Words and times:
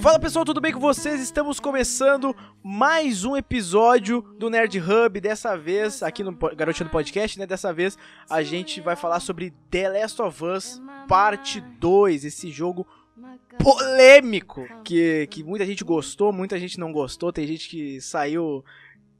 Fala 0.00 0.20
pessoal, 0.20 0.44
tudo 0.44 0.60
bem 0.60 0.72
com 0.72 0.78
vocês? 0.78 1.20
Estamos 1.20 1.58
começando 1.58 2.32
mais 2.62 3.24
um 3.24 3.36
episódio 3.36 4.22
do 4.38 4.48
Nerd 4.48 4.78
Hub. 4.78 5.20
Dessa 5.20 5.58
vez, 5.58 6.00
aqui 6.04 6.22
no 6.22 6.30
Garotinho 6.30 6.88
do 6.88 6.92
Podcast, 6.92 7.36
né? 7.40 7.44
Dessa 7.44 7.72
vez 7.72 7.98
a 8.30 8.40
gente 8.40 8.80
vai 8.80 8.94
falar 8.94 9.18
sobre 9.18 9.52
The 9.68 9.88
Last 9.88 10.22
of 10.22 10.44
Us 10.44 10.80
Parte 11.08 11.60
2, 11.60 12.24
esse 12.24 12.52
jogo 12.52 12.86
polêmico 13.58 14.68
que, 14.84 15.26
que 15.28 15.42
muita 15.42 15.66
gente 15.66 15.82
gostou, 15.82 16.32
muita 16.32 16.56
gente 16.56 16.78
não 16.78 16.92
gostou. 16.92 17.32
Tem 17.32 17.48
gente 17.48 17.68
que 17.68 18.00
saiu 18.00 18.64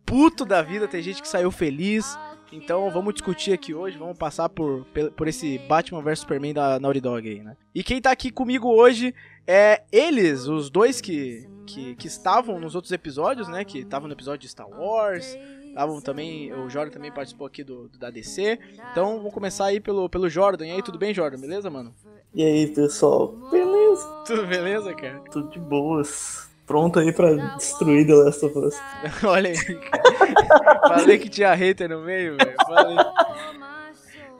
puto 0.06 0.44
da 0.44 0.62
vida, 0.62 0.86
tem 0.86 1.02
gente 1.02 1.20
que 1.20 1.28
saiu 1.28 1.50
feliz. 1.50 2.16
Então 2.52 2.90
vamos 2.90 3.14
discutir 3.14 3.52
aqui 3.52 3.72
hoje, 3.72 3.96
vamos 3.96 4.18
passar 4.18 4.48
por, 4.48 4.84
por 5.16 5.28
esse 5.28 5.58
Batman 5.68 6.02
vs 6.02 6.20
Superman 6.20 6.52
da 6.52 6.80
Naughty 6.80 7.00
Dog 7.00 7.28
aí, 7.28 7.42
né? 7.42 7.56
E 7.74 7.84
quem 7.84 8.00
tá 8.00 8.10
aqui 8.10 8.30
comigo 8.30 8.68
hoje 8.68 9.14
é 9.46 9.82
eles, 9.92 10.46
os 10.46 10.68
dois 10.68 11.00
que, 11.00 11.48
que, 11.66 11.94
que 11.94 12.06
estavam 12.08 12.58
nos 12.58 12.74
outros 12.74 12.92
episódios, 12.92 13.46
né? 13.48 13.64
Que 13.64 13.78
estavam 13.78 14.08
no 14.08 14.14
episódio 14.14 14.40
de 14.40 14.48
Star 14.48 14.68
Wars, 14.68 15.36
estavam 15.64 16.00
também, 16.00 16.52
o 16.52 16.68
Jordan 16.68 16.92
também 16.92 17.12
participou 17.12 17.46
aqui 17.46 17.62
do, 17.62 17.88
do 17.88 17.98
da 17.98 18.10
DC. 18.10 18.58
Então 18.90 19.18
vamos 19.18 19.32
começar 19.32 19.66
aí 19.66 19.78
pelo, 19.80 20.08
pelo 20.08 20.28
Jordan. 20.28 20.66
E 20.66 20.70
aí, 20.72 20.82
tudo 20.82 20.98
bem, 20.98 21.14
Jordan? 21.14 21.38
Beleza, 21.40 21.70
mano? 21.70 21.94
E 22.34 22.44
aí, 22.44 22.66
pessoal? 22.66 23.28
Beleza, 23.50 24.06
Tudo 24.26 24.46
beleza, 24.46 24.94
cara? 24.94 25.20
tudo 25.30 25.50
de 25.50 25.58
boas. 25.60 26.49
Pronto 26.70 27.00
aí 27.00 27.12
pra 27.12 27.32
destruir 27.56 28.06
The 28.06 28.14
Last 28.14 28.46
of 28.46 28.56
Us. 28.60 28.76
Olha 29.26 29.50
aí, 29.50 29.74
cara. 29.74 30.80
Falei 31.00 31.18
que 31.18 31.28
tinha 31.28 31.52
hater 31.52 31.88
no 31.88 32.00
meio, 32.02 32.36
velho. 32.36 32.54
Falei. 32.64 32.96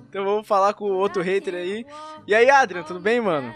Então 0.08 0.24
vamos 0.24 0.46
falar 0.46 0.74
com 0.74 0.84
o 0.84 0.92
outro 0.96 1.22
hater 1.22 1.56
aí. 1.56 1.84
E 2.28 2.32
aí, 2.32 2.48
Adrian, 2.48 2.84
tudo 2.84 3.00
bem, 3.00 3.20
mano? 3.20 3.52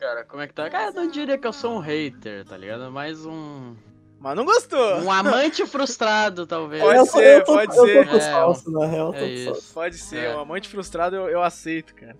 Cara, 0.00 0.24
como 0.24 0.42
é 0.42 0.48
que 0.48 0.54
tá? 0.54 0.68
Cara, 0.68 0.90
eu 0.90 0.92
não 0.94 1.08
diria 1.08 1.38
que 1.38 1.46
eu 1.46 1.52
sou 1.52 1.76
um 1.76 1.78
hater, 1.78 2.44
tá 2.44 2.56
ligado? 2.56 2.90
Mais 2.90 3.24
um. 3.24 3.76
Mas 4.18 4.34
não 4.34 4.44
gostou. 4.44 4.96
Um 5.02 5.12
amante 5.12 5.64
frustrado, 5.66 6.48
talvez. 6.48 6.82
Pode 6.82 6.98
eu, 6.98 7.06
ser, 7.06 7.36
eu 7.36 7.44
tô, 7.44 7.52
pode 7.54 7.76
eu 7.76 7.86
ser. 7.86 8.04
tô 8.04 8.10
com 8.10 8.16
É, 8.16 8.20
salsa, 8.20 8.70
na 8.72 8.86
real, 8.86 9.14
é. 9.14 9.52
Pode 9.72 9.98
ser, 9.98 10.24
É. 10.24 10.36
um 10.36 10.40
amante 10.40 10.68
frustrado 10.68 11.14
eu, 11.14 11.28
eu 11.28 11.42
aceito, 11.44 11.94
cara. 11.94 12.16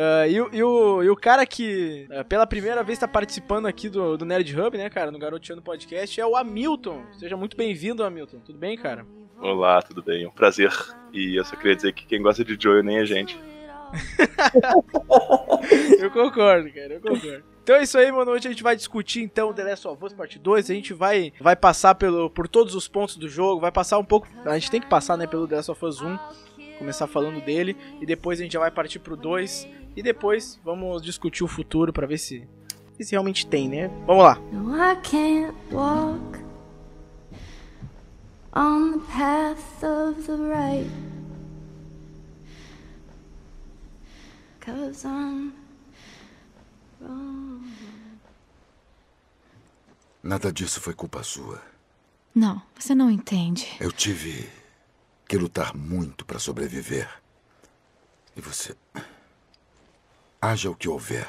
Ah, 0.00 0.28
e, 0.28 0.40
o- 0.40 0.48
e 0.52 0.62
o, 0.62 1.02
e 1.02 1.10
o 1.10 1.16
cara 1.16 1.44
que 1.44 2.06
ah, 2.10 2.22
pela 2.22 2.46
primeira 2.46 2.84
vez 2.84 2.98
tá 3.00 3.08
participando 3.08 3.66
aqui 3.66 3.88
do, 3.88 4.16
do 4.16 4.24
Nerd 4.24 4.58
Hub, 4.60 4.78
né, 4.78 4.88
cara, 4.88 5.10
no 5.10 5.18
Garoteando 5.18 5.60
Podcast, 5.62 6.20
é 6.20 6.24
o 6.26 6.36
Hamilton. 6.36 7.02
Seja 7.18 7.36
muito 7.36 7.56
bem-vindo, 7.56 8.04
Hamilton. 8.04 8.38
Tudo 8.40 8.58
bem, 8.58 8.76
cara? 8.76 9.04
Olá, 9.40 9.82
tudo 9.82 10.00
bem? 10.02 10.24
Um 10.26 10.30
prazer. 10.30 10.70
E 11.12 11.36
eu 11.38 11.44
só 11.44 11.56
queria 11.56 11.74
dizer 11.74 11.92
que 11.92 12.06
quem 12.06 12.22
gosta 12.22 12.44
de 12.44 12.56
Joel 12.60 12.84
nem 12.84 12.98
a 12.98 13.04
gente. 13.04 13.38
Eu 15.98 16.10
concordo, 16.10 16.70
cara, 16.72 16.94
eu 16.94 17.00
concordo. 17.00 17.42
Então 17.62 17.76
é 17.76 17.82
isso 17.82 17.98
aí, 17.98 18.10
mano. 18.12 18.30
Hoje 18.30 18.46
a 18.46 18.50
gente 18.50 18.62
vai 18.62 18.76
discutir 18.76 19.22
então 19.22 19.52
The 19.52 19.64
Last 19.64 19.88
of 19.88 20.04
Us 20.04 20.12
Part 20.12 20.38
2. 20.38 20.70
A 20.70 20.74
gente 20.74 20.92
vai, 20.94 21.32
vai 21.40 21.56
passar 21.56 21.94
pelo, 21.94 22.30
por 22.30 22.48
todos 22.48 22.74
os 22.74 22.86
pontos 22.88 23.16
do 23.16 23.28
jogo, 23.28 23.60
vai 23.60 23.72
passar 23.72 23.98
um 23.98 24.04
pouco. 24.04 24.28
A 24.44 24.54
gente 24.58 24.70
tem 24.70 24.80
que 24.80 24.88
passar, 24.88 25.16
né, 25.16 25.26
pelo 25.26 25.46
The 25.48 25.56
Last 25.56 25.70
of 25.70 25.84
Us 25.84 26.00
1, 26.00 26.18
começar 26.78 27.06
falando 27.06 27.40
dele, 27.42 27.76
e 28.00 28.06
depois 28.06 28.40
a 28.40 28.42
gente 28.42 28.52
já 28.52 28.60
vai 28.60 28.70
partir 28.70 28.98
pro 29.00 29.16
2. 29.16 29.66
E 29.98 30.02
depois 30.02 30.60
vamos 30.64 31.02
discutir 31.02 31.42
o 31.42 31.48
futuro 31.48 31.92
pra 31.92 32.06
ver 32.06 32.18
se, 32.18 32.46
se 33.00 33.10
realmente 33.10 33.44
tem, 33.44 33.68
né? 33.68 33.88
Vamos 34.06 34.22
lá. 34.22 34.36
No, 34.52 34.76
I 34.76 34.94
can't 35.02 35.52
walk 35.72 36.38
on 38.52 38.92
the 38.92 39.04
path 39.12 39.82
of 39.82 40.22
the 40.22 40.36
right. 40.36 40.88
Cause 44.60 45.04
I'm 45.04 45.52
wrong. 47.00 47.68
Nada 50.22 50.52
disso 50.52 50.80
foi 50.80 50.94
culpa 50.94 51.24
sua. 51.24 51.60
Não, 52.32 52.62
você 52.78 52.94
não 52.94 53.10
entende. 53.10 53.66
Eu 53.80 53.90
tive 53.90 54.48
que 55.26 55.36
lutar 55.36 55.76
muito 55.76 56.24
para 56.24 56.38
sobreviver. 56.38 57.10
E 58.36 58.40
você. 58.40 58.76
Haja 60.40 60.70
o 60.70 60.74
que 60.74 60.88
houver. 60.88 61.26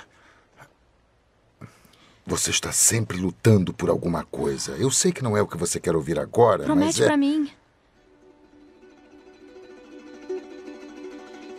Você 2.26 2.52
está 2.52 2.72
sempre 2.72 3.18
lutando 3.18 3.74
por 3.74 3.90
alguma 3.90 4.24
coisa. 4.24 4.74
Eu 4.74 4.92
sei 4.92 5.12
que 5.12 5.24
não 5.24 5.36
é 5.36 5.42
o 5.42 5.48
que 5.48 5.58
você 5.58 5.80
quer 5.80 5.96
ouvir 5.96 6.20
agora, 6.20 6.60
mas 6.60 6.66
Promete 6.68 7.04
é. 7.04 7.06
pra 7.06 7.18
mim. 7.18 7.52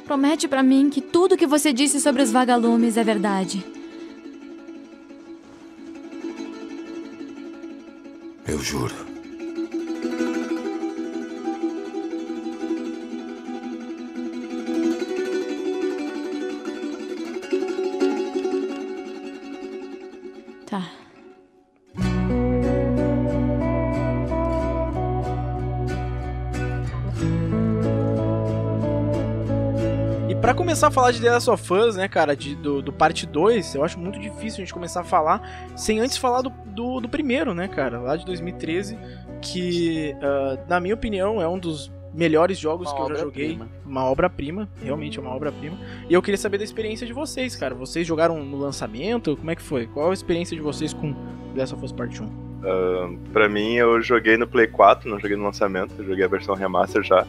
Promete 0.04 0.48
pra 0.48 0.62
mim 0.62 0.88
que 0.88 1.00
tudo 1.00 1.36
que 1.36 1.46
você 1.46 1.72
disse 1.72 2.00
sobre 2.00 2.22
os 2.22 2.30
vagalumes 2.30 2.96
é 2.96 3.02
verdade. 3.02 3.64
Eu 8.46 8.60
juro. 8.60 9.09
Começar 30.70 30.86
a 30.86 30.90
falar 30.92 31.10
de 31.10 31.20
The 31.20 31.32
Last 31.32 31.50
of 31.50 31.72
Us, 31.74 31.96
né, 31.96 32.06
cara, 32.06 32.36
de- 32.36 32.54
do, 32.54 32.80
do 32.80 32.92
parte 32.92 33.26
2, 33.26 33.74
eu 33.74 33.82
acho 33.82 33.98
muito 33.98 34.20
difícil 34.20 34.58
a 34.58 34.64
gente 34.64 34.72
começar 34.72 35.00
a 35.00 35.04
falar 35.04 35.72
sem 35.74 35.98
antes 35.98 36.16
falar 36.16 36.42
do, 36.42 36.50
do, 36.64 37.00
do 37.00 37.08
primeiro, 37.08 37.52
né, 37.52 37.66
cara, 37.66 37.98
lá 37.98 38.14
de 38.16 38.24
2013, 38.24 38.96
que, 39.42 40.14
ah, 40.22 40.58
na 40.68 40.78
minha 40.78 40.94
opinião, 40.94 41.42
é 41.42 41.48
um 41.48 41.58
dos 41.58 41.90
melhores 42.14 42.56
jogos 42.56 42.88
Uma 42.92 42.96
que 42.96 43.02
eu 43.02 43.16
já 43.16 43.22
joguei. 43.24 43.52
obra-prima. 43.54 43.68
Uma 43.84 44.04
obra-prima, 44.04 44.68
realmente 44.80 45.18
é 45.18 45.20
uma 45.20 45.34
obra-prima. 45.34 45.76
E 46.08 46.14
eu 46.14 46.22
queria 46.22 46.38
saber 46.38 46.58
da 46.58 46.64
experiência 46.64 47.04
de 47.04 47.12
vocês, 47.12 47.56
cara. 47.56 47.74
Vocês 47.74 48.06
jogaram 48.06 48.40
no 48.44 48.56
lançamento? 48.56 49.36
Como 49.36 49.50
é 49.50 49.56
que 49.56 49.62
foi? 49.62 49.88
Qual 49.88 50.10
a 50.10 50.14
experiência 50.14 50.56
de 50.56 50.62
vocês 50.62 50.92
com 50.92 51.12
The 51.52 51.60
Last 51.60 51.74
of 51.74 51.84
Us 51.84 51.90
Part 51.92 52.22
1? 52.22 53.18
Pra 53.32 53.48
mim, 53.48 53.74
eu 53.74 54.00
joguei 54.00 54.36
no 54.36 54.46
Play 54.46 54.68
4, 54.68 55.10
não 55.10 55.18
joguei 55.18 55.36
no 55.36 55.44
lançamento, 55.44 55.94
eu 55.98 56.04
joguei 56.04 56.24
a 56.24 56.28
versão 56.28 56.54
remaster 56.54 57.02
já. 57.02 57.26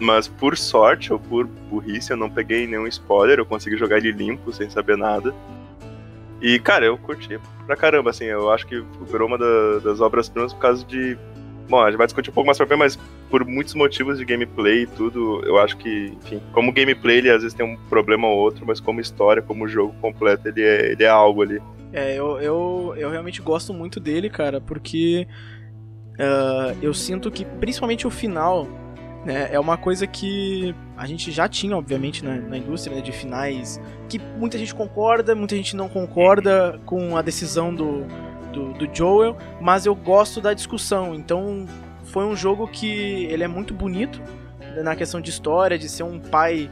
Mas 0.00 0.28
por 0.28 0.56
sorte 0.56 1.12
ou 1.12 1.18
por 1.18 1.46
burrice, 1.46 2.12
eu 2.12 2.16
não 2.16 2.30
peguei 2.30 2.66
nenhum 2.66 2.86
spoiler, 2.86 3.38
eu 3.38 3.46
consegui 3.46 3.76
jogar 3.76 3.96
ele 3.98 4.12
limpo, 4.12 4.52
sem 4.52 4.70
saber 4.70 4.96
nada. 4.96 5.34
E, 6.40 6.58
cara, 6.60 6.84
eu 6.86 6.96
curti 6.96 7.38
pra 7.66 7.74
caramba, 7.74 8.10
assim, 8.10 8.24
eu 8.26 8.50
acho 8.52 8.64
que 8.66 8.80
virou 9.10 9.26
uma 9.26 9.36
da- 9.36 9.78
das 9.82 10.00
obras-primas 10.00 10.52
por 10.52 10.60
causa 10.60 10.84
de. 10.84 11.18
Bom, 11.68 11.82
a 11.82 11.90
gente 11.90 11.98
vai 11.98 12.06
discutir 12.06 12.30
um 12.30 12.32
pouco 12.32 12.46
mais 12.46 12.56
pra 12.56 12.66
frente, 12.66 12.78
mas 12.78 12.98
por 13.28 13.44
muitos 13.44 13.74
motivos 13.74 14.16
de 14.18 14.24
gameplay 14.24 14.84
e 14.84 14.86
tudo, 14.86 15.42
eu 15.44 15.58
acho 15.58 15.76
que, 15.76 16.16
enfim, 16.24 16.40
como 16.52 16.72
gameplay 16.72 17.18
ele 17.18 17.30
às 17.30 17.42
vezes 17.42 17.54
tem 17.54 17.66
um 17.66 17.76
problema 17.90 18.26
ou 18.26 18.38
outro, 18.38 18.64
mas 18.66 18.80
como 18.80 19.00
história, 19.00 19.42
como 19.42 19.68
jogo 19.68 19.92
completo, 20.00 20.48
ele 20.48 20.62
é, 20.62 20.92
ele 20.92 21.04
é 21.04 21.08
algo 21.08 21.42
ali. 21.42 21.60
É, 21.92 22.14
eu, 22.14 22.40
eu, 22.40 22.94
eu 22.96 23.10
realmente 23.10 23.42
gosto 23.42 23.74
muito 23.74 23.98
dele, 24.00 24.30
cara, 24.30 24.60
porque 24.62 25.26
ah, 26.18 26.74
eu 26.80 26.94
sinto 26.94 27.30
que, 27.30 27.44
principalmente 27.44 28.06
o 28.06 28.10
final, 28.10 28.66
né, 29.28 29.48
é 29.52 29.60
uma 29.60 29.76
coisa 29.76 30.06
que 30.06 30.74
a 30.96 31.06
gente 31.06 31.30
já 31.30 31.46
tinha, 31.48 31.76
obviamente, 31.76 32.24
na, 32.24 32.34
na 32.36 32.56
indústria 32.56 32.96
né, 32.96 33.02
de 33.02 33.12
finais, 33.12 33.80
que 34.08 34.18
muita 34.18 34.56
gente 34.58 34.74
concorda, 34.74 35.34
muita 35.34 35.54
gente 35.54 35.76
não 35.76 35.88
concorda 35.88 36.80
com 36.86 37.14
a 37.16 37.20
decisão 37.22 37.72
do, 37.74 38.04
do, 38.52 38.72
do 38.72 38.88
Joel, 38.92 39.36
mas 39.60 39.84
eu 39.86 39.94
gosto 39.94 40.40
da 40.40 40.54
discussão, 40.54 41.14
então 41.14 41.66
foi 42.04 42.24
um 42.24 42.34
jogo 42.34 42.66
que 42.66 43.26
ele 43.26 43.44
é 43.44 43.48
muito 43.48 43.74
bonito 43.74 44.18
né, 44.58 44.82
na 44.82 44.96
questão 44.96 45.20
de 45.20 45.28
história, 45.28 45.78
de 45.78 45.88
ser 45.90 46.04
um 46.04 46.18
pai 46.18 46.70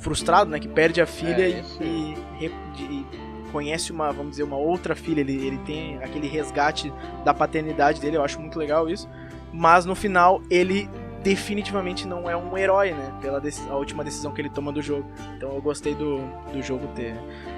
frustrado, 0.00 0.50
né, 0.50 0.58
que 0.58 0.68
perde 0.68 1.00
a 1.00 1.06
filha 1.06 1.42
É, 1.48 1.62
e- 1.80 2.14
e, 2.40 2.48
de- 2.48 3.22
conhece 3.52 3.92
uma, 3.92 4.10
vamos 4.10 4.30
dizer, 4.30 4.44
uma 4.44 4.56
outra 4.56 4.94
filha, 4.94 5.20
ele, 5.20 5.34
ele 5.46 5.58
tem 5.58 5.98
aquele 6.02 6.26
resgate 6.26 6.90
da 7.22 7.34
paternidade 7.34 8.00
dele, 8.00 8.16
eu 8.16 8.24
acho 8.24 8.40
muito 8.40 8.58
legal 8.58 8.88
isso. 8.88 9.06
Mas 9.52 9.84
no 9.84 9.94
final 9.94 10.40
ele 10.48 10.88
definitivamente 11.22 12.06
não 12.06 12.28
é 12.28 12.36
um 12.36 12.56
herói, 12.56 12.92
né? 12.92 13.12
Pela 13.20 13.42
a 13.70 13.76
última 13.76 14.04
decisão 14.04 14.32
que 14.32 14.40
ele 14.40 14.50
toma 14.50 14.72
do 14.72 14.82
jogo. 14.82 15.06
Então 15.36 15.52
eu 15.54 15.62
gostei 15.62 15.94
do, 15.94 16.18
do 16.52 16.62
jogo 16.62 16.86
ter, 16.94 17.14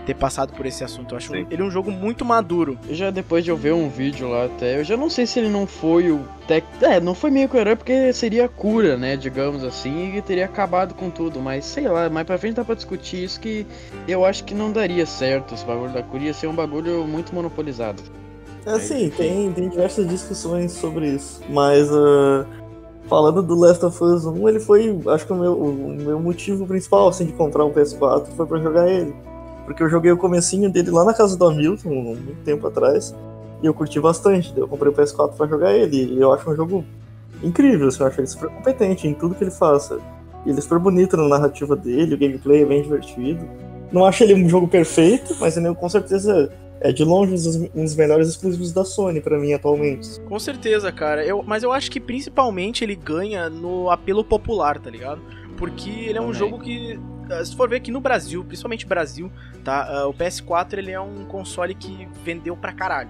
ter 0.06 0.14
passado 0.14 0.52
por 0.52 0.66
esse 0.66 0.84
assunto. 0.84 1.12
Eu 1.12 1.16
acho 1.18 1.32
Sim. 1.32 1.46
ele 1.50 1.62
um 1.62 1.70
jogo 1.70 1.90
muito 1.90 2.24
maduro. 2.24 2.78
Eu 2.88 2.94
já 2.94 3.10
depois 3.10 3.44
de 3.44 3.50
eu 3.50 3.56
ver 3.56 3.72
um 3.72 3.88
vídeo 3.88 4.28
lá 4.28 4.46
até, 4.46 4.78
eu 4.78 4.84
já 4.84 4.96
não 4.96 5.08
sei 5.08 5.26
se 5.26 5.38
ele 5.38 5.48
não 5.48 5.66
foi 5.66 6.10
o 6.10 6.24
tec... 6.46 6.64
É, 6.82 7.00
não 7.00 7.14
foi 7.14 7.30
meio 7.30 7.48
que 7.48 7.56
o 7.56 7.60
herói 7.60 7.76
porque 7.76 8.12
seria 8.12 8.44
a 8.44 8.48
cura, 8.48 8.96
né, 8.96 9.16
digamos 9.16 9.64
assim, 9.64 10.16
e 10.16 10.22
teria 10.22 10.44
acabado 10.44 10.94
com 10.94 11.10
tudo, 11.10 11.40
mas 11.40 11.64
sei 11.64 11.88
lá, 11.88 12.08
mais 12.10 12.26
pra 12.26 12.38
frente 12.38 12.54
dá 12.54 12.64
pra 12.64 12.74
discutir 12.74 13.24
isso 13.24 13.40
que 13.40 13.66
eu 14.06 14.24
acho 14.24 14.44
que 14.44 14.54
não 14.54 14.70
daria 14.70 15.06
certo 15.06 15.54
esse 15.54 15.64
bagulho 15.64 15.92
da 15.92 16.02
cura, 16.02 16.24
ia 16.24 16.34
ser 16.34 16.46
um 16.46 16.54
bagulho 16.54 17.06
muito 17.06 17.34
monopolizado. 17.34 18.02
Assim, 18.66 19.10
tem, 19.10 19.52
tem 19.52 19.68
diversas 19.68 20.08
discussões 20.08 20.72
sobre 20.72 21.08
isso. 21.08 21.42
Mas 21.50 21.86
ah, 21.92 22.46
falando 23.08 23.42
do 23.42 23.54
Last 23.54 23.84
of 23.84 24.02
Us 24.02 24.24
1, 24.24 24.48
ele 24.48 24.60
foi, 24.60 24.98
acho 25.08 25.26
que 25.26 25.32
o 25.32 25.36
meu, 25.36 25.52
o 25.54 25.96
meu 25.96 26.20
motivo 26.20 26.66
principal, 26.66 27.08
assim, 27.08 27.26
de 27.26 27.32
comprar 27.32 27.64
um 27.64 27.72
PS4 27.72 28.26
foi 28.36 28.46
pra 28.46 28.58
jogar 28.58 28.88
ele. 28.88 29.14
Porque 29.64 29.82
eu 29.82 29.88
joguei 29.88 30.12
o 30.12 30.16
comecinho 30.16 30.70
dele 30.70 30.90
lá 30.90 31.04
na 31.04 31.14
casa 31.14 31.36
do 31.36 31.46
Hamilton, 31.46 31.88
muito 31.88 32.44
tempo 32.44 32.66
atrás, 32.66 33.14
e 33.62 33.66
eu 33.66 33.74
curti 33.74 33.98
bastante. 34.00 34.52
Eu 34.56 34.68
comprei 34.68 34.90
o 34.90 34.94
PS4 34.94 35.32
pra 35.36 35.46
jogar 35.46 35.72
ele, 35.74 35.96
e 35.96 36.20
eu 36.20 36.32
acho 36.32 36.48
um 36.50 36.56
jogo 36.56 36.84
incrível, 37.42 37.88
assim, 37.88 38.02
eu 38.02 38.06
acho 38.06 38.20
ele 38.20 38.26
super 38.26 38.48
competente 38.50 39.06
em 39.06 39.14
tudo 39.14 39.34
que 39.34 39.44
ele 39.44 39.50
faça. 39.50 39.98
Ele 40.46 40.58
é 40.58 40.60
super 40.60 40.78
bonito 40.78 41.16
na 41.16 41.28
narrativa 41.28 41.74
dele, 41.74 42.14
o 42.14 42.18
gameplay 42.18 42.62
é 42.62 42.66
bem 42.66 42.82
divertido. 42.82 43.44
Não 43.90 44.04
acho 44.04 44.24
ele 44.24 44.34
um 44.34 44.48
jogo 44.48 44.68
perfeito, 44.68 45.36
mas 45.40 45.56
ele 45.56 45.74
com 45.74 45.88
certeza 45.88 46.50
é 46.84 46.92
de 46.92 47.02
longe 47.02 47.32
um 47.32 47.34
dos, 47.34 47.56
um 47.56 47.82
dos 47.82 47.96
melhores 47.96 48.28
exclusivos 48.28 48.70
da 48.70 48.84
Sony 48.84 49.18
pra 49.18 49.38
mim 49.38 49.54
atualmente. 49.54 50.20
Com 50.20 50.38
certeza, 50.38 50.92
cara. 50.92 51.24
Eu, 51.24 51.42
mas 51.42 51.62
eu 51.62 51.72
acho 51.72 51.90
que 51.90 51.98
principalmente 51.98 52.84
ele 52.84 52.94
ganha 52.94 53.48
no 53.48 53.90
apelo 53.90 54.22
popular, 54.22 54.78
tá 54.78 54.90
ligado? 54.90 55.22
Porque 55.56 55.88
ele 55.88 56.18
é 56.18 56.20
um 56.20 56.26
Também. 56.26 56.38
jogo 56.38 56.60
que, 56.60 57.00
ah, 57.30 57.42
se 57.42 57.56
for 57.56 57.70
ver 57.70 57.76
aqui 57.76 57.90
no 57.90 58.02
Brasil, 58.02 58.44
principalmente 58.44 58.84
Brasil, 58.84 59.32
tá? 59.64 59.86
Ah, 59.88 60.06
o 60.08 60.12
PS4 60.12 60.74
ele 60.76 60.90
é 60.90 61.00
um 61.00 61.24
console 61.24 61.74
que 61.74 62.06
vendeu 62.22 62.54
pra 62.54 62.70
caralho. 62.70 63.08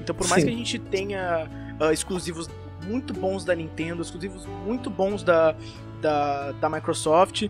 Então, 0.00 0.14
por 0.14 0.28
mais 0.28 0.44
Sim. 0.44 0.48
que 0.48 0.54
a 0.54 0.56
gente 0.58 0.78
tenha 0.78 1.50
ah, 1.80 1.92
exclusivos 1.92 2.48
muito 2.86 3.12
bons 3.12 3.44
da 3.44 3.56
Nintendo, 3.56 4.02
exclusivos 4.02 4.46
muito 4.64 4.88
bons 4.88 5.24
da, 5.24 5.56
da, 6.00 6.52
da 6.52 6.68
Microsoft, 6.70 7.48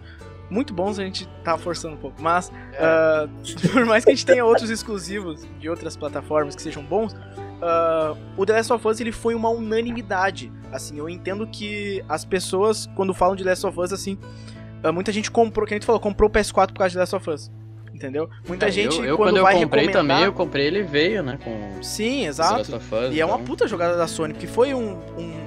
muito 0.50 0.72
bons, 0.72 0.98
a 0.98 1.04
gente 1.04 1.28
tá 1.42 1.56
forçando 1.58 1.94
um 1.94 1.98
pouco, 1.98 2.20
mas 2.22 2.52
ah, 2.78 3.28
por 3.72 3.84
mais 3.84 4.04
que 4.04 4.10
a 4.10 4.14
gente 4.14 4.26
tenha 4.26 4.44
outros 4.44 4.70
exclusivos 4.70 5.46
de 5.58 5.68
outras 5.68 5.96
plataformas 5.96 6.54
que 6.54 6.62
sejam 6.62 6.82
bons, 6.82 7.14
ah, 7.60 8.14
o 8.36 8.46
The 8.46 8.52
Last 8.52 8.72
of 8.72 8.86
Us 8.88 9.00
ele 9.00 9.12
foi 9.12 9.34
uma 9.34 9.48
unanimidade. 9.50 10.52
Assim, 10.72 10.98
eu 10.98 11.08
entendo 11.08 11.46
que 11.46 12.04
as 12.08 12.24
pessoas, 12.24 12.86
quando 12.94 13.14
falam 13.14 13.34
de 13.34 13.42
The 13.44 13.50
Last 13.50 13.66
of 13.66 13.80
Us, 13.80 13.92
assim, 13.92 14.18
ah, 14.82 14.92
muita 14.92 15.12
gente 15.12 15.30
comprou, 15.30 15.66
que 15.66 15.74
a 15.74 15.76
gente 15.76 15.86
falou, 15.86 16.00
comprou 16.00 16.28
o 16.28 16.32
PS4 16.32 16.68
por 16.68 16.78
causa 16.78 16.90
de 16.90 16.94
The 16.94 17.00
Last 17.00 17.16
of 17.16 17.30
Us. 17.30 17.50
Entendeu? 17.96 18.28
Muita 18.46 18.66
É, 18.66 18.70
gente, 18.70 18.98
eu, 18.98 19.04
eu, 19.04 19.16
quando, 19.16 19.28
quando 19.30 19.36
eu 19.38 19.42
vai 19.42 19.54
comprei 19.54 19.86
recomendar... 19.86 20.16
também, 20.16 20.26
eu 20.26 20.32
comprei 20.34 20.66
ele 20.66 20.82
veio, 20.82 21.22
né? 21.22 21.38
Com 21.42 21.82
Sim, 21.82 22.26
exato. 22.26 22.76
Us, 22.76 23.14
E 23.14 23.18
é 23.18 23.24
uma 23.24 23.36
então. 23.36 23.46
puta 23.46 23.66
jogada 23.66 23.96
da 23.96 24.06
Sony, 24.06 24.34
porque 24.34 24.46
foi 24.46 24.74
um, 24.74 24.98
um, 25.16 25.45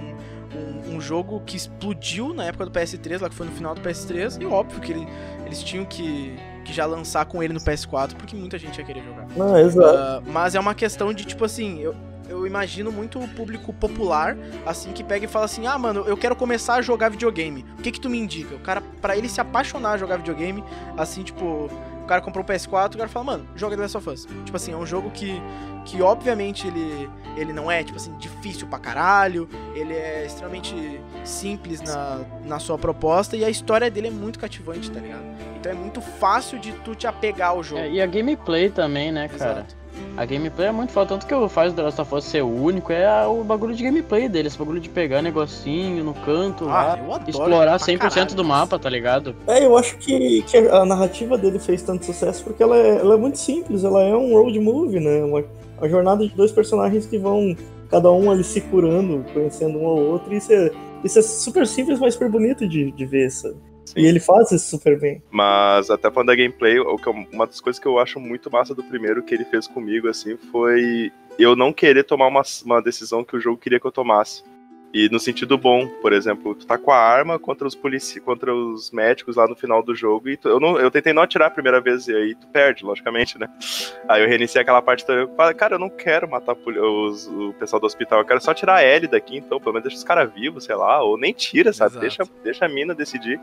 um, 1.00 1.02
jogo 1.02 1.42
que 1.46 1.58
explodiu 1.58 2.34
na 2.34 2.46
época 2.46 2.66
do 2.66 2.72
PS3, 2.72 3.22
lá 3.22 3.30
que 3.30 3.36
foi 3.36 3.46
no 3.48 3.52
final 3.52 3.74
do 3.74 3.82
PS3, 3.82 4.42
e 4.42 4.46
óbvio 4.46 4.80
que 4.80 4.92
ele- 4.92 5.08
eles 5.46 5.64
tinham 5.64 5.86
que, 5.86 6.36
que 6.64 6.72
já 6.74 6.86
lançar 6.86 7.26
com 7.26 7.42
ele 7.42 7.54
no 7.54 7.60
PS4, 7.60 8.16
porque 8.16 8.36
muita 8.36 8.58
gente 8.58 8.78
ia 8.78 8.84
querer 8.86 9.04
jogar. 9.04 9.28
Não, 9.36 9.58
exato. 9.58 9.98
Ah, 9.98 10.22
mas 10.28 10.56
é 10.56 10.60
uma 10.60 10.76
questão 10.76 11.14
de, 11.14 11.26
tipo 11.26 11.44
assim, 11.46 11.80
eu, 11.80 11.96
eu 12.28 12.46
imagino 12.46 12.92
muito 12.92 13.20
o 13.20 13.28
público 13.28 13.74
popular, 13.74 14.38
assim, 14.66 14.92
que 14.92 15.04
pega 15.04 15.26
e 15.26 15.28
fala 15.28 15.46
assim, 15.46 15.66
ah, 15.66 15.78
mano, 15.78 16.04
eu 16.06 16.16
quero 16.16 16.36
começar 16.36 16.76
a 16.76 16.82
jogar 16.82 17.10
videogame. 17.10 17.66
O 17.80 17.82
que 17.82 17.92
que 17.92 18.00
tu 18.00 18.10
me 18.10 18.20
indica? 18.20 18.56
O 18.56 18.60
cara, 18.60 18.82
pra 19.02 19.18
ele 19.18 19.28
se 19.28 19.42
apaixonar 19.42 19.94
a 19.94 19.98
jogar 19.98 20.18
videogame, 20.18 20.64
assim, 20.96 21.24
tipo, 21.24 21.70
cara 22.10 22.22
comprou 22.22 22.44
o 22.44 22.48
PS4, 22.48 22.96
o 22.96 22.98
cara 22.98 23.08
fala, 23.08 23.26
mano, 23.26 23.48
joga 23.56 23.76
The 23.76 23.84
Last 23.84 23.98
of 23.98 24.10
Us. 24.10 24.28
Tipo 24.44 24.58
assim, 24.58 24.74
é 24.74 24.76
um 24.76 24.86
jogo 24.86 25.12
que, 25.12 25.40
que 25.86 26.02
obviamente 26.02 26.68
ele, 26.68 27.10
ele 27.38 27.54
não 27.54 27.72
é, 27.72 27.84
tipo 27.84 27.98
assim, 27.98 28.18
difícil 28.18 28.68
pra 28.68 28.80
caralho, 28.80 29.48
ele 29.76 29.94
é 29.94 30.26
extremamente 30.26 31.00
simples 31.24 31.82
na, 31.82 32.22
na 32.44 32.60
sua 32.60 32.78
proposta, 32.78 33.38
e 33.38 33.46
a 33.46 33.50
história 33.50 33.90
dele 33.92 34.08
é 34.08 34.12
muito 34.12 34.40
cativante, 34.40 34.90
tá 34.90 35.00
ligado? 35.00 35.24
Então 35.60 35.72
é 35.72 35.76
muito 35.76 36.02
fácil 36.02 36.58
de 36.58 36.72
tu 36.72 36.96
te 36.96 37.06
apegar 37.06 37.52
ao 37.52 37.62
jogo. 37.62 37.82
É, 37.82 37.90
e 37.92 38.02
a 38.02 38.08
gameplay 38.08 38.70
também, 38.70 39.12
né, 39.12 39.28
cara? 39.28 39.52
Exato. 39.52 39.79
A 40.20 40.26
gameplay 40.26 40.68
é 40.68 40.72
muito 40.74 40.92
foda. 40.92 41.08
Tanto 41.08 41.26
que 41.26 41.34
o 41.34 41.48
faz 41.48 41.72
do 41.72 41.78
The 41.78 41.84
Last 41.84 42.02
of 42.02 42.14
Us 42.14 42.26
ser 42.26 42.42
único 42.42 42.92
é 42.92 43.26
o 43.26 43.42
bagulho 43.42 43.74
de 43.74 43.82
gameplay 43.82 44.28
dele. 44.28 44.50
Esse 44.50 44.58
bagulho 44.58 44.82
de 44.82 44.90
pegar 44.90 45.22
negocinho 45.22 46.04
no 46.04 46.14
canto 46.14 46.66
Ah, 46.66 47.00
lá. 47.08 47.22
Explorar 47.26 47.80
pra 47.80 47.88
100% 47.88 47.98
caralho, 48.00 48.36
do 48.36 48.44
mapa, 48.44 48.78
tá 48.78 48.90
ligado? 48.90 49.34
É, 49.48 49.66
eu 49.66 49.78
acho 49.78 49.98
que, 49.98 50.42
que 50.42 50.58
a 50.58 50.84
narrativa 50.84 51.38
dele 51.38 51.58
fez 51.58 51.82
tanto 51.84 52.04
sucesso 52.04 52.44
porque 52.44 52.62
ela 52.62 52.76
é, 52.76 52.98
ela 52.98 53.14
é 53.14 53.18
muito 53.18 53.38
simples, 53.38 53.86
ela 53.86 54.04
é 54.04 54.14
um 54.14 54.34
road 54.34 54.60
movie, 54.60 55.00
né? 55.00 55.24
Uma, 55.24 55.42
uma 55.78 55.88
jornada 55.88 56.28
de 56.28 56.36
dois 56.36 56.52
personagens 56.52 57.06
que 57.06 57.18
vão, 57.18 57.56
cada 57.90 58.12
um 58.12 58.30
ali 58.30 58.44
se 58.44 58.60
curando, 58.60 59.24
conhecendo 59.34 59.80
um 59.80 59.88
ao 59.88 60.00
outro, 60.00 60.34
e 60.34 60.38
isso 60.38 60.52
é, 60.52 60.70
isso 61.02 61.18
é 61.18 61.22
super 61.22 61.66
simples, 61.66 61.98
mas 61.98 62.16
super 62.16 62.30
bonito 62.30 62.68
de, 62.68 62.92
de 62.92 63.06
ver, 63.06 63.32
sabe? 63.32 63.56
E 63.98 64.06
ele 64.06 64.20
faz 64.20 64.52
isso 64.52 64.70
super 64.70 65.00
bem. 65.00 65.22
Mas 65.32 65.90
até 65.90 66.10
falando 66.12 66.28
da 66.28 66.36
gameplay, 66.36 66.80
o 66.80 66.96
que 66.98 67.08
eu- 67.08 67.26
uma 67.32 67.46
das 67.48 67.60
coisas 67.62 67.80
que 67.80 67.88
eu 67.88 68.00
acho 68.00 68.20
muito 68.20 68.52
massa 68.52 68.74
do 68.76 68.84
primeiro 68.84 69.24
que 69.24 69.34
ele 69.34 69.46
fez 69.46 69.68
comigo, 69.68 70.08
assim, 70.08 70.38
foi 70.52 71.12
eu 71.38 71.56
não 71.56 71.72
querer 71.72 72.04
tomar 72.04 72.28
uma, 72.28 72.42
uma 72.66 72.82
decisão 72.82 73.24
que 73.24 73.36
o 73.36 73.40
jogo 73.40 73.58
queria 73.58 73.80
que 73.80 73.86
eu 73.88 73.92
tomasse. 73.92 74.44
E 74.92 75.08
no 75.10 75.20
sentido 75.20 75.56
bom, 75.56 75.88
por 76.02 76.12
exemplo, 76.12 76.56
tu 76.56 76.66
tá 76.66 76.76
com 76.76 76.92
a 76.92 76.98
arma 76.98 77.38
contra 77.38 77.68
os 77.68 77.76
polici 77.76 78.20
contra 78.20 78.52
os 78.56 78.90
médicos 78.90 79.36
lá 79.36 79.48
no 79.48 79.56
final 79.56 79.84
do 79.84 79.94
jogo 79.94 80.28
e 80.30 80.36
tu- 80.36 80.50
eu, 80.50 80.60
não, 80.60 80.80
eu 80.80 80.90
tentei 80.90 81.14
não 81.14 81.22
atirar 81.22 81.48
a 81.48 81.52
primeira 81.52 81.80
vez 81.80 82.08
e 82.08 82.16
aí 82.16 82.34
tu 82.34 82.48
perde, 82.48 82.84
logicamente, 82.84 83.38
né? 83.38 83.48
Aí 84.10 84.24
eu 84.24 84.28
reiniciei 84.28 84.60
aquela 84.64 84.82
parte 84.82 85.06
eu 85.08 85.30
falei, 85.36 85.54
cara, 85.54 85.76
eu 85.76 85.80
não 85.80 85.92
quero 85.92 86.28
matar 86.28 86.56
os- 86.56 87.28
o 87.28 87.54
pessoal 87.60 87.80
do 87.80 87.86
hospital, 87.86 88.22
eu 88.22 88.26
quero 88.26 88.42
só 88.42 88.52
tirar 88.52 88.78
a 88.78 88.84
Ellie 88.84 89.08
daqui, 89.08 89.38
então, 89.38 89.60
pelo 89.60 89.74
menos 89.74 89.84
deixa 89.84 89.98
os 89.98 90.04
caras 90.04 90.34
vivos, 90.34 90.64
sei 90.64 90.74
lá, 90.76 91.04
ou 91.04 91.20
nem 91.20 91.34
tira, 91.34 91.72
sabe? 91.72 91.92
Exato. 91.92 92.02
Deixa, 92.02 92.24
deixa 92.44 92.66
a 92.66 92.70
mina 92.70 92.96
decidir. 92.96 93.40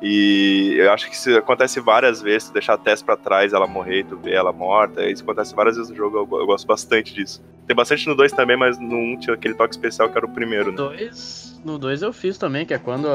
E 0.00 0.76
eu 0.78 0.92
acho 0.92 1.08
que 1.08 1.14
isso 1.14 1.36
acontece 1.36 1.80
várias 1.80 2.22
vezes, 2.22 2.48
tu 2.48 2.52
deixar 2.52 2.74
a 2.74 2.78
Tess 2.78 3.02
pra 3.02 3.16
trás, 3.16 3.52
ela 3.52 3.66
morrer, 3.66 4.04
tu 4.04 4.16
vê 4.16 4.32
ela 4.32 4.52
morta, 4.52 5.04
isso 5.04 5.24
acontece 5.24 5.54
várias 5.54 5.76
vezes 5.76 5.90
no 5.90 5.96
jogo, 5.96 6.16
eu, 6.18 6.38
eu 6.40 6.46
gosto 6.46 6.66
bastante 6.66 7.12
disso. 7.12 7.42
Tem 7.66 7.74
bastante 7.74 8.06
no 8.06 8.14
2 8.14 8.32
também, 8.32 8.56
mas 8.56 8.78
no 8.78 8.94
1 8.94 9.12
um 9.12 9.18
tinha 9.18 9.34
aquele 9.34 9.54
toque 9.54 9.74
especial 9.74 10.08
que 10.08 10.16
era 10.16 10.24
o 10.24 10.30
primeiro, 10.30 10.70
né? 10.70 10.76
Dois, 10.76 11.60
no 11.64 11.78
2 11.78 12.02
eu 12.02 12.12
fiz 12.12 12.38
também, 12.38 12.64
que 12.64 12.72
é 12.72 12.78
quando. 12.78 13.08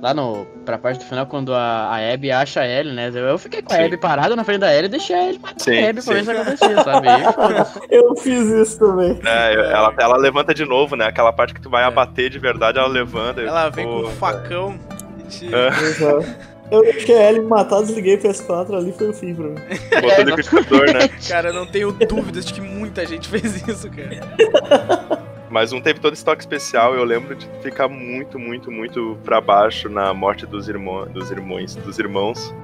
Lá 0.00 0.14
no, 0.14 0.46
pra 0.64 0.78
parte 0.78 1.00
do 1.00 1.04
final, 1.06 1.26
quando 1.26 1.52
a, 1.52 1.88
a 1.88 2.12
Abby 2.14 2.30
acha 2.30 2.60
a 2.60 2.68
Ellie, 2.68 2.92
né? 2.94 3.10
Eu 3.12 3.36
fiquei 3.36 3.60
com 3.60 3.72
a 3.72 3.76
Sim. 3.78 3.84
Abby 3.86 3.96
parada 3.96 4.36
na 4.36 4.44
frente 4.44 4.60
da 4.60 4.72
Ellie 4.72 4.84
e 4.84 4.88
deixei 4.90 5.16
a 5.16 5.26
Ellie 5.26 5.40
matar 5.40 5.58
Sim, 5.58 5.76
a 5.76 5.90
Abby 5.90 6.04
pra 6.04 6.14
ver 6.14 6.24
se 6.24 6.30
acontecia, 6.30 6.84
sabe? 6.84 7.08
Eu 7.90 8.14
fiz 8.14 8.46
isso 8.48 8.78
também. 8.78 9.18
É, 9.24 9.54
ela, 9.54 9.92
ela 9.98 10.16
levanta 10.16 10.54
de 10.54 10.64
novo, 10.64 10.94
né? 10.94 11.06
Aquela 11.06 11.32
parte 11.32 11.52
que 11.52 11.60
tu 11.60 11.68
vai 11.68 11.82
abater 11.82 12.30
de 12.30 12.38
verdade, 12.38 12.78
ela 12.78 12.86
levanta. 12.86 13.42
e, 13.42 13.46
Ela 13.46 13.70
vem 13.70 13.86
com 13.86 14.02
pô, 14.02 14.06
um 14.06 14.10
facão 14.12 14.78
e 14.78 14.78
te... 14.78 14.94
É. 14.94 14.97
Exato. 15.36 16.24
Eu 16.70 16.82
deixei 16.82 17.16
a 17.16 17.28
Ellie 17.30 17.40
me 17.40 17.46
matar, 17.48 17.80
desliguei 17.80 18.16
o 18.16 18.18
PS4 18.18 18.74
ali, 18.76 18.92
foi 18.92 19.08
o 19.08 19.12
fim 19.14 19.34
pra 19.34 19.44
mim. 19.46 19.54
Botou 19.54 20.24
no 20.24 20.30
liquidificador, 20.36 20.92
né? 20.92 21.08
Cara, 21.26 21.48
eu 21.48 21.54
não 21.54 21.66
tenho 21.66 21.92
dúvidas 21.92 22.44
de 22.44 22.52
que 22.52 22.60
muita 22.60 23.06
gente 23.06 23.26
fez 23.30 23.66
isso, 23.66 23.88
cara. 23.90 25.22
Mas 25.48 25.72
um 25.72 25.80
teve 25.80 25.98
todo 25.98 26.12
esse 26.12 26.22
toque 26.24 26.42
especial, 26.42 26.94
eu 26.94 27.04
lembro 27.04 27.34
de 27.34 27.46
ficar 27.62 27.88
muito, 27.88 28.38
muito, 28.38 28.70
muito 28.70 29.16
pra 29.24 29.40
baixo 29.40 29.88
na 29.88 30.12
morte 30.12 30.44
dos, 30.44 30.68
irmão, 30.68 31.06
dos 31.06 31.30
irmãos, 31.30 31.74
dos 31.74 31.98
irmãos. 31.98 32.54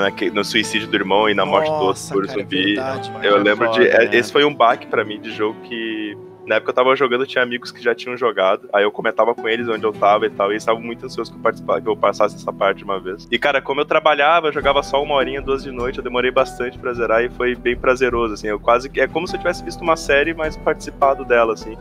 naque- 0.00 0.30
no 0.30 0.42
suicídio 0.42 0.88
do 0.88 0.96
irmão 0.96 1.28
e 1.28 1.34
na 1.34 1.44
morte 1.44 1.66
do 1.66 1.72
outro 1.74 1.86
Nossa, 1.88 2.14
por 2.14 2.26
cara, 2.26 2.40
é 2.40 2.42
zumbi. 2.42 2.64
verdade, 2.74 3.10
mano. 3.12 3.24
Eu 3.24 3.36
É 3.36 3.38
lembro 3.42 3.68
de. 3.72 3.76
foda, 3.80 3.86
é, 4.02 4.08
né? 4.08 4.16
Esse 4.16 4.32
foi 4.32 4.44
um 4.46 4.54
baque 4.54 4.86
pra 4.86 5.04
mim 5.04 5.20
de 5.20 5.30
jogo 5.30 5.60
que. 5.64 6.16
Na 6.46 6.56
época 6.56 6.70
eu 6.70 6.74
tava 6.74 6.96
jogando, 6.96 7.26
tinha 7.26 7.42
amigos 7.42 7.70
que 7.70 7.82
já 7.82 7.94
tinham 7.94 8.16
jogado. 8.16 8.68
Aí 8.72 8.82
eu 8.82 8.90
comentava 8.90 9.34
com 9.34 9.48
eles 9.48 9.68
onde 9.68 9.84
eu 9.84 9.92
tava 9.92 10.26
e 10.26 10.30
tal. 10.30 10.48
E 10.48 10.52
eles 10.52 10.62
estavam 10.62 10.80
muito 10.82 11.04
ansiosos 11.04 11.30
que 11.30 11.38
eu, 11.38 11.42
participasse, 11.42 11.82
que 11.82 11.88
eu 11.88 11.96
passasse 11.96 12.36
essa 12.36 12.52
parte 12.52 12.78
de 12.78 12.84
uma 12.84 12.98
vez. 12.98 13.26
E, 13.30 13.38
cara, 13.38 13.60
como 13.60 13.80
eu 13.80 13.84
trabalhava, 13.84 14.48
eu 14.48 14.52
jogava 14.52 14.82
só 14.82 15.02
uma 15.02 15.14
horinha, 15.14 15.40
duas 15.40 15.62
de 15.62 15.70
noite, 15.70 15.98
eu 15.98 16.04
demorei 16.04 16.30
bastante 16.30 16.78
pra 16.78 16.92
zerar 16.92 17.22
e 17.22 17.28
foi 17.30 17.54
bem 17.54 17.76
prazeroso, 17.76 18.34
assim. 18.34 18.48
Eu 18.48 18.58
quase. 18.58 18.90
É 18.96 19.06
como 19.06 19.26
se 19.28 19.36
eu 19.36 19.38
tivesse 19.38 19.64
visto 19.64 19.82
uma 19.82 19.96
série, 19.96 20.34
mas 20.34 20.56
participado 20.56 21.24
dela, 21.24 21.52
assim. 21.52 21.76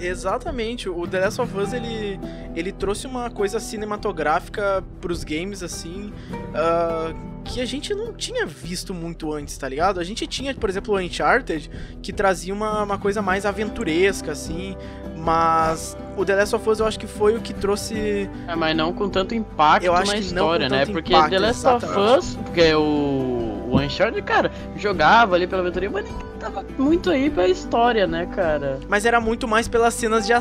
Exatamente, 0.00 0.88
o 0.88 1.06
The 1.06 1.20
Last 1.20 1.40
of 1.42 1.58
Us 1.58 1.72
ele, 1.72 2.18
ele 2.54 2.72
trouxe 2.72 3.06
uma 3.06 3.28
coisa 3.28 3.60
cinematográfica 3.60 4.82
pros 5.00 5.24
games 5.24 5.62
assim 5.62 6.12
ah, 6.54 7.12
que 7.44 7.60
a 7.60 7.64
gente 7.64 7.94
não 7.94 8.12
tinha 8.12 8.46
visto 8.46 8.92
muito 8.94 9.32
antes, 9.32 9.56
tá 9.56 9.68
ligado? 9.68 10.00
A 10.00 10.04
gente 10.04 10.26
tinha, 10.26 10.54
por 10.54 10.68
exemplo, 10.68 10.94
o 10.94 10.98
Uncharted 10.98 11.70
que 12.02 12.12
trazia 12.12 12.52
uma, 12.52 12.82
uma 12.82 12.98
coisa 12.98 13.20
mais 13.22 13.44
aventuresca 13.46 14.32
assim, 14.32 14.76
mas 15.16 15.96
o 16.16 16.24
The 16.24 16.36
Last 16.36 16.56
of 16.56 16.68
Us 16.68 16.80
eu 16.80 16.86
acho 16.86 16.98
que 16.98 17.06
foi 17.06 17.36
o 17.36 17.40
que 17.40 17.52
trouxe. 17.52 18.28
É, 18.46 18.54
mas 18.54 18.76
não 18.76 18.92
com 18.92 19.08
tanto 19.08 19.34
impacto 19.34 19.84
Eu 19.84 19.94
acho 19.94 20.12
na 20.12 20.18
história, 20.18 20.68
né? 20.68 20.86
Porque 20.86 21.12
impacto, 21.12 21.30
The 21.30 21.38
Last 21.38 21.66
of 21.66 21.84
exatamente. 21.84 22.18
Us, 22.18 22.34
porque 22.36 22.74
o, 22.74 23.49
o 23.70 23.80
Uncharted, 23.80 24.22
cara, 24.22 24.50
jogava 24.76 25.34
ali 25.36 25.46
pela 25.46 25.62
aventura, 25.62 25.88
mas 25.90 26.04
nem 26.04 26.14
tava 26.40 26.64
muito 26.78 27.10
aí 27.10 27.28
pra 27.30 27.46
história, 27.48 28.06
né, 28.06 28.26
cara? 28.34 28.78
Mas 28.88 29.04
era 29.04 29.20
muito 29.20 29.46
mais 29.46 29.68
pelas 29.68 29.92
cenas 29.94 30.26
de, 30.26 30.32
ah, 30.32 30.40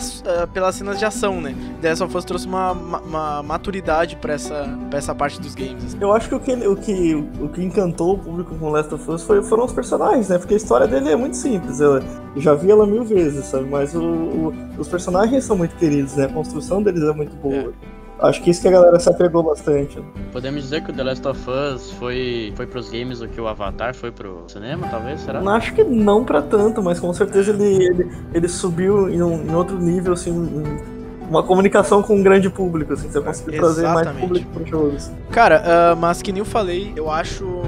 pelas 0.54 0.76
cenas 0.76 0.98
de 0.98 1.06
ação, 1.06 1.42
né? 1.42 1.54
The 1.82 1.90
Last 1.90 2.04
of 2.04 2.18
Us 2.18 2.26
trouxe 2.26 2.48
uma, 2.48 2.72
uma, 2.72 3.00
uma 3.00 3.44
maturidade 3.44 4.16
pra 4.16 4.34
essa, 4.34 4.68
pra 4.90 4.98
essa 4.98 5.14
parte 5.14 5.40
dos 5.42 5.54
games. 5.56 5.84
assim. 5.86 5.98
Eu 6.00 6.14
acho 6.14 6.30
que 6.30 6.36
o 6.36 6.40
que, 6.40 6.54
o 6.68 6.76
que, 6.76 7.16
o 7.42 7.50
que 7.50 7.62
encantou 7.64 8.14
o 8.16 8.18
público 8.18 8.56
com 8.56 8.70
Last 8.70 8.94
of 8.94 9.12
Us 9.12 9.24
foi, 9.24 9.44
foram 9.44 9.66
os 9.66 9.74
personagens, 9.74 10.30
né? 10.30 10.38
Porque 10.38 10.54
a 10.54 10.58
história 10.58 10.88
dele 10.88 11.10
é 11.10 11.16
muito 11.16 11.36
simples. 11.36 11.80
Eu, 11.80 12.02
já 12.38 12.54
vi 12.56 12.72
ela 12.72 12.86
mil 12.88 13.04
vezes, 13.04 13.46
sabe? 13.46 13.66
Mas 13.70 13.94
o, 13.94 14.02
o- 14.02 14.54
os 14.78 14.88
personagens 14.88 15.44
são 15.44 15.58
muito 15.58 15.76
queridos, 15.76 16.16
né? 16.16 16.26
A 16.26 16.30
construção 16.30 16.82
deles 16.82 17.04
é 17.04 17.12
muito 17.12 17.36
boa. 17.36 17.74
Acho 18.22 18.42
que 18.42 18.50
isso 18.50 18.62
que 18.62 18.68
a 18.68 18.72
galera 18.72 19.00
se 19.00 19.10
apegou 19.10 19.42
bastante. 19.44 19.98
Podemos 20.32 20.64
dizer 20.64 20.84
que 20.84 20.92
o 20.92 20.94
The 20.94 21.04
Last 21.04 21.28
of 21.28 21.40
Us 21.50 21.92
foi, 21.94 22.52
foi 22.56 22.66
pros 22.68 22.90
games 22.90 23.22
o 23.22 23.28
que 23.28 23.40
o 23.40 23.48
Avatar 23.48 23.94
foi 23.96 24.12
pro 24.12 24.44
cinema, 24.48 24.88
talvez, 24.90 25.22
será? 25.22 25.40
Acho 25.56 25.74
que 25.74 25.84
não 25.84 26.26
pra 26.26 26.42
tanto, 26.42 26.82
mas 26.84 27.00
com 27.00 27.14
certeza 27.14 27.52
ele, 27.52 27.64
ele, 27.86 28.12
ele 28.34 28.48
subiu 28.50 29.10
em, 29.10 29.22
um- 29.24 29.44
em 29.50 29.56
outro 29.56 29.78
nível, 29.80 30.14
assim, 30.14 30.32
em- 30.32 31.00
uma 31.30 31.44
comunicação 31.44 32.02
com 32.02 32.16
um 32.16 32.24
grande 32.24 32.50
público, 32.50 32.92
assim, 32.94 33.10
você 33.10 33.22
conseguir 33.22 33.58
trazer 33.58 33.88
mais 33.88 34.08
público 34.20 34.48
pro 34.52 34.66
jogo. 34.66 34.96
assim. 34.96 35.14
Cara, 35.32 35.64
ah, 35.66 35.96
mas 35.96 36.22
que 36.22 36.32
nem 36.32 36.40
eu 36.40 36.46
falei, 36.46 36.92
eu 36.96 37.10
acho 37.10 37.62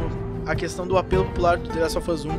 a 0.45 0.55
questão 0.55 0.85
do 0.87 0.97
apelo 0.97 1.25
popular 1.25 1.57
do 1.57 1.69
The 1.69 1.79
Last 1.79 1.97
of 1.97 2.09
Us 2.11 2.25
1 2.25 2.29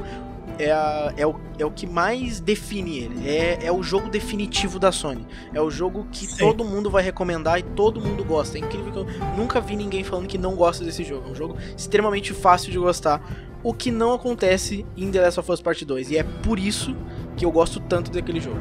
é, 0.64 0.72
a- 0.72 1.12
é, 1.16 1.26
o, 1.26 1.34
é 1.58 1.64
o 1.66 1.70
que 1.70 1.86
mais 1.86 2.40
define 2.40 2.98
ele. 2.98 3.28
É, 3.28 3.66
é 3.66 3.72
o 3.72 3.82
jogo 3.82 4.08
definitivo 4.08 4.78
da 4.78 4.92
Sony. 4.92 5.26
É 5.52 5.60
o 5.60 5.70
jogo 5.70 6.06
que 6.10 6.26
Sim. 6.26 6.36
todo 6.38 6.64
mundo 6.64 6.90
vai 6.90 7.02
recomendar 7.02 7.58
e 7.58 7.62
todo 7.62 8.00
mundo 8.00 8.24
gosta. 8.24 8.56
É 8.56 8.60
incrível 8.60 8.92
que 8.92 8.98
eu 8.98 9.06
nunca 9.36 9.60
vi 9.60 9.76
ninguém 9.76 10.04
falando 10.04 10.26
que 10.26 10.38
não 10.38 10.54
gosta 10.54 10.84
desse 10.84 11.04
jogo. 11.04 11.28
É 11.28 11.32
um 11.32 11.34
jogo 11.34 11.56
extremamente 11.76 12.32
fácil 12.32 12.70
de 12.70 12.78
gostar. 12.78 13.20
O 13.62 13.72
que 13.72 13.90
não 13.90 14.12
acontece 14.12 14.84
em 14.96 15.10
The 15.10 15.20
Last 15.20 15.40
of 15.40 15.52
Us 15.52 15.60
Part 15.60 15.84
2. 15.84 16.10
E 16.10 16.16
é 16.18 16.22
por 16.24 16.58
isso 16.58 16.96
que 17.36 17.44
eu 17.44 17.50
gosto 17.52 17.78
tanto 17.80 18.10
daquele 18.10 18.40
jogo. 18.40 18.58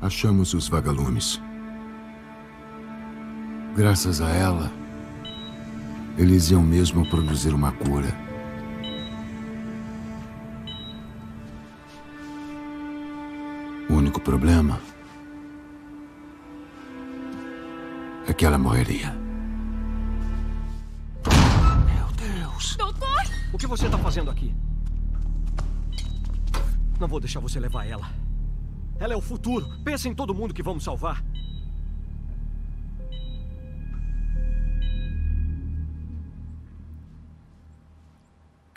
Achamos 0.00 0.54
os 0.54 0.68
vagalumes. 0.68 1.40
Graças 3.76 4.20
a 4.20 4.30
ela, 4.30 4.70
eles 6.18 6.50
iam 6.50 6.62
mesmo 6.62 7.08
produzir 7.08 7.54
uma 7.54 7.70
cura. 7.70 8.08
O 13.88 13.94
único 13.94 14.20
problema 14.20 14.80
é 18.26 18.32
que 18.34 18.44
ela 18.44 18.58
morreria. 18.58 19.14
Meu 21.86 22.06
Deus! 22.16 22.76
Doutor! 22.76 23.22
O 23.52 23.56
que 23.56 23.66
você 23.66 23.88
tá 23.88 23.96
fazendo 23.96 24.30
aqui? 24.30 24.52
Não 26.98 27.06
vou 27.06 27.20
deixar 27.20 27.38
você 27.38 27.60
levar 27.60 27.86
ela. 27.86 28.10
Ela 28.98 29.14
é 29.14 29.16
o 29.16 29.20
futuro. 29.20 29.68
Pensa 29.84 30.08
em 30.08 30.14
todo 30.14 30.34
mundo 30.34 30.52
que 30.52 30.64
vamos 30.64 30.82
salvar. 30.82 31.22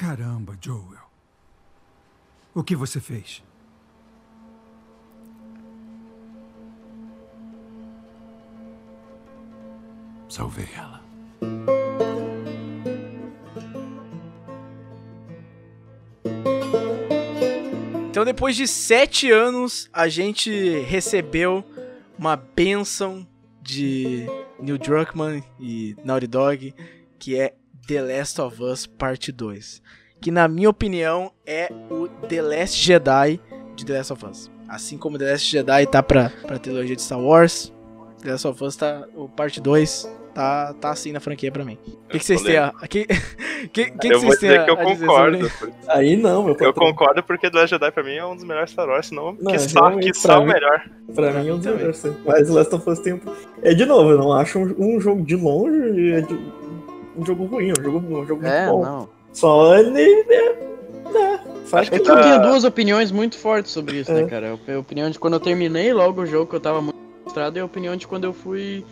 Caramba, 0.02 0.58
Joel. 0.60 0.98
O 2.56 2.64
que 2.64 2.76
você 2.76 3.00
fez? 3.00 3.44
Salvei 10.28 10.68
ela. 10.76 11.04
Então, 18.10 18.26
depois 18.26 18.56
de 18.56 18.68
sete 18.68 19.30
anos, 19.30 19.88
a 19.94 20.08
gente 20.08 20.80
recebeu 20.80 21.64
uma 22.18 22.36
benção 22.36 23.28
de 23.62 24.26
Neil 24.60 24.80
Druckmann 24.80 25.44
e 25.60 25.96
Naughty 26.04 26.26
Dog, 26.26 26.74
que 27.20 27.40
é 27.40 27.54
The 27.88 28.02
Last 28.02 28.40
of 28.42 28.62
Us 28.64 28.86
Parte 28.86 29.32
2. 29.32 29.82
Que, 30.20 30.30
na 30.32 30.48
minha 30.48 30.70
opinião, 30.70 31.32
é 31.46 31.72
o 31.90 32.08
The 32.08 32.42
Last 32.42 32.78
Jedi 32.78 33.40
de 33.76 33.86
The 33.86 33.98
Last 33.98 34.14
of 34.14 34.26
Us. 34.26 34.52
Assim 34.70 34.98
como 34.98 35.18
The 35.18 35.32
Last 35.32 35.50
Jedi 35.52 35.86
tá 35.88 36.02
pra, 36.04 36.32
pra 36.46 36.60
trilogia 36.60 36.96
de 36.96 37.02
Star 37.02 37.20
Wars, 37.20 37.74
The 38.22 38.32
Last 38.32 38.48
of 38.48 38.64
Us 38.64 38.76
tá. 38.76 39.06
O 39.16 39.28
Parte 39.28 39.60
2 39.60 40.08
tá, 40.34 40.74
tá 40.76 40.92
assim 40.92 41.12
na 41.12 41.20
franquia 41.20 41.52
pra 41.52 41.66
mim. 41.66 41.78
O 42.06 42.08
que, 42.10 42.20
que 42.20 42.26
vocês 42.26 42.42
têm 42.44 42.56
a. 42.58 42.70
O 42.70 42.88
que, 42.88 43.06
que, 43.74 43.92
que, 43.92 44.08
eu 44.14 44.20
vocês 44.22 44.40
têm 44.40 44.52
a, 44.52 44.68
eu 44.68 44.78
concordo. 44.78 45.50
sobre- 45.50 45.74
Aí 45.88 46.16
não, 46.16 46.44
meu 46.44 46.56
Eu 46.60 46.74
concordo 46.74 47.24
porque 47.24 47.50
The 47.50 47.58
Last 47.58 47.70
Jedi 47.72 47.92
pra 47.92 48.04
mim 48.04 48.14
é 48.16 48.26
um 48.26 48.36
dos 48.36 48.44
melhores 48.46 48.70
Star 48.72 48.88
Wars, 48.88 49.08
senão 49.08 49.36
Não, 49.42 49.52
que 49.52 49.60
só, 49.60 49.88
realmente, 49.88 50.12
que 50.14 50.22
pra 50.22 50.34
só 50.36 50.40
o 50.40 50.46
mim- 50.46 50.54
melhor. 50.54 50.90
Pra 51.16 51.32
mim 51.34 51.48
é 51.50 51.54
um 51.54 51.58
dos 51.58 51.66
melhores. 51.66 51.98
sim. 51.98 52.16
Mas 52.26 52.48
Last 52.48 52.76
of 52.76 52.90
Us 52.90 53.00
tem. 53.00 53.14
um- 53.14 53.22
É 53.64 53.74
de 53.74 53.86
novo, 53.86 54.12
eu 54.12 54.18
não 54.20 54.32
acho 54.34 54.60
um, 54.60 54.96
um 54.96 55.02
jogo 55.02 55.24
de 55.26 55.36
longe 55.36 56.12
é 56.12 56.22
de- 56.22 56.61
um 57.22 57.26
jogo 57.26 57.46
ruim, 57.46 57.72
um 57.78 57.84
jogo, 57.84 57.98
um 58.00 58.26
jogo 58.26 58.46
É, 58.46 58.66
muito 58.68 58.78
bom. 58.78 58.84
não. 58.86 59.10
Só 59.34 59.78
ele. 59.78 60.24
Né, 61.12 61.40
faz 61.66 61.88
É 61.88 61.92
que 61.92 62.00
que 62.00 62.12
eu 62.12 62.22
tenho 62.22 62.42
duas 62.42 62.64
opiniões 62.64 63.12
muito 63.12 63.38
fortes 63.38 63.72
sobre 63.72 63.98
isso, 64.00 64.12
É. 64.12 64.22
né, 64.24 64.28
cara? 64.30 64.58
A 64.68 64.80
opinião 64.80 65.10
de 65.10 65.20
quando 65.20 65.34
eu 65.34 65.40
terminei 65.40 65.94
logo 65.94 66.22
o 66.22 66.26
jogo 66.26 66.48
que 66.50 66.56
eu 66.56 66.60
tava 66.60 66.82
muito 66.82 66.98
frustrado 67.24 67.58
e 67.58 67.62
a 67.62 67.66
opinião 67.66 67.96
de 67.96 68.08
quando 68.08 68.24
eu 68.26 68.34
fui 68.34 68.84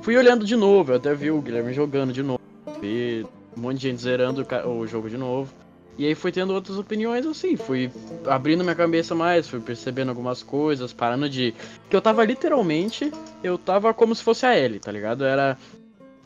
fui 0.00 0.16
olhando 0.16 0.44
de 0.44 0.56
novo. 0.56 0.92
Eu 0.92 0.96
até 0.96 1.14
vi 1.14 1.30
o 1.30 1.40
Guilherme 1.40 1.72
jogando 1.72 2.12
de 2.12 2.22
novo. 2.22 2.40
Vi 2.80 3.26
um 3.56 3.60
monte 3.60 3.76
de 3.78 3.88
gente 3.88 4.00
zerando 4.00 4.46
o 4.66 4.86
jogo 4.86 5.08
de 5.10 5.16
novo. 5.18 5.52
E 5.98 6.06
aí 6.06 6.14
fui 6.14 6.32
tendo 6.32 6.54
outras 6.54 6.78
opiniões 6.78 7.26
assim, 7.26 7.56
fui 7.56 7.90
abrindo 8.26 8.62
minha 8.64 8.74
cabeça 8.74 9.14
mais, 9.14 9.46
fui 9.46 9.60
percebendo 9.60 10.08
algumas 10.08 10.42
coisas, 10.42 10.92
parando 10.94 11.28
de. 11.28 11.52
Que 11.90 11.96
eu 11.96 12.00
tava 12.00 12.24
literalmente, 12.24 13.12
eu 13.44 13.58
tava 13.58 13.92
como 13.92 14.14
se 14.14 14.22
fosse 14.22 14.46
a 14.46 14.58
Ellie, 14.58 14.78
tá 14.80 14.90
ligado? 14.90 15.24
Era. 15.24 15.58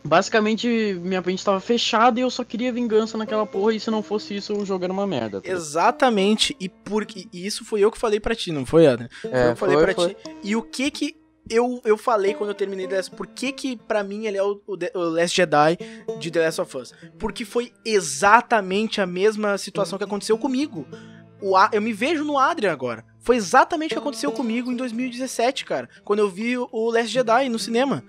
Basicamente, 0.06 0.68
minha 1.02 1.22
mente 1.22 1.44
tava 1.44 1.60
fechada 1.60 2.20
e 2.20 2.22
eu 2.22 2.30
só 2.30 2.44
queria 2.44 2.70
vingança 2.72 3.16
naquela 3.16 3.46
porra, 3.46 3.72
e 3.74 3.80
se 3.80 3.90
não 3.90 4.02
fosse 4.02 4.36
isso, 4.36 4.52
o 4.54 4.64
jogo 4.66 4.84
era 4.84 4.92
uma 4.92 5.06
merda. 5.06 5.40
tá? 5.40 5.50
Exatamente, 5.50 6.54
e 6.60 6.68
porque 6.68 7.26
e 7.32 7.46
isso 7.46 7.64
foi 7.64 7.80
eu 7.80 7.90
que 7.90 7.98
falei 7.98 8.20
pra 8.20 8.34
ti, 8.34 8.52
não 8.52 8.66
foi, 8.66 8.86
Adrian? 8.86 9.08
Foi 9.22 9.30
eu 9.30 9.36
É, 9.36 9.52
que 9.54 9.58
falei 9.58 9.76
foi, 9.76 9.84
pra 9.84 9.94
foi. 9.94 10.14
ti. 10.14 10.16
E 10.42 10.54
o 10.56 10.62
que 10.62 10.90
que 10.90 11.16
eu, 11.48 11.80
eu 11.84 11.96
falei 11.96 12.34
quando 12.34 12.50
eu 12.50 12.54
terminei 12.54 12.86
The 12.86 12.96
Last 12.96 13.10
Por 13.16 13.26
que 13.26 13.52
que 13.52 13.76
pra 13.76 14.02
mim 14.04 14.26
ele 14.26 14.36
é 14.38 14.42
o, 14.42 14.60
o, 14.66 14.76
The- 14.76 14.92
o 14.94 15.00
Last 15.00 15.34
Jedi 15.36 15.78
de 16.18 16.30
The 16.30 16.40
Last 16.44 16.60
of 16.60 16.76
Us? 16.76 16.92
Porque 17.18 17.44
foi 17.44 17.72
exatamente 17.84 19.00
a 19.00 19.06
mesma 19.06 19.56
situação 19.58 19.98
que 19.98 20.04
aconteceu 20.04 20.36
comigo. 20.38 20.86
O, 21.42 21.56
A- 21.56 21.70
eu 21.72 21.82
me 21.82 21.92
vejo 21.92 22.24
no 22.24 22.38
Adrian 22.38 22.72
agora. 22.72 23.04
Foi 23.20 23.36
exatamente 23.36 23.92
o 23.92 23.94
que 23.96 23.98
aconteceu 24.00 24.30
comigo 24.32 24.70
em 24.70 24.76
2017, 24.76 25.64
cara. 25.64 25.88
Quando 26.04 26.18
eu 26.20 26.28
vi 26.30 26.56
o- 26.58 26.68
o 26.70 26.90
Last 26.90 27.08
Jedi 27.08 27.48
no 27.48 27.58
cinema. 27.58 28.04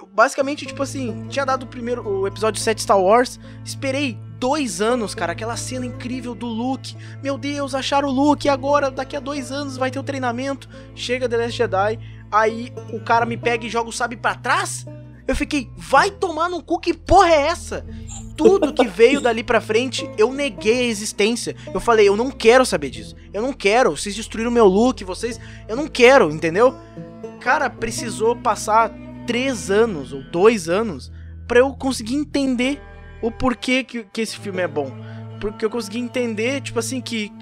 Eu, 0.00 0.08
basicamente, 0.10 0.64
tipo 0.64 0.82
assim, 0.82 1.26
tinha 1.28 1.44
dado 1.44 1.64
o 1.64 1.66
primeiro 1.66 2.06
o 2.08 2.26
episódio 2.26 2.60
7 2.60 2.80
Star 2.80 2.98
Wars. 2.98 3.38
Esperei 3.64 4.18
dois 4.38 4.80
anos, 4.80 5.14
cara. 5.14 5.32
Aquela 5.32 5.56
cena 5.56 5.84
incrível 5.84 6.34
do 6.34 6.46
Luke. 6.46 6.96
Meu 7.22 7.36
Deus, 7.36 7.74
acharam 7.74 8.08
o 8.08 8.12
Luke. 8.12 8.48
Agora, 8.48 8.90
daqui 8.90 9.14
a 9.14 9.20
dois 9.20 9.52
anos, 9.52 9.76
vai 9.76 9.90
ter 9.90 9.98
o 9.98 10.02
treinamento. 10.02 10.68
Chega 10.94 11.28
The 11.28 11.36
Last 11.36 11.52
Jedi. 11.52 11.98
Aí 12.32 12.72
o 12.92 13.00
cara 13.00 13.26
me 13.26 13.36
pega 13.36 13.66
e 13.66 13.70
joga 13.70 13.90
o 13.90 13.92
sabre 13.92 14.16
pra 14.16 14.34
trás. 14.34 14.86
Eu 15.28 15.36
fiquei, 15.36 15.70
vai 15.76 16.10
tomar 16.10 16.48
no 16.48 16.62
cu, 16.62 16.80
que 16.80 16.94
porra 16.94 17.28
é 17.28 17.46
essa? 17.48 17.86
Tudo 18.36 18.72
que 18.72 18.88
veio 18.88 19.20
dali 19.20 19.44
pra 19.44 19.60
frente, 19.60 20.10
eu 20.16 20.32
neguei 20.32 20.80
a 20.80 20.84
existência. 20.84 21.54
Eu 21.72 21.78
falei, 21.78 22.08
eu 22.08 22.16
não 22.16 22.30
quero 22.30 22.64
saber 22.64 22.90
disso. 22.90 23.14
Eu 23.32 23.42
não 23.42 23.52
quero. 23.52 23.96
Vocês 23.96 24.16
destruíram 24.16 24.50
meu 24.50 24.66
look, 24.66 25.04
vocês. 25.04 25.38
Eu 25.68 25.76
não 25.76 25.86
quero, 25.86 26.30
entendeu? 26.30 26.74
Cara, 27.38 27.68
precisou 27.68 28.34
passar 28.34 28.90
três 29.30 29.70
anos 29.70 30.12
ou 30.12 30.24
dois 30.24 30.68
anos 30.68 31.12
pra 31.46 31.60
eu 31.60 31.72
conseguir 31.72 32.16
entender 32.16 32.82
o 33.22 33.30
porquê 33.30 33.84
que, 33.84 34.02
que 34.02 34.20
esse 34.20 34.36
filme 34.36 34.60
é 34.60 34.66
bom. 34.66 34.90
Porque 35.40 35.64
eu 35.64 35.70
consegui 35.70 36.00
entender, 36.00 36.60
tipo 36.60 36.80
assim, 36.80 37.00
que. 37.00 37.32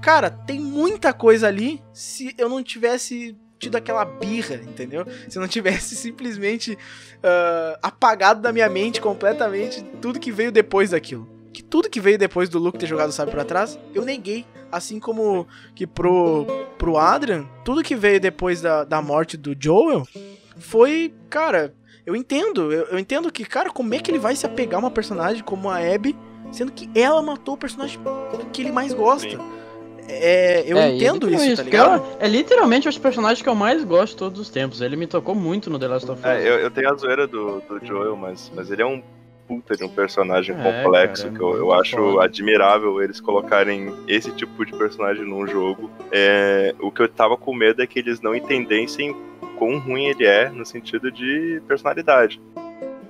Cara, 0.00 0.30
tem 0.30 0.60
muita 0.60 1.12
coisa 1.12 1.48
ali 1.48 1.82
se 1.92 2.32
eu 2.38 2.48
não 2.48 2.62
tivesse 2.62 3.36
tido 3.58 3.74
aquela 3.74 4.04
birra, 4.04 4.54
entendeu? 4.62 5.04
Se 5.28 5.36
eu 5.36 5.40
não 5.40 5.48
tivesse 5.48 5.96
simplesmente 5.96 6.78
ah, 7.20 7.80
apagado 7.82 8.40
da 8.40 8.52
minha 8.52 8.68
mente 8.68 9.00
completamente 9.00 9.82
tudo 10.00 10.20
que 10.20 10.30
veio 10.30 10.52
depois 10.52 10.90
daquilo. 10.90 11.28
Que 11.52 11.64
tudo 11.64 11.90
que 11.90 12.00
veio 12.00 12.16
depois 12.16 12.48
do 12.48 12.60
Luke 12.60 12.78
ter 12.78 12.86
jogado 12.86 13.08
o 13.08 13.12
sabre 13.12 13.34
pra 13.34 13.44
trás, 13.44 13.76
eu 13.92 14.04
neguei. 14.04 14.46
Assim 14.70 15.00
como 15.00 15.48
que 15.74 15.84
pro, 15.84 16.46
pro 16.78 16.96
Adrian, 16.96 17.44
tudo 17.64 17.82
que 17.82 17.96
veio 17.96 18.20
depois 18.20 18.60
da, 18.60 18.84
da 18.84 19.02
morte 19.02 19.36
do 19.36 19.56
Joel 19.58 20.06
foi, 20.58 21.12
cara, 21.30 21.74
eu 22.06 22.14
entendo. 22.14 22.72
Eu, 22.72 22.84
eu 22.86 22.98
entendo 22.98 23.30
que, 23.32 23.44
cara, 23.44 23.70
como 23.70 23.94
é 23.94 23.98
que 23.98 24.10
ele 24.10 24.18
vai 24.18 24.36
se 24.36 24.46
apegar 24.46 24.76
a 24.76 24.84
uma 24.84 24.90
personagem 24.90 25.42
como 25.42 25.68
a 25.70 25.78
Abby, 25.78 26.16
sendo 26.52 26.72
que 26.72 26.88
ela 26.94 27.20
matou 27.22 27.54
o 27.54 27.58
personagem 27.58 28.00
que 28.52 28.62
ele 28.62 28.72
mais 28.72 28.92
gosta. 28.92 29.38
É, 30.06 30.64
eu 30.66 30.76
É, 30.76 30.90
e 30.90 30.96
entendo 30.96 31.30
isso, 31.30 31.46
tem 31.46 31.56
tá 31.56 31.62
ligado? 31.62 32.04
É, 32.20 32.26
é 32.26 32.28
literalmente 32.28 32.88
os 32.88 32.98
personagens 32.98 33.40
que 33.40 33.48
eu 33.48 33.54
mais 33.54 33.82
gosto 33.84 34.12
de 34.12 34.18
todos 34.18 34.40
os 34.40 34.50
tempos. 34.50 34.80
Ele 34.80 34.96
me 34.96 35.06
tocou 35.06 35.34
muito 35.34 35.70
no 35.70 35.78
The 35.78 35.88
Last 35.88 36.10
of 36.10 36.20
Us. 36.20 36.26
É, 36.26 36.40
eu, 36.40 36.58
eu 36.58 36.70
tenho 36.70 36.90
a 36.90 36.94
zoeira 36.94 37.26
do, 37.26 37.60
do 37.60 37.84
Joel, 37.84 38.14
mas, 38.16 38.52
mas 38.54 38.70
ele 38.70 38.82
é 38.82 38.86
um 38.86 39.02
puta 39.48 39.76
de 39.76 39.84
um 39.84 39.88
personagem 39.88 40.56
É, 40.58 40.62
complexo 40.82 41.24
cara, 41.24 41.34
é 41.34 41.38
que 41.38 41.42
eu, 41.42 41.56
eu 41.56 41.72
acho 41.72 41.96
foda. 41.96 42.24
admirável 42.24 43.02
eles 43.02 43.20
colocarem 43.20 43.94
esse 44.08 44.30
tipo 44.32 44.64
de 44.64 44.72
personagem 44.76 45.24
num 45.24 45.46
jogo. 45.46 45.90
É, 46.12 46.74
o 46.80 46.90
que 46.90 47.02
eu 47.02 47.08
tava 47.08 47.36
com 47.36 47.54
medo 47.54 47.82
é 47.82 47.86
que 47.86 47.98
eles 47.98 48.20
não 48.20 48.34
entendessem 48.34 49.14
quão 49.58 49.78
ruim 49.78 50.06
ele 50.06 50.24
é 50.24 50.48
no 50.48 50.64
sentido 50.64 51.10
de 51.10 51.60
personalidade. 51.66 52.40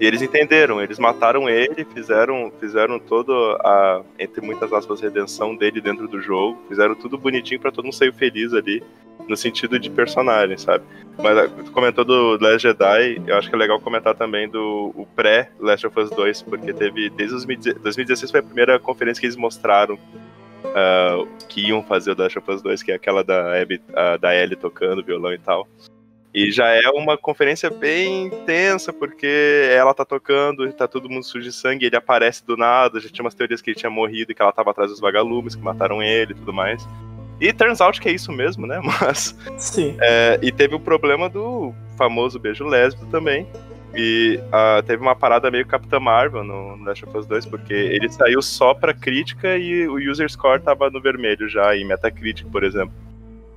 E 0.00 0.04
eles 0.04 0.22
entenderam, 0.22 0.82
eles 0.82 0.98
mataram 0.98 1.48
ele, 1.48 1.84
fizeram, 1.84 2.52
fizeram 2.58 2.98
toda 2.98 3.32
a, 3.32 4.02
entre 4.18 4.40
muitas 4.40 4.72
aspas, 4.72 5.00
redenção 5.00 5.54
dele 5.54 5.80
dentro 5.80 6.08
do 6.08 6.20
jogo, 6.20 6.60
fizeram 6.68 6.96
tudo 6.96 7.16
bonitinho 7.16 7.60
pra 7.60 7.70
todo 7.70 7.84
mundo 7.84 7.94
sair 7.94 8.12
feliz 8.12 8.52
ali, 8.52 8.82
no 9.28 9.36
sentido 9.36 9.78
de 9.78 9.88
personagem, 9.88 10.58
sabe? 10.58 10.84
Mas 11.16 11.38
ah, 11.38 11.48
tu 11.48 11.70
comentou 11.70 12.04
do 12.04 12.36
Last 12.40 12.60
Jedi, 12.60 13.22
eu 13.26 13.36
acho 13.36 13.48
que 13.48 13.54
é 13.54 13.58
legal 13.58 13.80
comentar 13.80 14.14
também 14.14 14.48
do 14.48 15.06
pré-Last 15.14 15.86
of 15.86 16.00
Us 16.00 16.10
2, 16.10 16.42
porque 16.42 16.72
teve, 16.72 17.08
desde 17.10 17.36
os 17.36 17.44
2016 17.44 17.82
2016 17.82 18.30
foi 18.30 18.40
a 18.40 18.42
primeira 18.42 18.78
conferência 18.78 19.20
que 19.20 19.26
eles 19.26 19.36
mostraram 19.36 19.98
ah, 20.74 21.24
que 21.48 21.68
iam 21.68 21.82
fazer 21.82 22.12
o 22.12 22.20
Last 22.20 22.38
of 22.38 22.50
Us 22.50 22.62
2, 22.62 22.82
que 22.82 22.92
é 22.92 22.96
aquela 22.96 23.22
da, 23.22 23.60
Abby, 23.60 23.80
ah, 23.94 24.16
da 24.16 24.34
Ellie 24.34 24.56
tocando 24.56 25.04
violão 25.04 25.32
e 25.32 25.38
tal. 25.38 25.68
E 26.34 26.50
já 26.50 26.66
é 26.66 26.88
uma 26.88 27.16
conferência 27.16 27.70
bem 27.70 28.24
intensa, 28.24 28.92
porque 28.92 29.70
ela 29.70 29.94
tá 29.94 30.04
tocando, 30.04 30.70
tá 30.72 30.88
todo 30.88 31.08
mundo 31.08 31.24
sujo 31.24 31.44
de 31.44 31.52
sangue, 31.52 31.86
ele 31.86 31.96
aparece 31.96 32.44
do 32.44 32.56
nada, 32.56 32.98
já 32.98 33.08
tinha 33.08 33.24
umas 33.24 33.34
teorias 33.34 33.62
que 33.62 33.70
ele 33.70 33.78
tinha 33.78 33.88
morrido 33.88 34.32
e 34.32 34.34
que 34.34 34.42
ela 34.42 34.52
tava 34.52 34.72
atrás 34.72 34.90
dos 34.90 34.98
vagalumes, 34.98 35.54
que 35.54 35.62
mataram 35.62 36.02
ele 36.02 36.32
e 36.32 36.34
tudo 36.34 36.52
mais. 36.52 36.84
E 37.40 37.52
turns 37.52 37.80
out 37.80 38.00
que 38.00 38.08
é 38.08 38.12
isso 38.12 38.32
mesmo, 38.32 38.66
né? 38.66 38.80
Mas. 38.82 39.36
Sim. 39.56 39.96
É, 40.00 40.38
e 40.42 40.50
teve 40.50 40.74
o 40.74 40.80
problema 40.80 41.28
do 41.28 41.72
famoso 41.96 42.38
beijo 42.38 42.64
lésbico 42.64 43.06
também. 43.06 43.46
E 43.96 44.40
ah, 44.50 44.82
teve 44.84 45.00
uma 45.00 45.14
parada 45.14 45.48
meio 45.52 45.64
Capitã 45.64 46.00
Marvel 46.00 46.42
no 46.42 46.76
no 46.76 46.84
Last 46.84 47.04
of 47.04 47.16
Us 47.16 47.26
2, 47.26 47.46
porque 47.46 47.72
ele 47.72 48.08
saiu 48.08 48.42
só 48.42 48.74
pra 48.74 48.92
crítica 48.92 49.56
e 49.56 49.86
o 49.86 49.98
user 50.10 50.28
score 50.28 50.60
tava 50.60 50.90
no 50.90 51.00
vermelho 51.00 51.48
já, 51.48 51.76
em 51.76 51.84
Metacritic, 51.84 52.46
por 52.50 52.64
exemplo. 52.64 52.92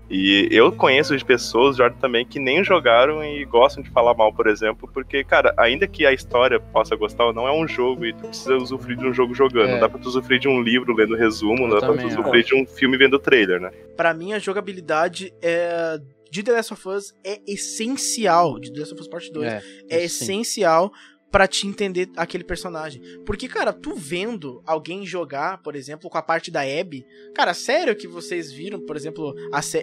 E 0.10 0.48
eu 0.52 0.72
conheço 0.72 1.18
de 1.18 1.26
pessoas, 1.26 1.76
Jordan, 1.76 1.98
também, 1.98 2.26
que 2.26 2.40
nem 2.40 2.64
jogaram 2.64 3.24
e 3.24 3.44
gostam 3.46 3.84
de 3.84 3.90
falar 3.90 4.14
mal, 4.14 4.34
por 4.34 4.48
exemplo, 4.48 4.90
porque, 4.94 5.24
cara, 5.24 5.54
ainda 5.58 5.86
que 5.88 6.06
a 6.06 6.14
história 6.14 6.60
possa 6.60 6.96
gostar 6.96 7.26
ou 7.26 7.34
não, 7.34 7.48
é 7.48 7.52
um 7.52 7.68
jogo 7.68 8.06
e 8.06 8.14
tu 8.14 8.28
precisa 8.28 8.56
usufruir 8.56 8.98
de 8.98 9.06
um 9.06 9.14
jogo 9.14 9.34
jogando. 9.34 9.70
É. 9.70 9.72
Não 9.74 9.80
dá 9.80 9.90
pra 9.90 10.00
tu 10.00 10.08
usufruir 10.08 10.40
de 10.40 10.48
um 10.48 10.62
livro 10.62 10.94
lendo 10.96 11.16
resumo, 11.16 11.68
não 11.68 11.80
dá 11.80 11.86
pra 11.86 11.98
tu 11.98 12.08
usufruir 12.08 12.46
de 12.46 12.56
um 12.56 12.66
filme 12.66 12.98
vendo 12.98 13.20
trailer, 13.20 13.60
né? 13.60 13.70
Pra 13.96 14.14
mim, 14.14 14.34
a 14.34 14.40
jogabilidade 14.40 15.34
é... 15.42 16.00
de 16.32 16.42
The 16.42 16.52
Last 16.54 16.74
of 16.74 16.88
Us 16.88 17.14
é 17.26 17.40
essencial. 17.46 18.60
De 18.60 18.72
The 18.72 18.80
Last 18.80 18.94
of 18.94 19.02
Us 19.02 19.08
Part 19.10 19.32
2. 19.32 19.46
É, 19.46 19.62
é 19.90 20.04
essencial 20.06 20.92
pra 21.32 21.48
te 21.48 21.68
entender 21.68 22.10
aquele 22.16 22.44
personagem. 22.44 23.02
Porque, 23.26 23.48
cara, 23.48 23.74
tu 23.74 23.96
vendo 23.96 24.62
alguém 24.66 25.06
jogar, 25.06 25.62
por 25.62 25.76
exemplo, 25.76 26.10
com 26.10 26.18
a 26.18 26.22
parte 26.22 26.50
da 26.50 26.62
Abby, 26.62 27.06
cara, 27.34 27.54
sério 27.54 27.96
que 27.96 28.08
vocês 28.08 28.52
viram, 28.52 28.80
por 28.80 28.96
exemplo, 28.96 29.36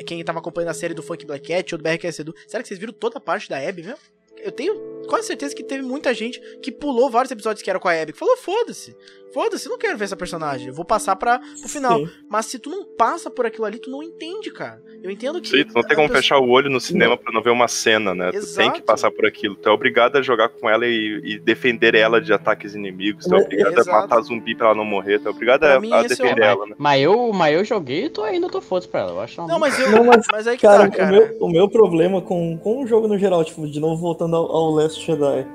quem 0.06 0.24
tava 0.24 0.38
acompanhando 0.38 0.70
a 0.70 0.74
série 0.74 0.94
do 0.94 1.02
Funk 1.02 1.26
Black 1.26 1.46
Cat 1.46 1.74
ou 1.74 1.78
do 1.78 1.82
BRQS 1.82 2.20
Edu, 2.20 2.34
será 2.46 2.62
que 2.62 2.68
vocês 2.68 2.80
viram 2.80 2.92
toda 2.92 3.18
a 3.18 3.20
parte 3.20 3.48
da 3.48 3.58
Abby 3.58 3.82
mesmo? 3.82 3.98
Eu 4.36 4.52
tenho 4.52 4.93
quase 5.06 5.26
certeza 5.26 5.54
que 5.54 5.62
teve 5.64 5.82
muita 5.82 6.12
gente 6.14 6.40
que 6.62 6.70
pulou 6.72 7.10
vários 7.10 7.30
episódios 7.30 7.62
que 7.62 7.70
era 7.70 7.78
com 7.78 7.88
a 7.88 7.92
Abby, 8.00 8.12
que 8.12 8.18
falou, 8.18 8.36
foda-se, 8.36 8.96
foda-se, 9.32 9.68
não 9.68 9.76
quero 9.78 9.96
ver 9.98 10.04
essa 10.04 10.16
personagem, 10.16 10.68
eu 10.68 10.74
vou 10.74 10.84
passar 10.84 11.16
pra, 11.16 11.38
pro 11.38 11.68
final. 11.68 11.98
Sim. 11.98 12.08
Mas 12.28 12.46
se 12.46 12.58
tu 12.58 12.70
não 12.70 12.84
passa 12.84 13.30
por 13.30 13.44
aquilo 13.46 13.64
ali, 13.64 13.78
tu 13.78 13.90
não 13.90 14.02
entende, 14.02 14.50
cara. 14.52 14.80
Eu 15.02 15.10
entendo 15.10 15.40
que... 15.40 15.48
Sim, 15.48 15.64
tu 15.64 15.74
não 15.74 15.82
tem 15.82 15.96
como 15.96 16.06
a 16.06 16.08
pessoa- 16.08 16.22
fechar 16.22 16.38
o 16.38 16.48
olho 16.48 16.70
no 16.70 16.80
cinema 16.80 17.16
pra 17.16 17.32
não 17.32 17.42
ver 17.42 17.50
uma 17.50 17.68
cena, 17.68 18.14
né? 18.14 18.26
Tu 18.26 18.32
tem 18.32 18.40
Exato. 18.40 18.72
que 18.72 18.82
passar 18.82 19.10
por 19.10 19.26
aquilo. 19.26 19.54
Tu 19.56 19.68
é 19.68 19.72
obrigado 19.72 20.16
a 20.16 20.22
jogar 20.22 20.48
com 20.48 20.68
ela 20.70 20.86
e, 20.86 21.20
e 21.24 21.38
defender 21.38 21.94
ela 21.94 22.20
de 22.20 22.32
ataques 22.32 22.74
inimigos. 22.74 23.24
Tu 23.26 23.34
é 23.34 23.38
obrigado 23.38 23.76
a 23.76 23.80
Exato. 23.80 23.90
matar 23.90 24.20
zumbi 24.22 24.54
pra 24.54 24.68
ela 24.68 24.76
não 24.76 24.84
morrer. 24.84 25.18
Tu 25.18 25.28
é 25.28 25.30
obrigado 25.30 25.60
Pra 25.60 25.74
a, 25.76 25.80
mim, 25.80 25.92
a 25.92 26.02
esse 26.02 26.12
é 26.12 26.24
o- 26.24 26.28
defender 26.28 26.44
ela, 26.46 26.66
né? 26.66 26.74
Mas 26.78 27.02
eu, 27.02 27.32
mas 27.32 27.54
eu 27.54 27.64
joguei 27.64 28.04
e 28.06 28.10
tô 28.10 28.22
ainda 28.22 28.48
tô 28.48 28.60
foda 28.60 28.86
pra 28.88 29.00
ela. 29.00 29.10
Eu 29.12 29.20
acho 29.20 29.40
uma 29.40 29.48
Não, 29.48 29.58
mas 29.58 29.78
eu... 29.78 29.90
Não, 29.90 30.04
mas, 30.04 30.24
mas 30.32 30.46
aí 30.46 30.56
que 30.56 30.62
Cara, 30.62 30.88
tá, 30.88 30.96
cara. 30.96 31.08
O, 31.08 31.12
meu, 31.12 31.36
o 31.40 31.50
meu 31.50 31.68
problema 31.68 32.22
com, 32.22 32.56
com 32.58 32.82
o 32.82 32.86
jogo 32.86 33.06
no 33.08 33.18
geral, 33.18 33.44
tipo, 33.44 33.66
de 33.68 33.78
novo 33.80 34.00
voltando 34.00 34.36
ao, 34.36 34.50
ao 34.50 34.70
Last 34.70 34.93
Jedi, 35.00 35.46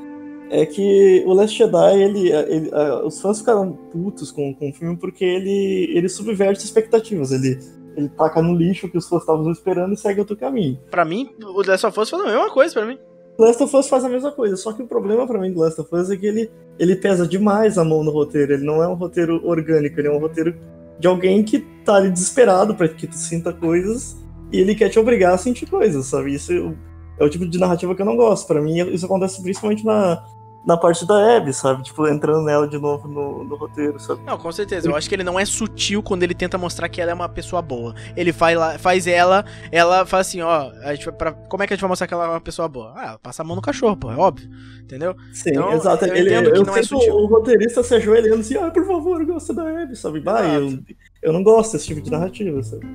é 0.50 0.66
que 0.66 1.24
o 1.26 1.34
Last 1.34 1.58
Jedi, 1.58 2.02
ele, 2.02 2.32
ele, 2.32 2.70
os 3.04 3.22
fãs 3.22 3.40
ficaram 3.40 3.72
putos 3.92 4.32
com, 4.32 4.54
com 4.54 4.70
o 4.70 4.74
filme 4.74 4.98
porque 4.98 5.24
ele, 5.24 5.92
ele 5.96 6.10
subverte 6.10 6.66
expectativas. 6.66 7.32
Ele, 7.32 7.60
ele 7.96 8.10
taca 8.10 8.42
no 8.42 8.56
lixo 8.56 8.90
que 8.90 8.98
os 8.98 9.08
fãs 9.08 9.22
estavam 9.22 9.52
esperando 9.52 9.94
e 9.94 9.98
segue 9.98 10.20
outro 10.20 10.36
caminho. 10.36 10.80
Pra 10.90 11.06
mim, 11.06 11.30
o 11.42 11.62
Last 11.66 11.86
of 11.86 12.00
Us 12.00 12.10
foi 12.10 12.20
a 12.22 12.26
mesma 12.26 12.50
coisa 12.50 12.74
pra 12.74 12.86
mim. 12.86 12.98
Last 13.38 13.64
of 13.64 13.74
Us 13.74 13.88
faz 13.88 14.04
a 14.04 14.10
mesma 14.10 14.32
coisa, 14.32 14.58
só 14.58 14.74
que 14.74 14.84
o 14.84 14.88
problema 14.88 15.26
pra 15.26 15.40
mim 15.40 15.54
do 15.54 15.62
Last 15.62 15.80
of 15.80 15.96
Us 15.96 16.10
é 16.10 16.18
que 16.18 16.26
ele, 16.26 16.52
ele 16.78 16.96
pesa 16.96 17.26
demais 17.26 17.78
a 17.78 17.86
mão 17.86 18.04
no 18.04 18.12
roteiro. 18.12 18.54
Ele 18.54 18.66
não 18.66 18.84
é 18.84 18.88
um 18.88 18.96
roteiro 18.96 19.40
orgânico, 19.48 19.98
ele 20.00 20.10
é 20.10 20.12
um 20.12 20.20
roteiro 20.20 20.54
de 21.00 21.08
alguém 21.08 21.42
que 21.42 21.60
tá 21.86 21.96
ali 21.96 22.12
desesperado 22.12 22.76
pra 22.76 22.90
que 22.90 23.08
tu 23.08 23.16
sinta 23.16 23.54
coisas 23.54 24.18
e 24.52 24.60
ele 24.60 24.76
quer 24.76 24.90
te 24.90 25.00
obrigar 25.00 25.34
a 25.34 25.38
sentir 25.38 25.68
coisas, 25.68 26.08
sabe? 26.08 26.34
Isso 26.34 26.76
é 27.20 27.24
o 27.24 27.30
tipo 27.30 27.48
de 27.48 27.58
narrativa 27.60 27.94
que 27.94 28.02
eu 28.02 28.06
não 28.06 28.16
gosto. 28.16 28.48
Pra 28.48 28.62
mim, 28.62 28.78
isso 28.94 29.06
acontece 29.06 29.42
principalmente 29.42 29.86
na, 29.86 30.24
na 30.66 30.78
parte 30.78 31.06
da 31.06 31.38
Abby, 31.38 31.54
sabe? 31.54 31.84
Tipo, 31.84 32.08
entrando 32.08 32.44
nela 32.44 32.68
de 32.68 32.78
novo 32.78 33.08
no, 33.08 33.44
no 33.44 33.56
roteiro, 33.56 34.00
sabe? 34.00 34.22
Não, 34.26 34.38
com 34.38 34.52
certeza. 34.52 34.88
Eu 34.88 34.96
acho 34.96 35.08
que 35.10 35.16
ele 35.16 35.24
não 35.24 35.40
é 35.40 35.46
sutil 35.46 36.02
quando 36.04 36.24
ele 36.24 36.34
tenta 36.34 36.58
mostrar 36.58 36.88
que 36.90 37.02
ela 37.02 37.12
é 37.12 37.14
uma 37.14 37.30
pessoa 37.30 37.62
boa. 37.62 37.94
Ele 38.16 38.32
faz, 38.32 38.58
lá, 38.58 38.78
faz 38.78 39.08
ela, 39.08 39.46
ela 39.72 40.06
faz 40.06 40.28
assim, 40.28 40.42
ó, 40.42 40.70
a 40.84 40.94
gente 40.96 41.12
pra, 41.14 41.32
como 41.34 41.64
é 41.64 41.68
que 41.68 41.74
a 41.74 41.76
gente 41.76 41.82
vai 41.82 41.90
mostrar 41.90 42.08
que 42.08 42.14
ela 42.14 42.26
é 42.26 42.30
uma 42.30 42.42
pessoa 42.42 42.68
boa? 42.68 42.94
Ah, 42.96 43.08
ela 43.08 43.20
passa 43.20 43.42
a 43.42 43.46
mão 43.46 43.56
no 43.56 43.62
cachorro, 43.62 43.98
pô, 43.98 44.12
é 44.12 44.16
óbvio. 44.16 44.50
Entendeu? 44.82 45.16
Sim, 45.34 45.52
Então, 45.52 45.72
exato. 45.74 46.06
eu 46.06 46.16
ele, 46.16 46.34
eu 46.34 46.64
não 46.64 46.76
é 46.76 46.84
sutil. 46.84 47.14
o 47.16 47.28
roteirista 47.28 47.84
se 47.84 47.96
ajoelhando 47.96 48.42
assim, 48.42 48.56
ah, 48.58 48.72
por 48.72 48.86
favor, 48.86 49.22
eu 49.22 49.28
gosto 49.28 49.54
da 49.54 49.64
Abby, 49.84 49.96
sabe? 49.96 50.20
Bah, 50.20 50.44
eu, 50.46 50.80
eu 51.22 51.32
não 51.34 51.44
gosto 51.44 51.74
desse 51.74 51.88
tipo 51.88 52.02
de 52.02 52.10
narrativa, 52.12 52.62
sabe? 52.64 52.86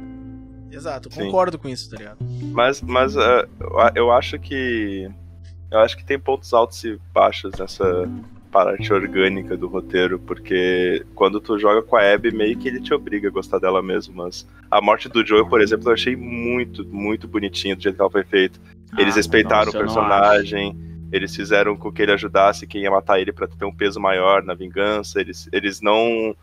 Exato, 0.75 1.13
Sim. 1.13 1.25
concordo 1.25 1.59
com 1.59 1.69
isso, 1.69 1.91
tá 1.91 1.97
ligado? 1.97 2.19
Mas, 2.53 2.81
mas 2.83 3.17
ah, 3.17 3.47
eu- 3.61 4.07
eu 4.07 4.13
acho 4.13 4.39
que. 4.39 5.09
Eu 5.71 5.81
acho 5.81 5.97
que 5.97 6.05
tem 6.05 6.19
pontos 6.19 6.53
altos 6.55 6.83
e 6.85 6.99
baixos 7.13 7.53
nessa 7.59 8.09
parte 8.53 8.93
orgânica 8.93 9.57
do 9.57 9.67
roteiro, 9.67 10.19
porque 10.21 11.05
quando 11.17 11.41
tu 11.41 11.59
joga 11.59 11.83
com 11.83 11.97
a 11.97 12.13
Abby, 12.15 12.31
meio 12.31 12.57
que 12.57 12.69
ele 12.69 12.81
te 12.81 12.95
obriga 12.95 13.27
a 13.27 13.31
gostar 13.31 13.59
dela 13.59 13.83
mesmo, 13.83 14.15
mas 14.15 14.47
a 14.71 14.81
morte 14.81 15.09
do 15.09 15.27
Joel, 15.27 15.49
por 15.49 15.61
exemplo, 15.61 15.89
eu 15.89 15.95
achei 15.95 16.15
muito, 16.15 16.85
muito 16.87 17.27
bonitinho 17.27 17.75
do 17.75 17.83
jeito 17.83 17.97
que 17.97 18.01
ela 18.01 18.11
foi 18.11 18.23
feita. 18.23 18.61
Eles 18.97 19.15
Ah, 19.15 19.17
respeitaram 19.17 19.65
nossa, 19.67 19.77
o 19.77 19.81
personagem, 19.81 20.77
eles 21.11 21.35
fizeram 21.35 21.77
com 21.77 21.91
que 21.91 22.03
ele 22.03 22.13
ajudasse 22.13 22.65
quem 22.69 22.83
ia 22.83 22.91
matar 22.93 23.19
ele 23.19 23.33
pra 23.33 23.49
ter 23.49 23.65
um 23.65 23.75
peso 23.75 23.99
maior 23.99 24.45
na 24.45 24.55
vingança, 24.55 25.21
eles, 25.21 25.49
eles 25.53 25.81
não 25.81 26.37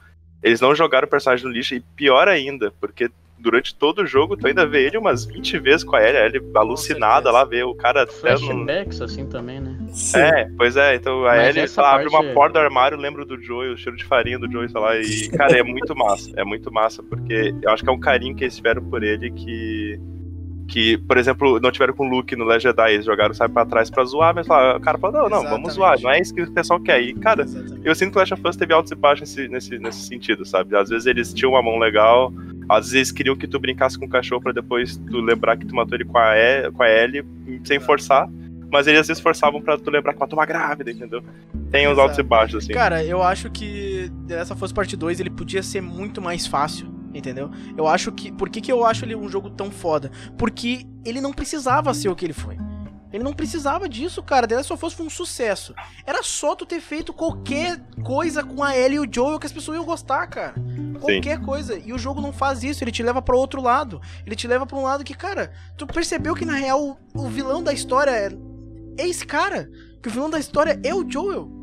eles 0.43 0.59
não 0.59 0.73
jogaram 0.75 1.05
o 1.07 1.09
personagem 1.09 1.45
no 1.45 1.51
lixo, 1.51 1.75
e 1.75 1.79
pior 1.79 2.27
ainda, 2.27 2.73
porque 2.81 3.09
durante 3.41 3.75
todo 3.75 4.03
o 4.03 4.05
jogo 4.05 4.37
tu 4.37 4.47
ainda 4.47 4.65
vê 4.65 4.85
ele 4.85 4.97
umas 4.97 5.25
20 5.25 5.59
vezes 5.59 5.83
com 5.83 5.95
a 5.95 6.03
Ellie, 6.03 6.17
a 6.17 6.25
Ellie 6.25 6.41
alucinada 6.55 7.31
lá, 7.31 7.43
vê 7.43 7.63
o 7.63 7.73
cara. 7.73 8.05
Flashbacks 8.07 9.01
assim 9.01 9.25
também, 9.27 9.59
né? 9.59 9.77
Sim. 9.89 10.19
É, 10.19 10.49
pois 10.57 10.77
é, 10.77 10.95
então 10.95 11.25
a 11.25 11.35
Mas 11.35 11.55
Ellie 11.55 11.67
sei 11.67 11.83
lá, 11.83 11.95
abre 11.95 12.07
uma 12.07 12.23
é- 12.23 12.33
porta 12.33 12.53
do 12.53 12.59
armário, 12.63 12.97
lembra 12.97 13.25
do 13.25 13.41
Joey, 13.41 13.73
o 13.73 13.77
cheiro 13.77 13.97
de 13.97 14.05
farinha 14.05 14.37
do 14.39 14.49
Joey, 14.49 14.69
sei 14.69 14.79
lá, 14.79 14.95
e 14.97 15.29
cara, 15.29 15.57
é 15.57 15.63
muito 15.63 15.95
massa, 15.95 16.31
é 16.35 16.43
muito 16.43 16.71
massa, 16.71 17.03
porque 17.03 17.53
eu 17.61 17.69
acho 17.71 17.83
que 17.83 17.89
é 17.89 17.93
um 17.93 17.99
carinho 17.99 18.35
que 18.35 18.43
eles 18.43 18.55
tiveram 18.55 18.83
por 18.83 19.03
ele 19.03 19.31
que 19.31 19.99
que, 20.71 20.97
por 20.99 21.17
exemplo, 21.17 21.59
não 21.59 21.69
tiveram 21.69 21.93
com 21.93 22.07
o 22.07 22.09
Luke 22.09 22.33
no 22.33 22.45
Last 22.45 22.63
Jedi, 22.63 22.93
eles 22.93 23.05
jogaram, 23.05 23.33
sabe, 23.33 23.53
pra 23.53 23.65
trás 23.65 23.89
pra 23.89 24.05
zoar, 24.05 24.33
mas 24.33 24.47
lá, 24.47 24.77
o 24.77 24.79
cara 24.79 24.97
falou, 24.97 25.23
não, 25.23 25.29
não, 25.29 25.43
vamos 25.43 25.73
Exatamente. 25.73 25.73
zoar, 25.73 26.01
não 26.01 26.09
é 26.11 26.21
isso 26.21 26.33
que 26.33 26.41
o 26.41 26.51
pessoal 26.51 26.79
quer. 26.79 27.01
E, 27.01 27.13
cara, 27.13 27.43
Exatamente. 27.43 27.85
eu 27.85 27.93
sinto 27.93 28.11
que 28.11 28.17
o 28.17 28.19
Last 28.19 28.33
of 28.33 28.47
Us 28.47 28.55
teve 28.55 28.73
altos 28.73 28.89
e 28.89 28.95
baixos 28.95 29.35
nesse, 29.35 29.49
nesse, 29.49 29.77
nesse 29.77 30.07
sentido, 30.07 30.45
sabe? 30.45 30.77
Às 30.77 30.87
vezes 30.87 31.05
eles 31.07 31.33
tinham 31.33 31.51
uma 31.51 31.61
mão 31.61 31.77
legal, 31.77 32.33
às 32.69 32.85
vezes 32.85 32.93
eles 32.93 33.11
queriam 33.11 33.35
que 33.35 33.49
tu 33.49 33.59
brincasse 33.59 33.99
com 33.99 34.05
o 34.05 34.09
cachorro 34.09 34.41
pra 34.41 34.53
depois 34.53 34.95
tu 34.95 35.19
lembrar 35.19 35.57
que 35.57 35.65
tu 35.65 35.75
matou 35.75 35.93
ele 35.95 36.05
com 36.05 36.17
a, 36.17 36.37
e, 36.37 36.71
com 36.71 36.83
a 36.83 36.89
Ellie, 36.89 37.25
sem 37.65 37.77
forçar. 37.77 38.29
Mas 38.71 38.87
eles 38.87 39.01
às 39.01 39.07
vezes 39.09 39.21
forçavam 39.21 39.61
pra 39.61 39.77
tu 39.77 39.91
lembrar 39.91 40.13
que 40.13 40.19
matou 40.21 40.39
uma 40.39 40.45
grávida, 40.45 40.89
entendeu? 40.89 41.21
Tem 41.69 41.85
os 41.89 41.99
altos 41.99 42.17
e 42.17 42.23
baixos, 42.23 42.63
assim. 42.63 42.71
Cara, 42.71 43.03
eu 43.03 43.21
acho 43.21 43.49
que 43.51 44.09
The 44.25 44.37
Last 44.37 44.53
of 44.53 44.63
Us 44.63 44.71
Part 44.71 44.95
2 44.95 45.19
ele 45.19 45.29
podia 45.29 45.61
ser 45.61 45.81
muito 45.81 46.21
mais 46.21 46.47
fácil, 46.47 46.87
entendeu? 47.13 47.49
Eu 47.77 47.87
acho 47.87 48.11
que. 48.11 48.31
Por 48.31 48.49
que, 48.49 48.61
que 48.61 48.71
eu 48.71 48.85
acho 48.85 49.05
ele 49.05 49.15
um 49.15 49.29
jogo 49.29 49.49
tão 49.49 49.71
foda? 49.71 50.11
Porque 50.37 50.85
ele 51.05 51.21
não 51.21 51.33
precisava 51.33 51.93
ser 51.93 52.09
o 52.09 52.15
que 52.15 52.25
ele 52.25 52.33
foi. 52.33 52.57
Ele 53.11 53.23
não 53.23 53.33
precisava 53.33 53.89
disso, 53.89 54.23
cara. 54.23 54.47
The 54.47 54.55
Last 54.55 54.71
of 54.71 54.85
Us 54.85 54.93
foi 54.93 55.05
um 55.05 55.09
sucesso. 55.09 55.75
Era 56.05 56.23
só 56.23 56.55
tu 56.55 56.65
ter 56.65 56.79
feito 56.79 57.11
qualquer 57.11 57.79
coisa 58.03 58.41
com 58.43 58.63
a 58.63 58.75
Ellie 58.75 58.95
e 58.95 58.99
o 58.99 59.07
Joel 59.11 59.37
que 59.37 59.45
as 59.45 59.51
pessoas 59.51 59.77
iam 59.77 59.85
gostar, 59.85 60.27
cara. 60.27 60.55
Qualquer 60.99 61.41
coisa. 61.41 61.77
E 61.77 61.91
o 61.91 61.97
jogo 61.97 62.21
não 62.21 62.31
faz 62.31 62.63
isso, 62.63 62.83
ele 62.83 62.91
te 62.91 63.03
leva 63.03 63.21
pra 63.21 63.35
outro 63.35 63.61
lado. 63.61 64.01
Ele 64.25 64.35
te 64.35 64.47
leva 64.47 64.65
pra 64.65 64.77
um 64.77 64.83
lado 64.83 65.03
que, 65.03 65.13
cara, 65.13 65.51
tu 65.77 65.85
percebeu 65.85 66.33
que 66.33 66.45
na 66.45 66.53
real 66.53 66.97
o, 67.13 67.27
vilão 67.27 67.61
da 67.61 67.73
história 67.73 68.11
é 68.97 69.07
esse 69.07 69.25
cara. 69.25 69.69
Que 70.01 70.07
o 70.07 70.11
vilão 70.11 70.29
da 70.29 70.39
história 70.39 70.79
é 70.83 70.95
o 70.95 71.07
Joel. 71.09 71.60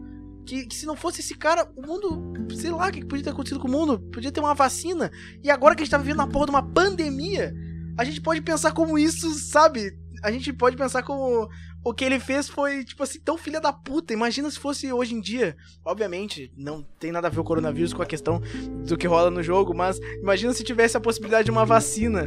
Que, 0.49 0.65
que 0.65 0.75
se 0.75 0.87
não 0.87 0.97
fosse 0.97 1.21
esse 1.21 1.35
cara, 1.35 1.71
o 1.77 1.87
mundo, 1.87 2.33
sei 2.57 2.71
lá 2.71 2.89
o 2.89 2.91
que 2.91 3.05
podia 3.05 3.25
ter 3.25 3.31
acontecido 3.31 3.61
com 3.61 3.69
o 3.69 3.71
mundo. 3.71 4.01
Podia 4.01 4.33
ter 4.33 4.41
uma 4.41 4.55
vacina. 4.55 5.11
E 5.45 5.51
agora 5.51 5.75
que 5.75 5.83
a 5.83 5.85
gente 5.85 5.91
tá 5.91 5.99
vivendo 5.99 6.17
na 6.17 6.27
porra 6.27 6.47
de 6.47 6.53
uma 6.53 6.63
pandemia, 6.63 7.55
a 7.99 8.03
gente 8.03 8.19
pode 8.23 8.41
pensar 8.41 8.73
como 8.73 8.99
isso, 8.99 9.31
sabe? 9.35 9.93
A 10.23 10.33
gente 10.33 10.51
pode 10.51 10.75
pensar 10.75 11.03
como 11.03 11.51
o 11.85 11.93
que 11.93 12.03
ele 12.03 12.19
fez 12.19 12.49
foi, 12.49 12.83
tipo 12.83 13.03
assim, 13.03 13.21
tão 13.21 13.37
filha 13.37 13.61
da 13.61 13.75
puta. 13.75 14.15
Imagina 14.15 14.51
se 14.51 14.59
fosse 14.59 14.91
hoje 14.91 15.15
em 15.15 15.21
dia. 15.21 15.55
Obviamente, 15.85 16.51
não 16.57 16.83
tem 16.99 17.13
nada 17.13 17.29
a 17.29 17.31
ver 17.31 17.41
o 17.41 17.45
coronavírus 17.45 17.93
com 17.93 18.03
a 18.03 18.07
questão 18.07 18.41
do 18.87 18.97
que 18.97 19.07
rola 19.07 19.31
no 19.31 19.43
jogo, 19.43 19.75
mas 19.75 20.01
imagina 20.23 20.55
se 20.55 20.65
tivesse 20.65 20.97
a 20.97 21.01
possibilidade 21.01 21.45
de 21.45 21.51
uma 21.51 21.67
vacina 21.67 22.27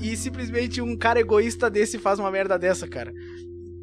e 0.00 0.16
simplesmente 0.16 0.82
um 0.82 0.96
cara 0.96 1.20
egoísta 1.20 1.70
desse 1.70 1.98
faz 1.98 2.18
uma 2.18 2.32
merda 2.32 2.58
dessa, 2.58 2.88
cara. 2.88 3.12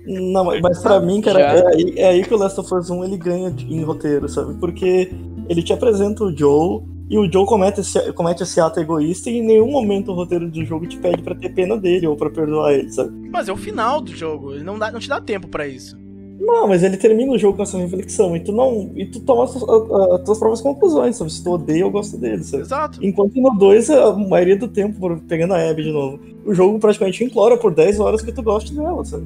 Não, 0.06 0.46
mas- 0.46 0.82
pra 0.82 1.00
mim, 1.00 1.22
cara, 1.22 1.40
é 1.40 1.68
aí, 1.68 1.94
é 1.98 2.08
aí 2.10 2.24
que 2.24 2.34
o 2.34 2.38
Last 2.38 2.60
of 2.60 2.74
Us 2.74 2.90
1 2.90 3.04
ele 3.04 3.18
ganha 3.18 3.52
de- 3.52 3.66
em 3.72 3.84
roteiro, 3.84 4.28
sabe? 4.28 4.56
Porque 4.56 5.12
ele 5.48 5.62
te 5.62 5.72
apresenta 5.74 6.24
o 6.24 6.36
Joe 6.36 6.82
e 7.10 7.18
o 7.18 7.32
Joe 7.32 7.46
comete 7.46 7.82
esse, 7.82 8.12
comete 8.14 8.42
esse 8.44 8.60
ato 8.60 8.80
egoísta 8.80 9.30
e 9.30 9.38
em 9.38 9.46
nenhum 9.46 9.70
momento 9.70 10.12
o 10.12 10.16
roteiro 10.16 10.50
do 10.50 10.64
jogo 10.66 10.88
te 10.88 10.98
pede 10.98 11.22
pra 11.22 11.36
ter 11.36 11.50
pena 11.50 11.78
dele 11.78 12.08
ou 12.08 12.16
pra 12.16 12.30
perdoar 12.30 12.74
ele, 12.74 12.90
sabe? 12.92 13.12
Mas 13.32 13.48
é 13.48 13.54
o 13.54 13.58
final 13.58 14.02
do 14.02 14.12
jogo, 14.16 14.54
ele 14.54 14.64
não, 14.64 14.80
dá, 14.80 14.92
não 14.92 15.00
te 15.00 15.08
dá 15.10 15.22
tempo 15.22 15.48
pra 15.48 15.68
isso. 15.68 15.96
Não, 16.44 16.68
mas 16.68 16.82
ele 16.82 16.98
termina 16.98 17.32
o 17.32 17.38
jogo 17.38 17.58
com 17.58 17.62
essa 17.62 17.78
reflexão 17.78 18.36
e 18.36 18.40
tu 18.40 18.52
não. 18.52 18.90
E 18.96 19.06
tu 19.06 19.20
toma 19.20 19.44
as, 19.44 19.56
as, 19.56 19.62
as 19.64 20.24
tuas 20.26 20.40
próprias 20.40 20.60
conclusões, 20.62 21.16
sabe? 21.16 21.32
Se 21.32 21.44
tu 21.44 21.52
odeia 21.52 21.86
ou 21.86 21.92
gosta 21.92 22.18
dele, 22.18 22.44
sabe? 22.44 22.64
Exato. 22.64 23.00
Enquanto 23.06 23.36
no 23.40 23.52
2, 23.52 23.92
a 23.92 24.12
maioria 24.16 24.56
do 24.58 24.68
tempo, 24.68 25.18
pegando 25.28 25.54
a 25.54 25.70
Abby 25.70 25.84
de 25.84 25.92
novo, 25.92 26.20
o 26.44 26.52
jogo 26.52 26.80
praticamente 26.80 27.24
implora 27.24 27.56
por 27.58 27.72
10 27.76 28.00
horas 28.00 28.24
que 28.24 28.32
tu 28.32 28.42
goste 28.42 28.74
dela, 28.74 29.06
sabe? 29.06 29.24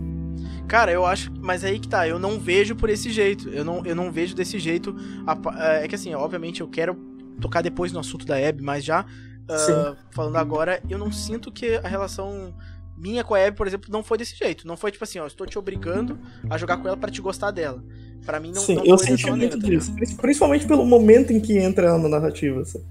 Cara, 0.67 0.91
eu 0.91 1.05
acho. 1.05 1.31
Mas 1.39 1.63
aí 1.63 1.79
que 1.79 1.87
tá, 1.87 2.07
eu 2.07 2.17
não 2.19 2.39
vejo 2.39 2.75
por 2.75 2.89
esse 2.89 3.09
jeito. 3.11 3.49
Eu 3.49 3.63
não, 3.63 3.85
eu 3.85 3.95
não 3.95 4.11
vejo 4.11 4.35
desse 4.35 4.57
jeito. 4.59 4.95
a 5.25 5.35
pa- 5.35 5.55
é 5.81 5.87
que 5.87 5.95
assim, 5.95 6.13
obviamente 6.13 6.61
eu 6.61 6.67
quero 6.67 6.95
tocar 7.39 7.61
depois 7.61 7.91
no 7.91 7.99
assunto 7.99 8.25
da 8.25 8.35
Abby, 8.37 8.63
mas 8.63 8.83
já 8.83 9.05
Sim. 9.47 9.95
falando 10.11 10.37
agora, 10.37 10.81
eu 10.89 10.97
não 10.97 11.11
sinto 11.11 11.51
que 11.51 11.75
a 11.75 11.87
relação 11.87 12.53
minha 12.97 13.23
com 13.23 13.35
a 13.35 13.45
Abby, 13.45 13.57
por 13.57 13.67
exemplo, 13.67 13.89
não 13.91 14.01
foi 14.03 14.17
desse 14.17 14.35
jeito. 14.35 14.65
Não 14.67 14.77
foi 14.77 14.91
tipo 14.91 15.03
assim, 15.03 15.19
ó, 15.19 15.27
estou 15.27 15.45
te 15.45 15.59
obrigando 15.59 16.17
a 16.49 16.57
jogar 16.57 16.77
com 16.77 16.87
ela 16.87 16.97
pra 16.97 17.11
te 17.11 17.21
gostar 17.21 17.51
dela. 17.51 17.83
Pra 18.25 18.39
mim 18.39 18.51
não, 18.53 18.61
Sim, 18.61 18.75
não 18.75 18.85
eu 18.85 18.97
senti 18.97 19.29
muito 19.29 19.59
tá 19.59 19.67
disso. 19.67 19.93
Prin- 19.93 20.15
Principalmente 20.15 20.65
pelo 20.65 20.85
momento 20.85 21.31
em 21.31 21.39
que 21.39 21.57
entra 21.57 21.87
ela 21.87 21.97
na 21.99 22.09
narrativa, 22.09 22.63
sabe? 22.65 22.85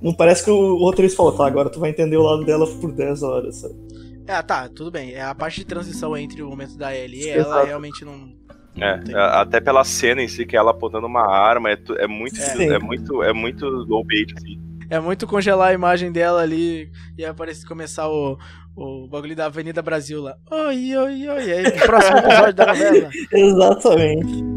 Não 0.00 0.12
parece 0.12 0.42
que 0.42 0.50
o 0.50 0.76
roteirista 0.78 1.16
falou, 1.18 1.32
tá, 1.36 1.46
agora 1.46 1.70
tu 1.70 1.78
vai 1.78 1.90
entender 1.90 2.16
o 2.16 2.22
lado 2.22 2.44
dela 2.44 2.66
por 2.80 2.90
10 2.90 3.22
horas, 3.22 3.56
sabe? 3.56 3.74
Ah, 4.28 4.42
tá, 4.42 4.68
tudo 4.68 4.90
bem. 4.90 5.12
É 5.12 5.22
a 5.22 5.34
parte 5.34 5.56
de 5.60 5.66
transição 5.66 6.16
entre 6.16 6.42
o 6.42 6.48
momento 6.48 6.76
da 6.76 6.94
Ellie 6.94 7.24
e 7.24 7.28
ela 7.30 7.40
Exato. 7.42 7.66
realmente 7.66 8.04
não. 8.04 8.32
É, 8.80 8.98
Tem. 8.98 9.14
a- 9.14 9.40
até 9.42 9.60
pela 9.60 9.84
cena 9.84 10.22
em 10.22 10.28
si, 10.28 10.46
que 10.46 10.56
ela 10.56 10.70
apontando 10.70 11.06
uma 11.06 11.26
arma, 11.30 11.70
é, 11.70 11.78
é 11.98 12.06
muito, 12.06 12.36
Sim. 12.36 12.70
é, 12.72 12.78
muito, 12.78 13.22
é 13.22 13.32
muito 13.32 13.66
low 13.66 14.04
bait, 14.04 14.32
assim. 14.36 14.58
É 14.88 14.98
muito 15.00 15.26
congelar 15.26 15.68
a 15.70 15.74
imagem 15.74 16.12
dela 16.12 16.42
ali 16.42 16.90
e 17.16 17.24
aparecer 17.24 17.66
começar 17.66 18.08
o, 18.08 18.38
o 18.76 19.08
bagulho 19.08 19.34
da 19.36 19.46
Avenida 19.46 19.80
Brasil 19.82 20.22
lá. 20.22 20.36
Oi, 20.50 20.96
oi, 20.96 21.28
oi. 21.28 21.52
Aí, 21.52 21.70
próximo 21.86 22.18
episódio 22.18 22.54
da 22.54 22.66
novela. 22.66 23.10
Exatamente. 23.32 24.51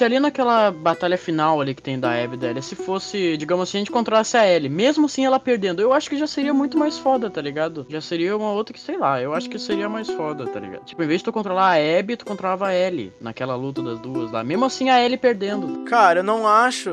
Se 0.00 0.04
ali 0.06 0.18
naquela 0.18 0.70
batalha 0.70 1.18
final 1.18 1.60
ali 1.60 1.74
que 1.74 1.82
tem 1.82 2.00
da 2.00 2.10
Abby 2.24 2.38
dela, 2.38 2.62
se 2.62 2.74
fosse, 2.74 3.36
digamos 3.36 3.68
assim, 3.68 3.76
a 3.76 3.80
gente 3.82 3.90
controlasse 3.90 4.34
a 4.34 4.50
Ellie, 4.50 4.70
mesmo 4.70 5.04
assim 5.04 5.26
ela 5.26 5.38
perdendo, 5.38 5.82
eu 5.82 5.92
acho 5.92 6.08
que 6.08 6.16
já 6.16 6.26
seria 6.26 6.54
muito 6.54 6.78
mais 6.78 6.98
foda, 6.98 7.28
tá 7.28 7.42
ligado? 7.42 7.84
Já 7.86 8.00
seria 8.00 8.34
uma 8.34 8.50
outra 8.50 8.72
que, 8.72 8.80
sei 8.80 8.96
lá, 8.96 9.20
eu 9.20 9.34
acho 9.34 9.50
que 9.50 9.58
seria 9.58 9.90
mais 9.90 10.08
foda, 10.08 10.46
tá 10.46 10.58
ligado? 10.58 10.86
Tipo, 10.86 11.02
em 11.02 11.06
vez 11.06 11.20
de 11.20 11.26
tu 11.26 11.32
controlar 11.34 11.76
a 11.76 11.98
Abby, 11.98 12.16
tu 12.16 12.24
controlava 12.24 12.68
a 12.68 12.74
Ellie 12.74 13.12
naquela 13.20 13.54
luta 13.54 13.82
das 13.82 13.98
duas 13.98 14.32
lá. 14.32 14.42
Mesmo 14.42 14.64
assim 14.64 14.88
a 14.88 15.04
Ellie 15.04 15.18
perdendo. 15.18 15.84
Cara, 15.84 16.20
eu 16.20 16.24
não 16.24 16.48
acho. 16.48 16.88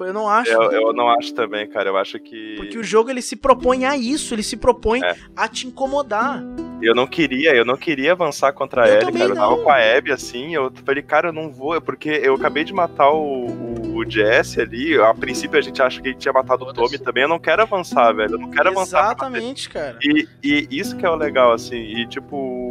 Eu 0.00 0.12
não 0.12 0.28
acho. 0.28 0.50
Eu, 0.50 0.72
eu 0.72 0.92
não 0.92 1.08
acho 1.10 1.32
também, 1.34 1.68
cara. 1.68 1.88
Eu 1.90 1.96
acho 1.96 2.18
que. 2.18 2.56
Porque 2.56 2.76
o 2.76 2.82
jogo 2.82 3.10
ele 3.10 3.22
se 3.22 3.36
propõe 3.36 3.84
a 3.84 3.96
isso, 3.96 4.34
ele 4.34 4.42
se 4.42 4.56
propõe 4.56 5.00
É. 5.04 5.14
a 5.36 5.46
te 5.46 5.68
incomodar. 5.68 6.42
Eu 6.86 6.94
não 6.94 7.06
queria, 7.06 7.54
eu 7.54 7.64
não 7.64 7.76
queria 7.76 8.12
avançar 8.12 8.52
contra 8.52 8.84
a 8.84 8.88
Eu 8.88 8.94
Ellie, 8.94 9.06
também 9.06 9.20
cara. 9.20 9.32
Eu 9.32 9.36
tava 9.36 9.56
não. 9.56 9.62
com 9.62 9.70
a 9.70 9.96
Abby 9.96 10.12
assim, 10.12 10.54
eu 10.54 10.72
falei, 10.84 11.02
cara, 11.02 11.28
eu 11.28 11.32
não 11.32 11.50
vou, 11.50 11.80
porque 11.80 12.08
eu 12.08 12.34
acabei 12.34 12.64
de 12.64 12.72
matar 12.72 13.10
o, 13.10 13.46
o, 13.46 13.96
o 13.96 14.10
Jesse 14.10 14.60
ali. 14.60 14.98
A 15.00 15.14
princípio 15.14 15.58
a 15.58 15.62
gente 15.62 15.80
acha 15.80 16.00
que 16.00 16.08
ele 16.08 16.16
tinha 16.16 16.32
matado 16.32 16.64
o 16.64 16.72
Tommy 16.72 16.98
também. 16.98 17.22
Eu 17.22 17.28
não 17.28 17.38
quero 17.38 17.62
avançar, 17.62 18.12
velho. 18.12 18.34
Eu 18.34 18.38
não 18.38 18.50
quero 18.50 18.68
avançar. 18.68 19.14
pra 19.14 19.28
bater. 19.28 19.38
Exatamente, 19.38 19.68
cara. 19.70 19.98
E, 20.02 20.28
e 20.42 20.68
isso 20.70 20.96
que 20.96 21.06
é 21.06 21.10
o 21.10 21.16
legal, 21.16 21.52
assim, 21.52 21.76
e 21.76 22.06
tipo. 22.06 22.63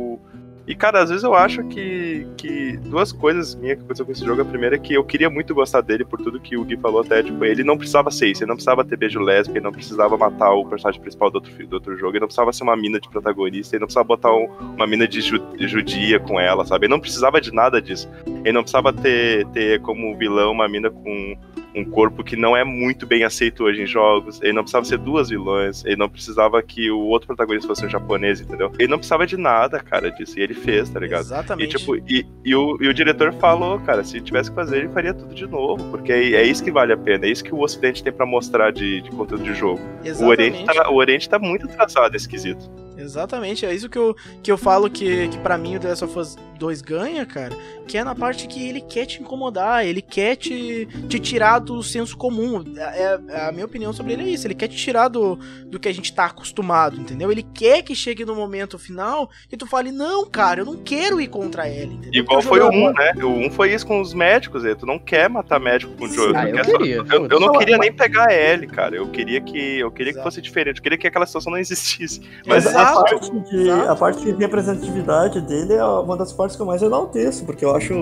E, 0.65 0.73
cara, 0.73 1.02
às 1.04 1.10
vezes 1.10 1.23
eu 1.26 1.34
acho 1.34 1.62
que, 1.65 2.26
que 2.38 2.78
duas 2.78 3.12
coisas 3.12 3.54
minhas 3.54 3.76
que 3.78 3.84
aconteceu 3.84 4.06
com 4.06 4.13
esse 4.13 4.23
jogo. 4.26 4.41
A 4.41 4.45
primeira 4.45 4.76
é 4.76 4.80
que 4.80 4.93
eu 4.93 5.04
queria 5.04 5.30
muito 5.30 5.54
gostar 5.54 5.82
dele 5.82 6.06
por 6.06 6.21
tudo 6.21 6.39
que 6.39 6.56
o 6.56 6.63
Gui 6.63 6.78
falou 6.78 7.02
até. 7.02 7.21
Tipo, 7.21 7.43
ele 7.43 7.65
não 7.65 7.78
precisava 7.78 8.10
ser 8.10 8.28
isso, 8.28 8.43
ele 8.43 8.47
não 8.49 8.56
precisava 8.56 8.86
ter 8.86 8.95
beijo 8.95 9.19
lésbico, 9.19 9.58
ele 9.58 9.65
não 9.65 9.73
precisava 9.73 10.17
matar 10.17 10.54
o 10.54 10.65
personagem 10.65 11.02
principal 11.02 11.30
do 11.30 11.36
outro, 11.36 11.67
do 11.67 11.73
outro 11.73 11.97
jogo, 11.97 12.13
ele 12.13 12.21
não 12.21 12.28
precisava 12.28 12.54
ser 12.54 12.63
uma 12.63 12.78
mina 12.78 12.97
de 12.99 13.10
protagonista, 13.10 13.76
ele 13.76 13.82
não 13.82 13.88
precisava 13.88 14.08
botar 14.08 14.34
um- 14.34 14.47
uma 14.76 14.88
mina 14.88 15.06
de 15.06 15.19
ju- 15.19 15.43
judia 15.60 16.17
com 16.19 16.39
ela, 16.39 16.63
sabe? 16.65 16.86
Ele 16.86 16.91
não 16.93 16.99
precisava 16.99 17.41
de 17.41 17.54
nada 17.54 17.82
disso. 17.82 18.10
Ele 18.26 18.54
não 18.54 18.62
precisava 18.62 18.93
ter, 18.93 19.45
ter 19.47 19.82
como 19.82 20.15
vilão 20.17 20.52
uma 20.54 20.67
mina 20.69 20.89
com 20.89 21.38
um 21.75 21.83
corpo 21.83 22.23
que 22.23 22.36
não 22.36 22.55
é 22.55 22.63
muito 22.63 23.05
bem 23.05 23.23
aceito 23.23 23.63
hoje 23.63 23.81
em 23.81 23.88
jogos. 23.88 24.41
Ele 24.41 24.53
não 24.53 24.63
precisava 24.63 24.86
ser 24.86 24.97
duas 24.97 25.29
vilãs. 25.29 25.83
Ele 25.86 25.95
não 25.95 26.09
precisava 26.09 26.62
que 26.62 26.89
o 26.91 26.99
outro 26.99 27.27
protagonista 27.27 27.67
fosse 27.67 27.86
um 27.86 27.89
japonês, 27.89 28.41
entendeu? 28.41 28.71
Ele 28.77 28.88
não 28.88 28.97
precisava 28.97 29.25
de 29.25 29.38
nada, 29.38 29.79
cara, 29.79 30.12
disso. 30.12 30.38
E 30.38 30.41
ele 30.41 30.53
fez, 30.53 30.89
tá 30.89 30.99
ligado? 30.99 31.21
E, 31.21 31.25
Exatamente. 31.25 31.77
tipo, 31.77 31.95
e, 31.95 32.25
e 32.43 32.55
o, 32.55 32.77
e 32.81 32.88
o 32.88 32.93
diretor 32.93 33.33
falou, 33.33 33.79
cara, 33.79 34.03
se 34.03 34.21
tivesse 34.21 34.49
que 34.49 34.55
fazer, 34.55 34.79
ele 34.79 34.89
faria 34.89 35.13
tudo 35.13 35.33
de 35.33 35.47
novo. 35.47 35.83
Porque 35.89 36.12
é, 36.12 36.33
é 36.33 36.43
isso 36.43 36.63
que 36.63 36.71
vale 36.71 36.93
a 36.93 36.97
pena. 36.97 37.25
É 37.25 37.29
isso 37.29 37.43
que 37.43 37.53
o 37.53 37.59
Ocidente 37.59 38.03
tem 38.03 38.13
pra 38.13 38.25
mostrar 38.25 38.71
de, 38.71 39.01
de 39.01 39.09
conteúdo 39.12 39.43
de 39.43 39.53
jogo. 39.53 39.81
O 40.19 40.25
Oriente, 40.25 40.57
Exatamente. 40.57 40.65
tá, 40.65 40.89
o 40.89 40.95
Oriente 40.95 41.29
tá 41.29 41.39
muito 41.39 41.65
atrasado 41.65 42.12
nesse 42.12 42.27
quesito. 42.27 42.82
Exatamente, 42.97 43.65
é 43.65 43.73
isso 43.73 43.89
que 43.89 43.97
eu, 43.97 44.15
que 44.41 44.51
eu 44.51 44.58
falo 44.58 44.89
que, 44.89 45.27
que 45.29 45.38
para 45.39 45.58
mim 45.58 45.75
o 45.75 45.79
The 45.79 45.89
Last 45.89 46.03
of 46.06 46.19
Us 46.19 46.36
2 46.60 46.82
ganha, 46.82 47.25
cara, 47.25 47.56
que 47.88 47.97
é 47.97 48.03
na 48.03 48.15
parte 48.15 48.47
que 48.47 48.67
ele 48.69 48.79
quer 48.82 49.06
te 49.06 49.21
incomodar, 49.21 49.86
ele 49.86 50.01
quer 50.01 50.36
te, 50.36 50.88
te 51.10 51.19
tirar 51.19 51.60
do 51.60 51.82
senso 51.84 52.15
comum. 52.15 52.63
É, 52.77 53.19
é- 53.27 53.47
a 53.47 53.51
minha 53.51 53.65
opinião 53.65 53.91
sobre 53.91 54.13
ele 54.13 54.23
é 54.23 54.27
isso, 54.29 54.47
ele 54.47 54.53
quer 54.53 54.67
te 54.69 54.77
tirar 54.77 55.08
do, 55.10 55.36
do 55.65 55.79
que 55.79 55.89
a 55.89 55.93
gente 55.93 56.13
tá 56.13 56.25
acostumado, 56.25 56.99
entendeu? 56.99 57.32
Ele 57.32 57.43
quer 57.43 57.82
que 57.82 57.93
chegue 57.95 58.23
no 58.23 58.36
momento 58.36 58.77
final 58.79 59.29
e 59.51 59.58
tu 59.58 59.65
fale, 59.65 59.91
não, 59.91 60.25
cara, 60.29 60.62
eu 60.62 60.65
não 60.65 60.77
quero 60.77 61.19
ir 61.19 61.27
contra 61.27 61.67
ele, 61.67 61.95
entendeu? 61.95 62.23
Igual 62.23 62.41
foi 62.41 62.60
o 62.60 62.63
jogo 62.63 62.77
1, 62.77 62.93
né? 62.93 63.13
O 63.23 63.27
1 63.47 63.51
foi 63.51 63.73
isso 63.73 63.86
com 63.86 63.99
os 63.99 64.13
médicos, 64.13 64.63
aí. 64.63 64.75
tu 64.75 64.86
não 64.86 64.99
quer 64.99 65.29
matar 65.29 65.60
médico 65.60 65.93
com 65.97 66.06
o 66.06 66.08
Joe. 66.10 66.34
Ah, 66.36 66.43
tu 66.43 66.47
eu 66.49 66.53
quer 66.56 66.65
só- 66.65 66.77
queria, 66.77 66.95
eu, 66.95 67.27
eu 67.27 67.39
não 67.39 67.51
queria 67.53 67.77
nem 67.77 67.91
pegar 67.91 68.32
L, 68.32 68.67
cara. 68.67 68.95
Eu 68.95 69.08
queria 69.10 69.41
que 69.41 69.79
eu 69.79 69.91
queria 69.91 70.13
que 70.13 70.19
Exato. 70.19 70.29
fosse 70.29 70.41
diferente. 70.41 70.77
Eu 70.77 70.84
queria 70.84 70.97
que 70.97 71.08
aquela 71.08 71.25
situação 71.25 71.51
não 71.51 71.58
existisse. 71.60 72.21
Mas 72.45 72.65
A 72.83 73.03
parte, 73.03 73.39
de, 73.39 73.61
exato. 73.61 73.91
a 73.91 73.95
parte 73.95 74.25
de 74.25 74.31
representatividade 74.31 75.41
dele 75.41 75.73
é 75.73 75.83
uma 75.83 76.17
das 76.17 76.33
partes 76.33 76.55
que 76.55 76.61
eu 76.61 76.65
mais 76.65 76.81
enalteço, 76.81 77.45
porque 77.45 77.63
eu 77.63 77.75
acho, 77.75 77.93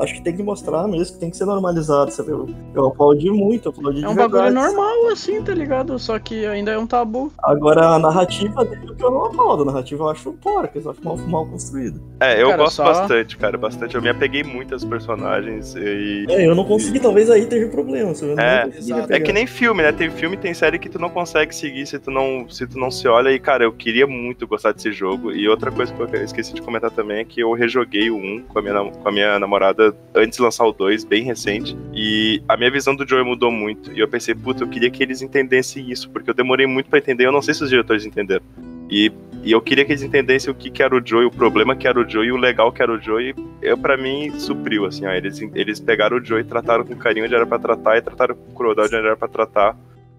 acho 0.00 0.14
que 0.14 0.22
tem 0.22 0.36
que 0.36 0.42
mostrar 0.42 0.86
mesmo, 0.88 1.14
que 1.14 1.20
tem 1.20 1.30
que 1.30 1.36
ser 1.36 1.44
normalizado, 1.44 2.10
sabe? 2.10 2.30
Eu, 2.30 2.48
eu 2.74 2.86
aplaudi 2.86 3.30
muito, 3.30 3.66
eu 3.68 3.70
aplaudi 3.72 3.98
É 3.98 4.02
de 4.02 4.06
um 4.08 4.14
verdade. 4.14 4.54
bagulho 4.54 4.54
normal, 4.74 5.08
assim, 5.12 5.42
tá 5.42 5.54
ligado? 5.54 5.98
Só 5.98 6.18
que 6.18 6.46
ainda 6.46 6.70
é 6.72 6.78
um 6.78 6.86
tabu. 6.86 7.32
Agora, 7.42 7.86
a 7.88 7.98
narrativa 7.98 8.64
dele, 8.64 8.94
que 8.94 9.04
eu 9.04 9.10
não 9.10 9.24
aplaudo, 9.26 9.62
a 9.62 9.66
narrativa 9.66 10.04
eu 10.04 10.08
acho 10.08 10.32
porca, 10.34 10.78
eu 10.78 10.90
acho 10.90 11.04
mal, 11.04 11.16
mal 11.16 11.46
construída. 11.46 11.98
é, 12.20 12.40
eu 12.42 12.46
Cara, 12.48 12.62
gosto 12.62 12.76
só- 12.76 12.84
bastante, 12.84 13.36
cara, 13.36 13.56
bastante. 13.58 13.94
Eu 13.94 14.02
me 14.02 14.08
apeguei 14.08 14.42
muito 14.42 14.72
aos 14.74 14.84
personagens 14.84 15.74
e 15.76 16.26
É, 16.28 16.46
eu 16.46 16.54
não 16.54 16.64
consegui, 16.64 17.00
talvez 17.00 17.30
aí 17.30 17.46
teve 17.46 17.66
problema, 17.68 18.14
sabe? 18.14 18.34
É. 18.38 19.16
É 19.16 19.20
que 19.20 19.32
nem 19.32 19.46
filme, 19.46 19.82
né? 19.82 19.92
Tem 19.92 20.10
filme, 20.10 20.36
tem 20.36 20.54
série 20.54 20.78
que 20.78 20.88
tu 20.88 20.98
não 20.98 21.10
consegue 21.10 21.54
seguir 21.54 21.86
se 21.86 21.98
tu 21.98 22.10
não, 22.10 22.48
se 22.48 22.66
tu 22.66 22.78
não 22.78 22.90
se 22.90 23.06
olha. 23.08 23.30
E, 23.30 23.38
cara, 23.38 23.64
eu 23.64 23.72
queria 23.72 24.06
muito 24.06 24.46
gostar 24.46 24.72
desse 24.72 24.92
jogo. 24.92 25.32
E 25.32 25.48
outra 25.48 25.70
coisa 25.70 25.92
que 25.92 26.00
eu 26.00 26.22
esqueci 26.24 26.54
de 26.54 26.62
comentar 26.62 26.90
também 26.90 27.18
é 27.20 27.24
que 27.24 27.40
eu 27.40 27.52
rejoguei 27.52 28.10
o 28.10 28.16
1 28.16 28.42
com 28.48 28.58
a 28.58 28.62
minha, 28.62 28.74
com 28.90 29.08
a 29.08 29.12
minha 29.12 29.38
namorada 29.38 29.87
antes 30.14 30.36
de 30.36 30.42
lançar 30.42 30.64
o 30.66 30.72
2, 30.72 31.04
bem 31.04 31.22
recente. 31.22 31.76
E 31.94 32.42
a 32.48 32.56
minha 32.56 32.70
visão 32.70 32.94
do 32.94 33.08
Joey 33.08 33.24
mudou 33.24 33.50
muito. 33.50 33.92
E 33.92 34.00
eu 34.00 34.08
pensei, 34.08 34.34
puta, 34.34 34.64
eu 34.64 34.68
queria 34.68 34.90
que 34.90 35.02
eles 35.02 35.22
entendessem 35.22 35.90
isso, 35.90 36.10
porque 36.10 36.30
eu 36.30 36.34
demorei 36.34 36.66
muito 36.66 36.88
pra 36.88 36.98
entender. 36.98 37.26
Eu 37.26 37.32
não 37.32 37.42
sei 37.42 37.54
se 37.54 37.62
os 37.62 37.70
diretores 37.70 38.04
entenderam. 38.04 38.42
E, 38.90 39.12
e 39.42 39.52
eu 39.52 39.60
queria 39.60 39.84
que 39.84 39.92
eles 39.92 40.02
entendessem 40.02 40.50
o 40.50 40.54
que, 40.54 40.70
que 40.70 40.82
era 40.82 40.96
o 40.96 41.04
Joey, 41.04 41.26
o 41.26 41.30
problema 41.30 41.76
que 41.76 41.86
era 41.86 42.00
o 42.00 42.08
Joey 42.08 42.32
o 42.32 42.36
legal 42.36 42.72
que 42.72 42.82
era 42.82 42.92
o 42.92 43.00
Joey. 43.00 43.34
Eu, 43.60 43.76
pra 43.76 43.96
mim, 43.96 44.38
supriu, 44.38 44.86
assim, 44.86 45.06
ó. 45.06 45.12
Eles, 45.12 45.40
eles 45.54 45.80
pegaram 45.80 46.16
o 46.16 46.24
Joey, 46.24 46.44
trataram 46.44 46.84
com 46.84 46.96
carinho 46.96 47.26
onde 47.26 47.34
era 47.34 47.46
pra 47.46 47.58
tratar 47.58 47.98
e 47.98 48.02
trataram 48.02 48.34
com 48.34 48.54
crueldade 48.54 48.94
onde 48.94 49.06
era 49.06 49.16
pra 49.16 49.28
tratar. 49.28 49.76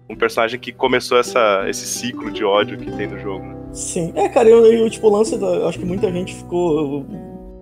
Um 0.08 0.16
personagem 0.16 0.58
que 0.58 0.72
começou 0.72 1.18
essa, 1.18 1.64
esse 1.68 1.86
ciclo 1.86 2.32
de 2.32 2.44
ódio 2.44 2.76
que 2.76 2.90
tem 2.90 3.06
no 3.06 3.18
jogo, 3.18 3.46
né? 3.46 3.60
Sim, 3.72 4.12
é, 4.16 4.28
cara, 4.28 4.48
eu, 4.48 4.64
eu 4.66 4.90
tipo, 4.90 5.06
o 5.06 5.16
lance 5.16 5.38
da. 5.38 5.68
Acho 5.68 5.78
que 5.78 5.84
muita 5.84 6.10
gente 6.10 6.34
ficou. 6.34 7.06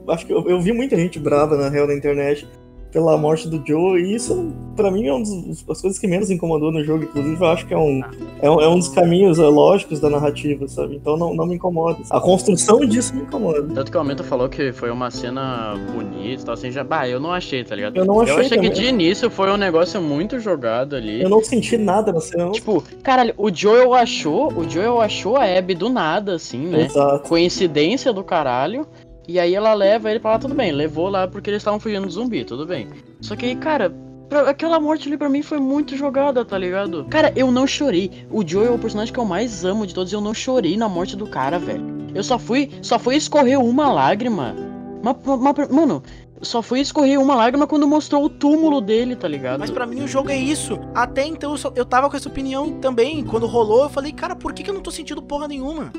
Eu- 0.08 0.14
acho 0.14 0.26
que 0.26 0.32
eu, 0.32 0.48
eu 0.48 0.60
vi 0.60 0.72
muita 0.72 0.96
gente 0.96 1.18
brava 1.18 1.56
na 1.56 1.68
real 1.68 1.86
na 1.86 1.94
internet 1.94 2.48
pela 2.90 3.18
morte 3.18 3.46
do 3.50 3.62
Joe, 3.66 4.00
e 4.00 4.14
isso, 4.14 4.50
pra 4.74 4.90
mim, 4.90 5.06
é 5.06 5.12
uma 5.12 5.22
das 5.22 5.62
coisas 5.82 5.98
que 5.98 6.06
menos 6.06 6.30
incomodou 6.30 6.72
no 6.72 6.82
jogo. 6.82 7.04
Inclusive, 7.04 7.38
eu 7.38 7.46
acho 7.46 7.66
que 7.66 7.74
é 7.74 7.76
um, 7.76 8.00
é 8.40 8.50
um, 8.50 8.60
é 8.62 8.66
um 8.66 8.78
dos 8.78 8.88
caminhos 8.88 9.38
é, 9.38 9.42
lógicos 9.42 10.00
da 10.00 10.08
narrativa, 10.08 10.66
sabe? 10.66 10.96
Então 10.96 11.14
não, 11.14 11.34
não 11.34 11.44
me 11.46 11.56
incomoda. 11.56 11.98
A 12.08 12.18
construção 12.18 12.80
disso 12.86 13.14
me 13.14 13.20
incomoda. 13.24 13.62
Tanto 13.74 13.90
que 13.90 13.96
o 13.98 14.00
Aumento 14.00 14.24
falou 14.24 14.48
que 14.48 14.72
foi 14.72 14.90
uma 14.90 15.10
cena 15.10 15.74
bonita 15.94 16.40
e 16.40 16.44
tal, 16.46 16.54
assim, 16.54 16.70
já. 16.70 16.82
Bah, 16.82 17.06
eu 17.06 17.20
não 17.20 17.30
achei, 17.30 17.62
tá 17.62 17.74
ligado? 17.76 17.94
Eu 17.98 18.06
não 18.06 18.22
achei 18.22 18.34
Eu 18.34 18.38
achei 18.38 18.58
que 18.58 18.68
também. 18.68 18.82
de 18.82 18.86
início 18.88 19.28
foi 19.28 19.50
um 19.52 19.58
negócio 19.58 20.00
muito 20.00 20.40
jogado 20.40 20.96
ali. 20.96 21.20
Eu 21.22 21.28
não 21.28 21.44
senti 21.44 21.76
nada 21.76 22.10
na 22.10 22.22
cena. 22.22 22.50
Tipo, 22.52 22.82
caralho, 23.02 23.34
o 23.36 23.54
Joel 23.54 23.92
achou, 23.92 24.50
o 24.56 24.66
Joel 24.66 24.98
achou 24.98 25.36
a 25.36 25.44
Abby 25.44 25.74
do 25.74 25.90
nada, 25.90 26.36
assim, 26.36 26.66
né? 26.68 26.86
Exato. 26.86 27.28
Coincidência 27.28 28.14
do 28.14 28.24
caralho. 28.24 28.86
E 29.28 29.38
aí 29.38 29.54
ela 29.54 29.74
leva 29.74 30.10
ele 30.10 30.18
pra 30.18 30.32
lá, 30.32 30.38
tudo 30.38 30.54
bem. 30.54 30.72
Levou 30.72 31.08
lá 31.10 31.28
porque 31.28 31.50
eles 31.50 31.60
estavam 31.60 31.78
fugindo 31.78 32.06
do 32.06 32.10
zumbi, 32.10 32.44
tudo 32.44 32.64
bem. 32.66 32.88
Só 33.20 33.36
que 33.36 33.44
aí, 33.44 33.54
cara, 33.54 33.94
pra- 34.28 34.48
aquela 34.48 34.80
morte 34.80 35.06
ali 35.06 35.18
pra 35.18 35.28
mim 35.28 35.42
foi 35.42 35.58
muito 35.58 35.94
jogada, 35.96 36.44
tá 36.46 36.56
ligado? 36.56 37.04
Cara, 37.10 37.30
eu 37.36 37.52
não 37.52 37.66
chorei. 37.66 38.10
O 38.30 38.46
Joel 38.46 38.72
é 38.72 38.74
o 38.74 38.78
personagem 38.78 39.12
que 39.12 39.20
eu 39.20 39.26
mais 39.26 39.64
amo 39.66 39.86
de 39.86 39.94
todos 39.94 40.10
e 40.10 40.16
eu 40.16 40.20
não 40.22 40.32
chorei 40.32 40.76
na 40.78 40.88
morte 40.88 41.14
do 41.14 41.26
cara, 41.26 41.58
velho. 41.58 41.84
Eu 42.14 42.24
só 42.24 42.38
fui, 42.38 42.70
só 42.80 42.98
fui 42.98 43.16
escorrer 43.16 43.60
uma 43.60 43.92
lágrima. 43.92 44.56
Mas, 45.02 45.14
mas, 45.24 45.68
mano, 45.68 46.02
só 46.40 46.62
foi 46.62 46.80
escorrer 46.80 47.20
uma 47.20 47.34
lágrima 47.34 47.66
quando 47.66 47.86
mostrou 47.86 48.24
o 48.24 48.30
túmulo 48.30 48.80
dele, 48.80 49.14
tá 49.14 49.28
ligado? 49.28 49.60
Mas 49.60 49.70
pra 49.70 49.86
mim 49.86 50.00
o 50.02 50.08
jogo 50.08 50.30
é 50.30 50.36
isso. 50.38 50.78
Até 50.94 51.26
então 51.26 51.50
eu, 51.50 51.56
só- 51.58 51.72
eu 51.76 51.84
tava 51.84 52.08
com 52.08 52.16
essa 52.16 52.30
opinião 52.30 52.72
também. 52.80 53.22
Quando 53.22 53.46
rolou, 53.46 53.82
eu 53.82 53.90
falei, 53.90 54.10
cara, 54.10 54.34
por 54.34 54.54
que, 54.54 54.62
que 54.62 54.70
eu 54.70 54.74
não 54.74 54.80
tô 54.80 54.90
sentindo 54.90 55.20
porra 55.20 55.46
nenhuma? 55.46 55.92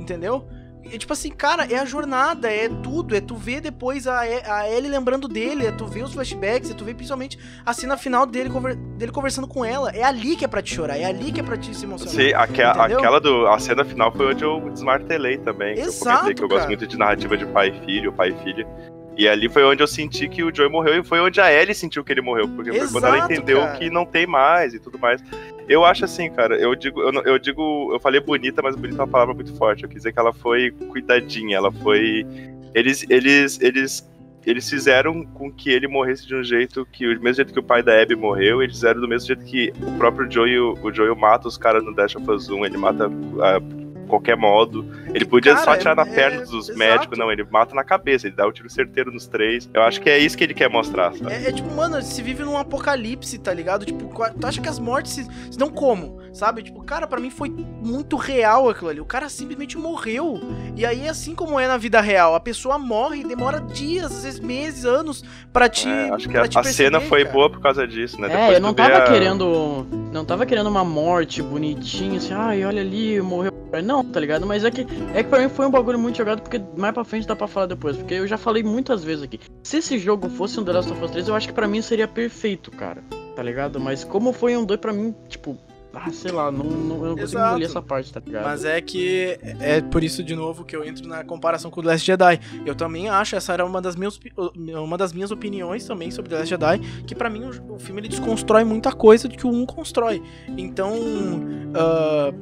Entendeu? 0.00 0.44
E, 0.84 0.98
tipo 0.98 1.12
assim, 1.12 1.30
cara, 1.30 1.64
é 1.70 1.78
a 1.78 1.84
jornada, 1.84 2.50
é 2.50 2.68
tudo. 2.68 3.14
É 3.16 3.20
tu 3.20 3.34
ver 3.36 3.60
depois 3.60 4.06
a, 4.06 4.20
a 4.20 4.68
Ellie 4.70 4.90
lembrando 4.90 5.26
dele, 5.28 5.66
é 5.66 5.72
tu 5.72 5.86
ver 5.86 6.02
os 6.02 6.12
flashbacks, 6.12 6.70
é 6.70 6.74
tu 6.74 6.84
ver 6.84 6.94
principalmente 6.94 7.38
a 7.64 7.72
cena 7.72 7.96
final 7.96 8.26
dele, 8.26 8.50
conver- 8.50 8.74
dele 8.76 9.12
conversando 9.12 9.46
com 9.48 9.64
ela. 9.64 9.90
É 9.90 10.02
ali 10.02 10.36
que 10.36 10.44
é 10.44 10.48
pra 10.48 10.60
te 10.60 10.74
chorar, 10.74 10.98
é 10.98 11.04
ali 11.04 11.30
que 11.32 11.40
é 11.40 11.42
pra 11.42 11.56
te 11.56 11.74
se 11.74 11.84
emocionar. 11.84 12.14
Sim, 12.14 12.32
aque- 12.34 12.62
aquela 12.62 13.20
do. 13.20 13.46
A 13.46 13.58
cena 13.58 13.84
final 13.84 14.12
foi 14.12 14.26
onde 14.34 14.44
eu 14.44 14.60
desmartelei 14.70 15.38
também. 15.38 15.74
que 15.74 15.80
eu 15.80 15.84
Exato, 15.86 16.16
comentei 16.18 16.34
que 16.34 16.42
eu 16.42 16.48
gosto 16.48 16.58
cara. 16.60 16.68
muito 16.70 16.86
de 16.86 16.98
narrativa 16.98 17.36
de 17.36 17.46
pai 17.46 17.68
e 17.68 17.84
filho, 17.86 18.12
pai 18.12 18.30
e 18.30 18.44
filha. 18.44 18.66
E 19.16 19.28
ali 19.28 19.46
foi 19.48 19.62
onde 19.62 19.82
eu 19.82 19.86
senti 19.86 20.26
que 20.26 20.42
o 20.42 20.54
Joey 20.54 20.70
morreu 20.70 20.98
e 21.00 21.04
foi 21.04 21.20
onde 21.20 21.38
a 21.38 21.52
Ellie 21.52 21.74
sentiu 21.74 22.02
que 22.02 22.10
ele 22.10 22.22
morreu. 22.22 22.48
Porque 22.48 22.72
foi 22.72 22.88
quando 22.88 23.04
ela 23.06 23.16
Exato, 23.18 23.32
entendeu 23.34 23.60
cara. 23.60 23.78
que 23.78 23.90
não 23.90 24.06
tem 24.06 24.26
mais 24.26 24.72
e 24.72 24.78
tudo 24.78 24.98
mais. 24.98 25.22
Eu 25.72 25.86
acho 25.86 26.04
assim, 26.04 26.30
cara, 26.30 26.54
eu 26.56 26.74
digo, 26.74 27.00
eu, 27.00 27.10
eu 27.22 27.38
digo, 27.38 27.90
eu 27.94 27.98
falei 27.98 28.20
bonita, 28.20 28.60
mas 28.60 28.76
bonita 28.76 29.00
é 29.00 29.04
uma 29.04 29.08
palavra 29.08 29.32
muito 29.32 29.54
forte. 29.56 29.82
Eu 29.82 29.88
quis 29.88 29.98
dizer 30.00 30.12
que 30.12 30.18
ela 30.18 30.32
foi 30.32 30.70
cuidadinha, 30.70 31.56
ela 31.56 31.72
foi. 31.72 32.26
Eles, 32.74 33.06
eles, 33.08 33.58
eles, 33.58 34.06
eles 34.44 34.68
fizeram 34.68 35.24
com 35.24 35.50
que 35.50 35.70
ele 35.70 35.88
morresse 35.88 36.26
de 36.26 36.34
um 36.34 36.44
jeito 36.44 36.86
que, 36.92 37.14
do 37.14 37.22
mesmo 37.22 37.36
jeito 37.36 37.54
que 37.54 37.58
o 37.58 37.62
pai 37.62 37.82
da 37.82 38.02
Abby 38.02 38.14
morreu, 38.14 38.62
eles 38.62 38.74
fizeram 38.74 39.00
do 39.00 39.08
mesmo 39.08 39.26
jeito 39.26 39.44
que 39.46 39.72
o 39.80 39.96
próprio 39.96 40.30
Joey, 40.30 40.58
o 40.58 40.92
Joey 40.92 41.16
mata 41.16 41.48
os 41.48 41.56
caras 41.56 41.82
no 41.82 41.94
Dash 41.94 42.16
of 42.16 42.26
1, 42.30 42.66
ele 42.66 42.76
mata 42.76 43.10
ah, 43.40 43.58
qualquer 44.12 44.36
modo. 44.36 44.86
Ele 45.14 45.24
podia 45.24 45.54
Cara, 45.54 45.64
só 45.64 45.70
atirar 45.72 45.96
na 45.96 46.02
é- 46.02 46.14
perna 46.14 46.42
dos 46.42 46.68
exato. 46.68 46.78
médicos, 46.78 47.18
não, 47.18 47.32
ele 47.32 47.44
mata 47.50 47.74
na 47.74 47.82
cabeça, 47.82 48.26
ele 48.26 48.36
dá 48.36 48.46
o 48.46 48.52
tiro 48.52 48.68
certeiro 48.68 49.10
nos 49.10 49.26
três. 49.26 49.68
Eu 49.72 49.82
acho 49.82 50.00
que 50.00 50.10
é 50.10 50.18
isso 50.18 50.36
que 50.36 50.44
ele 50.44 50.52
quer 50.54 50.68
mostrar, 50.68 51.14
sabe? 51.14 51.32
É, 51.32 51.48
é 51.48 51.52
tipo, 51.52 51.72
mano, 51.74 52.00
se 52.02 52.20
vive 52.22 52.42
num 52.42 52.56
apocalipse, 52.58 53.38
tá 53.38 53.52
ligado? 53.54 53.86
Tipo, 53.86 54.12
tu 54.38 54.46
acha 54.46 54.60
que 54.60 54.68
as 54.68 54.78
mortes 54.78 55.12
se, 55.12 55.24
se 55.50 55.58
dão 55.58 55.70
como? 55.70 56.20
Sabe? 56.32 56.62
Tipo, 56.62 56.82
cara, 56.82 57.06
pra 57.06 57.20
mim 57.20 57.30
foi 57.30 57.48
muito 57.50 58.16
real 58.16 58.68
aquilo 58.68 58.90
ali. 58.90 59.00
O 59.00 59.04
cara 59.04 59.28
simplesmente 59.28 59.76
morreu. 59.78 60.40
E 60.76 60.84
aí, 60.84 61.08
assim 61.08 61.34
como 61.34 61.58
é 61.58 61.66
na 61.66 61.76
vida 61.76 62.00
real, 62.00 62.34
a 62.34 62.40
pessoa 62.40 62.78
morre 62.78 63.20
e 63.20 63.24
demora 63.24 63.60
dias, 63.60 64.06
às 64.06 64.24
vezes 64.24 64.40
meses, 64.40 64.84
anos 64.84 65.22
pra 65.52 65.68
te. 65.68 65.88
É, 65.88 66.10
acho 66.10 66.28
que 66.28 66.36
a, 66.36 66.46
te 66.48 66.58
a 66.58 66.62
cena 66.64 66.98
perceber, 66.98 67.08
foi 67.08 67.22
cara. 67.24 67.32
boa 67.34 67.50
por 67.50 67.60
causa 67.60 67.86
disso, 67.86 68.20
né? 68.20 68.50
É, 68.50 68.56
eu 68.56 68.60
não 68.60 68.72
tava 68.74 68.98
a- 68.98 69.10
querendo. 69.10 69.86
Não 70.12 70.26
tava 70.26 70.44
querendo 70.44 70.68
uma 70.68 70.84
morte 70.84 71.42
bonitinha, 71.42 72.18
assim, 72.18 72.34
ai, 72.34 72.64
olha 72.66 72.82
ali, 72.82 73.18
morreu. 73.22 73.50
Não, 73.82 74.04
tá 74.04 74.20
ligado? 74.20 74.44
Mas 74.44 74.62
é 74.62 74.70
que, 74.70 74.86
é 75.14 75.22
que 75.22 75.30
pra 75.30 75.40
mim 75.40 75.48
foi 75.48 75.66
um 75.66 75.70
bagulho 75.70 75.98
muito 75.98 76.18
jogado, 76.18 76.42
porque 76.42 76.60
mais 76.76 76.92
pra 76.92 77.02
frente 77.02 77.26
dá 77.26 77.34
pra 77.34 77.46
falar 77.46 77.64
depois. 77.64 77.96
Porque 77.96 78.12
eu 78.12 78.26
já 78.26 78.36
falei 78.36 78.62
muitas 78.62 79.02
vezes 79.02 79.24
aqui. 79.24 79.40
Se 79.62 79.78
esse 79.78 79.98
jogo 79.98 80.28
fosse 80.28 80.60
um 80.60 80.64
The 80.64 80.72
Last 80.72 80.92
of 80.92 81.02
Us 81.02 81.10
3, 81.10 81.28
eu 81.28 81.34
acho 81.34 81.48
que 81.48 81.54
pra 81.54 81.66
mim 81.66 81.80
seria 81.80 82.06
perfeito, 82.06 82.70
cara. 82.70 83.02
Tá 83.34 83.42
ligado? 83.42 83.80
Mas 83.80 84.04
como 84.04 84.34
foi 84.34 84.54
um 84.54 84.66
2 84.66 84.78
pra 84.78 84.92
mim, 84.92 85.14
tipo, 85.30 85.56
ah, 85.94 86.10
sei 86.10 86.32
lá, 86.32 86.50
não, 86.50 86.64
não, 86.64 86.96
eu 86.96 87.10
não 87.10 87.16
consigo 87.16 87.40
engolir 87.40 87.66
essa 87.66 87.82
parte, 87.82 88.12
tá 88.12 88.20
ligado? 88.24 88.44
Mas 88.44 88.64
é 88.64 88.80
que 88.80 89.38
é 89.60 89.80
por 89.80 90.02
isso 90.02 90.22
de 90.22 90.34
novo 90.34 90.64
que 90.64 90.74
eu 90.74 90.84
entro 90.84 91.06
na 91.06 91.22
comparação 91.22 91.70
com 91.70 91.80
o 91.80 91.82
The 91.82 91.90
Last 91.90 92.06
Jedi. 92.06 92.40
Eu 92.64 92.74
também 92.74 93.08
acho 93.08 93.36
essa 93.36 93.52
era 93.52 93.64
uma 93.64 93.80
das 93.80 93.94
minhas 93.94 94.18
uma 94.56 94.96
das 94.96 95.12
minhas 95.12 95.30
opiniões 95.30 95.84
também 95.84 96.10
sobre 96.10 96.30
The 96.30 96.38
Last 96.38 96.48
Jedi, 96.48 96.78
que 97.06 97.14
pra 97.14 97.28
mim 97.28 97.44
o, 97.44 97.74
o 97.74 97.78
filme 97.78 98.00
ele 98.00 98.08
desconstrói 98.08 98.64
muita 98.64 98.92
coisa 98.92 99.28
que 99.28 99.46
o 99.46 99.50
1 99.50 99.66
constrói. 99.66 100.22
Então, 100.56 100.92
ah, 101.74 102.32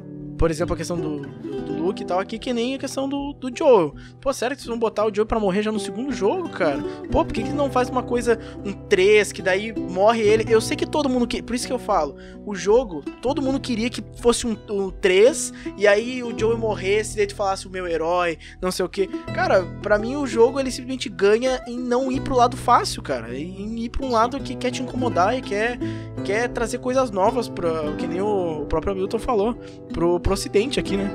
por 0.41 0.49
exemplo, 0.49 0.73
a 0.73 0.77
questão 0.77 0.99
do, 0.99 1.19
do, 1.19 1.61
do 1.61 1.73
Luke 1.83 2.01
e 2.01 2.05
tal, 2.05 2.19
aqui 2.19 2.39
que 2.39 2.51
nem 2.51 2.73
a 2.73 2.79
questão 2.79 3.07
do, 3.07 3.31
do 3.33 3.55
Joel. 3.55 3.93
Pô, 4.19 4.33
sério 4.33 4.55
que 4.55 4.63
vocês 4.63 4.69
vão 4.69 4.79
botar 4.79 5.05
o 5.05 5.13
Joel 5.13 5.27
pra 5.27 5.39
morrer 5.39 5.61
já 5.61 5.71
no 5.71 5.79
segundo 5.79 6.11
jogo, 6.11 6.49
cara? 6.49 6.81
Pô, 7.11 7.23
por 7.23 7.31
que, 7.31 7.43
que 7.43 7.53
não 7.53 7.69
faz 7.69 7.89
uma 7.89 8.01
coisa, 8.01 8.39
um 8.65 8.73
3, 8.73 9.31
que 9.31 9.39
daí 9.39 9.71
morre 9.71 10.21
ele? 10.21 10.51
Eu 10.51 10.59
sei 10.59 10.75
que 10.75 10.87
todo 10.87 11.07
mundo 11.07 11.27
que. 11.27 11.43
Por 11.43 11.55
isso 11.55 11.67
que 11.67 11.71
eu 11.71 11.77
falo, 11.77 12.15
o 12.43 12.55
jogo, 12.55 13.03
todo 13.21 13.39
mundo 13.39 13.59
queria 13.59 13.87
que 13.87 14.03
fosse 14.19 14.47
um, 14.47 14.57
um 14.67 14.89
3, 14.89 15.53
e 15.77 15.85
aí 15.85 16.23
o 16.23 16.35
Joel 16.35 16.57
morresse, 16.57 17.17
daí 17.17 17.27
tu 17.27 17.35
falasse 17.35 17.67
o 17.67 17.69
meu 17.69 17.87
herói, 17.87 18.39
não 18.59 18.71
sei 18.71 18.83
o 18.83 18.89
que. 18.89 19.05
Cara, 19.35 19.63
pra 19.83 19.99
mim 19.99 20.15
o 20.15 20.25
jogo 20.25 20.59
ele 20.59 20.71
simplesmente 20.71 21.07
ganha 21.07 21.63
em 21.67 21.77
não 21.77 22.11
ir 22.11 22.19
pro 22.19 22.35
lado 22.35 22.57
fácil, 22.57 23.03
cara. 23.03 23.37
Em 23.37 23.79
ir 23.79 23.89
pra 23.89 24.03
um 24.03 24.09
lado 24.09 24.39
que 24.39 24.55
quer 24.55 24.71
te 24.71 24.81
incomodar 24.81 25.37
e 25.37 25.41
quer, 25.43 25.77
quer 26.25 26.49
trazer 26.49 26.79
coisas 26.79 27.11
novas, 27.11 27.47
pra, 27.47 27.93
que 27.99 28.07
nem 28.07 28.21
o, 28.21 28.63
o 28.63 28.65
próprio 28.65 28.95
Milton 28.95 29.19
falou, 29.19 29.55
pro, 29.93 30.19
pro 30.19 30.30
ocidente 30.31 30.79
aqui, 30.79 30.97
né? 30.97 31.09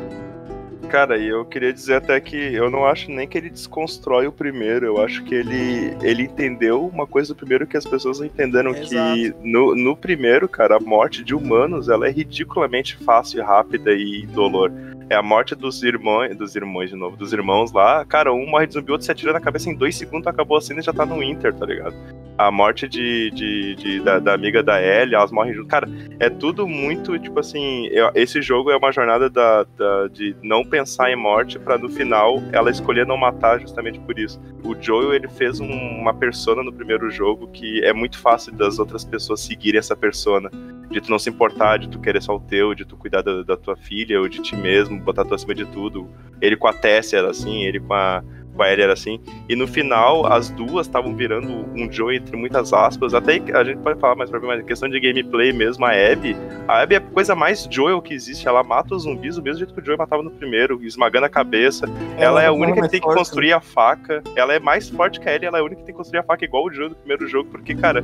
Cara, 0.90 1.18
e 1.18 1.26
eu 1.28 1.44
queria 1.44 1.72
dizer 1.72 1.96
até 1.96 2.18
que 2.20 2.36
eu 2.36 2.70
não 2.70 2.86
acho 2.86 3.10
nem 3.10 3.26
que 3.28 3.36
ele 3.36 3.50
desconstrói 3.50 4.26
o 4.26 4.32
primeiro, 4.32 4.86
eu 4.86 5.02
acho 5.02 5.22
que 5.24 5.34
ele, 5.34 5.96
ele 6.02 6.22
entendeu 6.22 6.86
uma 6.86 7.06
coisa 7.06 7.34
do 7.34 7.36
primeiro 7.36 7.66
que 7.66 7.76
as 7.76 7.84
pessoas 7.84 8.20
entenderam, 8.20 8.72
que 8.72 9.34
no, 9.42 9.74
no 9.74 9.96
primeiro, 9.96 10.48
cara, 10.48 10.76
a 10.76 10.80
morte 10.80 11.22
de 11.24 11.34
humanos, 11.34 11.88
ela 11.88 12.06
é 12.06 12.10
ridiculamente 12.10 12.96
fácil 12.98 13.40
e 13.40 13.42
rápida 13.42 13.92
e 13.92 14.22
indolor. 14.22 14.70
É 15.08 15.14
a 15.14 15.22
morte 15.22 15.54
dos 15.54 15.82
irmãos, 15.84 16.34
dos 16.36 16.56
irmãos 16.56 16.90
de 16.90 16.96
novo, 16.96 17.16
dos 17.16 17.32
irmãos 17.32 17.70
lá, 17.72 18.04
cara, 18.04 18.32
um 18.32 18.44
morre 18.44 18.66
de 18.66 18.74
zumbi, 18.74 18.90
outro 18.90 19.04
se 19.04 19.12
atira 19.12 19.32
na 19.32 19.40
cabeça 19.40 19.70
em 19.70 19.74
dois 19.74 19.96
segundos, 19.96 20.26
acabou 20.26 20.56
a 20.56 20.60
cena 20.60 20.80
e 20.80 20.82
já 20.82 20.92
tá 20.92 21.06
no 21.06 21.22
Inter, 21.22 21.54
tá 21.54 21.64
ligado? 21.64 21.94
A 22.36 22.50
morte 22.50 22.88
de, 22.88 23.30
de, 23.30 23.76
de- 23.76 24.00
da, 24.00 24.18
da 24.18 24.34
amiga 24.34 24.64
da 24.64 24.82
Ellie, 24.82 25.14
elas 25.14 25.30
morrem 25.30 25.54
junto. 25.54 25.68
Cara, 25.68 25.88
é 26.18 26.28
tudo 26.28 26.66
muito, 26.66 27.16
tipo 27.20 27.38
assim, 27.38 27.86
eu- 27.86 28.10
esse 28.16 28.42
jogo 28.42 28.70
é 28.72 28.76
uma 28.76 28.90
jornada 28.90 29.30
da, 29.30 29.64
da- 29.78 30.08
de 30.08 30.34
não 30.42 30.64
pensar 30.76 31.10
em 31.10 31.16
morte 31.16 31.58
pra 31.58 31.78
no 31.78 31.88
final 31.88 32.42
ela 32.52 32.70
escolher 32.70 33.06
não 33.06 33.16
matar 33.16 33.58
justamente 33.60 33.98
por 34.00 34.18
isso. 34.18 34.38
O 34.62 34.74
Joel, 34.78 35.14
ele 35.14 35.26
fez 35.28 35.58
um- 35.58 35.66
uma 36.00 36.12
persona 36.12 36.62
no 36.62 36.72
primeiro 36.72 37.10
jogo 37.10 37.48
que 37.48 37.82
é 37.82 37.92
muito 37.94 38.18
fácil 38.18 38.52
das 38.52 38.78
outras 38.78 39.04
pessoas 39.04 39.40
seguirem 39.40 39.78
essa 39.78 39.96
persona. 39.96 40.50
De 40.90 41.00
tu 41.00 41.10
não 41.10 41.18
se 41.18 41.28
importar, 41.30 41.78
de 41.78 41.88
tu 41.88 41.98
querer 41.98 42.22
só 42.22 42.36
o 42.36 42.40
teu, 42.40 42.74
de 42.74 42.84
tu 42.84 42.96
cuidar 42.96 43.22
da, 43.22 43.42
da 43.42 43.56
tua 43.56 43.74
filha 43.76 44.20
ou 44.20 44.28
de 44.28 44.40
ti 44.42 44.54
mesmo, 44.54 45.00
botar 45.00 45.24
tu 45.24 45.34
acima 45.34 45.54
de 45.54 45.64
tudo. 45.64 46.08
Ele 46.40 46.56
com 46.56 46.68
a 46.68 46.72
Tess 46.72 47.12
era 47.12 47.30
assim, 47.30 47.64
ele 47.64 47.80
com 47.80 47.94
a, 47.94 48.22
com 48.56 48.62
a 48.62 48.72
Ellie 48.72 48.82
era 48.82 48.94
assim. 48.94 49.20
E 49.48 49.54
no 49.54 49.68
final, 49.68 50.26
as 50.26 50.50
duas 50.50 50.86
estavam 50.86 51.14
virando 51.14 51.66
um 51.74 51.90
Joe 51.90 52.16
entre 52.16 52.36
muitas 52.36 52.72
aspas. 52.72 53.14
Até 53.14 53.40
a 53.54 53.62
gente 53.62 53.78
pode 53.78 54.00
falar 54.00 54.16
mais 54.16 54.30
pra 54.30 54.40
mim, 54.40 54.46
mas 54.46 54.64
questão 54.64 54.88
de 54.88 54.98
gameplay 54.98 55.52
mesmo, 55.52 55.84
a 55.84 55.90
Abby. 55.90 56.36
A 56.66 56.82
Abby 56.82 56.94
é 56.94 56.98
a 56.98 57.00
coisa 57.00 57.34
mais 57.34 57.68
Joel 57.70 58.00
que 58.00 58.14
existe. 58.14 58.48
Ela 58.48 58.62
mata 58.64 58.94
os 58.94 59.02
zumbis 59.02 59.36
do 59.36 59.42
mesmo 59.42 59.58
jeito 59.58 59.74
que 59.74 59.80
o 59.80 59.84
Joel 59.84 59.98
matava 59.98 60.22
no 60.22 60.30
primeiro, 60.30 60.82
esmagando 60.82 61.26
a 61.26 61.28
cabeça. 61.28 61.86
Ela, 62.16 62.42
é 62.42 62.46
a 62.46 62.48
ela 62.48 62.56
é 62.56 62.58
única 62.58 62.82
que 62.82 62.88
tem 62.88 63.00
que 63.00 63.06
forte, 63.06 63.18
construir 63.18 63.52
a 63.52 63.60
faca. 63.60 64.22
Ela 64.34 64.54
é 64.54 64.58
mais 64.58 64.88
forte 64.88 65.20
que 65.20 65.28
a 65.28 65.34
Ellie, 65.34 65.46
ela 65.46 65.58
é 65.58 65.60
a 65.60 65.64
única 65.64 65.80
que 65.80 65.86
tem 65.86 65.94
que 65.94 65.98
construir 65.98 66.20
a 66.20 66.22
faca 66.22 66.44
igual 66.44 66.64
o 66.64 66.72
Joel 66.72 66.90
do 66.90 66.96
primeiro 66.96 67.28
jogo, 67.28 67.50
porque, 67.50 67.74
cara. 67.74 68.02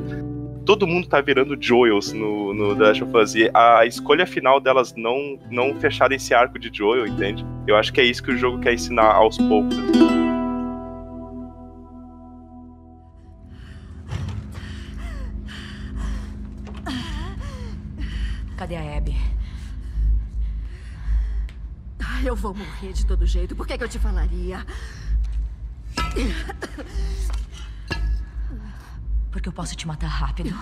Todo 0.64 0.86
mundo 0.86 1.08
tá 1.08 1.20
virando 1.20 1.60
Joels 1.60 2.12
no, 2.12 2.54
no 2.54 2.76
The 2.76 2.84
Last 2.84 3.02
of 3.02 3.16
Us. 3.16 3.34
E 3.34 3.50
a 3.52 3.84
escolha 3.84 4.24
final 4.24 4.60
delas 4.60 4.94
não, 4.96 5.36
não 5.50 5.74
fecharem 5.74 6.14
esse 6.14 6.32
arco 6.32 6.56
de 6.56 6.70
Joel, 6.72 7.08
entende? 7.08 7.44
Eu 7.66 7.74
acho 7.74 7.92
que 7.92 8.00
é 8.00 8.04
isso 8.04 8.22
que 8.22 8.30
o 8.30 8.36
jogo 8.36 8.60
quer 8.60 8.72
ensinar 8.72 9.12
aos 9.12 9.36
poucos. 9.38 9.76
Cadê 18.62 18.76
a 18.76 18.96
Abby? 18.96 19.16
Ai, 21.98 22.28
eu 22.28 22.36
vou 22.36 22.54
morrer 22.54 22.92
de 22.92 23.04
todo 23.04 23.26
jeito. 23.26 23.56
Por 23.56 23.66
que, 23.66 23.76
que 23.76 23.82
eu 23.82 23.88
te 23.88 23.98
falaria? 23.98 24.64
Porque 29.32 29.48
eu 29.48 29.52
posso 29.52 29.74
te 29.74 29.84
matar 29.84 30.06
rápido. 30.06 30.56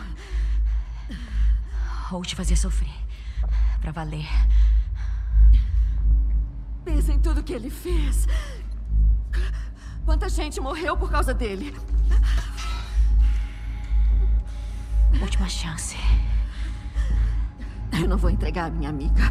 Ou 2.11 2.23
te 2.23 2.35
fazer 2.35 2.57
sofrer. 2.57 2.89
Pra 3.83 3.93
valer. 3.93 4.31
Pensa 6.83 7.13
em 7.13 7.21
tudo 7.21 7.43
que 7.43 7.53
ele 7.53 7.69
fez. 7.69 8.27
Quanta 10.07 10.27
gente 10.31 10.59
morreu 10.59 10.97
por 10.97 11.11
causa 11.11 11.35
dele. 11.35 11.77
Última 15.21 15.51
chance. 15.51 15.99
Eu 18.01 18.09
não 18.09 18.17
vou 18.17 18.31
entregar 18.31 18.67
a 18.67 18.71
minha 18.71 18.89
amiga. 18.89 19.31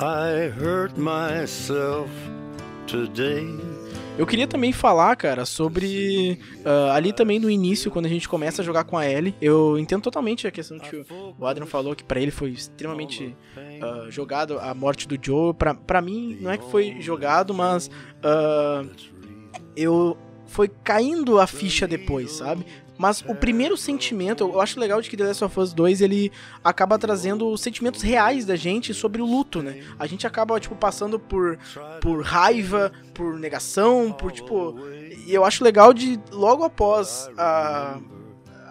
I 0.00 0.48
hurt 0.56 0.96
myself 0.96 2.08
today 2.86 3.67
Eu 4.18 4.26
queria 4.26 4.48
também 4.48 4.72
falar, 4.72 5.14
cara, 5.14 5.46
sobre 5.46 6.40
uh, 6.64 6.90
ali 6.90 7.12
também 7.12 7.38
no 7.38 7.48
início, 7.48 7.88
quando 7.88 8.06
a 8.06 8.08
gente 8.08 8.28
começa 8.28 8.62
a 8.62 8.64
jogar 8.64 8.82
com 8.82 8.98
a 8.98 9.08
Ellie. 9.08 9.32
Eu 9.40 9.78
entendo 9.78 10.02
totalmente 10.02 10.44
a 10.46 10.50
questão 10.50 10.76
que 10.78 11.04
o 11.38 11.46
Adrian 11.46 11.66
falou, 11.66 11.94
que 11.94 12.02
para 12.02 12.20
ele 12.20 12.32
foi 12.32 12.50
extremamente 12.50 13.36
uh, 13.56 14.10
jogado 14.10 14.58
a 14.58 14.74
morte 14.74 15.06
do 15.06 15.16
Joe. 15.20 15.54
Pra, 15.54 16.02
mim, 16.02 16.36
não 16.40 16.50
é 16.50 16.58
que 16.58 16.68
foi 16.68 17.00
jogado, 17.00 17.54
mas 17.54 17.86
uh, 17.86 18.90
eu 19.76 20.18
foi 20.46 20.66
caindo 20.66 21.38
a 21.38 21.46
ficha 21.46 21.86
depois, 21.86 22.32
sabe? 22.32 22.66
Mas 22.98 23.24
o 23.26 23.34
primeiro 23.34 23.76
sentimento, 23.76 24.42
eu 24.42 24.60
acho 24.60 24.78
legal 24.80 25.00
de 25.00 25.08
que 25.08 25.16
The 25.16 25.24
Last 25.24 25.44
of 25.44 25.60
Us 25.60 25.72
2 25.72 26.00
ele 26.00 26.32
acaba 26.64 26.98
trazendo 26.98 27.56
sentimentos 27.56 28.02
reais 28.02 28.44
da 28.44 28.56
gente 28.56 28.92
sobre 28.92 29.22
o 29.22 29.24
luto, 29.24 29.62
né? 29.62 29.84
A 29.96 30.06
gente 30.06 30.26
acaba, 30.26 30.58
tipo, 30.58 30.74
passando 30.74 31.18
por, 31.18 31.56
por 32.00 32.22
raiva, 32.22 32.92
por 33.14 33.38
negação, 33.38 34.12
por, 34.12 34.32
tipo. 34.32 34.76
E 35.26 35.32
eu 35.32 35.44
acho 35.44 35.62
legal 35.62 35.94
de 35.94 36.18
logo 36.32 36.64
após 36.64 37.30
a, 37.38 38.00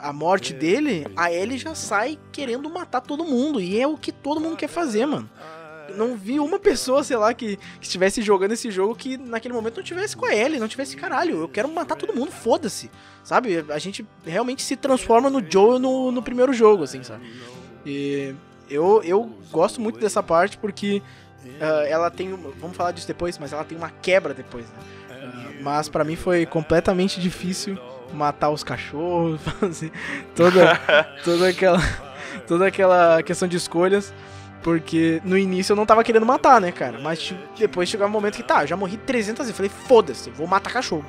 a 0.02 0.12
morte 0.12 0.54
dele, 0.54 1.08
a 1.16 1.32
Ellie 1.32 1.58
já 1.58 1.74
sai 1.74 2.20
querendo 2.32 2.70
matar 2.70 3.00
todo 3.00 3.24
mundo. 3.24 3.62
E 3.62 3.80
é 3.80 3.88
o 3.88 3.98
que 3.98 4.12
todo 4.12 4.42
mundo 4.42 4.58
quer 4.58 4.68
fazer, 4.68 5.06
mano 5.06 5.30
não 5.96 6.16
vi 6.16 6.40
uma 6.40 6.60
pessoa, 6.60 7.04
sei 7.04 7.18
lá, 7.18 7.34
que, 7.34 7.58
que 7.58 7.86
estivesse 7.86 8.22
jogando 8.22 8.54
esse 8.54 8.70
jogo 8.72 8.96
que 8.96 9.18
naquele 9.18 9.54
momento 9.54 9.78
não 9.78 9.84
tivesse 9.84 10.16
com 10.16 10.26
a 10.26 10.36
Ellie, 10.36 10.60
não 10.60 10.68
tivesse 10.68 10.96
caralho. 10.96 11.42
Eu 11.42 11.50
quero 11.50 11.68
matar 11.70 11.96
todo 11.96 12.14
mundo, 12.14 12.32
foda-se. 12.32 12.90
Sabe? 13.24 13.66
A 13.70 13.80
gente 13.80 14.06
realmente 14.26 14.64
se 14.64 14.76
transforma 14.76 15.30
no 15.30 15.44
Joe 15.48 15.80
no, 15.80 16.12
no 16.12 16.22
primeiro 16.22 16.54
jogo, 16.54 16.84
assim, 16.84 17.04
sabe? 17.04 17.26
E 17.86 18.34
eu, 18.70 19.02
eu 19.04 19.32
gosto 19.52 19.80
muito 19.82 20.00
dessa 20.00 20.22
parte 20.22 20.58
porque 20.58 21.02
uh, 21.44 21.86
ela 21.88 22.10
tem. 22.10 22.30
Vamos 22.60 22.76
falar 22.76 22.92
disso 22.92 23.08
depois, 23.08 23.38
mas 23.38 23.54
ela 23.54 23.64
tem 23.64 23.78
uma 23.78 23.90
quebra 23.90 24.34
depois, 24.34 24.66
né? 24.66 24.80
Uh, 25.10 25.64
mas 25.64 25.90
para 25.90 26.04
mim 26.04 26.16
foi 26.16 26.46
completamente 26.46 27.20
difícil 27.20 27.78
matar 28.14 28.50
os 28.50 28.64
cachorros, 28.64 29.42
fazer 29.60 29.92
toda, 30.36 30.76
toda 31.24 31.50
aquela 31.50 31.80
toda 32.48 32.68
aquela 32.68 33.22
questão 33.24 33.48
de 33.48 33.58
escolhas. 33.58 34.14
Porque 34.62 35.22
no 35.24 35.38
início 35.38 35.74
eu 35.74 35.76
não 35.76 35.86
tava 35.86 36.04
querendo 36.04 36.26
matar, 36.26 36.60
né, 36.60 36.72
cara? 36.72 37.00
Mas 37.00 37.34
depois 37.58 37.90
chegou 37.90 38.08
um 38.08 38.10
momento 38.10 38.36
que 38.36 38.44
tá, 38.44 38.64
eu 38.64 38.68
já 38.68 38.76
morri 38.76 38.98
300 38.98 39.46
vezes. 39.46 39.56
Falei, 39.56 39.70
foda-se, 39.70 40.30
vou 40.32 40.48
matar 40.48 40.72
cachorro. 40.72 41.06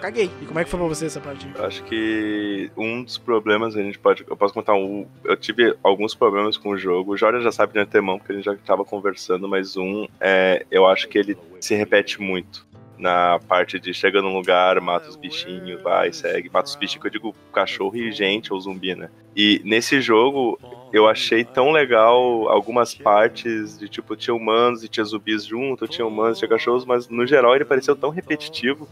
Caguei. 0.00 0.30
E 0.40 0.46
como 0.46 0.58
é 0.58 0.64
que 0.64 0.70
foi 0.70 0.78
pra 0.78 0.88
você 0.88 1.06
essa 1.06 1.20
parte? 1.20 1.48
Eu 1.54 1.64
acho 1.64 1.82
que 1.84 2.70
um 2.76 3.02
dos 3.02 3.18
problemas 3.18 3.76
a 3.76 3.82
gente 3.82 3.98
pode. 3.98 4.24
Eu 4.28 4.36
posso 4.36 4.54
contar 4.54 4.74
um. 4.74 5.06
Eu 5.24 5.36
tive 5.36 5.74
alguns 5.82 6.14
problemas 6.14 6.56
com 6.56 6.70
o 6.70 6.78
jogo. 6.78 7.12
O 7.12 7.16
Jorge 7.16 7.42
já 7.42 7.52
sabe 7.52 7.72
de 7.72 7.78
antemão, 7.78 8.18
porque 8.18 8.32
a 8.32 8.36
gente 8.36 8.44
já 8.44 8.54
tava 8.56 8.84
conversando, 8.84 9.48
mas 9.48 9.76
um 9.76 10.06
é. 10.20 10.64
Eu 10.70 10.86
acho 10.86 11.08
que 11.08 11.18
ele 11.18 11.36
se 11.60 11.74
repete 11.74 12.20
muito 12.20 12.69
na 13.00 13.38
parte 13.48 13.80
de 13.80 13.94
chega 13.94 14.20
num 14.20 14.34
lugar, 14.34 14.80
mata 14.80 15.08
os 15.08 15.16
bichinhos, 15.16 15.82
vai, 15.82 16.12
segue, 16.12 16.50
mata 16.50 16.68
os 16.68 16.76
bichinhos, 16.76 17.00
que 17.02 17.06
eu 17.08 17.12
digo 17.12 17.34
cachorro 17.52 17.96
e 17.96 18.12
gente 18.12 18.52
ou 18.52 18.60
zumbi, 18.60 18.94
né? 18.94 19.08
E 19.34 19.60
nesse 19.64 20.00
jogo 20.00 20.58
eu 20.92 21.08
achei 21.08 21.44
tão 21.44 21.70
legal 21.70 22.48
algumas 22.48 22.94
partes 22.94 23.78
de 23.78 23.88
tipo, 23.88 24.16
tinha 24.16 24.34
humanos 24.34 24.84
e 24.84 24.88
tinha 24.88 25.04
zumbis 25.04 25.44
junto, 25.44 25.88
tinha 25.88 26.06
humanos, 26.06 26.38
tinha 26.38 26.48
cachorros, 26.48 26.84
mas 26.84 27.08
no 27.08 27.26
geral 27.26 27.54
ele 27.54 27.64
pareceu 27.64 27.96
tão 27.96 28.10
repetitivo 28.10 28.88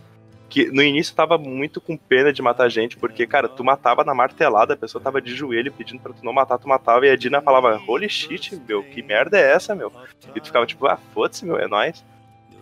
que 0.49 0.71
no 0.71 0.83
início 0.83 1.15
tava 1.15 1.37
muito 1.37 1.81
com 1.81 1.97
pena 1.97 2.33
de 2.33 2.41
matar 2.41 2.71
gente, 2.71 2.97
porque, 2.97 3.27
cara, 3.27 3.49
tu 3.49 3.63
matava 3.63 4.03
na 4.03 4.15
martelada, 4.15 4.73
a 4.73 4.77
pessoa 4.77 5.03
tava 5.03 5.21
de 5.21 5.35
joelho 5.35 5.71
pedindo 5.71 6.01
pra 6.01 6.13
tu 6.13 6.25
não 6.25 6.33
matar, 6.33 6.59
tu 6.59 6.67
matava, 6.67 7.07
e 7.07 7.11
a 7.11 7.17
Dina 7.17 7.43
falava, 7.43 7.79
holy 7.87 8.09
shit, 8.09 8.59
meu, 8.67 8.83
que 8.83 9.03
merda 9.03 9.39
é 9.39 9.53
essa, 9.53 9.75
meu? 9.75 9.93
E 10.35 10.41
tu 10.41 10.47
ficava 10.47 10.65
tipo, 10.65 10.87
ah, 10.87 10.99
foda-se, 11.13 11.45
meu, 11.45 11.59
é 11.59 11.69
nóis. 11.69 12.03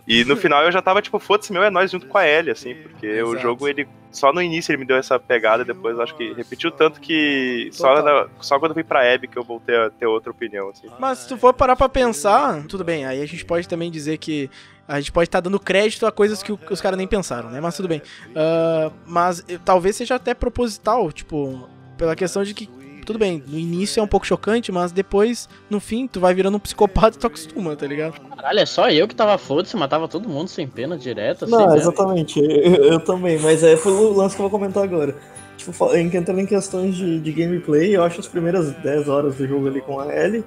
E 0.07 0.25
no 0.25 0.37
final 0.37 0.63
eu 0.63 0.71
já 0.71 0.81
tava 0.81 1.03
tipo, 1.03 1.19
foda-se, 1.19 1.53
meu, 1.53 1.65
é 1.65 1.71
nós 1.71 1.91
junto 1.91 2.07
com 2.07 2.17
a 2.17 2.27
Ellie, 2.27 2.53
assim, 2.53 2.75
porque 2.75 3.07
Exato. 3.07 3.29
o 3.29 3.39
jogo, 3.39 3.67
ele. 3.67 3.89
Só 4.13 4.33
no 4.33 4.41
início 4.41 4.73
ele 4.73 4.79
me 4.79 4.87
deu 4.87 4.97
essa 4.97 5.19
pegada, 5.19 5.63
depois 5.63 5.99
acho 5.99 6.17
que 6.17 6.33
repetiu 6.33 6.71
tanto 6.71 7.01
que 7.01 7.69
só, 7.73 8.03
na, 8.03 8.29
só 8.41 8.59
quando 8.59 8.71
eu 8.71 8.75
fui 8.75 8.85
pra 8.85 9.13
Abby 9.13 9.29
que 9.29 9.37
eu 9.37 9.43
voltei 9.43 9.77
a 9.77 9.91
ter 9.91 10.07
outra 10.07 10.31
opinião, 10.31 10.71
assim. 10.71 10.89
Mas 10.99 11.19
se 11.19 11.29
tu 11.29 11.37
for 11.37 11.53
parar 11.53 11.77
pra 11.77 11.87
pensar, 11.87 12.63
tudo 12.67 12.83
bem, 12.83 13.05
aí 13.05 13.21
a 13.21 13.27
gente 13.27 13.45
pode 13.45 13.69
também 13.69 13.91
dizer 13.91 14.17
que 14.17 14.49
a 14.89 14.99
gente 15.01 15.13
pode 15.13 15.29
estar 15.29 15.39
tá 15.39 15.43
dando 15.43 15.61
crédito 15.61 16.07
a 16.07 16.13
coisas 16.13 16.43
que, 16.43 16.53
os 16.53 16.81
caras 16.81 16.97
nem 16.97 17.07
pensaram, 17.07 17.51
né? 17.51 17.61
Mas 17.61 17.77
tudo 17.77 17.89
bem. 17.89 18.01
Uh, 18.29 18.93
mas 19.05 19.45
talvez 19.65 19.97
seja 19.97 20.15
até 20.15 20.33
proposital, 20.33 21.13
tipo, 21.13 21.69
pela 21.99 22.15
questão 22.15 22.43
de 22.43 22.55
que 22.55 22.71
tudo 23.07 23.19
bem, 23.19 23.43
no 23.47 23.59
início 23.59 24.01
é 24.01 24.03
um 24.03 24.07
pouco 24.07 24.27
chocante, 24.27 24.71
mas 24.71 24.93
depois, 24.93 25.49
no 25.71 25.81
fim, 25.81 26.07
tu 26.07 26.21
vai 26.21 26.35
virando 26.35 26.57
um 26.57 26.61
psicopata 26.61 27.17
e 27.17 27.21
tu 27.21 27.27
acostuma, 27.27 27.75
tá 27.77 27.87
ligado? 27.87 28.21
Caralho, 28.37 28.61
é 28.61 28.67
só 28.67 28.91
eu 28.91 29.09
que 29.09 29.15
tava 29.15 29.39
foda-se, 29.39 29.77
matava 29.77 30.09
todo 30.09 30.29
mundo 30.29 30.49
sem 30.49 30.67
pena 30.67 30.99
direto, 30.99 31.45
assim. 31.45 31.55
Não, 31.55 31.75
exatamente, 31.75 32.39
eu, 32.41 32.75
eu, 32.75 33.01
também, 33.01 33.39
mas 33.39 33.63
é, 33.63 33.77
foi 33.77 33.93
o 33.93 34.13
lance 34.13 34.35
que 34.35 34.43
eu 34.43 34.49
vou 34.49 34.59
comentar 34.59 34.83
agora. 34.83 35.17
Tipo, 35.57 35.97
entrando 35.97 36.41
em 36.41 36.47
questões 36.47 36.95
de, 36.95 37.19
de 37.19 37.33
gameplay, 37.33 37.97
eu 37.97 38.03
acho 38.03 38.21
as 38.21 38.29
primeiras 38.29 38.73
10 38.73 39.09
horas 39.09 39.37
do 39.37 39.47
jogo 39.47 39.69
ali 39.69 39.81
com 39.81 39.99
a 39.99 40.15
Ellie 40.15 40.45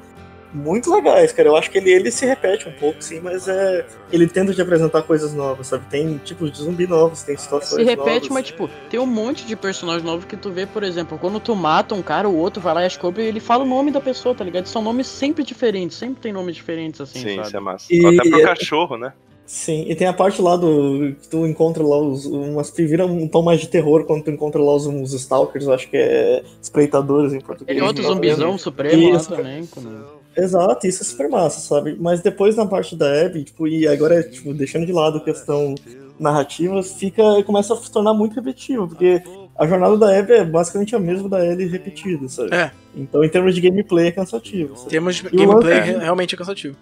muito 0.53 0.93
legais, 0.93 1.31
cara. 1.31 1.49
Eu 1.49 1.55
acho 1.55 1.69
que 1.69 1.77
ele, 1.77 1.91
ele 1.91 2.11
se 2.11 2.25
repete 2.25 2.67
um 2.67 2.71
pouco, 2.71 3.01
sim, 3.03 3.19
mas 3.19 3.47
é. 3.47 3.85
Ele 4.11 4.27
tenta 4.27 4.53
te 4.53 4.61
apresentar 4.61 5.03
coisas 5.03 5.33
novas, 5.33 5.67
sabe? 5.67 5.85
Tem 5.89 6.17
tipos 6.17 6.51
de 6.51 6.59
zumbi 6.59 6.87
novos, 6.87 7.23
tem 7.23 7.37
situações. 7.37 7.81
Se 7.81 7.83
repete, 7.83 8.29
novas. 8.29 8.29
mas 8.29 8.45
tipo, 8.45 8.69
tem 8.89 8.99
um 8.99 9.05
monte 9.05 9.45
de 9.45 9.55
personagens 9.55 10.03
novos 10.03 10.25
que 10.25 10.35
tu 10.35 10.51
vê, 10.51 10.65
por 10.65 10.83
exemplo, 10.83 11.17
quando 11.17 11.39
tu 11.39 11.55
mata 11.55 11.93
um 11.93 12.01
cara, 12.01 12.27
o 12.27 12.35
outro 12.35 12.61
vai 12.61 12.73
lá 12.73 12.81
e 12.81 12.87
descobre 12.87 13.23
e 13.23 13.27
ele 13.27 13.39
fala 13.39 13.63
o 13.63 13.67
nome 13.67 13.91
da 13.91 14.01
pessoa, 14.01 14.33
tá 14.33 14.43
ligado? 14.43 14.65
São 14.65 14.81
nomes 14.81 15.07
sempre 15.07 15.43
diferentes, 15.43 15.97
sempre 15.97 16.21
tem 16.21 16.33
nomes 16.33 16.55
diferentes, 16.55 16.99
assim. 17.01 17.19
Sim, 17.19 17.35
sabe? 17.35 17.47
isso 17.47 17.57
é 17.57 17.59
massa. 17.59 17.85
E... 17.89 18.05
Até 18.05 18.29
pro 18.29 18.41
cachorro, 18.43 18.97
né? 18.97 19.13
Sim, 19.45 19.85
e 19.87 19.95
tem 19.95 20.05
a 20.05 20.13
parte 20.13 20.39
lá 20.43 20.55
do. 20.55 21.15
que 21.19 21.27
tu 21.27 21.47
encontra 21.47 21.81
lá 21.81 21.99
os. 21.99 22.23
umas 22.27 22.69
que 22.69 22.85
vira 22.85 23.07
um 23.07 23.27
tom 23.27 23.41
mais 23.41 23.59
de 23.59 23.67
terror 23.67 24.05
quando 24.05 24.23
tu 24.23 24.29
encontra 24.29 24.61
lá 24.61 24.75
os, 24.75 24.85
os 24.85 25.11
Stalkers, 25.11 25.65
eu 25.65 25.73
acho 25.73 25.89
que 25.89 25.97
é 25.97 26.43
espreitadores 26.61 27.33
em 27.33 27.39
português. 27.39 27.75
Tem 27.75 27.85
outro 27.85 28.03
zumbizão 28.03 28.59
supremo 28.59 29.11
lá 29.11 29.19
também. 29.19 29.65
Quando... 29.65 30.18
Exato, 30.35 30.87
isso 30.87 31.03
é 31.03 31.05
super 31.05 31.29
massa, 31.29 31.59
sabe? 31.59 31.97
Mas 31.99 32.21
depois 32.21 32.55
na 32.55 32.65
parte 32.65 32.95
da 32.95 33.25
Abby, 33.25 33.43
tipo, 33.43 33.67
e 33.67 33.87
agora, 33.87 34.23
tipo, 34.23 34.53
deixando 34.53 34.85
de 34.85 34.93
lado 34.93 35.17
a 35.17 35.23
questão 35.23 35.75
narrativa, 36.19 36.81
fica, 36.83 37.23
começa 37.43 37.73
a 37.73 37.77
se 37.77 37.91
tornar 37.91 38.13
muito 38.13 38.35
repetitivo, 38.35 38.87
porque 38.87 39.21
a 39.57 39.67
jornada 39.67 39.97
da 39.97 40.17
Abby 40.17 40.33
é 40.33 40.45
basicamente 40.45 40.95
a 40.95 40.99
mesma 40.99 41.27
da 41.27 41.45
Ellie 41.45 41.67
repetida, 41.67 42.27
sabe? 42.29 42.53
É. 42.53 42.71
Então, 42.95 43.23
em 43.23 43.29
termos 43.29 43.55
de 43.55 43.61
gameplay, 43.61 44.07
é 44.07 44.11
cansativo. 44.11 44.75
Sabe? 44.75 44.87
Em 44.87 44.89
termos 44.89 45.15
de 45.15 45.23
gameplay, 45.23 45.79
lance, 45.79 45.99
realmente 45.99 46.35
é 46.35 46.37
cansativo. 46.37 46.75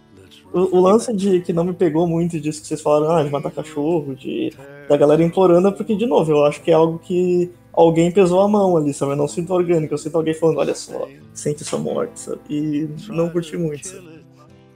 O, 0.53 0.77
o, 0.77 0.81
lance 0.81 1.13
de 1.13 1.41
que 1.41 1.51
não 1.51 1.63
me 1.63 1.73
pegou 1.73 2.07
muito 2.07 2.39
disso 2.39 2.61
que 2.61 2.67
vocês 2.67 2.81
falaram, 2.81 3.15
ah, 3.15 3.23
de 3.23 3.29
matar 3.29 3.51
cachorro, 3.51 4.15
de 4.15 4.53
da 4.87 4.95
galera 4.95 5.21
implorando, 5.21 5.67
é 5.67 5.71
porque, 5.71 5.95
de 5.95 6.05
novo, 6.05 6.31
eu 6.31 6.45
acho 6.45 6.61
que 6.61 6.71
é 6.71 6.73
algo 6.73 6.97
que 6.99 7.51
alguém 7.77 8.11
pesou 8.11 8.41
a 8.41 8.47
mão 8.47 8.75
ali, 8.75 8.91
sabe? 8.93 9.11
Eu 9.11 9.15
não 9.15 9.27
sinto 9.27 9.53
orgânico, 9.53 9.93
eu 9.93 9.97
sinto 9.97 10.17
alguém 10.17 10.33
falando, 10.33 10.57
olha 10.57 10.73
só, 10.73 11.07
sente 11.31 11.63
sua 11.63 11.77
morte, 11.77 12.19
sabe? 12.19 12.39
E 12.49 12.89
não 13.09 13.29
curti 13.29 13.55
muito, 13.55 13.87
sabe? 13.87 14.17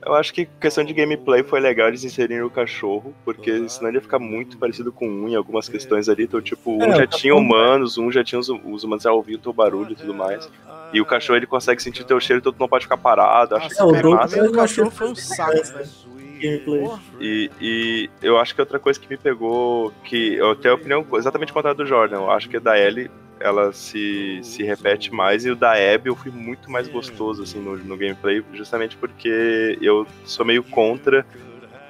Eu 0.04 0.16
acho 0.16 0.34
que 0.34 0.48
questão 0.60 0.84
de 0.84 0.94
gameplay 0.94 1.44
foi 1.44 1.60
legal 1.60 1.88
eles 1.88 2.04
inserirem 2.04 2.42
o 2.42 2.50
cachorro, 2.50 3.14
porque 3.24 3.70
senão 3.70 3.90
ele 3.90 3.98
ia 3.98 4.02
ficar 4.02 4.18
muito 4.18 4.58
parecido 4.58 4.92
com 4.92 5.08
um 5.08 5.30
em 5.30 5.36
algumas 5.36 5.70
questões 5.70 6.10
ali. 6.10 6.24
Então, 6.24 6.42
tipo, 6.42 6.72
um 6.72 6.84
é, 6.84 6.96
já 6.96 7.08
tinha 7.08 7.36
humanos, 7.36 8.00
um 8.00 8.12
já 8.12 8.24
tinha 8.24 8.40
os, 8.40 8.50
os 8.50 8.84
humanos 8.84 9.04
já 9.04 9.12
ouviam 9.12 9.38
o 9.38 9.42
teu 9.42 9.54
barulho 9.54 9.92
e 9.92 9.96
tudo 9.96 10.12
mais. 10.12 10.50
E 10.92 11.00
o 11.00 11.06
cachorro 11.06 11.38
ele 11.38 11.46
consegue 11.46 11.84
sentir 11.84 12.04
teu 12.04 12.20
cheiro, 12.20 12.40
então 12.40 12.52
tu 12.52 12.60
não 12.60 12.68
pode 12.68 12.86
ficar 12.86 12.98
parado. 12.98 13.56
Acho 13.56 13.66
Nossa, 13.66 13.76
que 13.76 13.82
é, 13.82 14.08
o 14.08 14.12
massa. 14.12 14.44
O 14.44 14.52
cachorro 14.52 14.90
foi 14.90 15.08
um 15.10 15.16
saco, 15.16 15.52
velho 15.52 16.11
gameplay. 16.42 17.00
E, 17.20 17.52
e 17.62 18.10
eu 18.22 18.38
acho 18.38 18.54
que 18.54 18.62
outra 18.62 18.80
coisa 18.80 19.00
que 19.00 19.10
me 19.10 19.18
pegou, 19.18 19.94
que 20.04 20.36
eu 20.36 20.56
tenho 20.56 20.74
a 20.74 20.78
opinião 20.78 21.06
exatamente 21.14 21.54
contrária 21.54 21.78
do 21.78 21.86
Jordan, 21.86 22.18
eu 22.18 22.32
acho 22.32 22.50
que 22.50 22.58
a 22.58 22.60
da 22.60 22.78
Ellie 22.78 23.10
ela 23.40 23.74
se, 23.74 24.40
se 24.44 24.64
repete 24.64 25.12
mais 25.12 25.46
e 25.46 25.50
o 25.50 25.56
da 25.56 25.72
Abby 25.72 26.10
eu 26.10 26.16
fui 26.16 26.32
muito 26.32 26.70
mais 26.70 26.88
gostoso 26.88 27.42
assim 27.44 27.60
no, 27.60 27.76
no 27.76 27.98
gameplay, 27.98 28.44
justamente 28.54 28.96
porque 28.98 29.78
eu 29.82 30.06
sou 30.26 30.46
meio 30.46 30.64
contra 30.64 31.26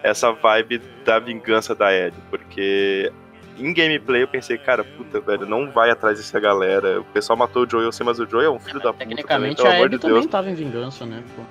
essa 0.02 0.32
vibe 0.32 0.82
da 1.06 1.20
vingança 1.20 1.76
da 1.76 1.94
Ellie, 1.94 2.14
porque 2.30 3.12
em 3.58 3.74
gameplay 3.74 4.24
eu 4.24 4.28
pensei, 4.28 4.58
cara, 4.58 4.84
puta, 4.84 5.20
velho, 5.20 5.46
não 5.46 5.70
vai 5.70 5.92
atrás 5.92 6.18
dessa 6.18 6.40
galera. 6.40 7.02
O 7.02 7.04
pessoal 7.06 7.38
matou 7.38 7.64
o 7.64 7.70
Joel, 7.70 7.92
sei, 7.92 8.06
mas 8.06 8.20
o 8.20 8.26
Joel 8.26 8.46
é 8.46 8.50
um 8.50 8.60
filho 8.60 8.80
da 8.80 8.92
puta. 8.92 9.06
Tecnicamente 9.06 9.58
também, 9.58 9.82
a 9.82 9.86
Abby 9.86 9.98
de 9.98 10.02
também 10.02 10.28
tava 10.28 10.50
em 10.50 10.56
vingança, 10.56 11.06
né? 11.06 11.24
Pô. 11.36 11.44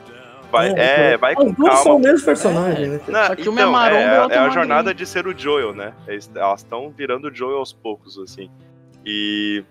Vai, 0.50 0.72
é, 0.76 1.16
vai 1.16 1.34
com 1.34 1.48
As 1.48 1.54
duas 1.54 1.68
calma. 1.68 1.82
são 1.84 1.96
o 1.96 1.98
mesmo 2.00 2.24
personagem, 2.24 2.88
né? 2.88 3.00
Não, 3.06 3.26
Só 3.26 3.34
que 3.34 3.42
então, 3.42 3.52
uma 3.52 3.62
é 3.62 3.66
maromba, 3.66 4.34
é, 4.34 4.36
é 4.36 4.38
é 4.38 4.38
a 4.38 4.50
jornada 4.50 4.92
de 4.92 5.06
ser 5.06 5.26
o 5.26 5.38
Joel, 5.38 5.74
né? 5.74 5.92
Elas 6.34 6.60
estão 6.60 6.90
virando 6.90 7.28
o 7.28 7.34
Joel 7.34 7.58
aos 7.58 7.72
poucos, 7.72 8.18
assim. 8.18 8.50
E, 9.06 9.64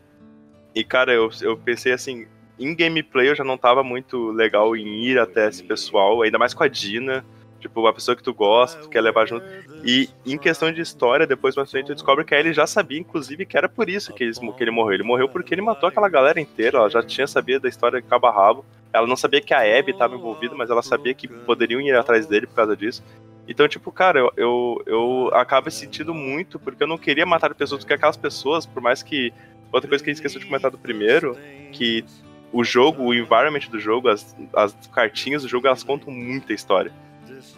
e 0.73 0.83
cara, 0.83 1.11
eu, 1.13 1.29
eu 1.41 1.57
pensei 1.57 1.91
assim, 1.91 2.27
em 2.59 2.75
gameplay 2.75 3.29
eu 3.29 3.35
já 3.35 3.43
não 3.43 3.57
tava 3.57 3.83
muito 3.83 4.31
legal 4.31 4.75
em 4.75 5.03
ir 5.03 5.19
até 5.19 5.47
esse 5.47 5.63
pessoal, 5.63 6.21
ainda 6.21 6.37
mais 6.37 6.53
com 6.53 6.63
a 6.63 6.67
Dina. 6.67 7.25
Tipo, 7.59 7.81
uma 7.81 7.93
pessoa 7.93 8.15
que 8.15 8.23
tu 8.23 8.33
gosta, 8.33 8.81
tu 8.81 8.89
quer 8.89 9.01
levar 9.01 9.27
junto. 9.27 9.45
E 9.83 10.09
em 10.25 10.37
questão 10.37 10.71
de 10.71 10.81
história, 10.81 11.27
depois 11.27 11.55
mais 11.55 11.69
frente, 11.69 11.87
tu 11.87 11.93
descobre 11.93 12.23
que 12.23 12.33
ele 12.33 12.53
já 12.53 12.65
sabia, 12.65 12.99
inclusive, 12.99 13.45
que 13.45 13.57
era 13.57 13.67
por 13.67 13.89
isso 13.89 14.13
que, 14.13 14.23
eles, 14.23 14.39
que 14.39 14.63
ele 14.63 14.71
morreu. 14.71 14.93
Ele 14.93 15.03
morreu 15.03 15.27
porque 15.27 15.53
ele 15.53 15.61
matou 15.61 15.89
aquela 15.89 16.09
galera 16.09 16.39
inteira, 16.39 16.77
ela 16.77 16.89
já 16.89 17.03
tinha 17.03 17.27
sabido 17.27 17.61
da 17.61 17.69
história 17.69 18.01
de 18.01 18.07
cabo 18.07 18.27
a 18.27 18.31
rabo. 18.31 18.65
Ela 18.91 19.05
não 19.05 19.15
sabia 19.15 19.41
que 19.41 19.53
a 19.53 19.59
Abby 19.59 19.91
estava 19.91 20.15
envolvida, 20.15 20.55
mas 20.55 20.69
ela 20.69 20.81
sabia 20.81 21.13
que 21.13 21.27
poderiam 21.27 21.81
ir 21.81 21.95
atrás 21.95 22.25
dele 22.25 22.47
por 22.47 22.55
causa 22.55 22.75
disso. 22.75 23.03
Então, 23.47 23.67
tipo, 23.67 23.91
cara, 23.91 24.19
eu, 24.19 24.31
eu, 24.37 24.83
eu 24.85 25.29
acabo 25.33 25.71
sentindo 25.71 26.13
muito, 26.13 26.59
porque 26.59 26.83
eu 26.83 26.87
não 26.87 26.99
queria 26.99 27.25
matar 27.25 27.53
pessoas, 27.55 27.81
porque 27.81 27.93
aquelas 27.93 28.17
pessoas, 28.17 28.65
por 28.65 28.81
mais 28.81 29.01
que. 29.01 29.33
Outra 29.71 29.87
coisa 29.87 30.03
que 30.03 30.09
a 30.09 30.13
gente 30.13 30.17
esqueceu 30.17 30.39
de 30.39 30.47
comentar 30.47 30.71
do 30.71 30.77
primeiro, 30.79 31.37
que 31.71 32.03
o 32.51 32.63
jogo, 32.63 33.03
o 33.03 33.13
environment 33.13 33.67
do 33.69 33.79
jogo, 33.79 34.09
as, 34.09 34.35
as 34.53 34.73
cartinhas 34.87 35.43
do 35.43 35.47
jogo, 35.47 35.67
elas 35.67 35.83
contam 35.83 36.11
muita 36.11 36.53
história. 36.53 36.91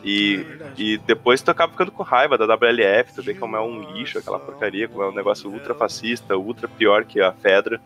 E, 0.03 0.45
e 0.77 0.97
depois 0.97 1.41
tu 1.41 1.51
acaba 1.51 1.71
ficando 1.71 1.91
com 1.91 2.03
raiva 2.03 2.37
da 2.37 2.45
WLF, 2.45 3.13
tu 3.13 3.21
vê 3.21 3.33
como 3.33 3.55
é 3.55 3.61
um 3.61 3.93
lixo 3.93 4.17
aquela 4.17 4.39
porcaria, 4.39 4.87
como 4.87 5.03
é 5.03 5.09
um 5.09 5.13
negócio 5.13 5.49
ultra 5.49 5.75
fascista, 5.75 6.35
ultra 6.35 6.67
pior 6.67 7.05
que 7.05 7.21
a 7.21 7.31
Fedra. 7.31 7.79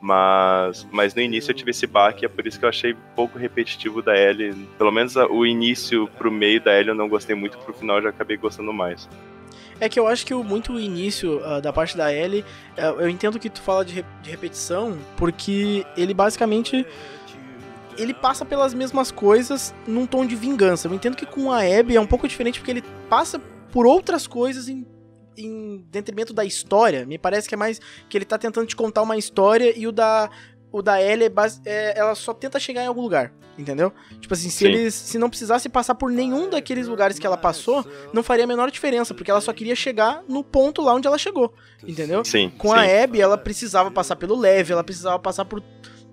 Mas, 0.00 0.84
mas 0.90 1.14
no 1.14 1.22
início 1.22 1.52
eu 1.52 1.54
tive 1.54 1.70
esse 1.70 1.86
baque, 1.86 2.24
é 2.24 2.28
por 2.28 2.44
isso 2.44 2.58
que 2.58 2.64
eu 2.64 2.68
achei 2.68 2.96
pouco 3.14 3.38
repetitivo 3.38 4.02
da 4.02 4.16
L. 4.16 4.52
Pelo 4.76 4.90
menos 4.90 5.14
o 5.14 5.46
início 5.46 6.08
pro 6.18 6.32
meio 6.32 6.60
da 6.60 6.72
L 6.72 6.88
eu 6.88 6.94
não 6.94 7.08
gostei 7.08 7.36
muito, 7.36 7.56
pro 7.58 7.72
final 7.72 7.98
eu 7.98 8.02
já 8.02 8.08
acabei 8.08 8.36
gostando 8.36 8.72
mais. 8.72 9.08
É 9.78 9.88
que 9.88 9.98
eu 9.98 10.06
acho 10.06 10.24
que 10.26 10.34
o, 10.34 10.42
muito 10.42 10.72
o 10.72 10.80
início 10.80 11.38
uh, 11.38 11.60
da 11.60 11.72
parte 11.72 11.96
da 11.96 12.12
L, 12.12 12.40
uh, 12.40 13.00
eu 13.00 13.08
entendo 13.08 13.38
que 13.38 13.50
tu 13.50 13.60
fala 13.60 13.84
de, 13.84 13.94
re 13.94 14.04
de 14.22 14.30
repetição, 14.30 14.98
porque 15.16 15.84
ele 15.96 16.14
basicamente 16.14 16.86
ele 17.96 18.14
passa 18.14 18.44
pelas 18.44 18.74
mesmas 18.74 19.10
coisas 19.10 19.74
num 19.86 20.06
tom 20.06 20.26
de 20.26 20.36
vingança. 20.36 20.88
Eu 20.88 20.94
entendo 20.94 21.16
que 21.16 21.26
com 21.26 21.52
a 21.52 21.58
Abby 21.58 21.96
é 21.96 22.00
um 22.00 22.06
pouco 22.06 22.26
diferente 22.26 22.58
porque 22.58 22.70
ele 22.70 22.84
passa 23.08 23.40
por 23.70 23.86
outras 23.86 24.26
coisas 24.26 24.68
em 24.68 24.86
em 25.36 25.84
detrimento 25.90 26.32
da 26.32 26.44
história. 26.44 27.06
Me 27.06 27.18
parece 27.18 27.48
que 27.48 27.54
é 27.54 27.56
mais 27.56 27.80
que 28.08 28.18
ele 28.18 28.24
tá 28.24 28.38
tentando 28.38 28.66
te 28.66 28.76
contar 28.76 29.02
uma 29.02 29.16
história 29.16 29.72
e 29.76 29.86
o 29.86 29.92
da 29.92 30.30
o 30.70 30.80
da 30.80 31.02
Ellie 31.02 31.26
é 31.26 31.28
base, 31.28 31.60
é, 31.66 31.98
ela 31.98 32.14
só 32.14 32.32
tenta 32.32 32.58
chegar 32.58 32.82
em 32.82 32.86
algum 32.86 33.02
lugar, 33.02 33.30
entendeu? 33.58 33.92
Tipo 34.18 34.32
assim, 34.32 34.48
se 34.48 34.58
Sim. 34.58 34.64
eles 34.66 34.94
se 34.94 35.18
não 35.18 35.28
precisasse 35.28 35.68
passar 35.68 35.94
por 35.94 36.10
nenhum 36.10 36.48
daqueles 36.48 36.88
lugares 36.88 37.18
que 37.18 37.26
ela 37.26 37.36
passou, 37.36 37.84
não 38.10 38.22
faria 38.22 38.44
a 38.44 38.46
menor 38.46 38.70
diferença, 38.70 39.12
porque 39.12 39.30
ela 39.30 39.42
só 39.42 39.52
queria 39.52 39.76
chegar 39.76 40.24
no 40.26 40.42
ponto 40.42 40.80
lá 40.80 40.94
onde 40.94 41.06
ela 41.06 41.18
chegou, 41.18 41.52
entendeu? 41.86 42.24
Sim. 42.24 42.50
Com 42.56 42.68
sim. 42.68 42.74
a 42.74 43.04
Abby, 43.04 43.20
ela 43.20 43.36
precisava 43.36 43.90
passar 43.90 44.16
pelo 44.16 44.34
leve, 44.34 44.72
ela 44.72 44.82
precisava 44.82 45.18
passar 45.18 45.44
por 45.44 45.62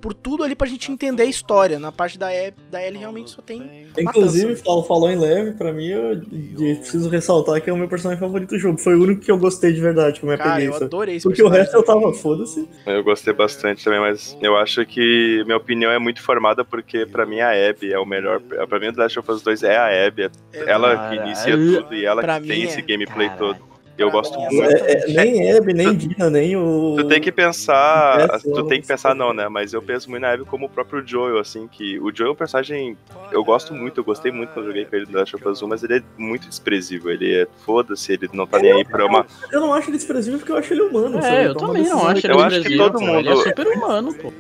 por 0.01 0.13
tudo 0.13 0.43
ali 0.43 0.55
pra 0.55 0.67
gente 0.67 0.91
entender 0.91 1.23
a 1.23 1.25
história. 1.25 1.77
Na 1.79 1.91
parte 1.91 2.17
da 2.17 2.27
Abby, 2.27 2.55
da 2.71 2.85
Ellie 2.85 2.99
realmente 2.99 3.29
só 3.31 3.41
tem 3.41 3.87
Inclusive, 3.97 4.45
matança. 4.47 4.63
falou, 4.63 4.83
falou 4.83 5.11
em 5.11 5.17
leve, 5.17 5.51
pra 5.51 5.71
mim, 5.73 5.87
eu, 5.87 6.13
eu 6.13 6.75
preciso 6.77 7.09
ressaltar 7.09 7.61
que 7.61 7.69
é 7.69 7.73
o 7.73 7.77
meu 7.77 7.87
personagem 7.87 8.19
favorito 8.19 8.49
do 8.49 8.59
jogo. 8.59 8.77
Foi 8.77 8.95
o 8.95 9.03
único 9.03 9.21
que 9.21 9.31
eu 9.31 9.37
gostei 9.37 9.73
de 9.73 9.81
verdade, 9.81 10.19
que 10.19 10.25
eu 10.25 10.29
me 10.29 10.37
Cara, 10.37 10.51
apeguei. 10.51 10.69
eu 10.69 10.75
adorei 10.75 11.15
esse 11.17 11.27
Porque 11.27 11.43
o 11.43 11.49
resto 11.49 11.75
eu 11.75 11.83
tava, 11.83 12.13
foda-se. 12.13 12.67
Eu 12.85 13.03
gostei 13.03 13.33
bastante 13.33 13.83
também, 13.83 13.99
mas 13.99 14.37
eu 14.41 14.55
acho 14.55 14.85
que 14.85 15.43
minha 15.45 15.57
opinião 15.57 15.91
é 15.91 15.99
muito 15.99 16.21
formada 16.21 16.63
porque 16.63 17.05
pra 17.05 17.25
mim 17.25 17.39
a 17.41 17.49
Abby 17.51 17.91
é 17.91 17.99
o 17.99 18.05
melhor. 18.05 18.39
Pra 18.41 18.79
mim 18.79 18.87
o 18.87 18.93
The 18.93 19.01
Last 19.03 19.19
of 19.19 19.31
Us 19.31 19.41
2 19.41 19.63
é 19.63 19.77
a 19.77 20.07
Abby. 20.07 20.23
É 20.23 20.29
ela 20.69 20.89
que 21.09 21.15
Caralho. 21.17 21.21
inicia 21.27 21.57
tudo 21.57 21.95
e 21.95 22.05
ela 22.05 22.39
que 22.39 22.47
tem 22.47 22.61
é. 22.61 22.65
esse 22.65 22.81
gameplay 22.81 23.27
Caralho. 23.29 23.55
todo. 23.55 23.68
Eu 23.99 24.09
gosto 24.09 24.33
é 24.39 24.49
muito. 24.49 24.63
É, 24.63 24.91
é, 24.93 25.07
nem 25.07 25.51
Abby, 25.57 25.73
nem 25.73 25.95
Dina, 25.95 26.29
nem 26.29 26.55
o. 26.55 26.95
Tu 26.97 27.07
tem 27.07 27.19
que 27.21 27.31
pensar. 27.31 28.39
Tu 28.41 28.63
tem 28.63 28.81
que 28.81 28.87
pensar, 28.87 29.13
não, 29.13 29.33
né? 29.33 29.49
Mas 29.49 29.73
eu 29.73 29.81
penso 29.81 30.09
muito 30.09 30.21
na 30.21 30.31
Abby 30.33 30.45
como 30.45 30.65
o 30.67 30.69
próprio 30.69 31.05
Joel, 31.05 31.37
assim, 31.37 31.67
que 31.67 31.99
o 31.99 32.09
Joel 32.15 32.29
é 32.29 32.33
um 32.33 32.35
personagem. 32.35 32.97
Eu 33.31 33.43
gosto 33.43 33.73
muito, 33.73 33.99
eu 33.99 34.03
gostei 34.03 34.31
muito 34.31 34.49
quando 34.53 34.65
eu 34.65 34.71
joguei 34.71 34.85
com 34.85 34.95
ele 34.95 35.05
of 35.19 35.47
Us 35.47 35.61
1, 35.61 35.67
mas 35.67 35.83
ele 35.83 35.97
é 35.97 36.03
muito 36.17 36.47
desprezível. 36.47 37.11
Ele 37.11 37.41
é 37.41 37.47
foda-se, 37.65 38.13
ele 38.13 38.29
não 38.33 38.47
tá 38.47 38.57
nem 38.59 38.71
aí 38.71 38.85
pra 38.85 39.05
uma. 39.05 39.25
Eu 39.51 39.59
não 39.59 39.73
acho 39.73 39.89
ele 39.89 39.97
desprezível 39.97 40.39
porque 40.39 40.51
eu 40.51 40.57
acho 40.57 40.73
ele 40.73 40.81
humano. 40.81 41.21
sabe? 41.21 41.35
É, 41.35 41.47
eu 41.47 41.51
Então, 41.51 41.67
também 41.67 41.83
não 41.83 41.89
decisão 41.97 42.07
acho 42.09 42.25
ele 42.27 42.33
Eu 42.33 42.39
acho 42.39 42.49
que 42.49 42.55
desprezível, 42.61 42.91
todo 42.91 42.99
pô. 42.99 43.05
Ele 43.17 43.27
é 43.29 43.31
mundo- 43.33 43.43
super 43.43 43.67
humano, 43.67 44.13
pô. 44.15 44.33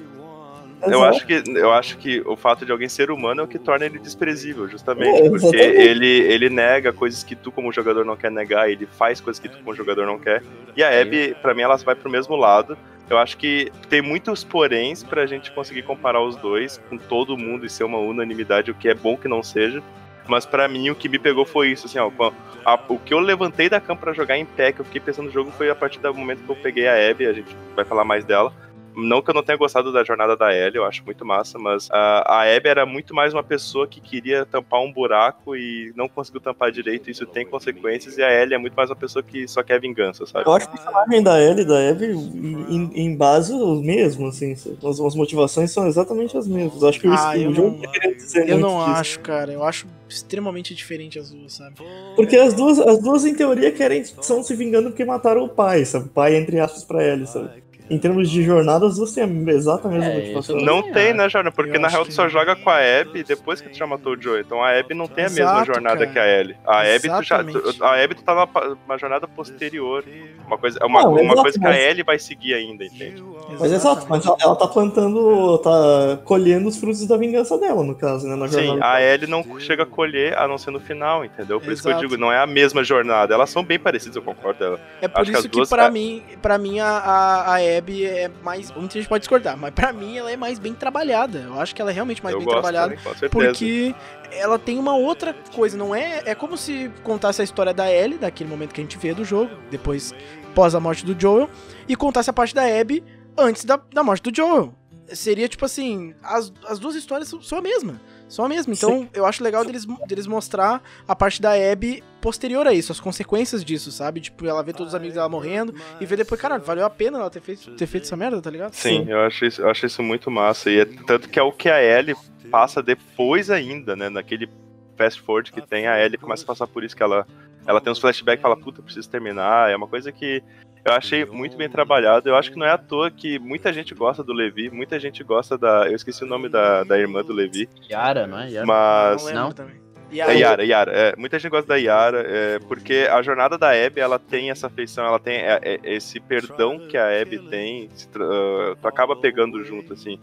Eu 0.81 0.89
Exato. 0.99 1.03
acho, 1.15 1.25
que, 1.27 1.43
eu 1.47 1.71
acho 1.73 1.97
que 1.97 2.21
o 2.25 2.35
fato 2.37 2.65
de 2.65 2.71
alguém 2.71 2.87
ser 2.87 3.11
humano 3.11 3.41
é 3.41 3.43
o 3.43 3.47
que 3.47 3.59
torna 3.59 3.85
ele 3.85 3.99
desprezível, 3.99 4.67
justamente. 4.69 5.21
É, 5.21 5.29
porque 5.29 5.55
ele, 5.57 6.07
ele 6.07 6.49
nega 6.49 6.93
coisas 6.93 7.23
que 7.23 7.35
tu, 7.35 7.51
como 7.51 7.71
jogador, 7.73 8.05
não 8.05 8.15
quer 8.15 8.31
negar, 8.31 8.69
ele 8.69 8.85
faz 8.85 9.19
coisas 9.19 9.39
que 9.41 9.49
tu, 9.49 9.57
como 9.57 9.75
jogador, 9.75 10.05
não 10.05 10.17
quer. 10.17 10.41
E 10.77 10.83
a 10.83 11.01
Abby, 11.01 11.35
pra 11.41 11.53
mim, 11.53 11.63
ela 11.63 11.75
vai 11.77 11.95
pro 11.95 12.09
mesmo 12.09 12.35
lado. 12.35 12.77
Eu 13.09 13.17
acho 13.17 13.37
que 13.37 13.71
tem 13.89 14.01
muitos 14.01 14.43
poréns 14.43 15.03
pra 15.03 15.25
gente 15.25 15.51
conseguir 15.51 15.81
comparar 15.81 16.21
os 16.21 16.35
dois 16.35 16.79
com 16.89 16.97
todo 16.97 17.35
mundo 17.37 17.65
e 17.65 17.69
ser 17.69 17.83
uma 17.83 17.97
unanimidade, 17.97 18.69
o 18.71 18.75
que 18.75 18.87
é 18.87 18.93
bom 18.93 19.17
que 19.17 19.27
não 19.27 19.41
seja. 19.43 19.81
Mas 20.27 20.45
pra 20.45 20.67
mim, 20.67 20.91
o 20.91 20.95
que 20.95 21.09
me 21.09 21.17
pegou 21.17 21.43
foi 21.43 21.69
isso, 21.71 21.87
assim, 21.87 21.97
ó. 21.97 22.09
com 22.11 22.31
a- 22.65 22.79
o 22.87 22.99
que 22.99 23.13
eu 23.13 23.19
levantei 23.19 23.67
da 23.67 23.81
cama 23.81 23.99
pra 23.99 24.13
jogar 24.13 24.37
em 24.37 24.45
pé, 24.45 24.71
que 24.71 24.79
eu 24.79 24.85
fiquei 24.85 25.01
pensando 25.01 25.25
no 25.25 25.31
jogo, 25.31 25.49
foi 25.51 25.69
a 25.71 25.75
partir 25.75 25.99
do 25.99 26.13
momento 26.13 26.43
que 26.43 26.49
eu 26.51 26.55
peguei 26.55 26.87
a 26.87 27.09
Abby, 27.09 27.25
a 27.25 27.33
gente 27.33 27.55
vai 27.75 27.83
falar 27.83 28.03
mais 28.03 28.23
dela. 28.23 28.53
Não 28.99 29.21
que 29.21 29.29
eu 29.29 29.33
não 29.33 29.43
tenha 29.43 29.57
gostado 29.57 29.91
da 29.91 30.03
jornada 30.03 30.35
da 30.35 30.53
Ellie, 30.55 30.77
eu 30.77 30.85
acho 30.85 31.03
muito 31.05 31.25
massa, 31.25 31.57
mas 31.57 31.87
a, 31.91 32.39
a 32.39 32.55
Abby 32.55 32.69
era 32.69 32.85
muito 32.85 33.13
mais 33.15 33.33
uma 33.33 33.43
pessoa 33.43 33.87
que 33.87 33.99
queria 33.99 34.45
tampar 34.45 34.81
um 34.81 34.91
buraco 34.91 35.55
e 35.55 35.91
não 35.95 36.07
conseguiu 36.07 36.41
tampar 36.41 36.71
direito, 36.71 37.09
isso 37.09 37.25
tem 37.25 37.45
consequências, 37.45 38.17
e 38.17 38.23
a 38.23 38.31
Ellie 38.31 38.53
é 38.55 38.57
muito 38.57 38.73
mais 38.75 38.89
uma 38.89 38.95
pessoa 38.95 39.23
que 39.23 39.47
só 39.47 39.63
quer 39.63 39.79
vingança, 39.79 40.25
sabe? 40.25 40.47
Eu 40.47 40.53
acho 40.53 40.67
que 40.69 40.75
o 40.75 40.77
personagem 40.77 41.23
da 41.23 41.41
Ellie 41.41 41.61
e 41.61 41.65
da 41.65 41.89
Abby, 41.89 42.05
em, 42.07 42.91
em 42.93 43.15
base, 43.15 43.53
o 43.53 43.75
mesmo, 43.81 44.27
assim. 44.27 44.51
As, 44.53 44.99
as 44.99 45.15
motivações 45.15 45.71
são 45.71 45.87
exatamente 45.87 46.37
as 46.37 46.47
mesmas. 46.47 46.81
Eu 46.81 46.89
acho 46.89 46.99
que 46.99 47.07
o, 47.07 47.13
Ah, 47.13 47.37
eu 47.37 47.49
o 47.49 47.53
jogo 47.53 47.69
não- 47.69 47.79
tá 47.81 47.91
querendo 47.91 48.15
dizer 48.15 48.49
Eu 48.49 48.57
não 48.59 48.77
disso. 48.79 48.89
acho, 48.91 49.19
cara. 49.21 49.51
Eu 49.51 49.63
acho 49.63 49.87
extremamente 50.07 50.73
diferente 50.73 51.19
as 51.19 51.29
duas, 51.31 51.53
sabe? 51.53 51.75
Porque 52.15 52.35
as 52.35 52.53
duas, 52.53 52.79
as 52.79 52.99
duas, 53.01 53.25
em 53.25 53.33
teoria, 53.35 53.71
querem 53.71 54.01
estão 54.01 54.41
se 54.43 54.55
vingando 54.55 54.89
porque 54.89 55.05
mataram 55.05 55.43
o 55.43 55.49
pai, 55.49 55.85
sabe? 55.85 56.05
O 56.05 56.09
pai, 56.09 56.35
entre 56.35 56.59
aspas, 56.59 56.83
pra 56.83 57.03
Ellie, 57.05 57.27
sabe? 57.27 57.63
Em 57.89 57.97
termos 57.97 58.29
de 58.29 58.43
jornada, 58.43 58.85
as 58.85 58.95
duas 58.97 59.11
têm 59.13 59.23
a 59.23 59.27
mesma 59.27 59.71
É, 59.81 60.15
motivação. 60.15 60.59
eu 60.59 60.65
Não 60.65 60.81
tem, 60.91 61.07
acho. 61.09 61.17
né, 61.17 61.29
Jordan? 61.29 61.51
Porque 61.51 61.75
Eu 61.77 61.79
na 61.81 61.87
real 61.87 62.03
que 62.03 62.09
tu 62.09 62.13
só 62.15 62.23
não. 62.23 62.29
joga 62.29 62.55
com 62.55 62.69
a 62.69 62.77
Abby 62.77 63.23
depois 63.23 63.59
que 63.61 63.69
tu 63.69 63.77
já 63.77 63.87
matou 63.87 64.13
o 64.13 64.21
Joe. 64.21 64.41
Então 64.41 64.63
a 64.63 64.77
Abby 64.77 64.93
não 64.93 65.07
tem 65.07 65.25
a 65.25 65.29
mesma 65.29 65.43
Exato, 65.43 65.65
jornada 65.65 65.97
cara. 65.99 66.11
que 66.11 66.19
a 66.19 66.39
Ellie. 66.39 66.55
A 66.65 66.81
Abby, 66.81 67.09
tu 67.09 67.23
já, 67.23 67.43
tu, 67.43 67.49
Exatamente. 67.57 67.83
a 67.83 68.03
Abby 68.03 68.15
tu 68.15 68.23
tá 68.23 68.33
numa, 68.35 68.77
uma 68.85 68.97
jornada 68.97 69.27
posterior. 69.27 70.03
Uma 70.45 70.57
coisa, 70.57 70.79
uma, 70.85 71.01
Não, 71.01 71.11
uma 71.13 71.21
exato, 71.23 71.41
coisa 71.41 71.59
que 71.59 71.65
a 71.65 71.69
mas- 71.69 71.79
Ellie 71.83 72.03
vai 72.03 72.19
seguir 72.19 72.53
ainda, 72.53 72.83
entende? 72.85 73.23
Mas 73.59 73.71
exato, 73.71 74.05
mas 74.09 74.25
ela, 74.25 74.37
ela 74.41 74.55
tá 74.55 74.67
plantando, 74.67 75.57
tá 75.59 76.19
colhendo 76.25 76.67
os 76.67 76.77
frutos 76.77 77.05
da 77.07 77.17
vingança 77.17 77.57
dela, 77.57 77.83
no 77.83 77.95
caso, 77.95 78.27
né? 78.27 78.35
Na 78.35 78.47
Sim, 78.47 78.77
a 78.81 79.01
Ellie 79.01 79.27
não 79.27 79.43
chega 79.59 79.83
a 79.83 79.85
colher 79.85 80.37
a 80.37 80.47
não 80.47 80.57
ser 80.57 80.71
no 80.71 80.79
final, 80.79 81.23
entendeu? 81.25 81.59
Por 81.59 81.71
isso 81.71 81.81
que 81.81 81.87
eu 81.87 81.91
Exato. 81.93 82.07
digo, 82.07 82.19
não 82.19 82.31
é 82.31 82.37
a 82.39 82.47
mesma 82.47 82.83
jornada. 82.83 83.33
Elas 83.33 83.49
são 83.49 83.63
bem 83.63 83.79
parecidas, 83.79 84.15
eu 84.15 84.21
concordo. 84.21 84.63
Ela- 84.63 84.79
É 85.01 85.07
por 85.07 85.23
que 85.23 85.31
isso 85.31 85.41
que, 85.43 85.47
duas- 85.49 85.69
pra 85.69 85.85
é. 85.85 85.91
mim, 85.91 86.23
para 86.41 86.57
mim 86.57 86.79
a, 86.79 86.87
a, 86.89 87.55
a 87.55 87.77
Abby 87.77 87.78
é 88.05 88.29
mais. 88.43 88.71
Muita 88.71 88.93
gente 88.93 89.07
pode 89.07 89.21
discordar, 89.21 89.57
mas 89.57 89.73
pra 89.73 89.91
mim 89.91 90.17
ela 90.17 90.31
é 90.31 90.37
mais 90.37 90.59
bem 90.59 90.73
trabalhada. 90.73 91.39
Eu 91.39 91.59
acho 91.59 91.75
que 91.75 91.81
ela 91.81 91.91
é 91.91 91.93
realmente 91.93 92.23
mais 92.23 92.33
eu 92.33 92.39
bem 92.39 92.45
gosto 92.45 92.61
trabalhada. 92.61 92.95
também. 92.95 93.29
Porque 93.29 93.95
ela 94.31 94.59
tem 94.59 94.77
uma 94.77 94.95
outra 94.95 95.33
coisa, 95.53 95.77
não 95.77 95.93
é? 95.93 96.21
É 96.25 96.35
como 96.35 96.57
se 96.57 96.91
contasse 97.03 97.41
a 97.41 97.43
história 97.43 97.73
da 97.73 97.91
Ellie, 97.91 98.17
daquele 98.17 98.49
momento 98.49 98.73
que 98.73 98.81
a 98.81 98.83
gente 98.83 98.97
vê 98.97 99.13
do 99.13 99.25
jogo, 99.25 99.51
depois, 99.69 100.13
pós 100.53 100.75
a 100.75 100.79
morte 100.79 101.05
do 101.05 101.19
Joel, 101.19 101.49
e 101.87 101.95
contasse 101.95 102.29
a 102.29 102.33
parte 102.33 102.53
da 102.53 102.63
Abby 102.63 103.03
antes 103.37 103.65
da, 103.65 103.79
da 103.93 104.03
morte 104.03 104.23
do 104.23 104.35
Joel. 104.35 104.73
Seria 105.07 105.47
tipo 105.47 105.65
assim, 105.65 106.13
as, 106.21 106.53
as 106.67 106.77
duas 106.77 106.95
histórias 106.95 107.33
são 107.41 107.57
a 107.57 107.61
mesma. 107.61 107.99
São 108.29 108.45
a 108.45 108.49
mesma. 108.49 108.73
Então 108.73 109.09
eu 109.13 109.25
acho 109.25 109.43
legal 109.43 109.65
deles, 109.65 109.85
deles 110.07 110.27
mostrar 110.27 110.81
a 111.07 111.15
parte 111.15 111.41
da 111.41 111.51
Abby 111.53 112.03
posterior 112.21 112.67
a 112.67 112.73
isso, 112.73 112.91
as 112.91 112.99
consequências 112.99 113.65
disso, 113.65 113.91
sabe? 113.91 114.21
Tipo, 114.21 114.45
ela 114.45 114.61
vê 114.61 114.71
todos 114.71 114.93
os 114.93 114.95
amigos 114.95 115.15
dela 115.15 115.27
morrendo 115.27 115.73
e 115.99 116.05
ver 116.05 116.17
depois, 116.17 116.39
cara, 116.39 116.57
valeu 116.59 116.85
a 116.85 116.89
pena 116.89 117.17
ela 117.17 117.29
ter 117.29 117.41
feito, 117.41 117.71
ter 117.75 117.87
feito 117.87 118.03
essa 118.03 118.15
merda, 118.15 118.41
tá 118.41 118.51
ligado? 118.51 118.73
Sim, 118.73 119.05
eu 119.09 119.19
acho, 119.21 119.45
isso, 119.45 119.61
eu 119.61 119.69
acho 119.69 119.85
isso 119.85 120.03
muito 120.03 120.29
massa. 120.29 120.69
E 120.69 120.79
é, 120.79 120.85
tanto 120.85 121.27
que 121.27 121.39
é 121.39 121.41
o 121.41 121.51
que 121.51 121.69
a 121.69 121.81
Ellie 121.81 122.15
passa 122.51 122.83
depois 122.83 123.49
ainda, 123.49 123.95
né? 123.95 124.09
Naquele 124.09 124.49
fast 124.95 125.21
forward 125.21 125.51
que 125.51 125.61
tem, 125.61 125.87
a 125.87 125.99
Ellie 126.03 126.17
começa 126.17 126.43
a 126.43 126.47
passar 126.47 126.67
por 126.67 126.83
isso 126.83 126.95
que 126.95 127.01
ela, 127.01 127.25
ela 127.69 127.79
tem 127.79 127.91
uns 127.91 127.99
flashbacks 127.99 128.39
e 128.39 128.41
fala, 128.41 128.57
puta, 128.57 128.79
eu 128.79 128.83
preciso 128.83 129.07
terminar. 129.09 129.69
É 129.69 129.75
uma 129.75 129.87
coisa 129.87 130.11
que 130.11 130.41
eu 130.83 130.91
achei 130.93 131.23
muito 131.23 131.55
bem 131.55 131.69
trabalhado. 131.69 132.27
Eu 132.27 132.35
acho 132.35 132.51
que 132.51 132.57
não 132.57 132.65
é 132.65 132.71
à 132.71 132.77
toa 132.77 133.11
que 133.11 133.37
muita 133.37 133.71
gente 133.71 133.93
gosta 133.93 134.23
do 134.23 134.33
Levi, 134.33 134.69
muita 134.71 134.99
gente 134.99 135.23
gosta 135.23 135.57
da. 135.57 135.87
Eu 135.87 135.95
esqueci 135.95 136.23
o 136.23 136.27
nome 136.27 136.49
da, 136.49 136.83
da 136.83 136.97
irmã 136.97 137.23
do 137.23 137.31
Levi. 137.31 137.69
Yara, 137.89 138.25
não 138.25 138.39
é? 138.39 138.49
Yara. 138.49 138.65
Mas. 138.65 139.25
Não 139.25 139.33
Não? 139.43 139.51
também. 139.51 139.75
É 140.11 140.33
Yara, 140.33 140.65
Yara. 140.65 140.91
É, 140.91 141.15
muita 141.15 141.37
gente 141.37 141.51
gosta 141.51 141.67
da 141.67 141.75
Yara, 141.75 142.23
é, 142.27 142.57
porque 142.67 143.07
a 143.11 143.21
jornada 143.21 143.59
da 143.59 143.69
Abby, 143.69 143.99
ela 143.99 144.17
tem 144.17 144.49
essa 144.49 144.65
afeição, 144.65 145.05
ela 145.05 145.19
tem 145.19 145.35
é, 145.35 145.59
é, 145.61 145.79
esse 145.83 146.19
perdão 146.19 146.79
que 146.87 146.97
a 146.97 147.21
Abby 147.21 147.37
tem, 147.47 147.87
se 147.93 148.07
tra- 148.09 148.25
ah, 148.25 148.75
tu 148.81 148.87
acaba 148.87 149.15
pegando 149.15 149.63
junto, 149.63 149.93
assim. 149.93 150.19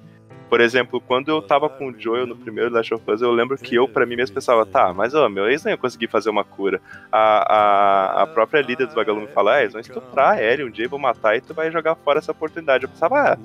Por 0.49 0.61
exemplo, 0.61 1.01
quando 1.01 1.29
eu 1.29 1.43
tava 1.43 1.69
com 1.69 1.89
o 1.89 2.01
Joel 2.01 2.27
no 2.27 2.37
primeiro 2.37 2.71
Last 2.71 2.95
of 2.95 3.03
Us, 3.11 3.21
eu 3.21 3.33
lembro 3.33 3.59
que 3.59 3.75
eu, 3.75 3.89
pra 3.89 4.07
mim 4.07 4.17
mesmo, 4.17 4.35
pensava, 4.35 4.65
tá, 4.65 4.93
mas 4.95 5.15
ó, 5.15 5.29
meu 5.29 5.49
ex 5.51 5.65
não 5.65 5.73
ia 5.73 5.77
conseguir 5.77 6.07
fazer 6.07 6.31
uma 6.31 6.45
cura. 6.45 6.81
A, 7.11 7.55
a, 7.55 8.23
a 8.23 8.27
própria 8.27 8.63
líder 8.63 8.87
dos 8.87 8.95
vagalumes 8.95 9.33
fala, 9.33 9.55
ah, 9.55 9.61
eles 9.61 9.73
vão 9.73 9.81
estuprar 9.81 10.35
a 10.35 10.43
Ellie, 10.43 10.65
um 10.65 10.71
dia 10.71 10.87
eu 10.87 10.91
vou 10.91 10.99
matar 10.99 11.37
e 11.37 11.41
tu 11.41 11.53
vai 11.53 11.71
jogar 11.71 11.97
fora 11.97 12.21
essa 12.21 12.31
oportunidade. 12.31 12.85
Eu 12.85 12.91
pensava, 12.91 13.33
ah, 13.33 13.39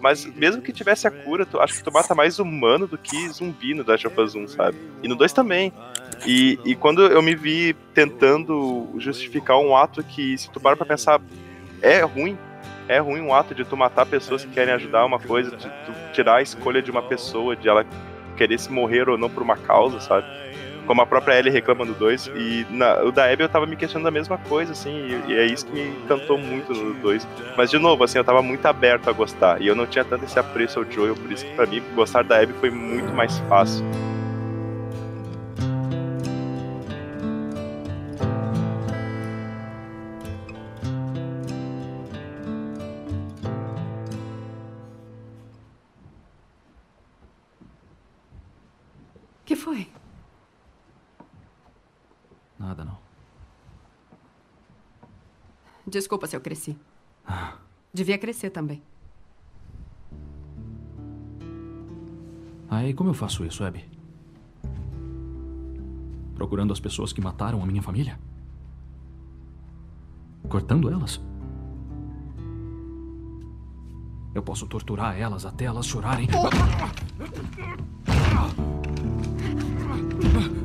mas 0.00 0.26
mesmo 0.34 0.60
que 0.60 0.72
tivesse 0.72 1.06
a 1.06 1.10
cura, 1.10 1.46
tu, 1.46 1.60
acho 1.60 1.74
que 1.74 1.84
tu 1.84 1.92
mata 1.92 2.14
mais 2.14 2.40
humano 2.40 2.88
do 2.88 2.98
que 2.98 3.28
zumbi 3.28 3.72
no 3.72 3.84
Last 3.86 4.06
of 4.06 4.20
Us 4.20 4.34
1, 4.34 4.48
sabe? 4.48 4.76
E 5.00 5.06
no 5.06 5.14
2 5.14 5.32
também. 5.32 5.72
E, 6.26 6.58
e 6.64 6.74
quando 6.74 7.02
eu 7.02 7.22
me 7.22 7.36
vi 7.36 7.74
tentando 7.94 8.88
justificar 8.98 9.58
um 9.58 9.76
ato 9.76 10.02
que, 10.02 10.36
se 10.36 10.50
tu 10.50 10.60
parar 10.60 10.76
pra 10.76 10.86
pensar, 10.86 11.20
é 11.80 12.00
ruim, 12.00 12.36
é 12.92 12.98
ruim 12.98 13.22
o 13.22 13.34
ato 13.34 13.54
de 13.54 13.64
tu 13.64 13.76
matar 13.76 14.06
pessoas 14.06 14.44
que 14.44 14.50
querem 14.50 14.74
ajudar 14.74 15.04
uma 15.04 15.18
coisa, 15.18 15.56
de 15.56 15.68
tu 15.68 15.92
tirar 16.12 16.36
a 16.36 16.42
escolha 16.42 16.82
de 16.82 16.90
uma 16.90 17.02
pessoa, 17.02 17.56
de 17.56 17.68
ela 17.68 17.84
querer 18.36 18.58
se 18.58 18.70
morrer 18.70 19.08
ou 19.08 19.18
não 19.18 19.30
por 19.30 19.42
uma 19.42 19.56
causa, 19.56 20.00
sabe? 20.00 20.26
Como 20.86 21.00
a 21.00 21.06
própria 21.06 21.38
Ellie 21.38 21.52
reclama 21.52 21.86
do 21.86 21.94
2. 21.94 22.32
E 22.34 22.66
na, 22.70 23.02
o 23.02 23.12
da 23.12 23.30
Abby 23.30 23.44
eu 23.44 23.48
tava 23.48 23.66
me 23.66 23.76
questionando 23.76 24.08
a 24.08 24.10
mesma 24.10 24.36
coisa, 24.36 24.72
assim, 24.72 24.90
e, 24.90 25.32
e 25.32 25.34
é 25.34 25.46
isso 25.46 25.64
que 25.66 25.72
me 25.72 25.88
encantou 26.04 26.36
muito 26.36 26.72
no 26.72 26.94
2. 26.94 27.26
Mas, 27.56 27.70
de 27.70 27.78
novo, 27.78 28.02
assim, 28.02 28.18
eu 28.18 28.24
tava 28.24 28.42
muito 28.42 28.66
aberto 28.66 29.08
a 29.08 29.12
gostar. 29.12 29.62
E 29.62 29.66
eu 29.66 29.76
não 29.76 29.86
tinha 29.86 30.04
tanto 30.04 30.24
esse 30.24 30.38
apreço 30.38 30.80
ao 30.80 30.90
Joel, 30.90 31.14
por 31.14 31.30
isso 31.30 31.46
que 31.46 31.54
pra 31.54 31.66
mim, 31.66 31.82
gostar 31.94 32.24
da 32.24 32.40
Abby 32.40 32.52
foi 32.54 32.70
muito 32.70 33.12
mais 33.14 33.38
fácil. 33.48 33.84
Desculpa 55.92 56.26
se 56.26 56.34
eu 56.34 56.40
cresci. 56.40 56.74
Devia 57.92 58.16
crescer 58.16 58.48
também. 58.48 58.82
Aí, 62.70 62.94
como 62.94 63.10
eu 63.10 63.14
faço 63.14 63.44
isso, 63.44 63.62
Abby? 63.62 63.84
Procurando 66.34 66.72
as 66.72 66.80
pessoas 66.80 67.12
que 67.12 67.20
mataram 67.20 67.62
a 67.62 67.66
minha 67.66 67.82
família? 67.82 68.18
Cortando 70.48 70.88
elas? 70.88 71.20
Eu 74.34 74.42
posso 74.42 74.66
torturar 74.66 75.20
elas 75.20 75.44
até 75.44 75.66
elas 75.66 75.86
chorarem. 75.86 76.26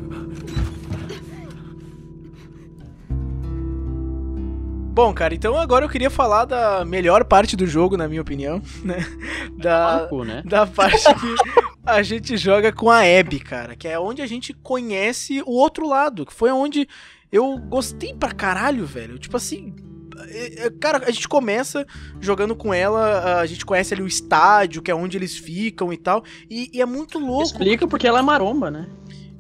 Bom, 4.98 5.14
cara, 5.14 5.36
então 5.36 5.56
agora 5.56 5.86
eu 5.86 5.89
queria 5.89 6.10
falar 6.10 6.45
da 6.45 6.84
melhor 6.84 7.24
parte 7.24 7.56
do 7.56 7.68
jogo, 7.68 7.95
na 7.95 8.08
minha 8.08 8.20
opinião, 8.20 8.60
né? 8.84 8.98
Da, 9.56 10.10
né? 10.26 10.41
da 10.43 10.66
parte 10.66 11.04
que 11.14 11.36
a 11.86 12.02
gente 12.02 12.36
joga 12.36 12.74
com 12.74 12.89
a 12.89 13.02
Abby, 13.02 13.39
cara, 13.39 13.76
que 13.76 13.88
é 13.88 14.00
onde 14.00 14.24
a 14.24 14.26
gente 14.26 14.56
conhece 14.56 15.43
o 15.45 15.52
outro 15.52 15.88
lado, 15.88 16.26
que 16.26 16.34
foi 16.34 16.50
onde 16.50 16.89
eu 17.32 17.60
gostei 17.60 18.16
pra 18.16 18.32
caralho, 18.32 18.88
velho. 18.88 19.20
Tipo 19.20 19.38
assim, 19.38 19.76
é, 20.30 20.66
é, 20.66 20.70
cara, 20.72 21.04
a 21.06 21.12
gente 21.12 21.28
começa 21.28 21.86
jogando 22.20 22.56
com 22.56 22.74
ela, 22.74 23.39
a 23.39 23.45
gente 23.45 23.68
conhece 23.68 23.93
ali 23.93 24.02
o 24.02 24.08
estádio, 24.08 24.82
que 24.82 24.89
é 24.89 24.95
onde 24.95 25.16
eles 25.16 25.38
ficam 25.38 25.93
e 25.93 25.98
tal, 25.98 26.24
e, 26.50 26.72
e 26.74 26.82
é 26.82 26.86
muito 26.88 27.20
louco. 27.20 27.43
Explica 27.43 27.88
porque 27.88 28.08
ela 28.08 28.18
é 28.18 28.24
maromba, 28.24 28.72
né? 28.72 28.89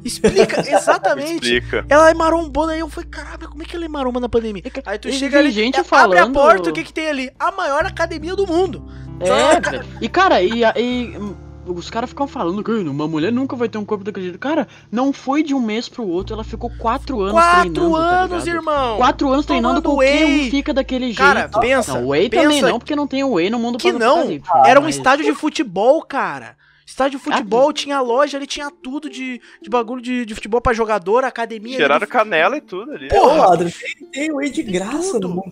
Explica, 0.03 0.61
exatamente. 0.69 1.33
Explica. 1.33 1.85
Ela 1.89 2.09
é 2.09 2.13
marombona, 2.13 2.73
aí 2.73 2.79
eu 2.79 2.89
falei, 2.89 3.09
caralho, 3.09 3.49
como 3.49 3.61
é 3.61 3.65
que 3.65 3.75
ela 3.75 3.85
é 3.85 3.87
maromba 3.87 4.19
na 4.19 4.29
pandemia? 4.29 4.63
Aí 4.85 4.97
tu 4.97 5.11
chega 5.11 5.39
ali, 5.39 5.51
gente 5.51 5.75
é, 5.75 5.79
abre 5.79 5.87
a 5.89 6.23
falando- 6.23 6.33
porta, 6.33 6.69
o 6.69 6.73
que 6.73 6.83
que 6.83 6.93
tem 6.93 7.07
ali? 7.09 7.31
A 7.39 7.51
maior 7.51 7.85
academia 7.85 8.35
do 8.35 8.47
mundo. 8.47 8.85
É, 9.19 9.59
velho. 9.59 9.85
E, 9.99 10.07
cara, 10.07 10.41
e, 10.43 10.61
e, 10.75 11.17
os 11.65 11.89
caras 11.89 12.09
ficam 12.11 12.27
falando 12.27 12.63
que 12.63 12.71
uma 12.71 13.07
mulher 13.07 13.31
nunca 13.31 13.55
vai 13.55 13.67
ter 13.67 13.77
um 13.77 13.83
corpo 13.83 14.03
daquele 14.03 14.27
jeito. 14.27 14.39
Cara, 14.39 14.67
não 14.91 15.11
foi 15.11 15.41
de 15.43 15.53
um 15.53 15.59
mês 15.59 15.89
pro 15.89 16.07
outro, 16.07 16.33
ela 16.35 16.43
ficou 16.43 16.69
quatro 16.77 17.19
anos 17.21 17.33
Quatro 17.33 17.71
treinando. 17.73 17.91
tá 17.97 17.99
anos, 17.99 18.43
ligado? 18.45 18.55
irmão. 18.61 18.97
Quatro 18.97 19.29
anos 19.33 19.45
treinando, 19.45 19.81
qualquer 19.81 20.23
whey. 20.25 20.47
um 20.47 20.51
fica 20.51 20.73
daquele 20.73 21.07
jeito. 21.07 21.17
Cara, 21.17 21.49
pensa, 21.49 21.93
Não, 21.99 22.07
whey 22.09 22.29
pensa 22.29 22.43
também 22.43 22.61
não, 22.61 22.79
porque 22.79 22.95
não 22.95 23.07
tem 23.07 23.23
whey 23.23 23.49
no 23.49 23.59
mundo 23.59 23.77
Que 23.77 23.91
não, 23.91 24.29
era 24.65 24.79
um 24.79 24.83
mas- 24.83 24.95
estádio 24.95 25.25
de 25.25 25.33
futebol, 25.33 26.01
cara. 26.03 26.55
Estádio 26.87 27.19
de 27.19 27.25
Ah, 27.29 27.33
futebol, 27.35 27.73
tinha 27.73 27.99
loja, 27.99 28.37
ele 28.37 28.47
tinha 28.47 28.71
tudo 28.71 29.09
de, 29.09 29.41
de 29.61 29.69
bagulho 29.69 30.01
de, 30.01 30.25
de 30.25 30.33
futebol 30.33 30.61
pra 30.61 30.71
jogador, 30.73 31.25
academia. 31.25 31.77
do- 31.99 32.07
canela 32.07 32.55
e 32.55 32.61
tudo 32.61 32.93
ali. 32.93 33.09
Porra! 33.09 33.53
Adri, 33.53 33.73
tem, 34.13 34.31
whey 34.31 34.49
de 34.49 34.63
graça 34.63 35.19
no 35.19 35.27
mundo. 35.27 35.51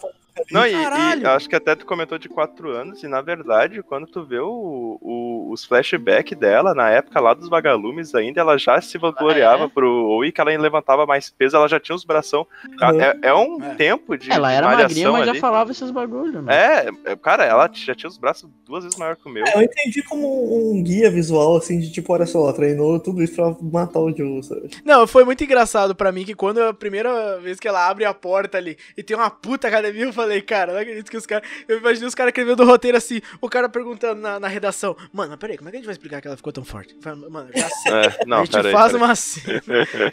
Não, 0.50 0.66
e, 0.66 0.72
Caralho. 0.72 1.22
e 1.24 1.26
acho 1.28 1.48
que 1.50 1.56
até 1.56 1.76
tu 1.76 1.86
comentou 1.86 2.18
de 2.18 2.28
4 2.30 2.70
anos, 2.70 3.04
e 3.04 3.08
na 3.08 3.22
verdade, 3.22 3.84
quando 3.84 4.08
tu 4.08 4.24
vê 4.26 4.40
o, 4.40 4.98
o- 5.02 5.35
os 5.56 5.66
flashbacks 5.66 6.38
dela, 6.38 6.76
na 6.76 6.90
época 6.90 7.20
lá 7.20 7.34
dos 7.34 7.50
vagalumes 7.50 8.14
ainda, 8.14 8.42
ela 8.42 8.58
já 8.58 8.80
se 8.82 8.98
vangloriava 8.98 9.66
é? 9.66 9.68
pro 9.68 10.08
Oi, 10.18 10.32
que 10.32 10.40
ela 10.40 10.56
levantava 10.56 11.06
mais 11.06 11.30
peso, 11.30 11.56
ela 11.56 11.68
já 11.68 11.80
tinha 11.80 11.96
os 11.96 12.04
bração. 12.04 12.46
Uhum. 12.82 13.02
É, 13.02 13.18
é 13.24 13.34
um 13.34 13.60
tempo 13.76 14.18
de 14.18 14.32
Ela 14.32 14.52
era 14.52 14.68
magrinha, 14.68 15.12
mas 15.12 15.26
já 15.26 15.32
ali. 15.32 15.40
falava 15.40 15.72
esses 15.72 15.90
bagulho, 15.92 16.44
mano. 16.44 16.52
É, 16.52 16.90
é, 17.06 17.16
cara, 17.16 17.46
ela 17.46 17.70
já 17.74 17.96
tinha 17.96 18.10
os 18.10 18.18
braços 18.18 18.50
duas 18.66 18.84
vezes 18.84 18.98
maior 18.98 19.16
que 19.16 19.28
o 19.28 19.32
meu. 19.32 19.46
É, 19.46 19.56
eu 19.56 19.62
entendi 19.62 20.04
como 20.04 20.72
um 20.72 20.84
guia 20.84 21.10
visual, 21.10 21.58
assim, 21.58 21.80
de 21.80 21.92
tipo, 21.92 22.14
olha 22.14 22.26
só, 22.26 22.40
ela 22.40 22.54
treinou 22.54 23.00
tudo 23.00 23.24
isso 23.24 23.36
pra 23.36 23.56
matar 23.62 24.00
o 24.00 24.16
Joe, 24.16 24.44
sabe? 24.44 24.70
Não, 24.84 25.08
foi 25.08 25.24
muito 25.24 25.44
engraçado 25.44 25.96
pra 25.96 26.12
mim 26.12 26.26
que 26.26 26.36
quando 26.36 26.62
a 26.62 26.74
primeira 26.74 27.40
vez 27.40 27.60
que 27.60 27.68
ela 27.68 27.88
abre 27.88 28.06
a 28.06 28.14
porta 28.14 28.58
ali 28.58 28.78
e 28.98 29.04
tem 29.04 29.16
uma 29.16 29.30
puta 29.30 29.68
academia, 29.68 30.06
eu 30.06 30.14
falei, 30.14 30.42
cara, 30.42 30.74
não 30.74 30.80
acredito 30.80 31.10
que 31.10 31.18
os 31.18 31.26
caras. 31.26 31.48
Eu 31.68 31.78
imaginei 31.78 32.08
os 32.08 32.16
caras 32.16 32.32
escrevendo 32.32 32.62
o 32.62 32.66
roteiro 32.66 32.98
assim, 32.98 33.22
o 33.40 33.50
cara 33.50 33.70
perguntando 33.70 34.22
na, 34.22 34.40
na 34.40 34.48
redação, 34.48 34.96
mano, 35.14 35.38
peraí, 35.46 35.58
como 35.58 35.70
é 35.70 35.72
que 35.72 35.78
a 35.78 35.80
gente 35.80 35.86
vai 35.86 35.94
explicar 35.94 36.22
que 36.22 36.28
ela 36.28 36.38
ficou 36.38 36.52
tão 36.52 36.64
forte? 36.64 36.98
Mano, 37.30 37.50
já 37.56 37.70
sei. 37.82 37.92
É, 37.92 38.26
não, 38.26 38.38
a 38.38 38.46
gente 38.46 38.52
peraí, 38.52 38.72
faz 38.72 38.92
peraí. 38.92 39.06
uma 39.06 39.16
cena. 39.16 39.62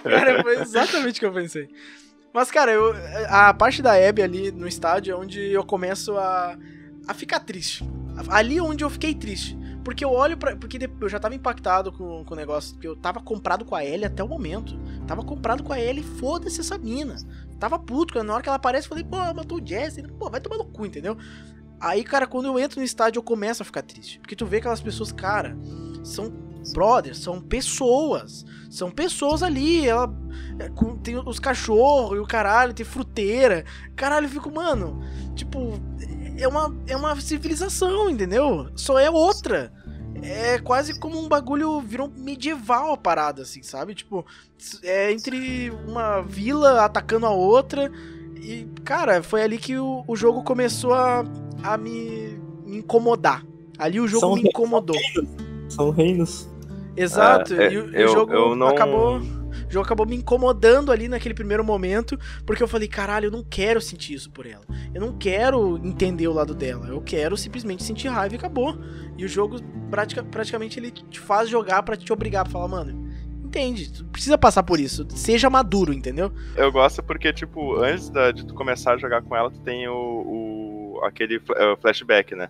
Cara, 0.02 0.42
foi 0.42 0.60
exatamente 0.60 1.16
o 1.16 1.20
que 1.20 1.26
eu 1.26 1.32
pensei. 1.32 1.68
Mas, 2.32 2.50
cara, 2.50 2.72
eu, 2.72 2.94
a 3.28 3.52
parte 3.52 3.82
da 3.82 3.92
Abby 3.92 4.22
ali 4.22 4.52
no 4.52 4.66
estádio 4.66 5.12
é 5.12 5.16
onde 5.16 5.40
eu 5.40 5.64
começo 5.64 6.16
a, 6.16 6.56
a 7.06 7.14
ficar 7.14 7.40
triste. 7.40 7.84
Ali 8.28 8.58
é 8.58 8.62
onde 8.62 8.84
eu 8.84 8.90
fiquei 8.90 9.14
triste. 9.14 9.58
Porque 9.84 10.04
eu 10.04 10.10
olho 10.10 10.36
pra. 10.36 10.54
Porque 10.56 10.78
eu 11.00 11.08
já 11.08 11.18
tava 11.18 11.34
impactado 11.34 11.92
com, 11.92 12.24
com 12.24 12.34
o 12.34 12.36
negócio. 12.36 12.74
Porque 12.74 12.86
eu 12.88 12.96
tava 12.96 13.20
comprado 13.20 13.64
com 13.64 13.74
a 13.74 13.84
Ellie 13.84 14.04
até 14.04 14.22
o 14.22 14.28
momento. 14.28 14.78
Tava 15.06 15.22
comprado 15.24 15.62
com 15.62 15.72
a 15.72 15.80
Ellie, 15.80 16.04
foda-se 16.04 16.60
essa 16.60 16.78
mina. 16.78 17.16
Tava 17.58 17.78
puto. 17.78 18.22
Na 18.22 18.34
hora 18.34 18.42
que 18.42 18.48
ela 18.48 18.56
aparece, 18.56 18.86
eu 18.86 18.90
falei, 18.90 19.04
pô, 19.04 19.16
matou 19.34 19.60
o 19.60 19.66
Jesse. 19.66 20.02
Pô, 20.02 20.30
vai 20.30 20.40
tomar 20.40 20.58
no 20.58 20.64
cu, 20.66 20.86
entendeu? 20.86 21.16
Aí, 21.82 22.04
cara, 22.04 22.28
quando 22.28 22.46
eu 22.46 22.60
entro 22.60 22.78
no 22.78 22.86
estádio, 22.86 23.18
eu 23.18 23.24
começo 23.24 23.60
a 23.60 23.66
ficar 23.66 23.82
triste. 23.82 24.20
Porque 24.20 24.36
tu 24.36 24.46
vê 24.46 24.58
aquelas 24.58 24.80
pessoas, 24.80 25.10
cara, 25.10 25.56
são 26.04 26.32
brothers, 26.72 27.18
são 27.18 27.40
pessoas. 27.40 28.46
São 28.70 28.88
pessoas 28.88 29.42
ali. 29.42 29.84
Ela 29.88 30.08
é, 30.60 30.70
tem 31.02 31.18
os 31.18 31.40
cachorros 31.40 32.16
e 32.16 32.20
o 32.20 32.26
caralho, 32.26 32.72
tem 32.72 32.86
fruteira. 32.86 33.64
Caralho, 33.96 34.26
eu 34.26 34.30
fico, 34.30 34.48
mano, 34.48 35.02
tipo, 35.34 35.72
é 36.38 36.46
uma, 36.46 36.72
é 36.86 36.96
uma 36.96 37.20
civilização, 37.20 38.08
entendeu? 38.08 38.70
Só 38.76 38.96
é 39.00 39.10
outra. 39.10 39.72
É 40.22 40.60
quase 40.60 41.00
como 41.00 41.18
um 41.18 41.28
bagulho 41.28 41.80
virou 41.80 42.08
medieval 42.08 42.92
a 42.92 42.96
parada, 42.96 43.42
assim, 43.42 43.64
sabe? 43.64 43.92
Tipo, 43.92 44.24
é 44.84 45.10
entre 45.10 45.70
uma 45.88 46.20
vila 46.20 46.84
atacando 46.84 47.26
a 47.26 47.30
outra. 47.30 47.90
E, 48.42 48.66
cara, 48.84 49.22
foi 49.22 49.42
ali 49.42 49.56
que 49.58 49.76
o, 49.78 50.02
o 50.06 50.16
jogo 50.16 50.42
começou 50.42 50.92
a, 50.94 51.24
a 51.62 51.76
me, 51.78 52.38
me 52.66 52.78
incomodar. 52.78 53.44
Ali 53.78 54.00
o 54.00 54.08
jogo 54.08 54.20
São 54.20 54.34
me 54.34 54.42
incomodou. 54.48 54.96
São 55.68 55.90
reinos. 55.90 56.48
Exato, 56.96 57.54
Ah, 57.54 57.62
é, 57.64 57.72
e, 57.72 57.78
o- 57.78 57.94
eu- 57.94 58.08
o 58.08 58.12
jogo 58.12 58.32
eu 58.32 58.56
não- 58.56 58.68
acabou. 58.68 59.18
O 59.18 59.72
jogo 59.72 59.84
acabou 59.86 60.06
me 60.06 60.16
incomodando 60.16 60.92
ali 60.92 61.08
naquele 61.08 61.34
primeiro 61.34 61.64
momento, 61.64 62.18
porque 62.44 62.62
eu 62.62 62.68
falei, 62.68 62.86
caralho, 62.88 63.26
eu 63.26 63.30
não 63.30 63.42
quero 63.42 63.80
sentir 63.80 64.12
isso 64.14 64.30
por 64.30 64.44
ela. 64.44 64.64
Eu 64.94 65.00
não 65.00 65.12
quero 65.16 65.78
entender 65.82 66.28
o 66.28 66.32
lado 66.32 66.54
dela. 66.54 66.88
Eu 66.88 67.00
quero 67.00 67.36
simplesmente 67.38 67.82
sentir 67.82 68.08
raiva 68.08 68.34
e 68.34 68.38
acabou. 68.38 68.76
E 69.16 69.24
o 69.24 69.28
jogo 69.28 69.56
pratica- 69.90 70.22
praticamente 70.24 70.78
ele 70.78 70.90
te 70.90 71.18
faz 71.18 71.48
jogar 71.48 71.82
pra 71.84 71.96
te 71.96 72.12
obrigar 72.12 72.44
pra 72.44 72.52
falar, 72.52 72.68
mano, 72.68 73.08
entende, 73.52 73.92
tu 73.92 74.04
precisa 74.06 74.38
passar 74.38 74.62
por 74.62 74.80
isso. 74.80 75.06
Seja 75.10 75.50
maduro, 75.50 75.92
entendeu? 75.92 76.32
Eu 76.56 76.72
gosto 76.72 77.02
porque, 77.02 77.32
tipo, 77.32 77.76
antes 77.76 78.08
da- 78.08 78.32
de 78.32 78.46
tu 78.46 78.54
começar 78.54 78.94
a 78.94 78.96
jogar 78.98 79.20
com 79.22 79.36
ela, 79.36 79.50
tu 79.50 79.60
tem 79.60 79.86
o, 79.88 79.94
o- 79.94 81.00
aquele 81.04 81.36
eh, 81.56 81.76
flashback, 81.80 82.34
né? 82.34 82.48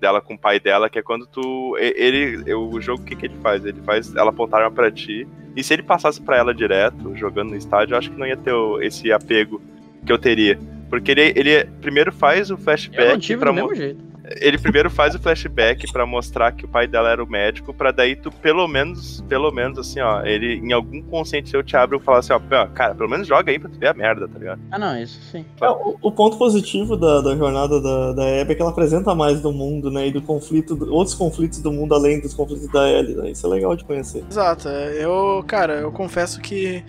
Dela 0.00 0.20
com 0.20 0.34
o 0.34 0.38
pai 0.38 0.60
dela, 0.60 0.88
que 0.88 0.98
é 0.98 1.02
quando 1.02 1.26
tu. 1.26 1.76
Ele. 1.78 2.52
O 2.54 2.80
jogo, 2.80 3.02
o 3.02 3.04
que, 3.04 3.16
que 3.16 3.26
ele 3.26 3.36
faz? 3.42 3.64
Ele 3.64 3.80
faz 3.82 4.14
ela 4.14 4.30
apontar 4.30 4.60
arma 4.62 4.74
pra 4.74 4.90
ti. 4.90 5.26
E 5.56 5.62
se 5.62 5.72
ele 5.72 5.82
passasse 5.82 6.20
pra 6.20 6.36
ela 6.36 6.54
direto, 6.54 7.16
jogando 7.16 7.50
no 7.50 7.56
estádio, 7.56 7.94
eu 7.94 7.98
acho 7.98 8.10
que 8.10 8.18
não 8.18 8.26
ia 8.26 8.36
ter 8.36 8.52
o- 8.52 8.80
esse 8.82 9.10
apego 9.12 9.60
que 10.04 10.12
eu 10.12 10.18
teria. 10.18 10.58
Porque 10.90 11.10
ele, 11.12 11.32
ele 11.36 11.64
primeiro 11.80 12.12
faz 12.12 12.50
o 12.50 12.54
Eu 12.54 12.56
não 12.58 12.64
flashback 12.64 13.18
tive 13.20 13.40
pra 13.40 13.50
do 13.50 13.54
mo- 13.54 13.60
mesmo 13.62 13.74
jeito. 13.76 14.04
Ele 14.40 14.58
primeiro 14.58 14.90
faz 14.90 15.14
o 15.14 15.18
flashback 15.18 15.90
pra 15.92 16.06
mostrar 16.06 16.52
que 16.52 16.64
o 16.64 16.68
pai 16.68 16.86
dela 16.86 17.10
era 17.10 17.22
o 17.22 17.28
médico, 17.28 17.74
pra 17.74 17.90
daí 17.90 18.16
tu 18.16 18.30
pelo 18.30 18.66
menos, 18.66 19.22
pelo 19.28 19.50
menos 19.50 19.78
assim, 19.78 20.00
ó, 20.00 20.22
ele 20.24 20.54
em 20.56 20.72
algum 20.72 21.02
consciente 21.02 21.50
seu 21.50 21.62
te 21.62 21.76
abre 21.76 21.98
e 21.98 22.00
fala 22.00 22.18
assim, 22.20 22.32
ó, 22.32 22.38
"Pô, 22.38 22.66
cara, 22.74 22.94
pelo 22.94 23.08
menos 23.08 23.26
joga 23.26 23.50
aí 23.50 23.58
pra 23.58 23.68
tu 23.68 23.78
ver 23.78 23.88
a 23.88 23.94
merda, 23.94 24.26
tá 24.26 24.38
ligado? 24.38 24.60
Ah, 24.70 24.78
não, 24.78 24.98
isso 24.98 25.20
sim. 25.30 25.44
É, 25.60 25.68
o, 25.68 25.96
o 26.00 26.10
ponto 26.12 26.38
positivo 26.38 26.96
da, 26.96 27.20
da 27.20 27.36
jornada 27.36 27.80
da, 27.80 28.12
da 28.12 28.40
Abby 28.40 28.52
é 28.52 28.54
que 28.54 28.62
ela 28.62 28.70
apresenta 28.70 29.14
mais 29.14 29.40
do 29.40 29.52
mundo, 29.52 29.90
né? 29.90 30.08
E 30.08 30.12
do 30.12 30.22
conflito, 30.22 30.78
outros 30.90 31.14
conflitos 31.14 31.60
do 31.60 31.70
mundo 31.70 31.94
além 31.94 32.20
dos 32.20 32.32
conflitos 32.34 32.68
da 32.68 32.88
Ellie, 32.88 33.14
né? 33.14 33.30
Isso 33.30 33.46
é 33.46 33.50
legal 33.50 33.76
de 33.76 33.84
conhecer. 33.84 34.24
Exato. 34.30 34.68
Eu, 34.68 35.44
cara, 35.46 35.74
eu 35.74 35.92
confesso 35.92 36.40
que 36.40 36.82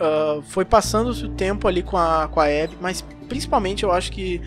ah, 0.00 0.40
foi 0.42 0.64
passando 0.64 1.10
o 1.10 1.28
tempo 1.30 1.68
ali 1.68 1.82
com 1.82 1.96
a, 1.96 2.28
com 2.28 2.40
a 2.40 2.44
Abby, 2.46 2.76
mas 2.80 3.04
principalmente 3.28 3.84
eu 3.84 3.92
acho 3.92 4.10
que 4.10 4.40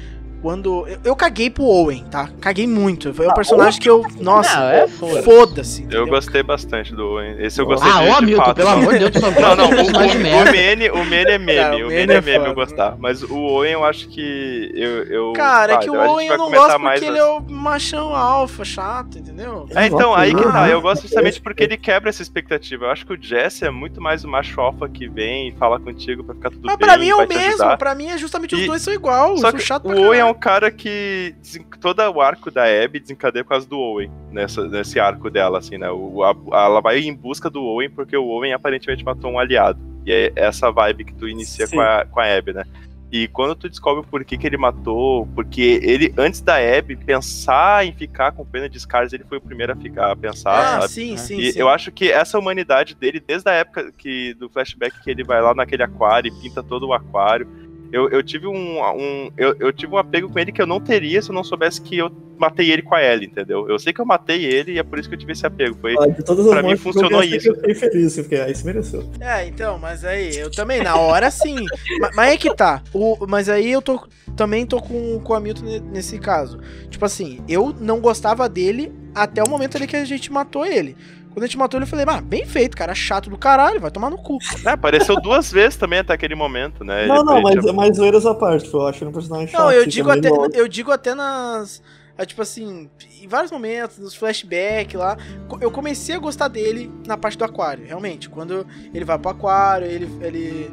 quando. 0.46 0.88
Eu, 0.88 0.98
eu 1.06 1.16
caguei 1.16 1.50
pro 1.50 1.64
Owen, 1.64 2.04
tá? 2.12 2.30
Caguei 2.40 2.68
muito. 2.68 3.12
Foi 3.16 3.28
um 3.28 3.34
personagem 3.34 3.82
que 3.82 3.90
eu. 3.90 4.06
Nossa, 4.20 4.60
Não, 4.60 4.70
é 4.70 4.88
foda. 4.88 5.24
foda-se. 5.24 5.88
Eu 5.90 6.06
gostei 6.06 6.44
bastante 6.44 6.94
do 6.94 7.04
Owen. 7.04 7.36
Esse 7.40 7.60
eu 7.60 7.66
gostei 7.66 7.90
Ah, 7.92 8.04
de, 8.04 8.10
ó, 8.10 8.20
de 8.20 8.26
Milton, 8.28 8.46
fato. 8.46 8.56
pelo 8.58 8.70
amor 8.70 8.94
de 8.94 9.00
Deus, 9.00 9.12
tu 9.12 9.22
não 9.22 9.32
Não, 9.32 9.56
não, 9.56 9.70
o, 9.72 9.74
o, 9.74 10.48
o 10.48 10.52
Mene, 10.52 10.90
o 10.92 11.04
Mene 11.04 11.32
é 11.32 11.38
meme, 11.40 11.56
Cara, 11.62 11.76
o 11.78 11.86
o 11.86 11.88
Mene 11.88 12.14
é 12.14 12.18
é 12.18 12.22
meme, 12.22 12.38
foda. 12.38 12.50
eu 12.50 12.54
gostar. 12.54 12.96
Mas 13.00 13.24
o 13.24 13.36
Owen 13.36 13.72
eu 13.72 13.84
acho 13.84 14.08
que 14.08 14.72
eu... 14.76 15.04
eu 15.06 15.34
Cara, 15.34 15.74
é 15.74 15.76
ah, 15.78 15.80
que 15.80 15.90
o 15.90 15.96
Owen 16.00 16.28
eu 16.28 16.38
não 16.38 16.52
gosto 16.52 16.80
mais 16.80 17.00
porque 17.00 17.12
ele 17.12 17.18
é 17.20 17.26
o 17.26 17.42
machão 17.42 18.16
alfa, 18.16 18.64
chato, 18.64 19.18
entendeu? 19.18 19.66
É, 19.76 19.88
então, 19.88 20.14
aí 20.14 20.36
que 20.36 20.44
tá. 20.44 20.70
Eu 20.70 20.80
gosto 20.80 21.00
Ah, 21.00 21.08
justamente 21.08 21.42
porque 21.42 21.64
ele 21.64 21.76
quebra 21.78 22.10
essa 22.10 22.22
expectativa. 22.22 22.86
Eu 22.86 22.92
acho 22.92 23.04
que 23.04 23.14
o 23.14 23.18
Jesse 23.20 23.66
é 23.66 23.72
muito 23.72 24.00
mais 24.00 24.24
o 24.24 24.28
macho 24.28 24.62
alfa 24.62 24.88
que 24.88 25.08
vem 25.08 25.50
e 25.50 25.52
fala 25.54 25.80
contigo 25.80 26.24
pra 26.24 26.36
ficar 26.36 26.52
tudo 26.52 26.62
Mas 26.64 26.76
bem. 26.78 26.88
pra 26.88 26.98
mim 27.00 27.10
é 27.10 27.16
o 27.16 27.28
mesmo, 27.28 27.78
pra 27.78 27.96
mim 27.96 28.10
é 28.10 28.18
justamente 28.20 28.54
os 28.54 28.62
E- 28.62 28.68
dois 28.68 28.82
são 28.84 28.94
igual. 28.94 29.36
Só 29.38 29.52
que 29.52 29.60
chato 29.60 29.88
o 29.88 29.90
Owen 29.92 30.20
é 30.20 30.24
caralho. 30.24 30.35
Um 30.36 30.40
cara 30.40 30.70
que 30.72 31.36
todo 31.80 32.00
o 32.02 32.22
arco 32.22 32.52
da 32.52 32.64
Abby 32.66 33.00
desencadeia 33.00 33.44
por 33.44 33.50
causa 33.52 33.68
do 33.68 33.80
Owen, 33.80 34.12
nessa, 34.32 34.68
nesse 34.68 35.00
arco 35.00 35.30
dela, 35.30 35.60
assim, 35.60 35.78
né? 35.78 35.90
O, 35.90 36.24
a- 36.24 36.36
ela 36.52 36.82
vai 36.82 37.00
em 37.00 37.14
busca 37.14 37.50
do 37.50 37.64
Owen 37.64 37.90
porque 37.90 38.16
o 38.16 38.26
Owen 38.26 38.54
aparentemente 38.54 39.04
matou 39.04 39.32
um 39.32 39.40
aliado. 39.40 39.80
E 40.06 40.12
é 40.12 40.32
essa 40.36 40.72
vibe 40.72 41.06
que 41.06 41.14
tu 41.14 41.28
inicia 41.28 41.66
Sim. 41.66 41.78
com 41.78 41.82
a, 41.82 42.06
com 42.06 42.20
a 42.20 42.38
Abby, 42.38 42.54
né? 42.54 42.64
E 43.12 43.28
quando 43.30 43.56
tu 43.56 43.70
descobre 43.70 44.02
o 44.02 44.04
porquê 44.04 44.36
que 44.38 44.46
ele 44.46 44.58
matou, 44.58 45.26
porque 45.34 45.80
ele, 45.82 46.14
antes 46.18 46.42
da 46.42 46.56
Abby 46.58 46.96
pensar 46.96 47.86
em 47.86 47.94
ficar 47.94 48.32
com 48.34 48.44
pena 48.46 48.68
de 48.68 48.80
Scars, 48.80 49.14
ele 49.14 49.24
foi 49.24 49.38
o 49.38 49.42
primeiro 49.42 49.72
a 49.72 49.76
ficar 49.76 50.12
a 50.12 50.16
pensar, 50.16 50.60
Ah, 50.60 50.82
sabe? 50.82 50.94
sim, 50.94 51.16
sim, 51.16 51.40
E 51.40 51.54
sim. 51.54 51.60
eu 51.60 51.70
acho 51.70 51.92
que 51.92 52.12
essa 52.12 52.38
humanidade 52.38 52.94
dele, 52.94 53.20
desde 53.26 53.50
a 53.50 53.54
época 53.54 53.92
que, 53.98 54.34
do 54.34 54.50
flashback 54.50 55.02
que 55.02 55.10
ele 55.10 55.24
vai 55.24 55.42
lá 55.42 55.54
naquele 55.54 55.84
aquário 55.84 56.28
e 56.34 56.42
pinta 56.42 56.62
todo 56.62 56.88
o 56.88 56.94
aquário, 56.94 57.48
eu, 57.92 58.10
eu 58.10 58.22
tive 58.24 58.48
um, 58.48 58.80
um- 58.82 59.32
eu, 59.38 59.56
eu 59.60 59.72
tive 59.74 59.94
um 59.94 59.98
apego 59.98 60.30
com 60.30 60.38
ele 60.40 60.52
que 60.52 60.62
eu 60.62 60.68
não 60.68 60.80
teria 60.80 61.22
se 61.22 61.30
eu 61.30 61.36
não 61.36 61.44
soubesse 61.44 61.82
que 61.82 61.98
eu 61.98 62.12
matei 62.38 62.70
ele 62.70 62.82
com 62.82 62.94
a 62.94 63.02
Ellie, 63.02 63.28
entendeu? 63.28 63.70
Eu 63.70 63.80
sei 63.80 63.94
que 63.94 64.02
eu 64.02 64.06
matei 64.06 64.44
ele 64.44 64.74
e 64.74 64.78
é 64.80 64.84
por 64.84 65.00
isso 65.00 65.08
que 65.08 65.16
eu 65.16 65.20
tive 65.20 65.32
esse 65.32 65.46
apego. 65.46 65.78
Foi, 65.80 65.94
Ah, 65.94 66.06
pra 66.50 66.62
mim 66.64 66.76
funcionou 66.76 67.24
isso. 67.24 67.48
Eu 67.50 67.56
fiquei 67.56 67.76
feliz, 67.76 68.16
porque 68.16 68.36
aí 68.36 68.54
se 68.54 68.66
mereceu. 68.66 69.10
É, 69.22 69.48
então, 69.48 69.80
mas 69.80 70.04
aí, 70.04 70.36
eu 70.38 70.52
também, 70.52 70.82
na 70.84 70.98
hora 70.98 71.32
sim. 71.32 71.56
Ma- 72.00 72.12
mas, 72.14 72.34
é 72.34 72.38
que 72.38 72.54
tá. 72.54 72.84
O, 72.94 73.26
mas 73.28 73.48
aí 73.50 73.72
eu 73.72 73.82
tô. 73.82 74.00
Também 74.36 74.66
tô 74.66 74.82
com, 74.82 75.18
com 75.22 75.32
o 75.32 75.36
Hamilton 75.36 75.64
ne- 75.64 75.80
nesse 75.80 76.20
caso. 76.20 76.60
Tipo 76.90 77.06
assim, 77.06 77.40
eu 77.48 77.74
não 77.80 78.02
gostava 78.02 78.50
dele 78.50 78.92
até 79.14 79.42
o 79.42 79.50
momento 79.50 79.78
ali 79.78 79.88
que 79.88 79.96
a 79.96 80.04
gente 80.04 80.30
matou 80.30 80.66
ele. 80.66 80.98
Quando 81.36 81.44
a 81.44 81.48
gente 81.48 81.58
matou 81.58 81.78
ele, 81.78 81.84
eu 81.84 81.90
falei, 81.90 82.06
ah, 82.08 82.22
bem 82.22 82.46
feito, 82.46 82.78
cara, 82.78 82.96
chato 82.96 83.30
do 83.30 83.38
caralho, 83.38 83.82
vai 83.82 83.92
tomar 83.92 84.10
no 84.10 84.18
cu. 84.18 84.38
É, 84.66 84.70
apareceu 84.70 85.20
duas 85.20 85.52
vezes 85.52 85.76
também 85.78 86.00
até 86.00 86.14
aquele 86.14 86.34
momento, 86.34 86.82
né? 86.86 87.06
Não, 87.08 87.16
Ele- 87.18 87.24
não, 87.26 87.34
ele 87.34 87.44
mas, 87.44 87.60
tinha- 87.60 87.74
mas 87.74 87.98
zoeiras 87.98 88.26
à 88.26 88.34
parte, 88.34 88.64
tipo, 88.64 88.78
eu 88.78 88.88
acho 88.88 89.04
ele 89.04 89.10
um 89.10 89.14
personagem 89.14 89.48
chato. 89.50 89.60
Não, 89.62 89.70
eu 89.70 89.86
digo, 89.86 90.08
meio 90.08 90.20
até, 90.46 90.60
eu 90.62 90.66
digo 90.70 90.92
até 90.94 91.14
nas. 91.14 91.84
ah, 92.18 92.26
Tipo 92.26 92.42
assim, 92.42 92.90
em 93.22 93.28
vários 93.28 93.52
momentos, 93.52 93.98
nos 94.00 94.16
flashbacks 94.16 94.98
lá, 94.98 95.18
eu 95.60 95.70
comecei 95.70 96.16
a 96.16 96.20
gostar 96.20 96.48
dele 96.48 96.90
na 97.06 97.18
parte 97.18 97.38
do 97.38 97.44
aquário, 97.44 97.86
realmente. 97.86 98.30
Quando 98.30 98.66
ele 98.94 99.04
vai 99.04 99.20
pro 99.20 99.32
aquário, 99.32 99.86
ele. 99.88 100.10
ele 100.22 100.72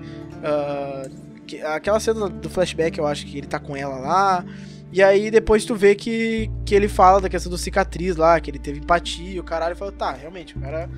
que- 1.47 1.61
aquela 1.61 1.99
cena 2.01 2.29
do 2.29 2.49
flashback, 2.49 2.99
eu 2.99 3.07
acho 3.07 3.27
que 3.27 3.39
ele 3.39 3.47
tá 3.47 3.59
com 3.59 3.77
ela 3.77 3.97
lá. 3.97 4.45
E 4.93 5.03
aí 5.03 5.31
depois 5.31 5.65
tu 5.65 5.75
vê 5.75 5.95
que, 5.95 6.51
que 6.67 6.75
ele 6.75 6.87
fala 6.87 7.21
da 7.21 7.29
questão 7.29 7.51
do 7.51 7.57
cicatriz 7.57 8.17
lá, 8.17 8.39
que 8.39 8.51
ele 8.51 8.59
teve 8.59 8.79
empatia, 8.79 9.41
o 9.41 9.45
caralho 9.45 9.75
falou, 9.75 9.93
tá, 9.93 10.13
realmente, 10.13 10.57
o 10.57 10.61
cara. 10.61 10.89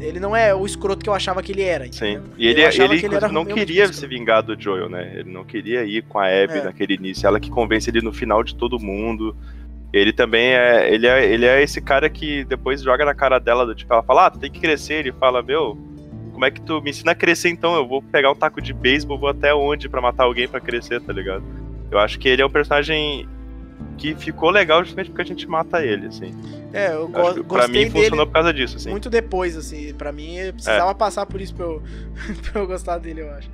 Ele 0.00 0.18
não 0.18 0.34
é 0.34 0.54
o 0.54 0.64
escroto 0.64 1.02
que 1.02 1.08
eu 1.08 1.14
achava 1.14 1.42
que 1.42 1.52
ele 1.52 1.62
era. 1.62 1.84
Sim. 1.84 2.12
entendeu? 2.12 2.22
E 2.36 2.46
ele, 2.46 2.64
achava 2.64 2.92
ele, 2.92 3.00
que 3.00 3.06
ele 3.06 3.28
não 3.28 3.44
queria 3.44 3.92
se 3.92 4.06
vingar 4.06 4.42
do 4.42 4.60
Joel, 4.60 4.88
né? 4.88 5.12
Ele 5.14 5.30
não 5.30 5.44
queria 5.44 5.84
ir 5.84 6.02
com 6.02 6.18
a 6.18 6.26
Abby 6.26 6.58
É. 6.58 6.64
naquele 6.64 6.94
início. 6.94 7.26
Ela 7.26 7.38
que 7.38 7.50
convence 7.50 7.88
ele 7.90 8.00
no 8.00 8.12
final 8.12 8.42
de 8.42 8.54
todo 8.54 8.80
mundo. 8.80 9.36
Ele 9.92 10.12
também 10.12 10.54
é 10.54 10.92
ele, 10.92 11.06
é. 11.06 11.32
ele 11.32 11.44
é 11.44 11.62
esse 11.62 11.80
cara 11.80 12.08
que 12.08 12.44
depois 12.44 12.82
joga 12.82 13.04
na 13.04 13.14
cara 13.14 13.38
dela, 13.38 13.66
do 13.66 13.74
tipo, 13.74 13.92
ela 13.92 14.02
fala, 14.02 14.26
ah, 14.26 14.30
tu 14.30 14.38
tem 14.40 14.50
que 14.50 14.58
crescer. 14.58 14.94
Ele 14.94 15.12
fala, 15.12 15.40
meu, 15.42 15.78
como 16.32 16.44
é 16.44 16.50
que 16.50 16.60
tu 16.60 16.80
me 16.82 16.90
ensina 16.90 17.12
a 17.12 17.14
crescer 17.14 17.50
então? 17.50 17.76
Eu 17.76 17.86
vou 17.86 18.02
pegar 18.02 18.30
um 18.32 18.34
taco 18.34 18.60
de 18.60 18.72
beisebol, 18.72 19.18
vou 19.18 19.28
até 19.28 19.54
onde 19.54 19.88
pra 19.88 20.00
matar 20.00 20.24
alguém 20.24 20.48
pra 20.48 20.58
crescer, 20.58 21.00
tá 21.00 21.12
ligado? 21.12 21.44
Eu 21.92 21.98
acho 21.98 22.18
que 22.18 22.28
ele 22.28 22.42
é 22.42 22.46
um 22.46 22.50
personagem 22.50 23.28
que 23.98 24.14
ficou 24.14 24.50
legal 24.50 24.82
justamente 24.82 25.10
porque 25.10 25.22
a 25.22 25.26
gente 25.26 25.46
mata 25.46 25.84
ele, 25.84 26.06
assim. 26.06 26.32
É, 26.72 26.94
eu 26.94 27.06
go 27.08 27.34
que 27.34 27.42
pra 27.44 27.58
gostei 27.58 27.68
mim 27.84 27.90
dele. 27.90 28.04
funcionou 28.04 28.26
por 28.26 28.32
causa 28.32 28.52
disso, 28.52 28.76
assim. 28.78 28.90
Muito 28.90 29.10
depois, 29.10 29.56
assim. 29.56 29.92
Pra 29.94 30.10
mim, 30.10 30.36
eu 30.36 30.52
precisava 30.54 30.94
passar 30.94 31.26
por 31.26 31.40
isso 31.40 31.54
pra 31.54 31.66
eu, 31.66 31.82
pra 32.50 32.60
eu 32.62 32.66
gostar 32.66 32.98
dele, 32.98 33.20
eu 33.20 33.30
acho. 33.32 33.50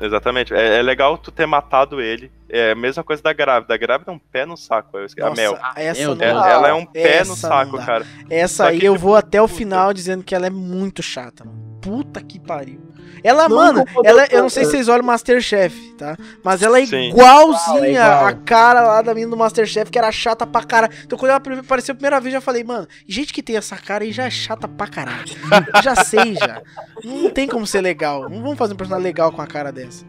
Exatamente. 0.00 0.54
É, 0.54 0.78
é 0.78 0.82
legal 0.82 1.18
tu 1.18 1.30
ter 1.32 1.44
matado 1.44 2.00
ele. 2.00 2.30
É 2.48 2.70
a 2.70 2.74
mesma 2.74 3.02
coisa 3.02 3.20
da 3.22 3.32
grávida. 3.32 3.74
A 3.74 3.76
grávida 3.76 4.10
é 4.12 4.14
um 4.14 4.18
pé 4.18 4.46
no 4.46 4.56
saco. 4.56 4.96
eu 4.96 5.04
esque- 5.04 5.20
a 5.20 5.28
Nossa, 5.28 5.40
Mel. 5.42 5.58
essa 5.74 6.02
É- 6.02 6.14
dá. 6.14 6.48
ela 6.50 6.68
é 6.68 6.72
um 6.72 6.86
pé 6.86 7.16
Essa 7.18 7.30
no 7.30 7.36
saco, 7.36 7.76
cara. 7.84 8.06
Essa 8.30 8.54
Só 8.64 8.68
aí 8.68 8.78
que, 8.78 8.86
eu 8.86 8.92
tipo, 8.94 9.04
vou 9.04 9.16
até 9.16 9.42
o 9.42 9.46
puta. 9.46 9.58
final 9.58 9.92
dizendo 9.92 10.22
que 10.22 10.34
ela 10.34 10.46
é 10.46 10.50
muito 10.50 11.02
chata, 11.02 11.44
mano. 11.44 11.58
Puta 11.82 12.22
que 12.22 12.38
pariu. 12.38 12.80
Ela, 13.22 13.48
Não, 13.48 13.56
mano, 13.56 13.84
ela, 14.04 14.26
eu 14.30 14.42
não 14.42 14.48
sei 14.48 14.64
se 14.64 14.70
vocês 14.72 14.88
olham 14.88 15.04
Masterchef, 15.04 15.74
tá? 15.98 16.16
Mas 16.42 16.62
ela 16.62 16.80
é 16.80 16.86
Sim. 16.86 17.08
igualzinha 17.10 18.00
É 18.00 18.06
igual. 18.06 18.26
a 18.26 18.32
cara 18.34 18.80
lá 18.82 19.02
da 19.02 19.12
menina 19.14 19.30
do 19.30 19.36
Masterchef, 19.36 19.90
que 19.90 19.98
era 19.98 20.10
chata 20.12 20.46
pra 20.46 20.62
caralho. 20.64 20.92
Então 21.04 21.18
quando 21.18 21.30
ela 21.30 21.42
apareceu 21.60 21.92
a 21.92 21.96
primeira 21.96 22.20
vez, 22.20 22.34
eu 22.34 22.40
já 22.40 22.44
falei, 22.44 22.62
mano, 22.64 22.86
gente 23.06 23.32
que 23.32 23.42
tem 23.42 23.56
essa 23.56 23.76
cara 23.76 24.04
aí 24.04 24.12
já 24.12 24.24
é 24.24 24.30
chata 24.30 24.66
pra 24.68 24.86
caralho. 24.86 25.28
Já 25.82 25.94
sei, 26.04 26.34
já. 26.34 26.60
Não 27.04 27.30
tem 27.30 27.46
como 27.48 27.66
ser 27.66 27.80
legal. 27.80 28.28
Não 28.28 28.42
vamos 28.42 28.58
fazer 28.58 28.74
um 28.74 28.76
personagem 28.76 29.04
legal 29.04 29.30
com 29.32 29.40
a 29.42 29.46
cara 29.46 29.70
dessa. 29.72 30.04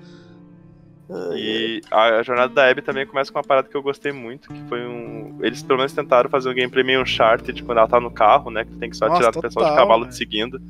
E 1.36 1.82
a, 1.90 2.22
jornada 2.22 2.54
da 2.54 2.70
Abby 2.70 2.82
também 2.82 3.06
começa 3.06 3.32
com 3.32 3.40
uma 3.40 3.44
parada 3.44 3.68
que 3.68 3.76
eu 3.76 3.82
gostei 3.82 4.12
muito, 4.12 4.54
que 4.54 4.62
foi 4.70 4.86
um. 4.86 5.40
Eles 5.42 5.64
pelo 5.64 5.78
menos 5.78 5.92
tentaram 5.94 6.30
fazer 6.30 6.50
um 6.50 6.54
gameplay 6.54 6.84
meio 6.84 7.02
Uncharted 7.02 7.64
quando 7.64 7.80
ela 7.80 7.88
tá 7.88 8.00
no 8.00 8.12
carro, 8.12 8.52
né? 8.52 8.64
Que 8.64 8.76
tem 8.76 8.90
que 8.90 8.98
só 8.98 9.08
Nossa, 9.08 9.20
tirar 9.20 9.32
do 9.32 9.42
pessoal 9.42 9.70
de 9.70 9.76
cavalo 9.76 10.02
velho. 10.02 10.12
te 10.12 10.18
seguindo. 10.18 10.62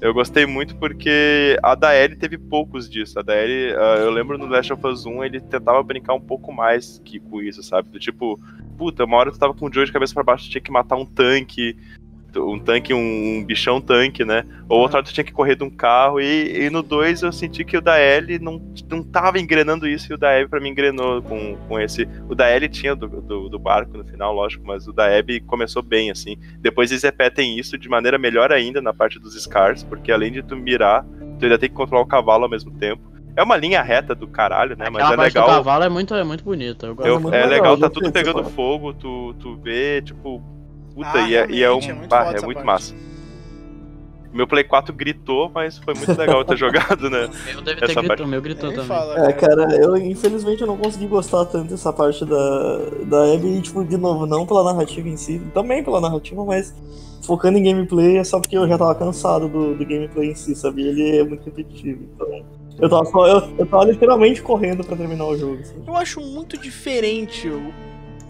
Eu 0.00 0.12
gostei 0.12 0.46
muito 0.46 0.74
porque 0.76 1.58
a 1.62 1.74
da 1.74 1.94
Ellie 1.94 2.16
teve 2.16 2.36
poucos 2.36 2.90
disso. 2.90 3.20
A 3.20 3.22
da 3.22 3.36
Ellie, 3.36 3.72
ah, 3.76 3.98
eu 3.98 4.10
lembro 4.10 4.36
no 4.36 4.46
Last 4.46 4.72
of 4.72 4.84
Us 4.86 5.06
1, 5.06 5.24
ele 5.24 5.40
tentava 5.40 5.80
brincar 5.82 6.14
um 6.14 6.20
pouco 6.20 6.52
mais 6.52 7.00
que 7.04 7.20
com 7.20 7.40
isso, 7.40 7.62
sabe? 7.62 7.88
Do 7.88 8.00
tipo, 8.00 8.40
puta, 8.76 9.04
uma 9.04 9.16
hora 9.18 9.30
tu 9.30 9.38
tava 9.38 9.54
com 9.54 9.66
o 9.66 9.72
Joe 9.72 9.84
de 9.84 9.92
cabeça 9.92 10.14
pra 10.14 10.24
baixo, 10.24 10.46
tu 10.46 10.50
tinha 10.50 10.62
que 10.62 10.72
matar 10.72 10.96
um 10.96 11.06
tanque, 11.06 11.76
um 12.36 12.58
tanque, 12.58 12.94
um, 12.94 12.98
um 13.38 13.44
bichão 13.44 13.80
tanque, 13.80 14.24
né? 14.24 14.44
Ou 14.68 14.80
outra 14.80 14.98
hora 14.98 15.06
tu 15.06 15.12
tinha 15.12 15.24
que 15.24 15.32
correr 15.32 15.54
de 15.56 15.64
um 15.64 15.70
carro. 15.70 16.20
E, 16.20 16.64
e 16.66 16.70
no 16.70 16.82
2 16.82 17.22
eu 17.22 17.32
senti 17.32 17.64
que 17.64 17.76
o 17.76 17.80
da 17.80 18.00
Ellie 18.00 18.38
não, 18.38 18.60
não 18.88 19.02
tava 19.02 19.38
engrenando 19.38 19.86
isso 19.86 20.12
e 20.12 20.14
o 20.14 20.18
da 20.18 20.36
Abby 20.36 20.48
pra 20.48 20.60
mim 20.60 20.70
engrenou 20.70 21.20
com, 21.22 21.56
com 21.68 21.78
esse. 21.80 22.08
O 22.28 22.34
da 22.34 22.54
Ellie 22.54 22.68
tinha 22.68 22.94
do, 22.94 23.08
do, 23.08 23.48
do 23.48 23.58
barco 23.58 23.96
no 23.96 24.04
final, 24.04 24.34
lógico, 24.34 24.64
mas 24.66 24.86
o 24.86 24.92
da 24.92 25.06
Abby 25.18 25.40
começou 25.40 25.82
bem, 25.82 26.10
assim. 26.10 26.36
Depois 26.58 26.90
eles 26.90 27.02
repetem 27.02 27.58
isso 27.58 27.76
de 27.76 27.88
maneira 27.88 28.18
melhor 28.18 28.52
ainda 28.52 28.80
na 28.80 28.92
parte 28.94 29.18
dos 29.18 29.40
Scars, 29.40 29.82
porque 29.82 30.10
além 30.12 30.32
de 30.32 30.42
tu 30.42 30.56
mirar, 30.56 31.04
tu 31.38 31.44
ainda 31.44 31.58
tem 31.58 31.68
que 31.68 31.74
controlar 31.74 32.02
o 32.02 32.06
cavalo 32.06 32.44
ao 32.44 32.50
mesmo 32.50 32.70
tempo. 32.72 33.12
É 33.34 33.42
uma 33.42 33.56
linha 33.56 33.80
reta 33.82 34.14
do 34.14 34.26
caralho, 34.26 34.76
né? 34.76 34.90
Mas 34.90 35.02
Aquela 35.04 35.14
é 35.14 35.16
parte 35.16 35.32
do 35.32 35.40
legal. 35.40 35.56
cavalo 35.56 35.84
é 35.84 35.88
muito, 35.88 36.14
é 36.14 36.22
muito 36.22 36.44
bonita. 36.44 36.86
Eu 36.86 36.94
gosto. 36.94 37.08
Eu- 37.08 37.18
muito 37.20 37.34
é 37.34 37.46
legal, 37.46 37.74
legal, 37.74 37.78
tá 37.78 37.88
tudo 37.88 38.12
pegando 38.12 38.44
fogo, 38.44 38.92
tu, 38.92 39.34
tu 39.40 39.56
vê, 39.56 40.02
tipo. 40.02 40.42
Puta, 40.94 41.08
Ah, 41.14 41.28
e, 41.28 41.34
é, 41.34 41.46
e 41.50 41.62
é 41.62 41.70
um. 41.72 41.78
é 41.80 41.92
muito 41.92 42.08
bah, 42.08 42.24
é 42.34 42.40
muito 42.40 42.54
parte. 42.58 42.64
massa. 42.64 42.94
Meu 44.32 44.46
Play 44.46 44.64
4 44.64 44.94
gritou, 44.94 45.50
mas 45.54 45.76
foi 45.76 45.92
muito 45.92 46.18
legal 46.18 46.38
eu 46.38 46.44
ter 46.44 46.56
jogado, 46.58 47.10
né? 47.10 47.26
O 47.26 47.52
meu 47.52 47.60
deve 47.62 47.80
ter 47.80 47.84
essa 47.84 47.94
gritou, 48.00 48.04
parte. 48.08 48.22
o 48.22 48.26
meu 48.26 48.40
gritou 48.40 48.68
Nem 48.70 48.76
também. 48.76 48.88
fala, 48.88 49.28
É, 49.28 49.32
cara, 49.34 49.76
eu 49.76 49.94
infelizmente 49.96 50.62
eu 50.62 50.66
não 50.66 50.76
consegui 50.78 51.06
gostar 51.06 51.44
tanto 51.44 51.68
dessa 51.68 51.92
parte 51.92 52.24
da, 52.24 52.78
da 53.04 53.34
Abby, 53.34 53.58
e, 53.58 53.60
tipo, 53.60 53.84
de 53.84 53.96
novo, 53.98 54.24
não 54.24 54.46
pela 54.46 54.64
narrativa 54.64 55.06
em 55.06 55.18
si, 55.18 55.38
também 55.52 55.84
pela 55.84 56.00
narrativa, 56.00 56.42
mas 56.46 56.74
focando 57.22 57.58
em 57.58 57.62
gameplay 57.62 58.16
é 58.16 58.24
só 58.24 58.40
porque 58.40 58.56
eu 58.56 58.66
já 58.66 58.78
tava 58.78 58.94
cansado 58.94 59.48
do, 59.48 59.74
do 59.74 59.84
gameplay 59.84 60.30
em 60.30 60.34
si, 60.34 60.54
sabe? 60.54 60.80
Ele 60.82 61.18
é 61.18 61.24
muito 61.24 61.44
repetitivo, 61.44 62.02
então. 62.14 62.42
Eu 62.78 62.88
tava, 62.88 63.04
só, 63.04 63.26
eu, 63.28 63.54
eu 63.58 63.66
tava 63.66 63.84
literalmente 63.84 64.40
correndo 64.42 64.82
pra 64.82 64.96
terminar 64.96 65.26
o 65.26 65.36
jogo. 65.36 65.58
Assim. 65.60 65.74
Eu 65.86 65.94
acho 65.94 66.22
muito 66.22 66.56
diferente 66.56 67.48
o, 67.48 67.70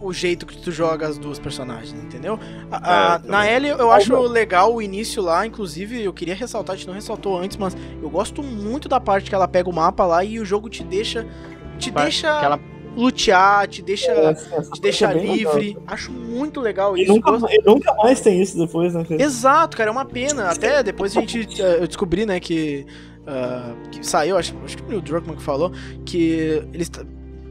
o 0.03 0.13
jeito 0.13 0.45
que 0.47 0.57
tu 0.59 0.71
joga 0.73 1.07
as 1.07 1.17
duas 1.19 1.39
personagens, 1.39 1.93
entendeu? 1.93 2.39
A- 2.71 3.15
a- 3.15 3.21
É, 3.25 3.29
na 3.29 3.51
Ellie 3.51 3.71
eu 3.71 3.91
acho 3.93 4.15
legal 4.23 4.75
o 4.75 4.83
início 4.83 5.23
lá, 5.23 5.47
inclusive 5.47 6.03
eu 6.03 6.13
queria 6.13 6.35
ressaltar, 6.35 6.75
a 6.75 6.77
gente 6.77 6.87
não 6.89 6.95
ressaltou 6.95 7.39
antes, 7.39 7.57
mas 7.57 7.77
eu 8.03 8.11
gosto 8.11 8.43
muito 8.43 8.89
da 8.89 8.99
parte 9.01 9.29
que 9.29 9.35
ela 9.35 9.47
pega 9.49 9.69
o 9.71 9.73
mapa 9.73 10.05
lá 10.05 10.25
e 10.25 10.39
o 10.41 10.45
jogo 10.45 10.69
te 10.69 10.83
deixa. 10.83 11.27
Te 11.79 11.91
deixa 11.91 12.39
que 12.39 12.45
ela- 12.45 12.61
lutear, 12.95 13.67
te 13.67 13.81
deixa. 13.83 14.11
Essa 14.13 14.61
Te 14.73 14.81
deixa 14.81 15.07
parte 15.07 15.19
é 15.19 15.23
bem 15.23 15.37
legal. 15.39 15.57
livre. 15.59 15.79
Acho 15.87 16.13
muito 16.13 16.61
legal 16.61 16.97
E 16.97 17.03
isso. 17.05 17.13
nunca, 17.15 17.31
Gosto- 17.33 17.49
e 17.51 17.63
nunca 17.65 17.95
mais 17.95 18.21
tem 18.21 18.43
isso 18.43 18.59
depois, 18.59 18.93
né? 18.95 19.05
Exato, 19.19 19.77
cara, 19.77 19.89
é 19.89 19.93
uma 19.93 20.05
pena. 20.05 20.51
Até 20.51 20.83
depois 20.83 21.17
a 21.17 21.21
gente. 21.21 21.61
eh, 21.63 21.79
Eu 21.81 21.87
descobri, 21.87 22.27
né, 22.27 22.39
que. 22.39 22.85
ah, 23.27 23.73
que 23.91 24.05
saiu, 24.07 24.37
acho, 24.37 24.55
acho 24.65 24.77
que 24.77 24.83
foi 24.83 24.97
o 24.97 25.01
Druckmann 25.01 25.37
que 25.37 25.43
falou, 25.43 25.73
que 26.05 26.63
eles. 26.75 26.91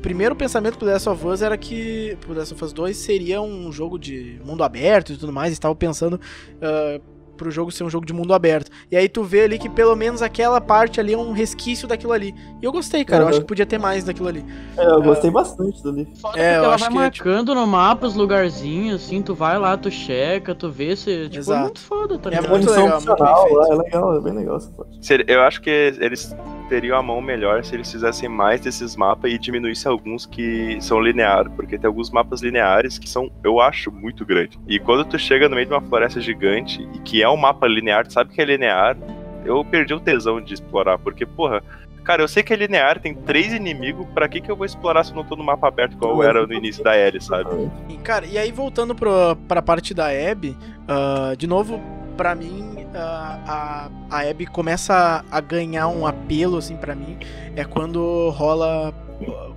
Primeiro 0.02 0.36
pensamento 0.36 0.78
pro 0.78 0.88
The 0.88 0.93
Last 0.93 1.10
of 1.10 1.28
Us 1.28 1.41
era 1.41 1.58
que 1.58 2.18
pro 2.22 2.34
The 2.34 2.39
Last 2.39 2.54
of 2.54 2.64
Us 2.66 2.74
2 2.74 2.97
seria 2.97 3.41
um 3.41 3.72
jogo 3.72 3.99
de 3.99 4.39
mundo 4.43 4.64
aberto 4.64 5.14
e 5.14 5.18
tudo 5.18 5.32
mais. 5.32 5.47
Eles 5.47 5.56
estavam 5.58 5.76
pensando 5.76 6.20
ah, 6.62 6.99
pro 7.38 7.49
jogo 7.49 7.72
ser 7.72 7.84
um 7.84 7.89
jogo 7.89 8.06
de 8.06 8.14
mundo 8.14 8.34
aberto. 8.36 8.70
E 8.91 8.95
aí 8.95 9.10
tu 9.10 9.24
vê 9.24 9.41
ali 9.41 9.58
que 9.58 9.68
pelo 9.70 9.95
menos 9.95 10.22
aquela 10.22 10.62
parte 10.62 10.99
ali 10.99 11.14
é 11.14 11.18
um 11.18 11.32
resquício 11.32 11.88
daquilo 11.88 12.14
ali. 12.14 12.36
E 12.62 12.66
eu 12.66 12.72
gostei, 12.72 13.04
cara. 13.06 13.22
Eu 13.22 13.26
Uhum. 13.26 13.30
acho 13.32 13.39
que 13.41 13.47
podia 13.47 13.66
ter 13.66 13.80
mais 13.80 14.04
daquilo 14.04 14.28
ali. 14.28 14.45
É, 14.78 14.86
eu 14.86 15.02
gostei 15.02 15.32
bastante 15.32 15.84
dali. 15.84 16.08
É, 16.36 16.58
eu 16.58 16.64
ela 16.66 16.76
acho 16.76 16.91
vai 16.91 17.10
que. 17.10 17.16
tipo, 17.18 17.28
marcando 17.30 17.56
no 17.56 17.66
mapa 17.66 18.06
os 18.06 18.16
lugarzinhos, 18.16 19.04
assim, 19.04 19.22
tu 19.24 19.34
vai 19.34 19.58
lá, 19.58 19.76
tu 19.78 19.89
checa, 19.89 20.54
tu 20.54 20.70
vê 20.70 20.95
se. 20.95 21.24
Tipo, 21.30 21.36
é 21.36 21.39
Exato. 21.39 21.62
muito 21.64 21.80
foda, 21.80 22.20
tá 22.20 22.30
É 22.30 22.34
ligado? 22.36 22.49
muito 22.49 22.64
Munição 22.66 22.84
legal, 22.84 23.02
muito 23.02 23.72
é 23.72 23.76
legal, 23.76 24.18
é 24.18 24.22
bem 24.22 24.34
legal 24.34 24.58
essa 24.58 24.70
parte. 24.72 25.26
Eu 25.28 25.41
acho 25.41 25.62
que 25.62 25.70
eles 25.99 26.36
teriam 26.72 26.97
a 26.97 27.03
mão 27.03 27.19
melhor 27.19 27.65
se 27.65 27.76
eles 27.76 27.91
fizessem 27.91 28.30
mais 28.30 28.61
desses 28.61 28.95
mapas 28.95 29.30
e 29.30 29.38
diminuíssem 29.38 29.91
alguns 29.91 30.26
que 30.26 30.78
são 30.80 31.01
lineares, 31.01 31.51
porque 31.53 31.78
tem 31.78 31.86
alguns 31.86 32.09
mapas 32.09 32.41
lineares 32.41 32.97
que 32.97 33.09
são, 33.09 33.30
eu 33.43 33.59
acho, 33.59 33.91
muito 33.91 34.26
grandes. 34.26 34.57
E 34.65 34.80
quando 34.80 35.03
tu 35.03 35.19
chega 35.19 35.49
no 35.49 35.55
meio 35.55 35.67
de 35.67 35.74
uma 35.74 35.82
floresta 35.82 36.22
gigante 36.22 36.88
e 36.93 36.99
que 36.99 37.22
é 37.22 37.28
um 37.28 37.36
mapa 37.36 37.67
linear, 37.67 38.07
tu 38.07 38.13
sabe 38.13 38.34
que 38.34 38.41
é 38.41 38.45
linear, 38.45 38.97
eu 39.43 39.65
perdi 39.65 39.93
o 39.93 39.99
tesão 39.99 40.39
de 40.39 40.53
explorar, 40.53 40.97
porque, 40.97 41.26
porra, 41.26 41.61
cara, 42.05 42.22
eu 42.22 42.28
sei 42.30 42.41
que 42.41 42.53
é 42.53 42.55
linear, 42.55 43.01
tem 43.01 43.13
três 43.13 43.51
inimigos, 43.51 44.07
pra 44.13 44.30
que 44.30 44.39
que 44.39 44.49
eu 44.49 44.55
vou 44.55 44.65
explorar 44.65 45.03
se 45.03 45.11
eu 45.11 45.17
não 45.17 45.26
tô 45.26 45.36
no 45.36 45.43
mapa 45.43 45.67
aberto 45.67 45.95
igual 45.95 46.24
era 46.24 46.47
no 46.47 46.53
início 46.53 46.82
da 46.82 46.95
L, 46.95 47.19
sabe? 47.19 47.69
Cara, 48.01 48.26
e 48.26 48.38
aí 48.38 48.49
voltando 48.49 48.95
pro, 48.95 49.36
pra 49.45 49.61
parte 49.61 49.93
da 49.93 50.07
Abby, 50.07 50.55
ah, 50.88 51.34
de 51.38 51.47
novo, 51.47 51.82
pra 52.15 52.34
mim, 52.34 52.70
a, 53.00 53.89
a 54.10 54.30
Abby 54.30 54.46
começa 54.46 55.24
a, 55.30 55.39
ganhar 55.42 55.88
um 55.88 56.06
apelo, 56.06 56.58
assim, 56.58 56.76
pra 56.76 56.96
mim, 56.96 57.18
é 57.56 57.64
quando 57.64 58.30
rola 58.32 58.94
ah, 59.28 59.52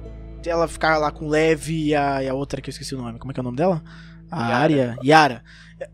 ela 0.47 0.68
ficar 0.68 0.99
lá 0.99 1.11
com 1.11 1.26
o 1.26 1.28
Lev 1.28 1.68
e 1.70 1.95
a, 1.95 2.22
e 2.22 2.28
a 2.28 2.35
outra 2.35 2.61
que 2.61 2.68
eu 2.68 2.72
esqueci 2.72 2.95
o 2.95 2.99
nome, 2.99 3.18
como 3.18 3.30
é 3.30 3.35
que 3.35 3.41
é 3.41 3.43
o 3.43 3.45
nome 3.45 3.57
dela? 3.57 3.82
A 4.30 4.43
Yara. 4.43 4.57
Arya, 4.57 4.97
Yara. 5.05 5.45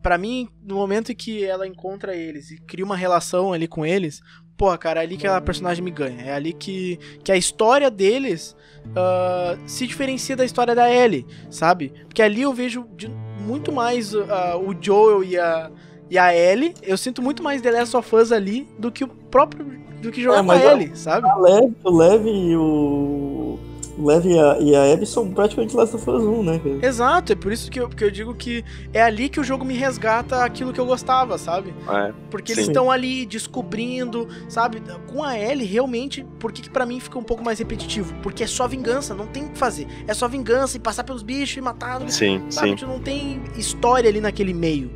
Pra 0.02 0.16
mim, 0.18 0.48
no 0.62 0.76
momento 0.76 1.12
em 1.12 1.14
que 1.14 1.44
ela 1.44 1.66
encontra 1.66 2.14
eles 2.14 2.50
e 2.50 2.58
cria 2.58 2.84
uma 2.84 2.96
relação 2.96 3.52
ali 3.52 3.66
com 3.66 3.84
eles, 3.84 4.20
porra, 4.56 4.76
cara, 4.76 5.00
é 5.00 5.04
ali 5.04 5.16
que 5.16 5.26
a 5.26 5.40
personagem 5.40 5.82
me 5.82 5.90
ganha. 5.90 6.22
É 6.22 6.34
ali 6.34 6.52
que, 6.52 6.98
que 7.24 7.32
a 7.32 7.36
história 7.36 7.90
deles 7.90 8.54
ah, 8.94 9.56
se 9.66 9.86
diferencia 9.86 10.36
da 10.36 10.44
história 10.44 10.74
da 10.74 10.90
Ellie, 10.92 11.26
sabe? 11.50 11.92
Porque 12.06 12.22
ali 12.22 12.42
eu 12.42 12.52
vejo 12.52 12.86
de- 12.96 13.08
muito 13.40 13.72
mais 13.72 14.14
ah, 14.14 14.56
o 14.58 14.74
Joel 14.80 15.24
e 15.24 15.38
a, 15.38 15.70
e 16.10 16.18
a 16.18 16.34
Ellie. 16.34 16.74
Eu 16.82 16.98
sinto 16.98 17.22
muito 17.22 17.42
mais 17.42 17.62
The 17.62 17.70
Last 17.70 17.96
of 17.96 18.14
Us 18.16 18.32
ali 18.32 18.68
do 18.78 18.90
que 18.90 19.04
o 19.04 19.08
próprio. 19.08 19.64
do 20.02 20.10
que 20.10 20.20
jogar 20.22 20.40
É, 20.40 20.44
com 20.44 20.50
a 20.50 20.56
Ellie, 20.72 20.90
sabe? 20.96 21.28
A 21.28 21.36
Lev, 21.36 21.72
o 21.84 21.96
Lev 21.96 22.26
e 22.26 22.56
o. 22.56 23.58
O 23.98 24.06
Lev 24.06 24.24
e 24.24 24.38
a, 24.38 24.56
e 24.58 24.74
a 24.74 24.94
Abby 24.94 25.04
são 25.04 25.30
praticamente 25.30 25.76
Last 25.76 25.94
of 25.94 26.08
Us 26.08 26.22
1, 26.22 26.42
né, 26.42 26.58
cara? 26.58 26.86
Exato, 26.86 27.32
é 27.32 27.36
por 27.36 27.52
isso 27.52 27.70
que 27.70 27.78
eu, 27.78 27.86
que 27.86 28.02
eu 28.02 28.10
digo 28.10 28.34
que 28.34 28.64
é 28.94 29.02
ali 29.02 29.28
que 29.28 29.38
o 29.38 29.44
jogo 29.44 29.62
me 29.62 29.74
resgata 29.74 30.42
aquilo 30.42 30.72
que 30.72 30.80
eu 30.80 30.86
gostava, 30.86 31.36
sabe? 31.36 31.74
É. 31.86 32.10
Porque 32.30 32.52
eles 32.52 32.64
Sim. 32.64 32.70
estão 32.70 32.90
ali 32.90 33.26
descobrindo, 33.26 34.26
sabe? 34.48 34.82
Com 35.12 35.22
a 35.22 35.38
Ellie, 35.38 35.66
realmente, 35.66 36.24
por 36.38 36.50
que, 36.50 36.62
que 36.62 36.70
pra 36.70 36.86
mim 36.86 36.98
fica 36.98 37.18
um 37.18 37.22
pouco 37.22 37.44
mais 37.44 37.58
repetitivo? 37.58 38.14
Porque 38.22 38.42
é 38.44 38.46
só 38.46 38.66
vingança, 38.66 39.12
não 39.14 39.26
tem 39.26 39.44
o 39.44 39.48
que 39.50 39.58
fazer. 39.58 39.86
É 40.08 40.14
só 40.14 40.26
vingança 40.26 40.78
e 40.78 40.80
passar 40.80 41.04
pelos 41.04 41.22
bichos 41.22 41.58
e 41.58 41.60
matar. 41.60 42.00
Sim, 42.08 42.42
sabe? 42.48 42.70
sim. 42.70 42.76
Tu 42.76 42.86
não 42.86 43.00
tem 43.00 43.42
história 43.54 44.08
ali 44.08 44.20
naquele 44.20 44.54
meio. 44.54 44.90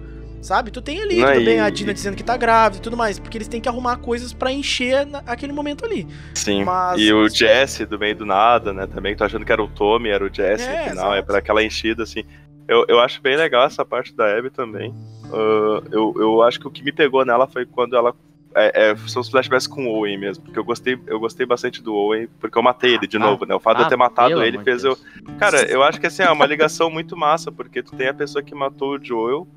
Sabe? 0.45 0.71
Tu 0.71 0.83
tem 0.83 1.01
ali, 1.03 1.17
Não, 1.17 1.33
tudo 1.33 1.45
bem, 1.47 1.57
e- 1.57 1.61
a 1.61 1.71
Dina 1.71 1.95
dizendo 1.95 2.15
que 2.17 2.23
tá 2.23 2.37
grávida 2.37 2.77
e 2.77 2.83
tudo 2.83 2.99
mais. 2.99 3.19
Porque 3.19 3.39
eles 3.39 3.49
têm 3.49 3.63
que 3.63 3.69
arrumar 3.69 3.97
coisas 3.97 4.35
pra 4.35 4.53
encher 4.53 5.07
na- 5.07 5.23
aquele 5.27 5.55
momento 5.55 5.87
ali. 5.87 6.07
Sim, 6.35 6.65
Mas- 6.65 7.01
e 7.01 7.11
o 7.15 7.27
Jesse 7.31 7.87
do 7.87 7.99
meio 7.99 8.15
do 8.15 8.27
nada, 8.27 8.71
né? 8.71 8.87
Também, 8.87 9.13
que 9.15 9.19
tô 9.19 9.25
achando 9.25 9.43
que 9.43 9.51
era 9.51 9.63
o 9.63 9.69
Tommy, 9.69 10.11
era 10.11 10.23
o 10.23 10.29
Jesse 10.33 10.69
É, 10.69 10.85
no 10.85 10.91
final, 10.91 11.15
é 11.15 11.23
pra 11.23 11.39
aquela 11.39 11.65
enchida, 11.65 12.03
assim. 12.03 12.25
Eu, 12.69 12.85
eu 12.89 13.01
acho 13.01 13.23
bem 13.23 13.37
legal 13.39 13.65
essa 13.67 13.87
parte 13.87 14.15
da 14.15 14.37
Abby 14.37 14.51
também. 14.51 14.95
Ah, 15.33 15.83
eu, 15.91 16.15
eu 16.19 16.43
acho 16.43 16.61
que 16.61 16.69
o 16.69 16.71
que 16.71 16.83
me 16.83 16.93
pegou 16.93 17.25
nela 17.25 17.47
foi 17.47 17.65
quando 17.65 17.97
ela. 17.97 18.15
É, 18.55 18.91
é, 18.91 18.97
são 19.09 19.23
os 19.23 19.31
flashbacks 19.31 19.67
com 19.67 19.87
o 19.87 19.89
Owen 19.97 20.19
mesmo, 20.19 20.45
porque 20.45 20.59
eu 20.59 20.65
gostei, 20.65 20.97
eu 21.07 21.19
gostei 21.19 21.45
bastante 21.47 21.83
do 21.83 21.95
Owen, 21.95 22.29
porque 22.39 22.57
eu 22.57 22.63
matei 22.63 22.95
ele 22.95 23.07
de 23.07 23.19
novo, 23.19 23.47
né? 23.47 23.55
O 23.55 23.59
fato 23.59 23.79
de 23.79 23.83
eu 23.85 23.89
ter 23.89 23.95
ah, 23.95 23.99
matado 23.99 24.43
ele 24.45 24.59
fez 24.63 24.85
eu. 24.85 24.97
Cara, 25.41 25.63
eu 25.69 25.83
acho 25.83 25.99
que 25.99 26.07
assim, 26.07 26.23
é 26.23 26.31
uma 26.31 26.45
ligação 26.47 26.91
muito 26.91 27.17
massa, 27.17 27.51
porque 27.51 27.83
tu 27.83 27.97
tem 27.97 28.09
a 28.09 28.15
pessoa 28.15 28.43
que 28.45 28.55
matou 28.55 28.97
o 28.97 29.03
Joel 29.03 29.49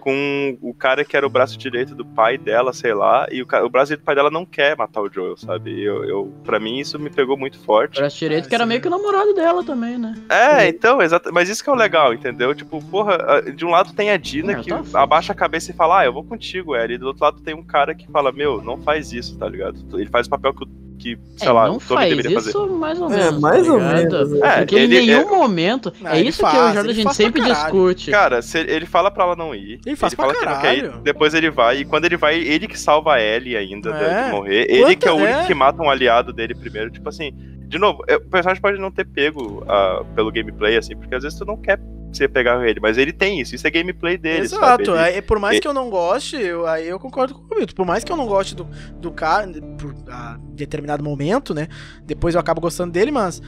com 0.00 0.58
o 0.60 0.74
cara 0.74 1.04
que 1.04 1.16
era 1.16 1.26
o 1.26 1.30
braço 1.30 1.56
direito 1.58 1.94
do 1.94 2.04
pai 2.04 2.36
dela, 2.38 2.72
sei 2.72 2.94
lá, 2.94 3.26
e 3.30 3.42
o, 3.42 3.46
ca- 3.46 3.62
o 3.64 3.68
braço 3.70 3.88
direito 3.88 4.02
do 4.02 4.06
pai 4.06 4.14
dela 4.14 4.30
não 4.30 4.44
quer 4.46 4.76
matar 4.76 5.00
o 5.02 5.08
Joel, 5.12 5.36
sabe? 5.36 5.80
Eu, 5.82 6.04
eu, 6.04 6.32
pra 6.42 6.58
mim 6.58 6.78
isso 6.78 6.98
me 6.98 7.10
pegou 7.10 7.36
muito 7.36 7.58
forte. 7.60 8.00
Braço 8.00 8.18
direito, 8.18 8.48
que 8.48 8.54
era 8.54 8.66
meio 8.66 8.80
que 8.80 8.88
o 8.88 8.90
namorado 8.90 9.34
dela 9.34 9.62
também, 9.62 9.98
né? 9.98 10.14
É, 10.28 10.66
então, 10.68 11.00
exato. 11.00 11.30
Mas 11.32 11.48
isso 11.48 11.62
que 11.62 11.70
é 11.70 11.72
o 11.72 11.76
legal, 11.76 12.12
entendeu? 12.14 12.54
Tipo, 12.54 12.82
porra, 12.86 13.42
de 13.54 13.64
um 13.64 13.70
lado 13.70 13.92
tem 13.92 14.10
a 14.10 14.16
Dina 14.16 14.52
É, 14.52 14.62
que 14.62 14.70
abaixa 14.94 15.32
a 15.32 15.36
cabeça 15.36 15.70
e 15.70 15.74
fala, 15.74 16.00
ah, 16.00 16.04
eu 16.06 16.12
vou 16.12 16.24
contigo, 16.24 16.74
Ellie. 16.74 16.94
E 16.94 16.98
do 16.98 17.06
outro 17.06 17.22
lado 17.24 17.40
tem 17.40 17.54
um 17.54 17.62
cara 17.62 17.94
que 17.94 18.06
fala, 18.10 18.32
meu, 18.32 18.62
não 18.62 18.76
faz 18.78 19.12
isso, 19.12 19.36
tá 19.38 19.48
ligado? 19.48 19.78
Ele 19.98 20.08
faz 20.10 20.26
o 20.26 20.30
papel 20.30 20.54
que, 20.54 20.64
o- 20.64 20.89
que 21.00 21.18
sei 21.36 21.48
É, 21.48 21.52
lá, 21.52 21.66
não 21.68 21.76
o 21.76 21.80
faz 21.80 22.10
deveria 22.10 22.38
isso 22.38 22.52
fazer. 22.52 22.72
mais 22.74 23.00
ou 23.00 23.10
É, 23.12 23.16
menos. 23.16 23.40
mais 23.40 23.66
tá 23.66 23.72
ou 23.72 23.80
menos? 23.80 24.32
É, 24.42 24.56
Porque 24.58 24.74
ele, 24.76 24.84
ele- 24.84 24.98
em 24.98 25.06
nenhum 25.06 25.20
é- 25.34 25.38
momento. 25.38 25.92
Ah, 26.04 26.16
é 26.16 26.20
ele 26.20 26.28
isso 26.28 26.38
que 26.38 26.42
faz, 26.42 26.54
o 26.54 26.58
ele 26.58 26.74
Jordan 26.74 26.90
a 26.90 26.94
gente 26.94 27.14
sempre 27.14 27.40
caralho. 27.42 27.60
discute. 27.62 28.10
Cara, 28.10 28.42
se 28.42 28.58
ele 28.58 28.86
fala 28.86 29.10
pra 29.10 29.24
ela 29.24 29.36
não 29.36 29.54
ir. 29.54 29.80
Ele 29.86 29.96
faz 29.96 30.14
pra 30.14 30.26
fala 30.26 30.38
que 30.38 30.44
não 30.46 30.60
quer 30.60 30.76
ir, 30.78 30.82
caralho. 30.82 31.02
depois 31.02 31.32
ele 31.34 31.50
vai, 31.50 31.78
e 31.78 31.84
quando 31.84 32.04
ele 32.04 32.16
vai, 32.16 32.36
ele 32.38 32.68
que 32.68 32.78
salva 32.78 33.14
a 33.14 33.20
Ellie 33.22 33.56
ainda 33.56 33.92
de- 33.92 34.04
É. 34.04 34.24
de 34.26 34.30
morrer. 34.30 34.66
Ele 34.68 34.94
que 34.96 35.08
é 35.08 35.12
o 35.12 35.16
único 35.16 35.40
é. 35.40 35.46
que 35.46 35.54
mata 35.54 35.82
um 35.82 35.88
aliado 35.90 36.32
dele 36.32 36.54
primeiro. 36.54 36.90
Tipo 36.90 37.08
assim, 37.08 37.32
de 37.66 37.78
novo, 37.78 38.02
é, 38.08 38.16
o 38.16 38.20
personagem 38.20 38.60
pode 38.60 38.78
não 38.78 38.90
ter 38.90 39.06
pego 39.06 39.64
ah, 39.68 40.02
pelo 40.14 40.30
gameplay, 40.30 40.76
assim, 40.76 40.96
porque 40.96 41.14
às 41.14 41.22
vezes 41.22 41.38
tu 41.38 41.44
não 41.44 41.56
quer 41.56 41.78
você 42.12 42.28
pegar 42.28 42.66
ele, 42.68 42.80
mas 42.80 42.98
ele 42.98 43.12
tem 43.12 43.40
isso, 43.40 43.54
isso 43.54 43.66
é 43.66 43.70
gameplay 43.70 44.16
dele, 44.18 44.48
sabe? 44.48 44.82
Exato, 44.82 44.90
Ele- 45.08 45.18
é, 45.18 45.20
por 45.22 45.38
mais 45.38 45.54
ele- 45.54 45.60
que 45.62 45.68
eu 45.68 45.74
não 45.74 45.88
goste, 45.90 46.36
eu, 46.36 46.66
aí 46.66 46.88
eu 46.88 46.98
concordo 46.98 47.34
com 47.34 47.54
o 47.54 47.56
Milton. 47.58 47.74
Por 47.74 47.86
mais 47.86 48.02
que 48.04 48.10
eu 48.12 48.16
não 48.16 48.26
goste 48.26 48.54
do, 48.54 48.64
do 49.00 49.10
cara, 49.10 49.46
por 49.78 49.94
a 50.08 50.36
determinado 50.54 51.02
momento, 51.04 51.54
né? 51.54 51.68
Depois 52.04 52.34
eu 52.34 52.40
acabo 52.40 52.60
gostando 52.60 52.92
dele, 52.92 53.10
mas 53.10 53.40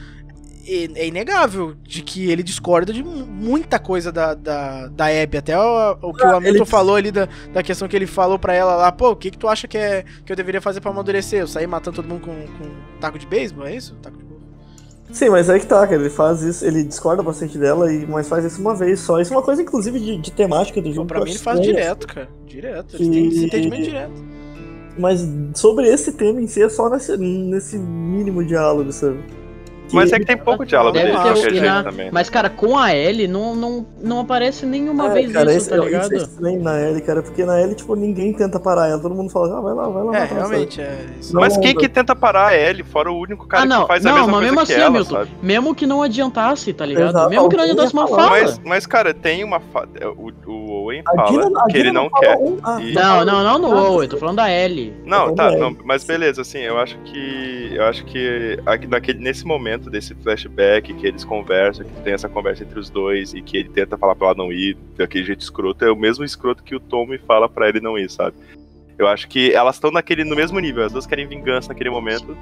é, 0.65 0.87
é 0.95 1.07
inegável 1.07 1.75
de 1.83 2.01
que 2.01 2.31
ele 2.31 2.41
discorda 2.41 2.93
de 2.93 3.03
mu- 3.03 3.25
muita 3.25 3.77
coisa 3.77 4.11
da, 4.13 4.33
da, 4.33 4.87
da 4.87 5.05
Abby. 5.07 5.37
Até 5.37 5.59
o, 5.59 5.97
o 6.01 6.13
que 6.13 6.23
o 6.23 6.29
Ah, 6.29 6.37
Hamilton 6.37 6.57
ele- 6.59 6.65
falou 6.65 6.95
ali 6.95 7.11
da, 7.11 7.27
da 7.51 7.61
questão 7.61 7.85
que 7.87 7.95
ele 7.97 8.07
falou 8.07 8.39
pra 8.39 8.53
ela 8.53 8.75
lá, 8.75 8.91
pô, 8.91 9.09
o 9.11 9.15
que, 9.15 9.29
que 9.29 9.37
tu 9.37 9.49
acha 9.49 9.67
que, 9.67 9.77
é, 9.77 10.05
que 10.25 10.31
eu 10.31 10.35
deveria 10.37 10.61
fazer 10.61 10.79
pra 10.79 10.89
amadurecer? 10.89 11.41
Eu 11.41 11.47
sair 11.47 11.67
matando 11.67 11.97
todo 11.97 12.07
mundo 12.07 12.21
com, 12.21 12.33
com 12.33 12.97
taco 13.01 13.19
de 13.19 13.27
beisebol, 13.27 13.67
é 13.67 13.75
isso? 13.75 13.93
Taco 14.01 14.17
de... 14.17 14.22
Sim, 15.13 15.29
mas 15.29 15.47
aí 15.47 15.59
que 15.59 15.67
tá, 15.67 15.85
cara. 15.87 16.01
Ele 16.01 16.09
faz 16.09 16.41
isso, 16.41 16.65
ele 16.65 16.83
discorda 16.83 17.21
bastante 17.21 17.57
dela, 17.57 17.93
e, 17.93 18.05
mas 18.07 18.27
faz 18.27 18.43
isso 18.43 18.59
uma 18.59 18.73
vez 18.73 18.99
só. 18.99 19.21
Isso 19.21 19.31
é 19.31 19.37
uma 19.37 19.43
coisa, 19.43 19.61
inclusive, 19.61 19.99
de, 19.99 20.17
de 20.17 20.31
temática 20.31 20.81
do 20.81 20.91
jogo. 20.91 21.07
Pra 21.07 21.19
mim 21.19 21.29
ele 21.29 21.39
faz 21.39 21.59
estranho. 21.59 21.77
direto, 21.77 22.07
cara. 22.07 22.29
Direto. 22.47 22.95
Ele 22.95 23.09
tem 23.09 23.27
esse 23.27 23.45
entendimento 23.45 23.83
direto. 23.83 24.33
Mas 24.97 25.27
sobre 25.55 25.87
esse 25.87 26.11
tema 26.11 26.41
em 26.41 26.47
si 26.47 26.61
é 26.61 26.69
só 26.69 26.89
nesse, 26.89 27.15
nesse 27.17 27.77
mínimo 27.77 28.43
diálogo, 28.43 28.91
sabe? 28.91 29.19
Mas 29.93 30.11
é 30.11 30.19
que 30.19 30.25
tem 30.25 30.37
pouco 30.37 30.65
diálogo 30.65 30.93
dele 30.97 31.11
de 31.11 31.17
ter 31.17 31.23
qualquer 31.23 31.49
jeito 31.51 31.65
na- 31.65 31.83
também. 31.83 32.09
Mas, 32.11 32.29
cara, 32.29 32.49
com 32.49 32.77
a 32.77 32.95
Ellie 32.95 33.27
não, 33.27 33.55
não, 33.55 33.85
não 34.01 34.19
aparece 34.21 34.65
nenhuma 34.65 35.07
É, 35.07 35.13
vez 35.13 35.31
cara, 35.31 35.49
isso, 35.51 35.57
esse, 35.57 35.69
tá 35.69 35.75
isso 35.77 35.85
ligado? 35.85 36.13
é 36.13 36.17
estranho 36.17 36.61
na 36.63 36.81
Ellie, 36.81 37.01
cara, 37.01 37.21
porque 37.23 37.45
na 37.45 37.61
Ellie, 37.61 37.75
tipo, 37.75 37.95
ninguém 37.95 38.33
tenta 38.33 38.59
parar 38.59 38.87
ela, 38.89 38.99
todo 39.01 39.13
mundo 39.15 39.29
fala, 39.31 39.57
ah, 39.57 39.61
vai 39.61 39.73
lá, 39.73 39.87
vai 39.89 40.03
lá. 40.03 40.17
É, 40.17 40.25
realmente, 40.25 40.81
é 40.81 41.05
isso. 41.19 41.33
Mas 41.35 41.53
Não, 41.55 41.61
quem 41.61 41.73
não. 41.73 41.81
que 41.81 41.89
tenta 41.89 42.15
parar 42.15 42.47
a 42.47 42.57
Ellie, 42.57 42.83
fora 42.83 43.11
o 43.11 43.17
único 43.19 43.47
cara 43.47 43.63
ah, 43.63 43.65
não, 43.65 43.81
que 43.83 43.87
faz 43.87 44.05
a 44.05 44.09
não, 44.09 44.15
mesma 44.17 44.31
mas 44.31 44.39
coisa 44.39 44.51
mesmo 44.53 44.65
que 44.67 44.73
assim, 44.73 44.81
ela, 44.81 44.91
Milton, 44.91 45.15
sabe? 45.15 45.31
mesmo 45.41 45.75
que 45.75 45.85
não 45.85 46.01
adiantasse, 46.01 46.73
tá 46.73 46.85
ligado? 46.85 47.09
Exato, 47.09 47.29
mesmo 47.29 47.49
que 47.49 47.55
não 47.57 47.63
adiantasse 47.63 47.95
ia 47.95 47.99
uma 48.01 48.07
fala. 48.07 48.29
Mas, 48.29 48.59
mas, 48.63 48.85
cara, 48.85 49.13
tem 49.13 49.43
uma. 49.43 49.59
Fa... 49.59 49.87
O, 50.17 50.31
o 50.51 50.71
Owen 50.83 51.01
A 51.07 51.15
fala 51.15 51.47
a 51.63 51.67
que 51.69 51.77
ele 51.77 51.91
não 51.91 52.09
fala 52.09 52.21
quer. 52.21 52.37
um- 52.37 52.57
ah, 52.63 52.79
E- 52.81 52.93
Não, 52.93 53.25
não, 53.25 53.43
não 53.43 53.59
no 53.59 53.77
Ah, 53.77 53.89
Owen, 53.89 54.09
tô 54.09 54.17
falando 54.17 54.37
da 54.37 54.49
Ellie. 54.51 54.93
Não, 55.05 55.33
tá, 55.35 55.51
é. 55.53 55.57
não, 55.57 55.75
mas 55.83 56.03
beleza, 56.03 56.41
assim, 56.41 56.59
eu 56.59 56.77
acho 56.77 56.97
que. 56.99 57.71
Eu 57.73 57.85
acho 57.85 58.05
que 58.05 58.57
naquele, 58.89 59.19
nesse 59.19 59.45
momento 59.45 59.82
desse 59.89 60.15
flashback 60.15 60.93
que 60.93 61.07
eles 61.07 61.23
conversam, 61.23 61.85
que 61.85 62.01
tem 62.01 62.13
essa 62.13 62.29
conversa 62.29 62.63
entre 62.63 62.79
os 62.79 62.89
dois 62.89 63.33
e 63.33 63.41
que 63.41 63.57
ele 63.57 63.69
tenta 63.69 63.97
falar 63.97 64.15
pra 64.15 64.27
ela 64.27 64.35
não 64.35 64.51
ir 64.51 64.77
daquele 64.97 65.25
jeito 65.25 65.41
escroto, 65.41 65.83
é 65.85 65.91
o 65.91 65.95
mesmo 65.95 66.23
escroto 66.23 66.63
que 66.63 66.75
o 66.75 66.79
Tommy 66.79 67.17
fala 67.17 67.49
pra 67.49 67.69
ele 67.69 67.79
não 67.79 67.97
ir, 67.97 68.09
sabe? 68.09 68.35
Eu 68.97 69.07
acho 69.07 69.27
que 69.27 69.53
elas 69.53 69.75
estão 69.75 69.91
naquele 69.91 70.23
no 70.23 70.35
mesmo 70.35 70.59
nível, 70.59 70.85
as 70.85 70.91
duas 70.91 71.05
querem 71.05 71.27
vingança 71.27 71.69
naquele 71.69 71.89
momento. 71.89 72.37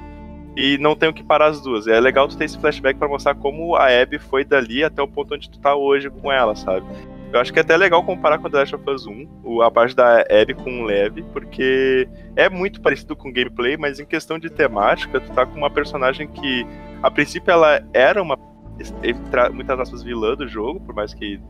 E 0.54 0.76
não 0.78 0.94
tem 0.94 1.08
o 1.08 1.14
que 1.14 1.24
parar 1.24 1.46
as 1.46 1.62
duas. 1.62 1.86
É 1.86 1.98
legal 1.98 2.28
tu 2.28 2.36
ter 2.36 2.44
esse 2.44 2.58
flashback 2.58 2.98
pra 2.98 3.08
mostrar 3.08 3.34
como 3.34 3.74
a 3.74 3.86
Abby 3.86 4.18
foi 4.18 4.44
dali 4.44 4.84
até 4.84 5.00
o 5.00 5.08
ponto 5.08 5.34
onde 5.34 5.48
tu 5.48 5.58
tá 5.58 5.74
hoje 5.74 6.10
com 6.10 6.30
ela, 6.30 6.54
sabe? 6.54 6.84
Eu 7.32 7.40
acho 7.40 7.52
que 7.52 7.58
é 7.58 7.62
até 7.62 7.76
legal 7.76 8.02
comparar 8.04 8.38
com 8.38 8.50
The 8.50 8.58
Last 8.58 8.74
of 8.76 8.90
Us 8.90 9.06
1, 9.06 9.26
o- 9.42 9.62
a 9.62 9.70
parte 9.70 9.96
da 9.96 10.20
Abby 10.20 10.52
com 10.54 10.82
o 10.82 10.84
Lev, 10.84 11.22
porque 11.32 12.06
é 12.36 12.48
muito 12.50 12.80
parecido 12.82 13.16
com 13.16 13.32
gameplay, 13.32 13.76
mas 13.76 13.98
em 13.98 14.04
questão 14.04 14.38
de 14.38 14.50
temática, 14.50 15.18
tu 15.18 15.32
tá 15.32 15.46
com 15.46 15.56
uma 15.56 15.70
personagem 15.70 16.28
que, 16.28 16.66
a 17.02 17.10
princípio, 17.10 17.50
ela 17.50 17.82
era 17.94 18.22
uma, 18.22 18.38
muitas 19.52 19.80
aspas, 19.80 20.02
vilã 20.02 20.34
do 20.34 20.46
jogo, 20.46 20.78
por 20.80 20.94
mais 20.94 21.14
que 21.14 21.40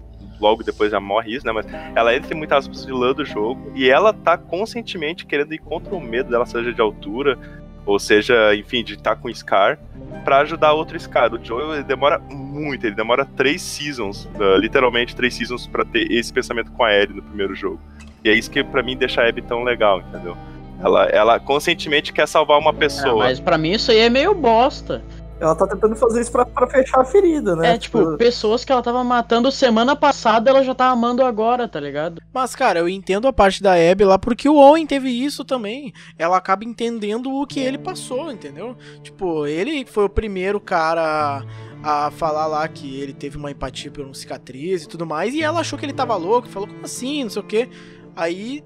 logo 0.41 0.63
depois 0.63 0.91
já 0.91 1.01
morre 1.01 1.35
isso, 1.35 1.47
né? 1.47 1.53
Mas 1.53 1.67
ela 1.97 2.15
entra 2.15 2.33
em 2.35 2.39
muitas 2.39 2.59
aspas 2.65 2.85
vilã 2.85 3.13
do 3.13 3.25
jogo, 3.25 3.73
e 3.75 3.89
ela 3.91 4.13
tá 4.13 4.37
conscientemente 4.39 5.27
querendo 5.27 5.53
ir 5.53 5.59
contra 5.59 5.95
o 5.95 6.01
medo 6.01 6.31
dela, 6.31 6.47
seja 6.47 6.73
de 6.73 6.81
altura, 6.81 7.37
ou 7.85 7.99
seja, 7.99 8.55
enfim, 8.55 8.83
de 8.85 8.95
estar 8.95 9.17
com 9.17 9.29
o 9.29 9.35
Scar, 9.35 9.79
pra 10.25 10.39
ajudar 10.39 10.73
outro 10.73 10.99
Scar. 10.99 11.33
O 11.35 11.45
Joel 11.45 11.75
ele 11.75 11.83
demora 11.85 12.19
muito, 12.19 12.87
ele 12.87 12.95
demora 12.95 13.25
três 13.25 13.61
seasons, 13.63 14.25
uh, 14.37 14.57
literalmente 14.59 15.17
três 15.17 15.35
seasons, 15.35 15.67
pra 15.67 15.85
ter 15.85 16.11
esse 16.11 16.33
pensamento 16.33 16.71
com 16.73 16.85
a 16.85 16.93
Ellie 16.95 17.17
no 17.17 17.23
primeiro 17.23 17.55
jogo. 17.55 17.81
E 18.25 18.29
é 18.31 18.35
isso 18.35 18.51
que 18.51 18.63
pra 18.63 18.83
mim 18.83 18.97
deixa 18.97 19.21
a 19.23 19.29
Abby 19.29 19.43
tão 19.43 19.65
legal, 19.65 20.01
entendeu? 20.01 20.37
Ela, 20.81 21.05
ela 21.07 21.41
conscientemente 21.41 22.13
quer 22.13 22.27
salvar 22.27 22.59
uma 22.59 22.71
Ah, 22.71 22.75
pessoa. 22.75 23.17
mas 23.25 23.39
pra 23.41 23.57
mim 23.59 23.73
isso 23.73 23.91
aí 23.91 23.99
é 23.99 24.11
meio 24.11 24.35
bosta. 24.35 25.03
Ela 25.43 25.57
tá 25.57 25.67
tentando 25.67 25.97
fazer 25.97 26.21
isso 26.21 26.31
pra, 26.31 26.47
pra 26.47 26.69
fechar 26.69 27.01
a 27.01 27.05
ferida, 27.05 27.57
né? 27.57 27.75
É, 27.75 27.79
tipo, 27.79 28.17
pessoas 28.17 28.65
que 28.65 28.71
ela 28.71 28.81
tava 28.81 29.03
matando 29.03 29.51
semana 29.51 29.97
passada, 29.97 30.49
ela 30.49 30.63
já 30.63 30.73
tá 30.73 30.87
amando 30.87 31.25
agora, 31.25 31.67
tá 31.67 31.81
ligado? 31.81 32.23
Mas, 32.33 32.55
cara, 32.55 32.79
eu 32.79 32.89
entendo 32.89 33.27
a 33.27 33.33
parte 33.33 33.61
da 33.61 33.73
Abby 33.73 34.05
lá 34.05 34.17
porque 34.17 34.49
o 34.49 34.55
Owen 34.55 34.87
teve 34.87 35.11
isso 35.11 35.45
também. 35.45 35.93
Ela 36.17 36.37
acaba 36.37 36.65
entendendo 36.65 37.29
o 37.29 37.45
que 37.45 37.59
ele 37.59 37.77
passou, 37.77 38.31
entendeu? 38.31 38.77
Tipo, 39.03 39.45
ele 39.45 39.85
foi 39.85 40.05
o 40.05 40.09
primeiro 40.09 40.61
cara 40.61 41.45
a, 41.83 42.07
a 42.07 42.11
falar 42.13 42.47
lá 42.47 42.69
que 42.69 43.01
ele 43.01 43.13
teve 43.13 43.37
uma 43.37 43.51
empatia 43.51 43.91
por 43.91 44.05
uma 44.05 44.15
cicatriz 44.15 44.85
e 44.85 44.89
tudo 44.89 45.05
mais. 45.05 45.35
E 45.35 45.43
ela 45.43 45.59
achou 45.59 45.77
que 45.77 45.85
ele 45.85 45.93
tava 45.93 46.15
louco, 46.15 46.49
falou, 46.49 46.69
como 46.69 46.85
assim, 46.85 47.25
não 47.25 47.31
sei 47.31 47.43
o 47.43 47.47
quê. 47.47 47.69
Aí 48.15 48.63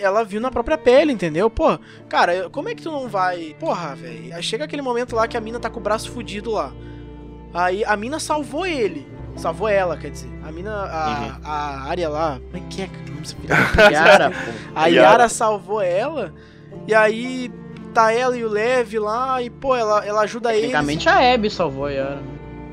ela 0.00 0.24
viu 0.24 0.40
na 0.40 0.50
própria 0.50 0.76
pele, 0.78 1.12
entendeu? 1.12 1.48
Pô, 1.50 1.78
cara, 2.08 2.48
como 2.50 2.68
é 2.68 2.74
que 2.74 2.82
tu 2.82 2.90
não 2.90 3.08
vai. 3.08 3.56
Porra, 3.58 3.94
velho. 3.94 4.34
Aí 4.34 4.42
chega 4.42 4.64
aquele 4.64 4.82
momento 4.82 5.14
lá 5.16 5.26
que 5.28 5.36
a 5.36 5.40
mina 5.40 5.58
tá 5.60 5.68
com 5.70 5.80
o 5.80 5.82
braço 5.82 6.10
fudido 6.10 6.50
lá. 6.50 6.72
Aí 7.52 7.84
a 7.84 7.96
mina 7.96 8.18
salvou 8.18 8.66
ele. 8.66 9.06
Salvou 9.36 9.68
ela, 9.68 9.96
quer 9.96 10.10
dizer. 10.10 10.28
A 10.46 10.52
mina. 10.52 10.70
A, 10.72 11.38
a 11.44 11.88
área 11.88 12.08
lá. 12.08 12.40
Como 12.50 12.56
é 12.64 12.68
que 12.68 12.82
é? 12.82 12.90
Yara. 13.92 14.32
A 14.74 14.86
Yara. 14.86 15.28
Salvou 15.28 15.80
ela. 15.80 16.32
E 16.86 16.94
aí 16.94 17.50
tá 17.92 18.12
ela 18.12 18.36
e 18.36 18.44
o 18.44 18.48
Lev 18.48 18.94
lá. 18.98 19.40
E, 19.42 19.50
pô, 19.50 19.74
ela, 19.74 20.04
ela 20.04 20.20
ajuda 20.22 20.50
ele. 20.52 20.62
Tecnicamente 20.68 21.08
a 21.08 21.34
Abby 21.34 21.50
salvou 21.50 21.86
a 21.86 21.90
Yara. 21.90 22.22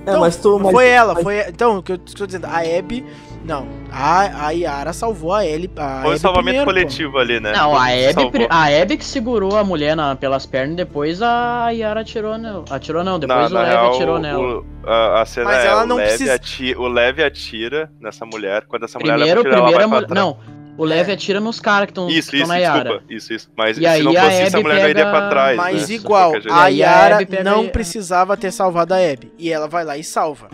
É, 0.06 0.18
mas 0.18 0.36
tu. 0.38 0.60
mas- 0.60 0.72
Foi 0.72 0.88
ela, 0.88 1.16
foi. 1.16 1.40
Então, 1.48 1.78
o 1.78 1.84
que 1.84 1.92
eu 1.92 2.00
estou 2.06 2.26
dizendo, 2.26 2.46
a 2.46 2.58
Abby. 2.60 3.06
Não, 3.44 3.68
a, 3.92 4.48
a 4.48 4.52
Yara 4.52 4.94
salvou 4.94 5.34
a 5.34 5.44
Ellie. 5.46 5.70
A 5.76 6.02
Foi 6.04 6.14
um 6.14 6.18
salvamento 6.18 6.64
primeiro, 6.64 6.66
pô. 6.66 6.72
coletivo 6.72 7.18
ali, 7.18 7.40
né? 7.40 7.52
Não, 7.54 7.76
a 7.76 7.86
Abby, 7.86 8.48
a 8.50 8.82
Abby 8.82 8.98
que 8.98 9.06
segurou 9.06 9.58
a 9.58 9.64
mulher 9.64 9.96
na- 9.96 10.16
pelas 10.16 10.46
pernas, 10.46 10.76
depois 10.76 11.22
a 11.24 11.70
Yara 11.72 12.02
atirou 12.02 12.38
nela. 12.38 12.66
Atirou 12.70 13.04
não, 13.04 13.18
depois 13.18 13.40
na, 13.40 13.46
o 13.48 13.50
na 13.54 13.62
Lev 13.62 13.72
real, 13.72 13.94
atirou 13.96 14.20
nela. 14.20 14.40
o- 14.44 14.66
a, 14.86 15.22
a 15.22 15.26
cena 15.26 15.46
Mas 15.48 15.66
é 15.66 15.68
ela 15.68 15.84
o, 15.84 15.88
não 15.88 15.96
Lev 15.96 16.08
precisa- 16.08 16.34
atira, 16.36 16.80
o 16.80 16.88
Lev 16.88 17.20
atira 17.20 17.92
nessa 18.00 18.26
mulher. 18.28 18.64
Quando 18.68 18.84
essa 18.86 19.00
mulher 19.00 19.14
Primeiro, 19.16 19.40
atira, 19.42 19.56
primeiro 19.56 19.78
a 19.78 19.82
ela 19.82 19.90
vai 19.90 20.00
mulher. 20.02 20.08
pra. 20.08 20.22
Não, 20.22 20.38
o 20.78 20.86
Lev 20.86 21.10
atira 21.10 21.40
nos 21.40 21.60
caras 21.60 21.86
que 21.88 21.92
estão 21.92 22.10
Isso, 22.10 22.36
isso, 22.36 22.48
na 22.48 22.58
Yara. 22.58 22.84
desculpa. 22.84 23.04
Isso, 23.10 23.34
isso. 23.34 23.50
Mas 23.58 23.76
E 23.76 23.82
se 23.82 23.88
aí 23.88 24.04
não 24.04 24.12
a 24.12 24.22
fosse 24.22 24.44
isso, 24.44 24.58
a 24.58 24.62
mulher 24.62 24.82
não 24.84 24.90
iria 24.90 25.06
pega- 25.06 25.18
pra 25.18 25.30
trás. 25.30 25.58
Mas 25.58 25.90
né? 25.90 25.96
igual, 25.96 26.34
a 26.50 26.64
a 26.64 26.68
Yara 26.68 27.26
pega 27.26 27.44
não 27.44 27.66
a- 27.66 27.70
precisava 27.70 28.38
ter 28.38 28.52
salvado 28.52 28.94
a 28.94 28.98
Abby. 28.98 29.32
E 29.40 29.52
ela 29.52 29.68
vai 29.68 29.84
lá 29.84 29.98
e 29.98 30.04
salva. 30.04 30.48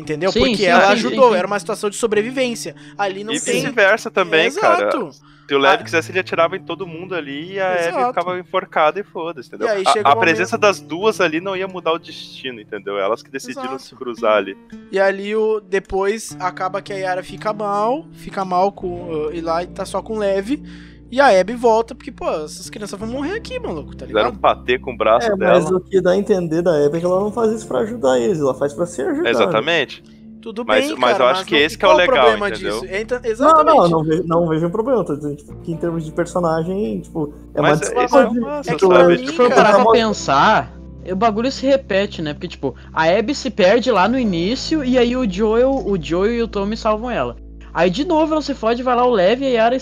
Entendeu? 0.00 0.32
Sim, 0.32 0.40
Porque 0.40 0.56
sim, 0.56 0.64
ela 0.66 0.86
sim, 0.86 0.92
ajudou, 0.92 1.34
era 1.34 1.46
uma 1.46 1.58
situação 1.58 1.90
de 1.90 1.96
sobrevivência. 1.96 2.74
Ali 2.98 3.22
não 3.24 3.32
E 3.32 3.40
tem. 3.40 3.54
vice-versa 3.60 4.10
também, 4.10 4.50
cara. 4.52 4.88
Exato. 4.88 5.10
Se 5.48 5.54
o 5.56 5.58
Lev 5.58 5.80
Ah. 5.80 5.82
quisesse, 5.84 6.12
ele 6.12 6.20
atirava 6.20 6.56
em 6.56 6.60
todo 6.60 6.86
mundo 6.86 7.12
ali 7.12 7.54
e 7.54 7.60
a 7.60 7.72
Abby 7.72 7.88
Exato. 7.88 8.06
ficava 8.08 8.38
enforcada 8.38 9.00
e 9.00 9.02
foda-se, 9.02 9.48
entendeu? 9.48 9.66
E 9.66 9.70
aí 9.70 9.84
A- 9.84 10.10
a, 10.10 10.12
o 10.12 10.20
presença 10.20 10.56
das 10.56 10.78
duas 10.78 11.20
ali 11.20 11.40
não 11.40 11.56
ia 11.56 11.66
mudar 11.66 11.92
o 11.92 11.98
destino, 11.98 12.60
entendeu? 12.60 12.96
Elas 12.96 13.20
que 13.20 13.28
decidiram 13.30 13.64
Exato. 13.74 13.82
se 13.82 13.94
cruzar 13.96 14.36
ali. 14.36 14.56
E 14.92 15.00
ali 15.00 15.34
o 15.34 15.58
depois 15.60 16.36
acaba 16.38 16.80
que 16.80 16.92
a 16.92 16.96
Yara 16.96 17.24
fica 17.24 17.52
mal, 17.52 18.06
fica 18.12 18.44
mal 18.44 18.70
com 18.70 19.10
uh, 19.10 19.32
e 19.34 19.40
lá 19.40 19.64
e 19.64 19.66
tá 19.66 19.84
só 19.84 20.00
com 20.00 20.16
leve. 20.18 20.62
E 21.10 21.20
a 21.20 21.40
Abby 21.40 21.54
volta 21.54 21.94
porque, 21.94 22.12
pô, 22.12 22.30
essas 22.30 22.70
crianças 22.70 22.98
vão 22.98 23.08
morrer 23.08 23.32
aqui, 23.34 23.58
maluco, 23.58 23.96
tá 23.96 24.06
Fizeram 24.06 24.26
ligado? 24.30 24.38
um 24.38 24.40
patê 24.40 24.78
com 24.78 24.92
o 24.92 24.96
braço 24.96 25.26
É, 25.26 25.36
dela. 25.36 25.54
mas 25.60 25.70
o 25.70 25.80
que 25.80 26.00
dá 26.00 26.12
a 26.12 26.16
entender 26.16 26.62
da 26.62 26.70
Abby 26.86 26.98
é 26.98 27.00
que 27.00 27.06
ela 27.06 27.18
não 27.20 27.32
faz 27.32 27.52
isso 27.52 27.66
pra 27.66 27.80
ajudar 27.80 28.18
eles, 28.18 28.38
ela 28.38 28.54
faz 28.54 28.72
pra 28.72 28.86
se 28.86 29.02
ajudar. 29.02 29.28
Exatamente. 29.30 30.02
Tudo 30.40 30.64
Mas- 30.64 30.86
bem, 30.86 30.96
mas 30.96 31.12
cara, 31.18 31.24
eu 31.24 31.28
acho 31.28 31.44
que 31.44 31.54
não- 31.54 31.60
esse 31.60 31.76
que 31.76 31.84
é 31.84 31.88
o 31.88 31.92
legal, 31.96 32.16
problema 32.16 32.48
entendeu? 32.48 32.80
disso? 32.80 32.94
Então, 32.94 33.20
Não, 33.22 33.30
exatamente. 33.30 33.76
não, 33.76 33.88
não 33.90 34.02
vejo, 34.04 34.22
não 34.26 34.48
vejo 34.48 34.70
problema. 34.70 35.04
Tô 35.04 35.14
dizendo 35.16 35.36
tipo, 35.36 35.54
que 35.56 35.72
em 35.72 35.76
termos 35.76 36.02
de 36.04 36.12
personagem, 36.12 37.00
tipo, 37.00 37.34
é 37.54 37.60
Mas 37.60 37.82
esse 37.82 37.92
desculpa 37.94 38.18
é 38.22 38.26
o 38.28 38.40
massa, 38.40 38.72
é 38.72 38.74
que 38.76 38.84
o 38.84 38.88
Pra 38.88 39.08
mim, 39.08 39.26
for 39.26 39.48
cara, 39.50 39.62
parar 39.72 39.82
pra 39.84 39.92
pensar, 39.92 40.72
o 41.12 41.16
bagulho 41.16 41.52
se 41.52 41.66
repete, 41.66 42.22
né? 42.22 42.32
Porque, 42.32 42.48
tipo, 42.48 42.74
a 42.90 43.04
Abby 43.04 43.34
se 43.34 43.50
perde 43.50 43.90
lá 43.90 44.08
no 44.08 44.18
início 44.18 44.82
e 44.82 44.96
aí 44.96 45.14
o 45.14 45.30
Joel, 45.30 45.72
o 45.74 46.00
Joel 46.02 46.32
e 46.32 46.42
o 46.42 46.48
Tommy 46.48 46.74
salvam 46.76 47.10
ela. 47.10 47.36
Aí 47.74 47.90
de 47.90 48.06
novo 48.06 48.32
ela 48.32 48.40
se 48.42 48.54
fode, 48.54 48.82
vai 48.82 48.96
lá 48.96 49.04
o 49.04 49.10
Lev 49.10 49.42
e 49.42 49.46
a 49.46 49.50
Yara. 49.50 49.78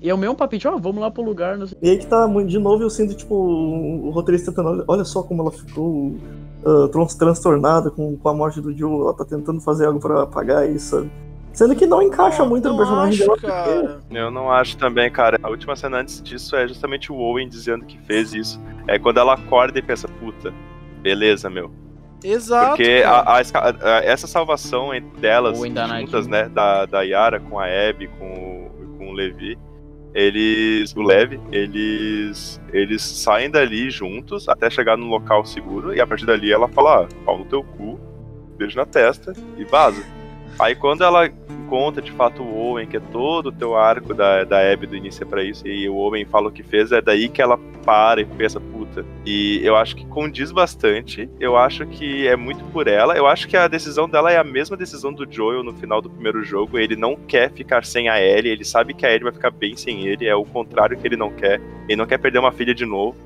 E 0.00 0.08
é 0.08 0.14
o 0.14 0.18
mesmo 0.18 0.34
papinho, 0.34 0.62
ó, 0.66 0.78
vamos 0.78 1.00
lá 1.00 1.10
pro 1.10 1.22
lugar, 1.22 1.58
não 1.58 1.66
sei. 1.66 1.76
E 1.82 1.90
aí 1.90 1.98
que 1.98 2.06
tá, 2.06 2.26
de 2.26 2.58
novo, 2.58 2.82
eu 2.82 2.88
sinto, 2.90 3.14
tipo, 3.14 3.34
o 3.34 4.10
roteirista 4.10 4.50
tentando, 4.50 4.82
olha, 4.88 5.04
só 5.04 5.22
como 5.22 5.42
ela 5.42 5.50
ficou 5.52 6.14
trans- 6.90 7.14
transtornada 7.14 7.90
com, 7.90 8.16
com 8.16 8.28
a 8.28 8.34
morte 8.34 8.60
do 8.60 8.76
Joe, 8.76 9.00
ela 9.02 9.14
tá 9.14 9.24
tentando 9.24 9.60
fazer 9.60 9.86
algo 9.86 10.00
pra 10.00 10.22
apagar 10.22 10.68
isso, 10.68 10.96
sabe? 10.96 11.10
Sendo 11.52 11.74
que 11.74 11.84
não 11.84 12.00
encaixa 12.00 12.44
muito 12.44 12.64
não 12.68 12.72
no 12.72 12.78
personagem 12.78 13.26
acho, 13.28 13.40
dela. 13.42 13.52
cara. 13.64 14.00
Eu 14.10 14.30
não 14.30 14.50
acho 14.52 14.76
também, 14.78 15.10
cara. 15.10 15.36
A 15.42 15.50
última 15.50 15.74
cena 15.74 15.98
antes 15.98 16.22
disso 16.22 16.54
é 16.54 16.66
justamente 16.68 17.10
o 17.10 17.16
Owen 17.16 17.48
dizendo 17.48 17.84
que 17.84 17.98
fez 18.02 18.32
isso. 18.32 18.60
É 18.86 18.98
quando 19.00 19.18
ela 19.18 19.34
acorda 19.34 19.76
e 19.78 19.82
pensa, 19.82 20.06
puta, 20.06 20.54
beleza, 21.02 21.50
meu. 21.50 21.70
Exato. 22.22 22.68
Porque 22.76 23.02
a- 23.04 23.20
a 23.22 23.38
a- 23.40 24.04
essa 24.04 24.28
salvação 24.28 24.94
entre 24.94 25.20
delas, 25.20 25.58
juntas, 25.58 26.26
né, 26.28 26.48
da, 26.48 26.86
da 26.86 27.02
Yara 27.02 27.40
com 27.40 27.58
a 27.58 27.64
Abby, 27.64 28.08
com, 28.18 28.70
o- 28.70 28.96
com 28.98 29.08
o 29.08 29.12
Levi, 29.12 29.58
eles, 30.14 30.94
o 30.94 31.02
Lev, 31.02 31.40
eles, 31.52 32.60
eles 32.72 33.02
saem 33.02 33.50
dali 33.50 33.90
juntos 33.90 34.48
até 34.48 34.68
chegar 34.68 34.96
num 34.96 35.08
local 35.08 35.44
seguro 35.44 35.94
e 35.94 36.00
a 36.00 36.06
partir 36.06 36.26
dali 36.26 36.52
ela 36.52 36.68
fala, 36.68 37.04
ah, 37.04 37.08
pau 37.24 37.38
no 37.38 37.44
teu 37.44 37.62
cu, 37.62 37.98
beijo 38.56 38.76
na 38.76 38.86
testa 38.86 39.32
e 39.56 39.64
vaza. 39.64 40.04
Aí 40.58 40.74
quando 40.74 41.04
ela 41.04 41.26
encontra 41.26 42.02
de 42.02 42.10
fato 42.12 42.42
o 42.42 42.56
Owen, 42.56 42.86
que 42.86 42.96
é 42.96 43.00
todo 43.00 43.46
o 43.46 43.52
teu 43.52 43.76
arco 43.76 44.12
da, 44.12 44.42
da 44.44 44.72
Abby 44.72 44.86
do 44.86 44.96
início 44.96 45.22
é 45.22 45.26
pra 45.26 45.44
isso, 45.44 45.66
e 45.66 45.88
o 45.88 45.94
Owen 45.94 46.24
fala 46.24 46.48
o 46.48 46.52
que 46.52 46.62
fez, 46.62 46.90
é 46.90 47.00
daí 47.00 47.28
que 47.28 47.40
ela 47.40 47.58
para 47.84 48.20
e 48.20 48.24
pensa, 48.24 48.60
puta. 48.90 49.04
E 49.24 49.60
eu 49.64 49.76
acho 49.76 49.96
que 49.96 50.04
condiz 50.06 50.50
bastante, 50.50 51.28
eu 51.38 51.56
acho 51.56 51.86
que 51.86 52.26
é 52.26 52.36
muito 52.36 52.64
por 52.66 52.86
ela, 52.88 53.16
eu 53.16 53.26
acho 53.26 53.48
que 53.48 53.56
a 53.56 53.68
decisão 53.68 54.08
dela 54.08 54.30
é 54.32 54.36
a 54.36 54.44
mesma 54.44 54.76
decisão 54.76 55.12
do 55.12 55.26
Joel 55.30 55.62
no 55.62 55.72
final 55.72 56.00
do 56.02 56.10
primeiro 56.10 56.42
jogo, 56.44 56.78
ele 56.78 56.96
não 56.96 57.16
quer 57.16 57.50
ficar 57.52 57.84
sem 57.84 58.08
a 58.08 58.20
Ellie, 58.20 58.50
ele 58.52 58.64
sabe 58.64 58.94
que 58.94 59.06
a 59.06 59.10
Ellie 59.10 59.24
vai 59.24 59.32
ficar 59.32 59.50
bem 59.50 59.76
sem 59.76 60.06
ele, 60.06 60.26
é 60.26 60.34
o 60.34 60.44
contrário 60.44 60.96
que 60.98 61.06
ele 61.06 61.16
não 61.16 61.30
quer, 61.30 61.60
ele 61.88 61.96
não 61.96 62.06
quer 62.06 62.18
perder 62.18 62.38
uma 62.38 62.52
filha 62.52 62.74
de 62.74 62.84
novo. 62.84 63.16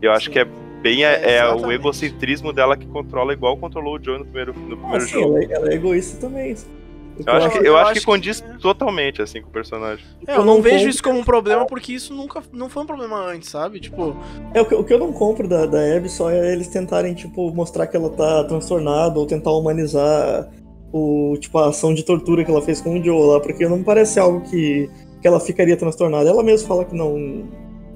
Eu 0.00 0.10
acho 0.12 0.26
Sim. 0.26 0.32
que 0.32 0.38
é 0.40 0.44
bem 0.82 1.04
É, 1.04 1.36
é, 1.36 1.48
o 1.54 1.70
egocentrismo 1.70 2.52
dela 2.52 2.76
que 2.76 2.86
controla 2.86 3.32
igual 3.32 3.56
controlou 3.56 3.96
o 3.98 4.02
Joel 4.02 4.18
no 4.20 4.24
primeiro, 4.24 4.52
no 4.52 4.74
Ah, 4.74 4.78
primeiro 4.78 5.04
sim, 5.04 5.10
jogo. 5.12 5.36
ela, 5.36 5.44
é- 5.44 5.52
ela 5.54 5.70
é 5.70 5.74
egoísta 5.74 6.20
também. 6.20 6.56
Eu 7.26 7.32
acho 7.34 7.50
que, 7.50 7.58
eu 7.58 7.64
eu 7.64 7.76
acho 7.76 7.90
acho 7.90 8.00
que 8.00 8.06
condiz 8.06 8.42
totalmente, 8.60 9.20
assim, 9.20 9.42
com 9.42 9.48
o 9.48 9.52
personagem. 9.52 10.04
É, 10.26 10.36
eu 10.36 10.44
não 10.44 10.56
eu 10.56 10.62
vejo 10.62 10.88
isso 10.88 11.02
como 11.02 11.18
um 11.18 11.24
problema 11.24 11.66
porque 11.66 11.92
isso 11.92 12.14
nunca 12.14 12.42
não 12.52 12.68
foi 12.68 12.82
um 12.82 12.86
problema 12.86 13.24
antes, 13.26 13.50
sabe? 13.50 13.80
Tipo, 13.80 14.16
É, 14.54 14.60
o 14.60 14.64
que, 14.64 14.74
o 14.74 14.84
que 14.84 14.92
eu 14.92 14.98
não 14.98 15.12
compro 15.12 15.46
da, 15.46 15.66
da 15.66 15.78
Abby 15.96 16.08
só 16.08 16.30
é 16.30 16.52
eles 16.52 16.68
tentarem, 16.68 17.14
tipo, 17.14 17.52
mostrar 17.54 17.86
que 17.86 17.96
ela 17.96 18.10
tá 18.10 18.44
transtornada 18.44 19.18
ou 19.18 19.26
tentar 19.26 19.52
humanizar 19.52 20.48
o, 20.92 21.36
tipo, 21.38 21.58
a 21.58 21.68
ação 21.68 21.94
de 21.94 22.02
tortura 22.02 22.44
que 22.44 22.50
ela 22.50 22.62
fez 22.62 22.80
com 22.80 22.98
o 22.98 23.04
Joe 23.04 23.26
lá, 23.26 23.40
porque 23.40 23.66
não 23.66 23.82
parece 23.82 24.20
algo 24.20 24.42
que, 24.42 24.90
que 25.20 25.26
ela 25.26 25.40
ficaria 25.40 25.76
transtornada. 25.76 26.28
Ela 26.28 26.42
mesma 26.42 26.68
fala 26.68 26.84
que 26.84 26.94
não. 26.94 27.48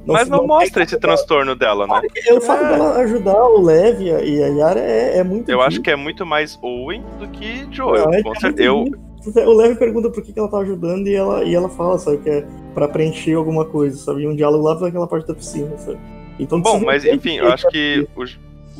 Mas 0.07 0.29
não 0.29 0.47
mostra 0.47 0.85
esse 0.85 0.99
transtorno 0.99 1.57
dela, 1.57 1.87
né? 1.87 2.01
É, 2.27 2.33
o 2.33 2.41
fato 2.41 2.64
dela 2.64 2.97
ajudar 2.99 3.45
o 3.45 3.61
Lev 3.61 4.01
e 4.03 4.12
a, 4.12 4.47
Yara 4.47 4.81
é, 4.81 5.19
é 5.19 5.25
muito. 5.25 5.51
Eu 5.51 5.61
acho 5.61 5.71
difícil. 5.71 5.83
que 5.83 5.91
é 5.91 5.97
muito 5.97 6.25
mais 6.25 6.57
Owen 6.62 7.05
do 7.19 7.29
que 7.29 7.67
Joel. 7.73 8.07
Não, 8.07 8.14
é 8.14 8.23
com 8.23 8.35
certeza. 8.37 8.69
Eu. 8.69 8.85
O 9.47 9.53
Lev 9.53 9.77
pergunta 9.77 10.11
por 10.11 10.22
que, 10.22 10.33
que 10.33 10.39
ela 10.39 10.49
tá 10.51 10.59
ajudando 10.59 11.07
e 11.09 11.14
ela, 11.14 11.45
e 11.45 11.55
ela 11.55 11.68
fala, 11.68 11.99
sabe, 11.99 12.18
que 12.18 12.31
é 12.31 12.47
pra 12.74 12.89
preencher 12.89 13.35
alguma 13.35 13.64
coisa, 13.64 13.97
sabe? 13.97 14.22
E 14.22 14.29
um 14.29 14.35
diálogo 14.37 14.64
lá 14.64 14.79
naquela 14.79 15.07
parte 15.07 15.27
da 15.27 15.35
piscina, 15.35 15.77
sabe? 15.79 15.99
Então, 16.39 16.61
bom, 16.61 16.81
mas 16.81 17.05
enfim, 17.05 17.37
eu 17.39 17.51
acho 17.51 17.66
que 17.68 18.07
o, 18.14 18.24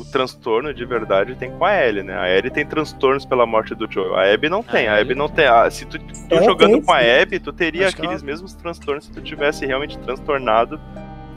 o 0.01 0.05
transtorno 0.05 0.73
de 0.73 0.85
verdade 0.85 1.35
tem 1.35 1.51
com 1.51 1.65
a 1.65 1.85
Ellie, 1.85 2.03
né? 2.03 2.15
A 2.15 2.29
Ellie 2.29 2.51
tem 2.51 2.65
transtornos 2.65 3.25
pela 3.25 3.45
morte 3.45 3.73
do 3.73 3.91
Joel. 3.91 4.15
A 4.15 4.31
Abby 4.31 4.47
não 4.47 4.61
tem. 4.61 4.87
A 4.87 4.93
Ellie 4.93 5.01
Abby 5.01 5.15
não 5.15 5.27
tem. 5.27 5.45
Ah, 5.47 5.69
se 5.69 5.85
tu, 5.85 5.97
tu 5.97 6.43
jogando 6.43 6.73
tem, 6.73 6.81
com 6.83 6.91
a. 6.91 6.99
Abby, 6.99 7.39
tu 7.39 7.51
teria 7.51 7.87
aqueles 7.87 8.21
ela- 8.21 8.23
mesmos 8.23 8.53
transtornos 8.53 9.05
se 9.05 9.11
tu 9.11 9.21
tivesse 9.21 9.65
realmente 9.65 9.97
transtornado 9.99 10.79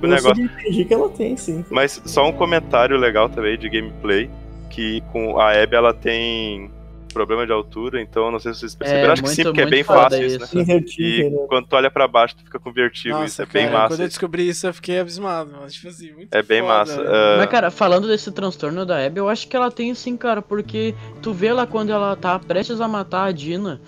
o 0.03 0.05
eu 0.07 0.11
negócio. 0.11 0.45
entendi 0.45 0.85
que 0.85 0.93
ela 0.95 1.09
tem, 1.09 1.37
sim. 1.37 1.65
Mas 1.71 2.03
só 2.05 2.29
um 2.29 2.33
comentário 2.33 2.97
legal 2.99 3.29
também 3.29 3.59
de 3.59 3.69
gameplay, 3.69 4.31
que 4.69 5.01
com 5.13 5.39
a 5.39 5.53
Abby 5.53 5.77
ela 5.77 5.95
tem 5.95 6.71
problema 7.13 7.47
de 7.47 7.53
altura, 7.53 8.01
então 8.01 8.31
não 8.31 8.39
sei 8.39 8.53
se 8.55 8.61
vocês 8.61 8.75
perceberam, 8.75 9.09
É, 9.09 9.13
acho 9.13 9.23
que 9.23 9.29
sim, 9.29 9.43
muito- 9.45 9.49
porque 9.49 9.61
é 9.61 9.65
muito 9.65 9.75
bem 9.75 9.85
fácil 9.85 10.27
isso, 10.27 10.57
né? 10.57 10.63
isso. 10.79 11.01
E 11.01 11.31
né? 11.31 11.47
quando 11.49 11.67
tu 11.67 11.77
olha 11.77 11.91
pra 11.91 12.09
baixo, 12.09 12.37
tu 12.37 12.45
fica 12.45 12.59
com 12.59 12.73
vertigo, 12.73 13.15
isso 13.17 13.21
nossa, 13.23 13.43
é 13.43 13.47
bem 13.47 13.67
cara, 13.67 13.79
massa. 13.79 13.89
quando 13.95 14.01
eu 14.01 14.09
descobri 14.09 14.49
isso 14.49 14.67
eu 14.67 14.75
fiquei 14.75 15.01
abismado, 15.01 15.51
mas 15.61 15.75
tipo 15.75 15.89
assim, 15.89 16.13
muito 16.13 16.35
É 16.35 16.43
bem 16.43 16.61
foda, 16.61 16.73
massa. 16.75 17.03
Ah, 17.07 17.37
Mas, 17.39 17.47
cara, 17.51 17.71
falando 17.71 18.07
desse 18.09 18.31
transtorno 18.33 18.85
da 18.87 19.05
Abby, 19.05 19.19
eu 19.21 19.29
acho 19.29 19.47
que 19.49 19.57
ela 19.57 19.71
tem 19.71 19.95
sim, 19.95 20.17
cara, 20.17 20.41
porque 20.43 20.95
tu 21.23 21.33
vê 21.33 21.49
ela 21.49 21.67
quando 21.67 21.91
ela 21.91 22.15
tá 22.17 22.39
prestes 22.39 22.81
a 22.81 22.89
matar 22.89 23.25
a 23.25 23.33
Dina, 23.33 23.81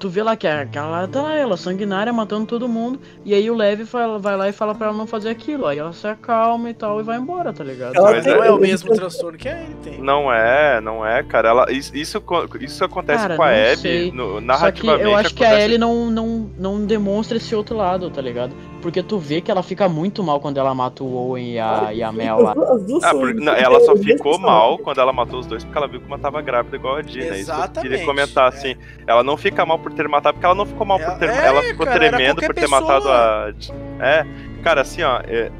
tu 0.00 0.08
vê 0.08 0.22
lá 0.22 0.34
que 0.34 0.46
aquela 0.48 0.88
lá 0.88 1.06
tá 1.06 1.22
lá, 1.22 1.34
ela 1.34 1.56
sanguinária 1.56 2.12
matando 2.12 2.46
todo 2.46 2.66
mundo. 2.68 2.98
E 3.24 3.34
aí 3.34 3.48
o 3.50 3.54
Levi 3.54 3.84
fala- 3.84 4.18
vai 4.18 4.36
lá 4.36 4.48
e 4.48 4.52
fala 4.52 4.74
pra 4.74 4.88
ela 4.88 4.96
não 4.96 5.06
fazer 5.06 5.28
aquilo. 5.28 5.66
Aí 5.66 5.78
ela 5.78 5.92
se 5.92 6.06
acalma 6.08 6.70
e 6.70 6.74
tal 6.74 6.98
e 6.98 7.02
vai 7.04 7.18
embora, 7.18 7.52
tá 7.52 7.62
ligado? 7.62 7.94
Ela 7.94 8.10
Mas 8.12 8.24
tem- 8.24 8.34
Não 8.34 8.42
é 8.42 8.50
o 8.50 8.58
mesmo 8.58 8.92
transtorno 8.94 9.36
que 9.38 9.46
ele 9.46 9.76
tem. 9.84 10.00
Não 10.00 10.32
é, 10.32 10.80
não 10.80 11.06
é, 11.06 11.22
cara. 11.22 11.50
Ela, 11.50 11.70
isso, 11.70 11.94
isso, 11.96 12.20
co- 12.20 12.48
isso 12.58 12.82
acontece 12.82 13.22
Cara, 13.22 13.36
com 13.36 13.42
a 13.42 13.50
Abby, 13.50 14.10
no, 14.12 14.24
Só 14.34 14.38
que 14.40 14.44
narrativamente. 14.46 15.04
eu 15.04 15.14
acho 15.16 15.34
que 15.34 15.44
a 15.44 15.48
acontece- 15.48 15.64
Ellie 15.66 15.78
não, 15.78 16.10
não, 16.10 16.50
não 16.58 16.84
demonstra 16.86 17.36
esse 17.36 17.54
outro 17.54 17.76
lado, 17.76 18.10
tá 18.10 18.22
ligado? 18.22 18.52
Porque 18.80 19.02
tu 19.02 19.18
vê 19.18 19.40
que 19.40 19.50
ela 19.50 19.62
fica 19.62 19.88
muito 19.88 20.22
mal 20.22 20.40
quando 20.40 20.56
ela 20.58 20.74
mata 20.74 21.04
o 21.04 21.14
Owen 21.14 21.52
e 21.52 21.58
a, 21.58 21.92
e 21.92 22.02
a 22.02 22.10
Mel 22.10 22.40
lá. 22.40 22.52
Ah, 23.02 23.10
por- 23.10 23.34
não, 23.34 23.52
ela 23.52 23.78
só 23.80 23.94
ficou 23.96 24.38
mal 24.38 24.78
quando 24.78 25.00
ela 25.00 25.12
matou 25.12 25.40
os 25.40 25.46
dois, 25.46 25.62
porque 25.64 25.76
ela 25.78 25.86
viu 25.86 26.00
que 26.00 26.06
uma 26.06 26.18
tava 26.18 26.40
grávida 26.40 26.76
igual 26.76 26.96
a 26.96 27.02
Dina. 27.02 27.26
Eu 27.26 27.34
Exatamente, 27.34 27.80
queria 27.90 28.06
comentar, 28.06 28.46
é. 28.46 28.48
assim. 28.48 28.76
Ela 29.06 29.22
não 29.22 29.36
fica 29.36 29.66
mal 29.66 29.78
por 29.78 29.92
ter 29.92 30.08
matado, 30.08 30.34
porque 30.34 30.46
ela 30.46 30.54
não 30.54 30.64
ficou 30.66 30.86
mal 30.86 30.98
por 30.98 31.18
ter. 31.18 31.28
É, 31.28 31.46
ela 31.46 31.62
ficou 31.62 31.84
cara, 31.86 31.98
tremendo 31.98 32.36
por 32.40 32.54
ter 32.54 32.60
pessoa. 32.62 32.80
matado 32.80 33.08
a. 33.10 33.52
É, 34.00 34.26
cara, 34.62 34.80
assim, 34.80 35.02
ó. 35.02 35.20
é, 35.26 35.50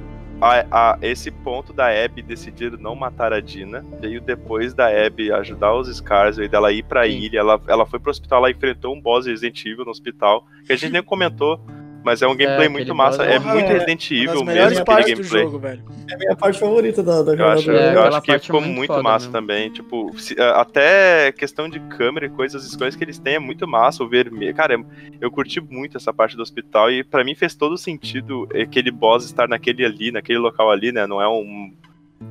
a- 0.41 0.65
a- 0.93 0.99
esse 1.03 1.31
ponto 1.31 1.71
da 1.75 1.89
Abby 1.89 2.23
decidir 2.23 2.73
não 2.79 2.95
matar 2.95 3.31
a 3.35 3.41
Dina 3.41 3.85
veio 4.01 4.23
depois 4.23 4.73
da 4.73 4.87
Abby 4.89 5.31
ajudar 5.31 5.75
os 5.75 5.95
Scars 5.95 6.39
e 6.39 6.49
dela 6.49 6.73
ir 6.73 6.83
pra 6.85 7.05
Sim. 7.05 7.11
ilha. 7.19 7.41
Ela, 7.41 7.61
ela 7.69 7.85
foi 7.85 7.99
pro 8.01 8.11
hospital, 8.11 8.39
ela 8.39 8.51
enfrentou 8.51 8.95
um 8.95 9.01
boss 9.01 9.27
Resident 9.27 9.63
Evil 9.67 9.85
no 9.85 9.91
hospital, 9.91 10.47
que 10.67 10.73
a 10.73 10.77
gente 10.77 10.91
nem 10.91 11.03
comentou. 11.03 11.61
Mas 12.03 12.23
é 12.23 12.27
um 12.27 12.31
gameplay 12.31 12.55
aquele 12.67 12.69
muito 12.71 12.95
massa, 12.95 13.19
boss 13.19 13.29
é 13.29 13.35
é- 13.35 13.39
muito 13.39 13.65
é, 13.71 13.73
Resident 13.75 14.11
Evil 14.11 14.45
mesmo, 14.45 14.81
aquele 14.81 15.03
gameplay. 15.15 15.43
jogo, 15.45 15.59
velho. 15.59 15.83
É 16.11 16.15
a 16.15 16.19
minha 16.19 16.35
parte 16.37 16.59
favorita 16.59 17.03
da, 17.03 17.23
da 17.23 17.35
Eu 17.35 17.47
acho, 17.49 17.71
É, 17.71 17.95
eu 17.95 18.03
acho 18.05 18.23
que 18.23 18.33
é 18.33 18.39
ficou 18.39 18.61
muito 18.63 18.75
muito 18.77 19.03
massa 19.03 19.27
mesmo. 19.27 19.33
também. 19.33 19.71
Tipo, 19.71 20.19
se- 20.19 20.35
até 20.41 21.31
questão 21.33 21.69
de 21.69 21.79
câmera 21.81 22.25
e 22.27 22.31
coisas, 22.31 22.65
as 22.65 22.75
coisas 22.75 22.97
que 22.97 23.05
eles 23.05 23.19
têm 23.19 23.35
é 23.35 23.39
muito 23.39 23.69
massa. 23.69 24.03
O 24.03 24.09
vermelho. 24.09 24.55
Cara, 24.55 24.83
eu 25.21 25.31
curti 25.31 25.61
muito 25.61 25.99
essa 25.99 26.13
parte 26.13 26.37
do 26.37 26.43
hospital 26.43 26.91
e 26.91 27.05
pra 27.05 27.23
mim 27.23 27.35
fez 27.35 27.55
todo 27.55 27.77
sentido 27.77 28.49
aquele 28.59 28.91
boss 28.91 29.25
estar 29.27 29.47
naquele 29.47 29.85
ali, 29.85 30.11
naquele 30.11 30.39
local 30.39 30.71
ali, 30.71 30.91
né? 30.93 31.07
Não 31.07 31.21
é 31.21 31.29
um. 31.29 31.73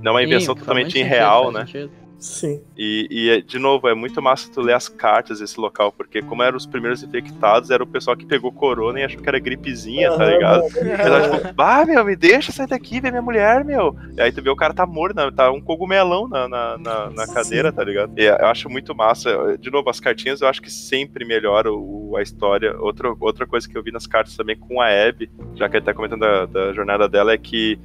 Não 0.02 0.12
é 0.12 0.14
uma 0.16 0.20
Sim, 0.22 0.26
invenção 0.26 0.56
faz 0.56 0.66
totalmente 0.66 0.92
sentido, 0.94 1.06
irreal, 1.08 1.44
faz 1.44 1.54
né? 1.56 1.66
sentido. 1.68 1.92
Sim. 2.20 2.62
E, 2.78 3.08
e, 3.10 3.30
é, 3.30 3.42
de 3.42 3.58
novo, 3.58 3.88
é 3.88 3.94
muito 3.94 4.22
massa 4.22 4.52
tu 4.52 4.62
ler 4.62 4.74
as 4.74 4.90
cartas 4.90 5.40
desse 5.40 5.60
local, 5.60 5.92
porque 5.92 6.22
como 6.22 6.44
eram 6.44 6.58
os 6.58 6.66
primeiros 6.66 7.02
infectados, 7.02 7.70
era 7.70 7.82
o 7.82 7.88
pessoal 7.88 8.18
que 8.18 8.26
pegou 8.26 8.52
corona 8.52 9.00
e 9.00 9.04
achou 9.04 9.22
que 9.22 9.30
era 9.30 9.40
gripezinha, 9.40 10.10
tá 10.10 10.24
Aham. 10.24 10.32
ligado? 10.32 10.64
Ela, 11.00 11.30
tipo, 11.30 11.54
bah, 11.54 11.86
meu, 11.86 12.04
me 12.04 12.16
deixa 12.16 12.52
sair 12.52 12.68
daqui, 12.68 13.00
ver 13.00 13.12
minha 13.12 13.22
mulher, 13.22 13.64
meu. 13.64 13.96
E 14.18 14.22
aí 14.22 14.32
tu 14.32 14.42
vê 14.42 14.50
o 14.50 14.56
cara 14.56 14.74
tá 14.74 14.86
morto, 14.86 15.16
né? 15.16 15.32
tá 15.32 15.50
um 15.50 15.62
cogumelão 15.62 16.28
na, 16.28 16.48
na, 16.48 16.78
na, 16.78 17.10
na 17.10 17.28
cadeira, 17.28 17.72
tá 17.72 17.84
ligado? 17.84 18.12
E 18.18 18.26
eu 18.26 18.46
acho 18.48 18.70
muito 18.70 18.94
massa. 18.94 19.58
De 19.58 19.72
novo, 19.72 19.90
as 19.90 20.00
cartinhas 20.00 20.42
eu 20.42 20.48
acho 20.48 20.62
que 20.62 20.70
sempre 20.70 21.24
melhora 21.24 21.72
o, 21.72 22.16
a 22.18 22.22
história. 22.22 22.76
Outra, 22.80 23.14
outra 23.20 23.48
coisa 23.48 23.68
que 23.68 23.78
eu 23.78 23.84
vi 23.84 23.92
nas 23.92 24.06
cartas 24.06 24.36
também 24.36 24.58
com 24.58 24.82
a 24.82 24.88
Abby, 24.88 25.32
já 25.56 25.70
que 25.70 25.78
ele 25.78 25.86
tá 25.86 25.94
comentando 25.94 26.22
da, 26.22 26.46
da 26.46 26.74
jornada 26.74 27.08
dela, 27.08 27.32
é 27.32 27.38
que 27.38 27.80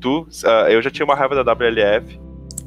tu. 0.00 0.28
ah, 0.44 0.70
eu 0.70 0.80
já 0.80 0.90
tinha 0.90 1.04
uma 1.04 1.14
raiva 1.14 1.42
da 1.42 1.52
WLF. 1.52 2.23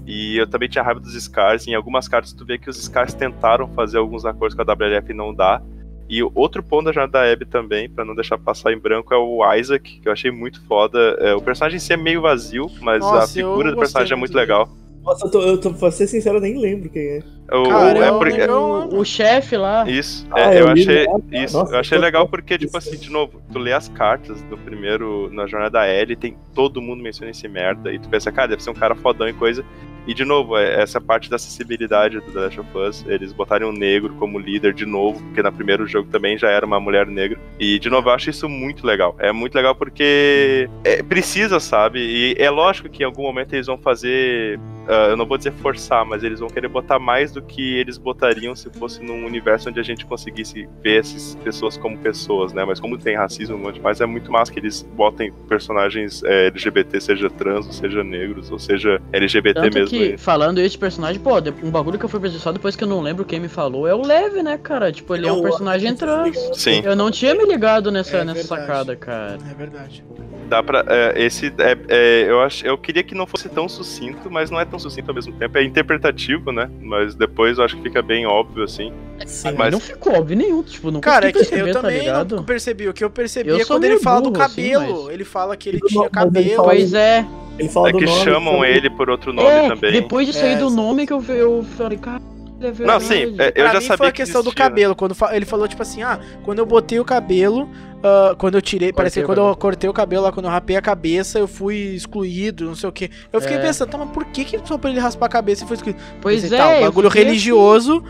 E 0.07 0.37
eu 0.37 0.47
também 0.47 0.69
tinha 0.69 0.83
raiva 0.83 0.99
dos 1.01 1.13
Scars. 1.21 1.67
Em 1.67 1.75
algumas 1.75 2.07
cartas 2.07 2.31
tu 2.33 2.45
vê 2.45 2.57
que 2.57 2.69
os 2.69 2.81
Scars 2.81 3.13
tentaram 3.13 3.67
fazer 3.73 3.97
alguns 3.97 4.25
acordos 4.25 4.55
com 4.55 4.61
a 4.61 4.73
WLF 4.73 5.11
e 5.11 5.13
não 5.13 5.33
dá. 5.33 5.61
E 6.09 6.23
o 6.23 6.31
outro 6.33 6.63
ponto 6.63 6.85
da 6.85 6.93
jornada 6.93 7.19
da 7.19 7.29
Abby 7.33 7.45
também, 7.45 7.89
pra 7.89 8.05
não 8.05 8.15
deixar 8.15 8.37
passar 8.37 8.71
em 8.71 8.77
branco, 8.79 9.13
é 9.13 9.17
o 9.17 9.41
Isaac, 9.55 9.99
que 9.99 10.07
eu 10.07 10.13
achei 10.13 10.31
muito 10.31 10.61
foda. 10.65 10.97
É, 11.19 11.35
o 11.35 11.41
personagem 11.41 11.75
em 11.75 11.79
si 11.81 11.91
é 11.91 11.97
meio 11.97 12.21
vazio, 12.21 12.71
mas 12.79 13.03
a 13.03 13.11
Nossa, 13.11 13.37
eu 13.41 13.49
figura 13.49 13.71
do 13.71 13.77
personagem 13.77 14.13
é 14.13 14.15
muito 14.15 14.31
dele. 14.31 14.39
legal. 14.45 14.69
Nossa, 15.03 15.25
eu 15.25 15.31
tô, 15.31 15.41
eu 15.41 15.57
tô, 15.57 15.73
pra 15.73 15.91
ser 15.91 16.07
sincero, 16.07 16.37
eu 16.37 16.41
nem 16.41 16.57
lembro 16.57 16.89
quem 16.89 17.01
é. 17.01 17.23
O, 17.53 17.63
Cara, 17.69 17.99
é 18.05 18.11
porque- 18.11 18.43
O, 18.49 18.99
o 18.99 19.05
chefe 19.05 19.55
lá. 19.57 19.89
Isso, 19.89 20.25
Ah, 20.31 20.53
é, 20.53 20.61
eu 20.61 20.67
achei, 20.69 21.05
lá, 21.05 21.19
isso, 21.43 21.57
nossa, 21.57 21.75
eu 21.75 21.79
achei 21.79 21.97
legal 21.97 22.27
porque, 22.27 22.57
tipo 22.57 22.77
assim, 22.77 22.97
de 22.97 23.09
novo, 23.09 23.41
tu 23.51 23.59
lê 23.59 23.71
as 23.73 23.87
cartas 23.89 24.41
do 24.43 24.57
primeiro, 24.57 25.29
na 25.33 25.45
jornada 25.47 25.71
da 25.79 25.89
Ellie, 25.89 26.15
tem 26.15 26.37
todo 26.53 26.81
mundo 26.81 27.01
menciona 27.03 27.31
esse 27.31 27.47
merda, 27.49 27.91
e 27.93 27.99
tu 27.99 28.07
pensa, 28.09 28.31
cara, 28.31 28.49
deve 28.49 28.63
ser 28.63 28.69
um 28.69 28.73
cara 28.73 28.95
fodão 28.95 29.27
e 29.29 29.33
coisa. 29.33 29.63
E 30.07 30.13
de 30.13 30.23
novo, 30.23 30.57
é 30.57 30.81
essa 30.81 31.01
parte 31.01 31.29
da 31.29 31.35
acessibilidade 31.35 32.19
do 32.21 32.31
The 32.31 32.39
Last 32.39 32.59
of 32.61 32.77
Us, 32.77 33.05
eles 33.07 33.33
botarem 33.33 33.67
um 33.67 33.73
negro 33.73 34.13
como 34.15 34.39
líder 34.39 34.73
de 34.73 34.85
novo, 34.85 35.21
porque 35.23 35.43
no 35.43 35.51
primeiro 35.51 35.85
jogo 35.85 36.09
também 36.09 36.37
já 36.37 36.49
era 36.49 36.65
uma 36.65 36.79
mulher 36.79 37.05
negra. 37.05 37.37
E 37.59 37.77
de 37.77 37.89
novo, 37.89 38.09
eu 38.09 38.13
acho 38.13 38.29
isso 38.29 38.47
muito 38.47 38.87
legal. 38.87 39.15
É 39.19 39.31
muito 39.33 39.53
legal 39.55 39.75
porque 39.75 40.69
é, 40.85 41.03
precisa, 41.03 41.59
sabe? 41.59 41.99
E 41.99 42.35
é 42.37 42.49
lógico 42.49 42.87
que 42.87 43.03
em 43.03 43.05
algum 43.05 43.23
momento 43.23 43.53
eles 43.53 43.67
vão 43.67 43.77
fazer. 43.77 44.57
ah, 44.87 45.07
eu 45.09 45.17
não 45.17 45.25
vou 45.25 45.37
dizer 45.37 45.51
forçar, 45.51 46.05
mas 46.05 46.23
eles 46.23 46.39
vão 46.39 46.49
querer 46.49 46.69
botar 46.69 46.99
mais 46.99 47.33
do 47.33 47.41
que 47.41 47.77
eles 47.77 47.97
botariam 47.97 48.55
se 48.55 48.69
fosse 48.69 49.03
num 49.03 49.25
universo 49.25 49.69
onde 49.69 49.79
a 49.79 49.83
gente 49.83 50.05
conseguisse 50.05 50.69
ver 50.81 51.01
essas 51.01 51.35
pessoas 51.43 51.77
como 51.77 51.97
pessoas, 51.97 52.53
né? 52.53 52.63
Mas 52.63 52.79
como 52.79 52.97
tem 52.97 53.17
racismo, 53.17 53.57
um 53.57 53.59
monte 53.59 53.81
mais, 53.81 53.99
é 53.99 54.05
muito 54.05 54.31
massa 54.31 54.53
que 54.53 54.59
eles 54.59 54.83
botem 54.95 55.33
personagens 55.49 56.23
é, 56.23 56.47
LGBT, 56.47 57.01
seja 57.01 57.29
trans, 57.29 57.67
ou 57.67 57.73
seja 57.73 58.03
negros, 58.03 58.49
ou 58.51 58.59
seja 58.59 59.01
LGBT 59.11 59.61
Tanto 59.61 59.73
mesmo. 59.73 59.96
Que, 59.97 60.03
e- 60.13 60.17
falando 60.17 60.59
esse 60.59 60.77
personagem, 60.77 61.19
pô, 61.21 61.31
um 61.63 61.71
bagulho 61.71 61.97
que 61.99 62.05
eu 62.05 62.09
fui 62.09 62.19
só 62.31 62.51
depois 62.51 62.75
que 62.75 62.83
eu 62.83 62.87
não 62.87 63.01
lembro 63.01 63.25
quem 63.25 63.39
me 63.39 63.47
falou, 63.47 63.87
é 63.87 63.93
o 63.93 64.01
Lev, 64.05 64.35
né, 64.43 64.57
cara? 64.57 64.91
Tipo, 64.91 65.15
ele 65.15 65.27
é 65.27 65.31
um 65.31 65.37
Eu- 65.37 65.43
personagem 65.43 65.95
trans. 65.95 66.37
Sim. 66.53 66.81
Eu 66.83 66.95
não 66.95 67.09
tinha 67.11 67.33
me 67.35 67.45
ligado 67.45 67.91
nessa, 67.91 68.17
É 68.17 68.23
nessa 68.23 68.43
sacada, 68.43 68.95
cara. 68.95 69.37
É 69.49 69.53
verdade. 69.53 70.03
Dá 70.49 70.63
pra. 70.63 70.85
é, 70.87 71.13
esse. 71.25 71.47
É, 71.57 71.77
é, 71.89 72.25
eu, 72.29 72.39
acho, 72.41 72.65
eu 72.65 72.77
queria 72.77 73.03
que 73.03 73.13
não 73.13 73.27
fosse 73.27 73.49
tão 73.49 73.67
sucinto, 73.67 74.31
mas 74.31 74.49
não 74.49 74.57
é 74.57 74.63
tão 74.63 74.79
sucinto 74.79 75.09
ao 75.11 75.15
mesmo 75.15 75.33
tempo. 75.33 75.57
É 75.57 75.63
interpretativo, 75.63 76.53
né? 76.53 76.69
Mas 76.81 77.15
depois 77.15 77.57
eu 77.57 77.65
acho 77.65 77.75
que 77.75 77.83
fica 77.83 78.01
bem 78.01 78.25
óbvio, 78.25 78.63
assim. 78.63 78.93
Sim. 79.25 79.51
Mas- 79.57 79.73
Não 79.73 79.79
ficou 79.81 80.13
óbvio 80.17 80.37
nenhum, 80.37 80.63
tipo, 80.63 80.89
não 80.89 81.01
Cara, 81.01 81.27
é 81.27 81.31
que 81.33 81.39
eu 81.39 81.45
perceber, 81.45 81.73
tá 81.73 81.81
também 81.81 81.99
ligado? 81.99 82.35
não 82.37 82.43
percebi. 82.45 82.87
O 82.87 82.93
que 82.93 83.03
eu 83.03 83.09
percebi 83.09 83.49
Eu 83.49 83.57
é 83.57 83.65
quando 83.65 83.83
ele 83.83 83.99
fala 83.99 84.21
do 84.21 84.31
burro, 84.31 84.41
assim, 84.41 84.69
cabelo. 84.71 85.03
mas- 85.03 85.13
Ele 85.13 85.25
fala 85.25 85.57
que 85.57 85.67
ele 85.67 85.81
tinha 85.81 86.09
cabelo. 86.09 86.63
Pois 86.63 86.93
é. 86.93 87.25
Ele 87.59 87.69
fala 87.69 87.89
É 87.89 87.91
do 87.91 87.97
que 87.99 88.05
nome, 88.05 88.23
chamam 88.23 88.63
ele 88.65 88.89
por 88.89 89.09
outro 89.09 89.33
nome 89.33 89.47
é, 89.49 89.67
também. 89.69 89.91
depois 89.91 90.27
disso 90.27 90.43
aí 90.43 90.53
É, 90.53 90.57
do 90.57 90.69
nome 90.69 91.07
que 91.07 91.13
eu, 91.13 91.19
vi- 91.19 91.33
eu 91.37 91.65
falei, 91.77 91.97
cara, 91.97 92.21
é. 92.61 92.85
Não, 92.85 92.99
sim, 92.99 93.35
é, 93.39 93.47
eu 93.49 93.51
pra 93.53 93.67
já 93.73 93.79
mim 93.79 93.85
sabia 93.85 93.97
foi 93.97 94.07
a 94.07 94.11
que 94.11 94.17
questão 94.23 94.41
do 94.41 94.47
existia, 94.49 94.63
né? 94.65 94.69
cabelo. 94.69 94.95
Quando 94.95 95.13
fa- 95.15 95.35
ele 95.35 95.45
falou, 95.45 95.67
tipo 95.67 95.81
assim, 95.81 96.01
ah, 96.01 96.19
quando 96.43 96.59
eu 96.59 96.65
botei 96.65 96.99
o 96.99 97.05
cabelo, 97.05 97.69
ah, 98.03 98.35
quando 98.37 98.55
eu 98.55 98.61
tirei, 98.61 98.91
parece 98.91 99.19
que 99.19 99.23
o 99.23 99.27
quando 99.27 99.39
eu 99.41 99.55
cortei 99.55 99.87
o 99.89 99.93
cabelo 99.93 100.23
lá, 100.23 100.31
quando 100.31 100.45
eu 100.47 100.51
rapei 100.51 100.75
a 100.75 100.81
cabeça, 100.81 101.37
eu 101.39 101.47
fui 101.47 101.75
excluído, 101.95 102.65
não 102.65 102.75
sei 102.75 102.89
o 102.89 102.91
que. 102.91 103.09
Eu 103.31 103.39
fiquei 103.41 103.57
É. 103.57 103.61
pensando, 103.61 103.89
tá, 103.89 103.97
mas 103.99 104.09
por 104.09 104.25
que 104.25 104.43
que 104.43 104.59
só 104.65 104.77
pra 104.77 104.89
ele 104.89 104.99
raspar 104.99 105.27
a 105.27 105.29
cabeça 105.29 105.63
e 105.63 105.67
foi 105.67 105.75
excluído? 105.75 105.99
Pois 106.21 106.41
Pensei, 106.41 106.57
é, 106.57 106.61
tá, 106.61 106.69
um 106.77 106.81
bagulho 106.81 107.09
religioso, 107.09 108.03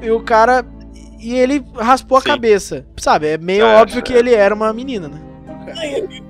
e 0.00 0.10
o 0.10 0.20
cara. 0.20 0.64
E 1.20 1.34
ele 1.36 1.64
raspou 1.76 2.18
a 2.18 2.20
Sim. 2.20 2.26
cabeça. 2.26 2.84
Sabe, 2.96 3.28
é 3.28 3.38
meio 3.38 3.64
É, 3.64 3.80
óbvio 3.80 4.00
é. 4.00 4.02
que 4.02 4.12
ele 4.12 4.34
era 4.34 4.52
uma 4.52 4.72
menina, 4.72 5.06
né? 5.08 5.20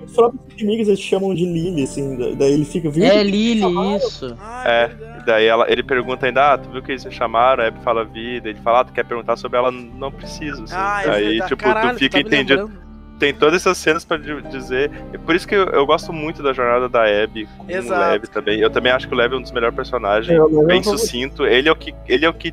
Os 0.05 0.13
próprios 0.13 0.43
inimigos 0.63 0.89
eles 0.89 1.01
chamam 1.01 1.35
de 1.35 1.45
Lily, 1.45 1.83
assim, 1.85 2.17
da- 2.17 2.31
daí 2.37 2.53
ele 2.53 2.65
fica 2.65 2.89
viu? 2.91 3.05
É 3.05 3.23
Lily, 3.23 3.63
isso. 3.97 4.37
Ah, 4.41 4.65
É, 4.67 4.87
verdade. 4.89 5.27
daí 5.27 5.47
ela, 5.47 5.67
ele 5.71 5.83
pergunta 5.83 6.27
ainda, 6.27 6.53
ah, 6.55 6.59
tu 6.59 6.71
viu 6.71 6.83
que 6.83 6.93
eles 6.93 7.05
me 7.05 7.13
chamaram? 7.13 7.63
Aí 7.63 7.69
a 7.69 7.73
Abby 7.73 7.83
fala 7.85 8.05
vida, 8.05 8.49
ele 8.49 8.59
fala, 8.61 8.81
ah, 8.81 8.85
tu 8.85 8.93
quer 8.93 9.05
perguntar 9.05 9.37
sobre 9.37 9.59
ela? 9.59 9.71
Não 9.71 10.11
preciso, 10.11 10.65
assim. 10.65 10.75
Ah, 10.77 11.03
é 11.05 11.11
Aí, 11.11 11.29
verdade. 11.31 11.49
tipo, 11.51 11.63
Caralho, 11.63 11.97
tu 11.97 11.99
fica 11.99 12.13
tá 12.15 12.21
entendido. 12.21 12.71
Tem 13.19 13.33
todas 13.33 13.55
essas 13.63 13.79
cenas 13.79 14.05
pra 14.05 14.17
di- 14.17 14.43
dizer. 14.51 14.91
É 15.13 15.19
por 15.19 15.35
isso 15.37 15.47
que 15.47 15.55
eu, 15.55 15.67
eu 15.69 15.87
gosto 15.87 16.13
muito 16.13 16.43
da 16.43 16.53
jornada 16.53 16.89
da 16.89 17.05
Abby 17.05 17.47
com 17.57 17.71
Exato. 17.71 18.01
o 18.01 18.11
Lev 18.13 18.25
também. 18.25 18.59
Eu 18.59 18.69
também 18.71 18.91
acho 18.91 19.07
que 19.07 19.15
o 19.15 19.17
Lev 19.17 19.33
é 19.33 19.37
um 19.37 19.43
dos 19.43 19.53
melhores 19.53 19.77
personagens. 19.77 20.29
É, 20.37 20.43
é 20.43 20.65
bem 20.65 20.83
sucinto. 20.83 21.47
Ele 21.47 21.69
é 21.69 21.73
o 21.73 21.77
que, 21.77 21.95
ele 22.09 22.25
é 22.25 22.29
o 22.29 22.35
que 22.35 22.53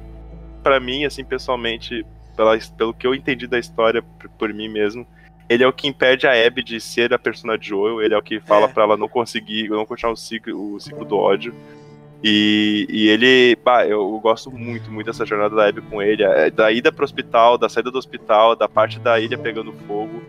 para 0.62 0.80
mim, 0.80 1.06
assim, 1.06 1.24
pessoalmente, 1.24 2.06
pela, 2.38 2.56
pelo 2.78 2.94
que 2.94 3.08
eu 3.08 3.16
entendi 3.16 3.48
da 3.48 3.58
história 3.58 4.04
por, 4.04 4.30
por 4.30 4.54
mim 4.54 4.68
mesmo, 4.70 5.08
ele 5.50 5.64
é 5.64 5.68
o 5.68 5.74
que 5.74 5.88
impede 5.88 6.28
a 6.28 6.46
Abby 6.48 6.64
de 6.64 6.80
ser 6.80 7.12
a 7.14 7.20
persona 7.20 7.58
de 7.58 7.68
Joel. 7.70 8.02
Ele 8.02 8.14
é 8.14 8.18
o 8.18 8.22
que 8.22 8.40
fala 8.40 8.66
É. 8.66 8.70
pra 8.70 8.84
ela 8.84 8.96
não 8.96 9.10
conseguir, 9.10 9.68
não 9.70 9.86
continuar 9.86 10.14
o 10.14 10.18
ciclo, 10.18 10.76
o 10.76 10.80
ciclo 10.80 11.04
do 11.04 11.18
ódio. 11.18 11.54
E, 12.24 12.86
e 12.90 13.08
ele, 13.08 13.58
eu 13.88 14.20
gosto 14.20 14.52
muito, 14.52 14.92
muito 14.92 15.06
dessa 15.08 15.26
jornada 15.26 15.56
da 15.56 15.68
Abby 15.70 15.82
com 15.82 16.02
ele. 16.02 16.22
é, 16.24 16.50
Da 16.52 16.72
ida 16.72 16.92
pro 16.92 17.04
hospital, 17.06 17.58
da 17.58 17.70
saída 17.70 17.90
do 17.90 17.98
hospital, 17.98 18.56
da 18.56 18.68
parte 18.68 19.00
da 19.00 19.20
ilha 19.20 19.38
pegando 19.38 19.74
fogo. 19.88 20.22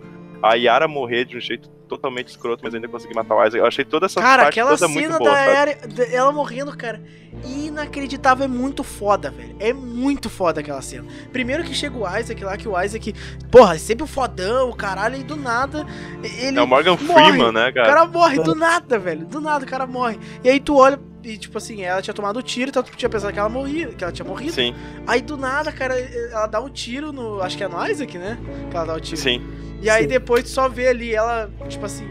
A 0.42 0.54
Yara 0.54 0.86
morrer 0.88 1.24
de 1.24 1.36
um 1.36 1.40
jeito 1.40 1.68
totalmente 1.90 2.28
escroto, 2.28 2.62
mas 2.64 2.74
ainda 2.74 2.88
conseguir 2.88 3.14
matar 3.14 3.34
o 3.34 3.40
Isaac. 3.42 3.58
Eu 3.58 3.66
achei 3.66 3.84
toda 3.84 4.06
essa 4.06 4.20
Cara, 4.20 4.44
parte 4.44 4.54
aquela 4.60 4.70
toda 4.76 4.88
muito 4.88 5.06
cena 5.06 5.18
boa, 5.18 5.30
da? 5.32 5.62
Eri- 5.62 5.86
da- 5.88 6.06
ela 6.06 6.32
morrendo, 6.32 6.74
cara, 6.76 7.02
inacreditável, 7.44 8.44
é 8.44 8.48
muito 8.48 8.82
foda, 8.82 9.30
velho. 9.30 9.56
É 9.58 9.72
muito 9.72 10.30
foda 10.30 10.60
aquela 10.60 10.80
cena. 10.80 11.06
Primeiro 11.32 11.64
que 11.64 11.74
chega 11.74 11.96
o 11.96 12.18
Isaac 12.18 12.42
lá, 12.44 12.56
que 12.56 12.68
o 12.68 12.80
Isaac, 12.80 13.14
porra, 13.50 13.74
é 13.74 13.78
sempre 13.78 14.04
o 14.04 14.06
fodão, 14.06 14.70
o 14.70 14.74
caralho, 14.74 15.16
e 15.16 15.22
do 15.24 15.36
nada 15.36 15.86
ele 16.22 16.58
É 16.58 16.62
o 16.62 16.66
Morgan 16.66 16.96
morre. 17.00 17.24
Freeman, 17.24 17.52
né, 17.52 17.68
O 17.70 17.74
cara? 17.74 17.86
cara 17.88 18.04
morre 18.06 18.38
do 18.40 18.54
nada, 18.54 18.98
velho. 18.98 19.26
Do 19.26 19.40
nada 19.40 19.64
o 19.64 19.68
cara 19.68 19.86
morre. 19.86 20.18
E 20.44 20.48
aí 20.48 20.60
tu 20.60 20.76
olha 20.76 20.98
e 21.22 21.36
tipo 21.36 21.58
assim, 21.58 21.82
ela 21.82 22.00
tinha 22.00 22.14
tomado 22.14 22.38
o 22.38 22.42
tiro, 22.42 22.70
então 22.70 22.82
tu 22.82 22.96
tinha 22.96 23.08
pensado 23.08 23.30
que 23.32 23.38
ela 23.38 23.48
morria, 23.48 23.88
que 23.88 24.02
ela 24.02 24.12
tinha 24.12 24.26
morrido. 24.26 24.52
Sim, 24.52 24.74
Aí 25.06 25.20
do 25.20 25.36
nada, 25.36 25.70
cara, 25.70 25.94
ela 25.98 26.46
dá 26.46 26.60
um 26.60 26.70
tiro 26.70 27.12
no, 27.12 27.42
acho 27.42 27.58
que 27.58 27.64
é 27.64 27.68
no 27.68 27.84
Isaac, 27.86 28.16
né? 28.16 28.38
Que 28.70 28.76
ela 28.76 28.86
dá 28.86 28.94
o 28.94 29.00
tiro. 29.00 29.16
sim. 29.18 29.42
E 29.82 29.88
aí 29.88 30.02
Sim. 30.02 30.08
depois 30.08 30.44
tu 30.44 30.50
só 30.50 30.68
vê 30.68 30.88
ali 30.88 31.14
ela, 31.14 31.50
tipo 31.66 31.79
assim, 31.86 32.06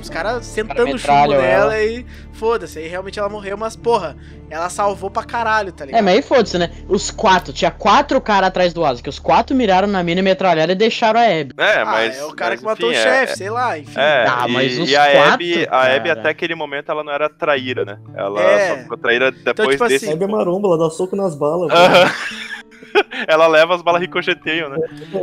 os 0.00 0.08
caras 0.10 0.44
sentando 0.46 0.80
chumbo 0.80 0.94
metralham 0.94 1.40
nela 1.42 1.76
ela. 1.76 1.82
e 1.84 2.04
foda-se. 2.32 2.78
Aí 2.78 2.88
realmente 2.88 3.18
ela 3.20 3.28
morreu, 3.28 3.56
mas 3.56 3.76
porra, 3.76 4.16
ela 4.50 4.68
salvou 4.68 5.08
pra 5.10 5.22
caralho, 5.22 5.70
tá 5.72 5.84
ligado? 5.84 6.00
É, 6.00 6.02
mas 6.02 6.14
aí 6.16 6.22
foda-se, 6.22 6.58
né? 6.58 6.72
Os 6.88 7.10
quatro, 7.12 7.52
tinha 7.52 7.70
quatro 7.70 8.20
caras 8.20 8.48
atrás 8.48 8.72
do 8.74 8.84
Asa, 8.84 9.00
que 9.00 9.08
os 9.08 9.20
quatro 9.20 9.54
miraram 9.54 9.86
na 9.86 10.02
mina 10.02 10.18
e 10.18 10.22
metralharam 10.24 10.72
e 10.72 10.74
deixaram 10.74 11.20
a 11.20 11.22
Abby. 11.24 11.54
É, 11.56 11.82
Ah, 11.82 11.84
mas. 11.84 12.18
é 12.18 12.24
o 12.24 12.34
cara 12.34 12.50
mas, 12.50 12.60
que 12.60 12.66
matou 12.66 12.90
enfim, 12.90 12.98
o 12.98 13.00
é- 13.00 13.04
chefe, 13.20 13.36
sei 13.38 13.50
lá, 13.50 13.78
enfim. 13.78 13.94
É, 13.98 14.26
Ah, 14.28 14.44
e, 14.48 14.52
mas 14.52 14.78
os 14.78 14.90
e 14.90 14.96
a 14.96 15.04
quatro, 15.12 15.32
Abby, 15.34 15.68
a 15.70 15.80
Abby 15.94 16.08
cara. 16.08 16.20
até 16.20 16.28
aquele 16.30 16.54
momento 16.56 16.90
ela 16.90 17.04
não 17.04 17.12
era 17.12 17.28
traíra, 17.28 17.84
né? 17.84 17.98
Ela 18.16 18.40
É. 18.42 18.68
só 18.70 18.76
ficou 18.82 18.98
traíra 18.98 19.30
depois 19.30 19.68
tipo 19.76 19.86
desse. 19.88 20.04
assim, 20.06 20.14
Hebe 20.14 20.24
é 20.24 20.26
maromba, 20.26 20.66
ela 20.66 20.78
dá 20.78 20.90
soco 20.90 21.14
nas 21.14 21.36
balas. 21.36 21.70
Aham. 21.72 22.10
ela 23.26 23.46
leva 23.46 23.74
as 23.74 23.82
balas 23.82 24.00
ricocheteiam, 24.00 24.68
né? 24.70 24.76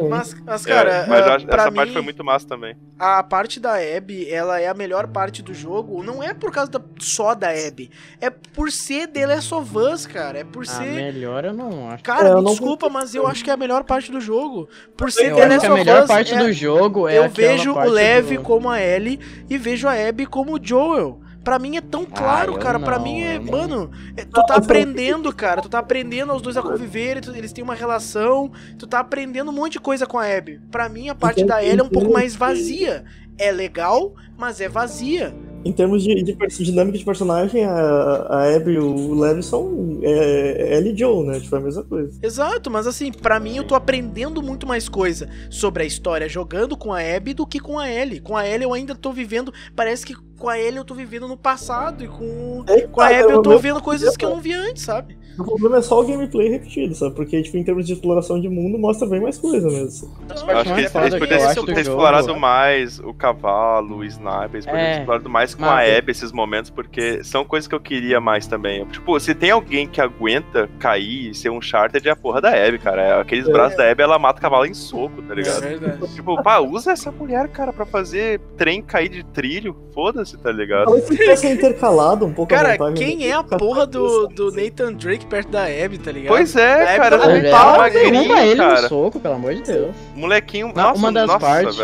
Mas, 0.09 0.36
mas 0.45 0.65
É, 0.65 0.70
cara, 0.70 1.05
mas 1.07 1.28
acho- 1.28 1.45
pra 1.45 1.61
essa 1.63 1.72
mim, 1.72 1.78
parte 1.78 1.93
foi 1.93 2.01
muito 2.01 2.24
massa 2.24 2.47
também. 2.47 2.76
a 2.97 3.22
parte 3.24 3.59
da 3.59 3.76
Abby, 3.76 4.30
ela 4.30 4.59
é 4.59 4.67
a 4.67 4.74
melhor 4.74 5.07
parte 5.07 5.41
do 5.41 5.53
jogo, 5.53 6.03
não 6.03 6.22
é 6.24 6.34
por 6.34 6.51
causa 6.51 6.72
da- 6.72 6.82
só 6.99 7.34
da 7.34 7.49
Abby, 7.49 7.89
é 8.22 8.30
por 8.30 8.72
ser 8.72 9.07
The 9.07 9.26
Last 9.28 9.53
of 9.53 9.78
Us, 9.78 10.05
cara, 10.05 10.39
é 10.39 10.43
por 10.43 10.63
A 10.63 10.65
ser... 10.65 10.86
melhor 10.91 11.45
eu 11.45 11.53
não 11.53 11.89
acho. 11.89 12.03
Cara, 12.03 12.30
É, 12.30 12.36
me 12.36 12.41
não 12.41 12.51
desculpa, 12.51 12.89
mas 12.89 13.13
eu 13.15 13.28
acho 13.28 13.43
que 13.43 13.49
é 13.49 13.53
a 13.53 13.57
melhor 13.57 13.84
parte 13.84 14.11
do 14.11 14.20
jogo. 14.22 14.67
Por 14.97 15.11
ser 15.11 15.32
Eu 15.32 15.36
The 15.36 15.45
Last 15.47 15.59
que 15.61 15.65
a 15.67 15.76
melhor 15.76 16.07
parte 16.07 16.34
é- 16.34 16.38
do 16.38 16.51
jogo 16.53 17.07
é 17.07 17.17
eu 17.17 17.30
vejo 17.30 17.74
o 17.74 17.84
Lev 17.84 18.38
como 18.43 18.70
a 18.70 18.82
Ellie 18.82 19.20
e 19.49 19.57
vejo 19.57 19.88
a 19.88 19.93
Abby 19.93 20.26
como 20.26 20.55
o 20.55 20.59
Joel. 20.61 21.20
Pra 21.43 21.57
mim 21.57 21.77
é 21.77 21.81
tão 21.81 22.05
claro, 22.05 22.55
Ah, 22.55 22.59
cara. 22.59 22.79
Pra 22.79 22.97
não, 22.97 23.03
mim 23.03 23.21
é. 23.21 23.39
Mano, 23.39 23.89
é- 24.17 24.25
tu 24.25 24.43
tá 24.45 24.55
aprendendo, 24.55 25.33
cara. 25.33 25.61
Tu 25.61 25.69
tá 25.69 25.79
aprendendo 25.79 26.33
os 26.33 26.41
dois 26.41 26.57
a 26.57 26.61
conviver, 26.61 27.21
tu- 27.21 27.33
eles 27.35 27.53
têm 27.53 27.63
uma 27.63 27.75
relação. 27.75 28.51
Tu 28.77 28.85
tá 28.85 28.99
aprendendo 28.99 29.49
um 29.49 29.53
monte 29.53 29.73
de 29.73 29.79
coisa 29.79 30.05
com 30.05 30.17
a 30.19 30.25
Abby. 30.25 30.59
Pra 30.69 30.89
mim, 30.89 31.09
a 31.09 31.15
parte 31.15 31.43
da 31.45 31.63
Ellie 31.63 31.79
é 31.79 31.83
um 31.83 31.89
pouco 31.89 32.11
mais 32.11 32.35
vazia. 32.35 33.03
É 33.37 33.51
legal, 33.51 34.13
mas 34.37 34.59
é 34.59 34.67
vazia. 34.67 35.33
Em 35.63 35.71
termos 35.73 36.03
de, 36.03 36.21
de 36.23 36.33
pers- 36.33 36.57
dinâmica 36.57 36.97
de 36.97 37.03
personagem, 37.05 37.63
a, 37.65 37.71
a 37.73 38.55
Abby 38.55 38.71
e 38.73 38.77
o 38.79 39.13
Levi 39.13 39.43
são 39.43 39.99
é, 40.03 40.77
Ellie 40.77 40.93
e 40.93 40.97
Joe, 40.97 41.25
né? 41.25 41.39
Tipo, 41.39 41.55
é 41.55 41.59
a 41.59 41.61
mesma 41.61 41.83
coisa. 41.83 42.19
Exato, 42.21 42.69
mas 42.71 42.85
assim, 42.87 43.11
pra 43.11 43.39
mim 43.39 43.57
eu 43.57 43.63
tô 43.65 43.75
aprendendo 43.75 44.41
muito 44.41 44.65
mais 44.67 44.87
coisa 44.89 45.29
sobre 45.49 45.83
a 45.83 45.85
história 45.85 46.27
jogando 46.29 46.77
com 46.77 46.93
a 46.93 46.99
Abby 46.99 47.33
do 47.33 47.45
que 47.47 47.59
com 47.59 47.77
a 47.79 47.89
Ellie. 47.89 48.19
Com 48.21 48.35
a 48.37 48.47
Ellie 48.47 48.63
eu 48.65 48.73
ainda 48.73 48.93
tô 48.95 49.11
vivendo, 49.11 49.53
parece 49.75 50.05
que 50.05 50.15
com 50.39 50.49
a 50.49 50.57
Ellie 50.57 50.77
eu 50.77 50.85
tô 50.85 50.93
vivendo 50.95 51.27
no 51.27 51.37
passado 51.37 52.03
e 52.03 52.07
com, 52.07 52.63
É, 52.67 52.81
com 52.81 53.01
a 53.01 53.07
Abby 53.07 53.31
eu 53.33 53.41
tô 53.41 53.57
vendo 53.59 53.81
coisas 53.81 54.15
que 54.17 54.25
eu 54.25 54.29
não 54.29 54.39
vi 54.41 54.53
antes, 54.53 54.83
sabe? 54.83 55.19
O 55.37 55.43
problema 55.45 55.77
é 55.77 55.81
só 55.81 56.01
o 56.01 56.05
gameplay 56.05 56.49
repetido, 56.49 56.93
sabe? 56.93 57.15
Porque, 57.15 57.41
tipo, 57.41 57.55
em 57.55 57.63
termos 57.63 57.87
de 57.87 57.93
exploração 57.93 58.41
de 58.41 58.49
mundo, 58.49 58.77
mostra 58.77 59.07
bem 59.07 59.21
mais 59.21 59.37
coisa 59.37 59.67
mesmo. 59.69 60.13
Eu 60.27 60.57
acho 60.57 60.73
que 60.73 60.79
eles, 60.81 60.91
poderiam 60.91 61.65
ter 61.65 61.79
explorado 61.79 62.35
mais 62.37 62.99
o 62.99 63.13
cavalo, 63.13 63.97
o 63.99 64.03
sniper, 64.03 64.49
eles 64.55 64.65
poderiam 64.65 64.85
É. 64.89 64.93
ter 64.95 64.99
explorado 64.99 65.29
mais 65.29 65.55
com 65.55 65.61
Não, 65.61 65.71
a 65.71 65.83
é. 65.83 65.97
Abby 65.97 66.11
esses 66.11 66.33
momentos, 66.33 66.69
porque 66.69 67.23
são 67.23 67.45
coisas 67.45 67.69
que 67.69 67.75
eu 67.75 67.79
queria 67.79 68.19
mais 68.19 68.47
também. 68.47 68.85
Tipo, 68.87 69.17
se 69.17 69.33
tem 69.33 69.51
alguém 69.51 69.87
que 69.87 70.01
aguenta 70.01 70.69
cair 70.77 71.29
e 71.29 71.33
ser 71.33 71.49
um 71.51 71.61
charter, 71.61 72.01
é 72.05 72.09
a 72.09 72.15
porra 72.17 72.41
da 72.41 72.49
Abby, 72.49 72.77
cara. 72.79 73.01
É, 73.01 73.21
Aqueles 73.21 73.47
É. 73.47 73.51
braços 73.51 73.77
da 73.77 73.89
Abby, 73.89 74.01
ela 74.03 74.19
mata 74.19 74.39
o 74.39 74.41
cavalo 74.41 74.65
em 74.65 74.73
soco, 74.73 75.21
tá 75.21 75.31
É 75.31 75.35
ligado? 75.37 75.61
verdade. 75.61 76.15
Tipo, 76.15 76.43
pá, 76.43 76.59
usa 76.59 76.91
essa 76.91 77.13
mulher, 77.13 77.47
cara, 77.47 77.71
pra 77.71 77.85
fazer 77.85 78.41
trem 78.57 78.81
cair 78.81 79.07
de 79.07 79.23
trilho. 79.23 79.73
Foda-se, 79.93 80.28
tá 80.38 80.51
ligado? 80.51 80.86
Talvez 80.86 81.05
se 81.05 81.17
tivesse 81.17 81.47
intercalado 81.47 82.25
um 82.25 82.34
pouco 82.34 82.53
Cara, 82.53 82.77
quem 82.93 83.17
do- 83.17 83.23
é 83.25 83.32
a 83.32 83.43
porra 83.43 83.86
do, 83.86 84.27
do 84.27 84.51
Nathan 84.51 84.93
Drake 84.93 85.25
perto 85.25 85.49
da 85.49 85.63
Abby, 85.65 85.97
tá 85.97 86.11
ligado? 86.11 86.30
Pois 86.34 86.55
é, 86.55 86.97
cara. 86.97 87.17
tá 87.17 87.27
um 87.27 87.51
pau, 87.51 87.75
é- 87.75 87.77
magrinho, 87.77 88.11
derruba 88.11 88.41
ele 88.45 88.55
cara. 88.55 88.82
no 88.82 88.88
soco, 88.89 89.19
pelo 89.19 89.34
amor 89.36 89.55
de 89.55 89.61
Deus. 89.63 89.95
Molequinho, 90.15 90.67
Não, 90.67 90.84
nossa, 90.84 90.97
uma 90.99 91.11
das 91.11 91.36
partes. 91.38 91.80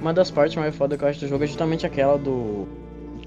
Uma 0.00 0.12
das 0.12 0.30
partes 0.30 0.56
mais 0.56 0.74
foda 0.74 0.96
que 0.96 1.04
eu 1.04 1.08
acho 1.08 1.20
do 1.20 1.28
jogo 1.28 1.44
é 1.44 1.46
justamente 1.46 1.86
aquela 1.86 2.18
do. 2.18 2.66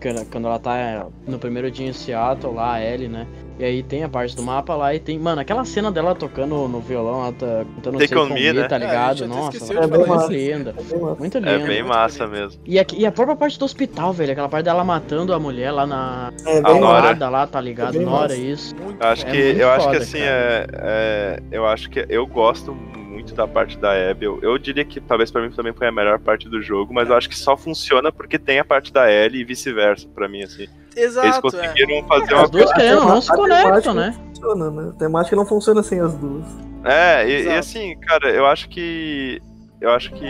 Quando 0.01 0.25
quando 0.29 0.47
ela 0.47 0.59
tá 0.59 1.07
no 1.25 1.39
primeiro 1.39 1.71
dia 1.71 1.87
em 1.87 1.93
Seattle, 1.93 2.53
lá, 2.53 2.73
a 2.73 2.83
Ellie, 2.85 3.07
né? 3.07 3.25
E 3.57 3.63
aí 3.63 3.81
tem 3.83 4.03
a 4.03 4.09
parte 4.09 4.35
do 4.35 4.43
mapa 4.43 4.75
lá 4.75 4.93
e 4.93 4.99
tem. 4.99 5.17
Mano, 5.17 5.39
aquela 5.39 5.63
cena 5.63 5.89
dela 5.89 6.13
tocando 6.13 6.67
no 6.67 6.81
violão, 6.81 7.21
ela 7.23 7.31
tá 7.31 7.65
cantando 7.75 7.99
Take 7.99 8.17
on 8.17 8.25
Me, 8.27 8.33
Me, 8.33 8.53
né? 8.53 8.67
tá 8.67 8.75
É, 8.75 8.79
ligado? 8.79 9.23
até 9.23 9.27
Nossa, 9.27 9.55
esqueceu 9.57 9.77
ela 9.77 9.87
de 9.87 9.93
é 9.93 10.05
falar 10.05 10.17
muito 10.19 10.31
linda. 10.33 10.75
É 10.77 10.83
bem 10.83 10.99
massa. 11.01 11.15
Muito 11.19 11.37
É 11.37 11.39
linda. 11.39 11.65
bem 11.67 11.83
massa 11.83 12.27
mesmo. 12.27 12.61
E, 12.65 12.77
aqui- 12.77 12.97
e 12.99 13.05
a 13.05 13.11
própria 13.13 13.35
parte 13.37 13.57
do 13.57 13.63
hospital, 13.63 14.11
velho. 14.11 14.33
Aquela 14.33 14.49
parte 14.49 14.65
dela 14.65 14.83
matando 14.83 15.33
a 15.33 15.39
mulher 15.39 15.71
lá 15.71 15.87
na. 15.87 16.33
É 16.45 16.57
A 16.59 16.61
bem 16.63 16.81
Nora. 16.81 17.01
balada 17.01 17.29
lá, 17.29 17.47
tá 17.47 17.61
ligado? 17.61 17.95
É 17.95 17.97
bem 17.97 18.05
Nora, 18.05 18.23
massa. 18.23 18.35
isso. 18.35 18.75
Eu 18.99 19.07
acho 19.07 19.25
É 19.25 19.31
que, 19.31 19.37
eu 19.37 19.69
acho 19.71 19.85
foda, 19.85 19.97
que 19.97 20.03
assim, 20.03 20.19
é, 20.21 20.67
é- 20.73 21.39
eu 21.51 21.65
acho 21.65 21.89
que 21.89 22.05
eu 22.09 22.27
gosto 22.27 22.73
muito 22.73 23.33
da 23.33 23.47
parte 23.47 23.77
da 23.77 23.93
Abby. 24.11 24.25
Eu, 24.25 24.39
eu 24.41 24.57
diria 24.57 24.83
que 24.83 24.99
talvez 24.99 25.31
pra 25.31 25.41
mim 25.41 25.49
também 25.51 25.71
foi 25.71 25.87
a 25.87 25.91
melhor 25.93 26.19
parte 26.19 26.49
do 26.49 26.61
jogo, 26.61 26.93
mas 26.93 27.09
eu 27.09 27.15
acho 27.15 27.29
que 27.29 27.37
só 27.37 27.55
funciona 27.55 28.11
porque 28.11 28.37
tem 28.37 28.59
a 28.59 28.65
parte 28.65 28.91
da 28.91 29.09
Ellie 29.09 29.39
e 29.41 29.45
vice-versa 29.45 30.09
pra 30.13 30.27
mim, 30.27 30.43
assim. 30.43 30.67
Eles 30.95 31.11
Exato, 31.17 31.37
é. 31.37 31.41
conseguiram 31.41 32.07
fazer 32.07 32.33
uma 32.33 32.43
As 32.43 32.49
duas 32.49 32.65
coisa. 32.65 32.73
querendo 32.75 33.05
não 33.05 33.21
se 33.21 33.31
A 33.31 33.35
conectam, 33.35 33.63
temática 33.71 33.93
né? 33.93 34.15
não 34.17 34.25
Funciona, 34.35 34.71
né? 34.71 34.89
A 34.89 34.99
temática 34.99 35.35
não 35.35 35.45
funciona 35.45 35.83
sem 35.83 35.99
as 35.99 36.13
duas. 36.15 36.45
É, 36.83 37.27
e, 37.27 37.43
e 37.45 37.49
assim, 37.51 37.97
cara, 37.99 38.29
eu 38.29 38.45
acho 38.45 38.69
que. 38.69 39.41
Eu 39.81 39.91
acho 39.91 40.11
que 40.13 40.25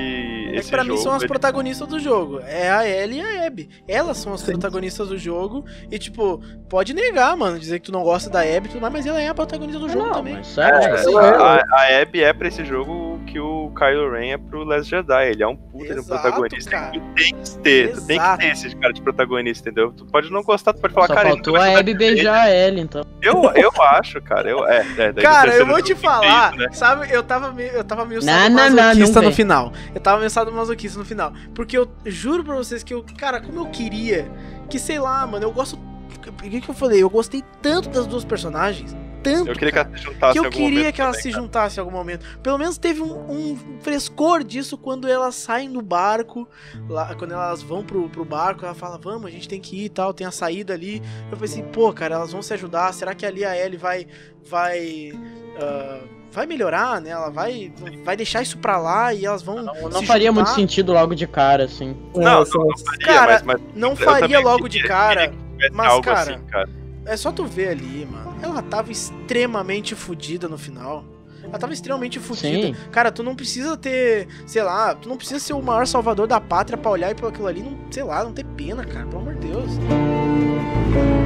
É 0.48 0.52
que 0.52 0.58
esse 0.58 0.70
pra 0.72 0.84
jogo. 0.84 0.96
mim 0.96 1.02
são 1.02 1.12
as 1.14 1.22
ele- 1.22 1.28
protagonistas 1.30 1.88
do 1.88 2.00
jogo. 2.00 2.40
É 2.42 2.70
a 2.70 2.88
Ellie 2.88 3.20
e 3.20 3.22
a 3.22 3.46
Abby. 3.48 3.70
Elas 3.88 4.18
são 4.18 4.34
as 4.34 4.42
protagonistas 4.42 5.08
do 5.10 5.18
jogo. 5.18 5.64
E, 5.92 6.00
tipo, 6.00 6.42
pode 6.68 6.94
negar, 6.94 7.38
mano, 7.38 7.60
dizer 7.60 7.80
que 7.80 7.86
tu 7.86 7.92
não 7.92 8.04
gosta 8.04 8.30
da 8.30 8.42
Abby 8.42 8.68
e 8.68 8.72
tudo 8.72 8.82
mais, 8.82 8.92
mas 8.94 9.06
ela 9.06 9.22
é 9.22 9.28
a 9.28 9.34
protagonista 9.36 9.80
do 9.80 9.88
jogo 9.88 10.06
Não, 10.06 10.14
também. 10.14 10.34
mas 10.36 10.48
sério, 10.48 10.78
É, 10.80 10.96
tipo, 11.04 11.18
a, 11.18 11.64
a 11.72 12.02
Abby 12.02 12.24
é 12.24 12.34
pra 12.34 12.48
esse 12.48 12.66
jogo 12.66 13.20
que 13.28 13.40
o 13.40 13.72
Kylo 13.78 14.12
Ren 14.12 14.32
é 14.34 14.38
pro 14.38 14.64
Last 14.64 14.90
Jedi. 14.90 15.30
Ele 15.30 15.44
é 15.44 15.48
um 15.48 15.56
puta 15.56 15.86
de 15.86 15.92
um 15.94 15.98
Exato, 16.00 16.22
protagonista. 16.22 16.72
cara. 16.72 16.92
Tu 16.92 17.00
tem 17.16 17.34
que 17.36 17.58
ter, 17.60 17.92
tu 17.94 18.02
tem 18.08 18.18
que 18.18 18.24
Exato. 18.24 18.38
ter 18.42 18.48
esse 18.52 18.76
cara 18.76 18.94
de 18.94 19.02
protagonista, 19.02 19.70
entendeu? 19.70 19.92
Tu 19.92 20.06
pode 20.06 20.32
não 20.32 20.42
gostar, 20.44 20.74
tu 20.74 20.82
pode 20.82 20.94
falar, 20.94 21.08
Só 21.08 21.14
cara, 21.14 21.28
ele 21.30 21.36
faltou 21.36 21.56
a 21.56 21.78
Abby 21.80 21.94
beijar 21.94 22.46
a 22.48 22.52
Ellie, 22.52 22.82
então. 22.82 23.04
Eu, 23.22 23.44
eu 23.56 23.72
acho, 23.82 24.22
cara. 24.22 24.50
Eu, 24.50 24.68
é, 24.68 24.86
é, 24.98 25.14
Cara, 25.14 25.54
eu 25.56 25.66
vou 25.68 25.82
te 25.82 25.94
falar, 25.96 26.50
isso, 26.52 26.60
né? 26.62 26.68
sabe? 26.74 27.08
Eu 27.12 27.24
tava 27.24 27.52
meio, 27.52 27.72
eu 27.72 27.84
tava 27.84 28.06
meio 28.06 28.24
Não, 28.24 28.50
não, 28.50 28.70
não, 28.70 28.94
não. 28.96 29.35
Final. 29.36 29.74
Eu 29.94 30.02
tava 30.02 30.20
meio 30.20 30.30
sadomasoquista 30.30 30.98
no 30.98 31.06
final. 31.06 31.34
Porque 31.54 31.78
eu 31.78 31.90
juro 32.06 32.44
pra 32.44 32.56
vocês 32.56 32.84
que 32.84 32.94
eu, 32.94 33.04
cara, 33.18 33.42
como 33.42 33.60
eu 33.60 33.66
queria 33.68 34.32
que, 34.70 34.80
sei 34.80 35.00
lá, 35.00 35.26
mano, 35.28 35.46
eu 35.46 35.52
gosto. 35.52 35.78
O 35.78 36.50
que, 36.50 36.62
que 36.62 36.70
eu 36.70 36.74
falei? 36.74 37.04
Eu 37.04 37.10
gostei 37.10 37.44
tanto 37.62 37.90
das 37.90 38.08
duas 38.08 38.26
personagens. 38.26 38.96
Tanto. 39.22 39.50
Eu 39.50 39.56
queria 39.56 39.72
que 39.72 39.78
cara, 39.78 39.90
ela 39.90 39.98
se 39.98 40.04
juntasse 40.04 40.34
que 40.34 40.46
eu 40.46 40.50
queria 40.52 40.70
momento 40.70 40.94
que 40.94 41.02
elas 41.02 41.16
também, 41.16 41.24
se 41.24 41.32
cara. 41.32 41.44
juntassem 41.44 41.78
em 41.78 41.82
algum 41.82 41.98
momento. 41.98 42.40
Pelo 42.44 42.58
menos 42.60 42.78
teve 42.78 43.02
um, 43.02 43.32
um 43.32 43.80
frescor 43.82 44.44
disso 44.44 44.78
quando 44.78 45.08
elas 45.08 45.34
saem 45.34 45.72
do 45.72 45.82
barco. 45.82 46.48
Lá, 46.88 47.16
quando 47.16 47.32
elas 47.32 47.64
vão 47.64 47.84
pro, 47.84 48.08
pro 48.08 48.24
barco, 48.24 48.66
ela 48.66 48.76
fala, 48.76 49.00
vamos, 49.00 49.26
a 49.26 49.32
gente 49.32 49.48
tem 49.48 49.60
que 49.60 49.82
ir 49.82 49.86
e 49.86 49.90
tal, 49.90 50.14
tem 50.14 50.28
a 50.28 50.32
saída 50.32 50.74
ali. 50.74 51.02
Eu 51.32 51.38
pensei, 51.38 51.64
pô, 51.64 51.92
cara, 51.92 52.16
elas 52.16 52.32
vão 52.32 52.42
se 52.44 52.54
ajudar. 52.54 52.94
Será 52.94 53.16
que 53.16 53.26
ali 53.26 53.44
a 53.44 53.58
Ellie 53.58 53.78
vai. 53.78 54.08
vai. 54.48 55.12
ah, 55.60 56.15
vai 56.36 56.46
melhorar, 56.46 57.00
né? 57.02 57.10
Ela 57.12 57.30
vai, 57.30 57.72
vai 58.04 58.16
deixar 58.16 58.42
isso 58.42 58.58
pra 58.58 58.78
lá 58.78 59.14
e 59.14 59.26
elas 59.26 59.42
vão. 59.42 59.62
Não, 59.64 59.74
se 59.74 59.82
não 59.90 60.04
faria 60.04 60.32
muito 60.32 60.48
juntar? 60.48 60.60
sentido 60.60 60.94
logo 60.94 61.16
de 61.16 61.26
cara, 61.26 61.64
assim. 61.66 61.96
Não, 62.16 62.42
É, 62.42 62.46
são- 62.46 62.62
não, 62.62 62.68
não 62.68 62.78
faria, 62.78 63.06
Cara, 63.08 63.32
mas, 63.34 63.42
mas 63.44 63.62
Não 63.76 63.96
faria 63.96 64.40
logo 64.40 64.68
de 64.68 64.84
cara. 64.84 65.34
mas, 65.74 65.88
algo 65.92 66.04
cara, 66.04 66.20
assim, 66.36 66.44
cara. 66.46 66.70
É 67.06 67.16
só 67.16 67.32
tu 67.32 67.46
ver 67.46 67.70
ali, 67.70 68.08
mano. 68.12 68.36
Ela 68.42 68.62
tava 68.62 68.92
extremamente 68.92 69.96
fodida 69.96 70.48
no 70.48 70.58
final. 70.58 71.06
Ela 71.44 71.60
tava 71.60 71.74
extremamente 71.74 72.20
fodida. 72.20 72.76
Cara, 72.92 73.12
tu 73.12 73.22
não 73.22 73.36
precisa 73.36 73.78
ter, 73.78 74.28
sei 74.48 74.64
lá, 74.64 74.96
tu 74.96 75.08
não 75.08 75.16
precisa 75.16 75.40
ser 75.40 75.54
o 75.54 75.62
maior 75.62 75.86
salvador 75.86 76.26
da 76.28 76.42
pátria 76.42 76.76
pra 76.78 76.90
olhar 76.90 77.12
e 77.12 77.16
pra 77.16 77.30
aquilo 77.30 77.46
ali, 77.48 77.62
não, 77.62 77.78
sei 77.92 78.04
lá, 78.04 78.24
não 78.24 78.34
ter 78.34 78.44
pena, 78.44 78.84
cara, 78.84 79.06
pelo 79.06 79.22
amor 79.22 79.36
de 79.36 79.48
Deus. 79.48 79.70
Dina. 79.78 81.25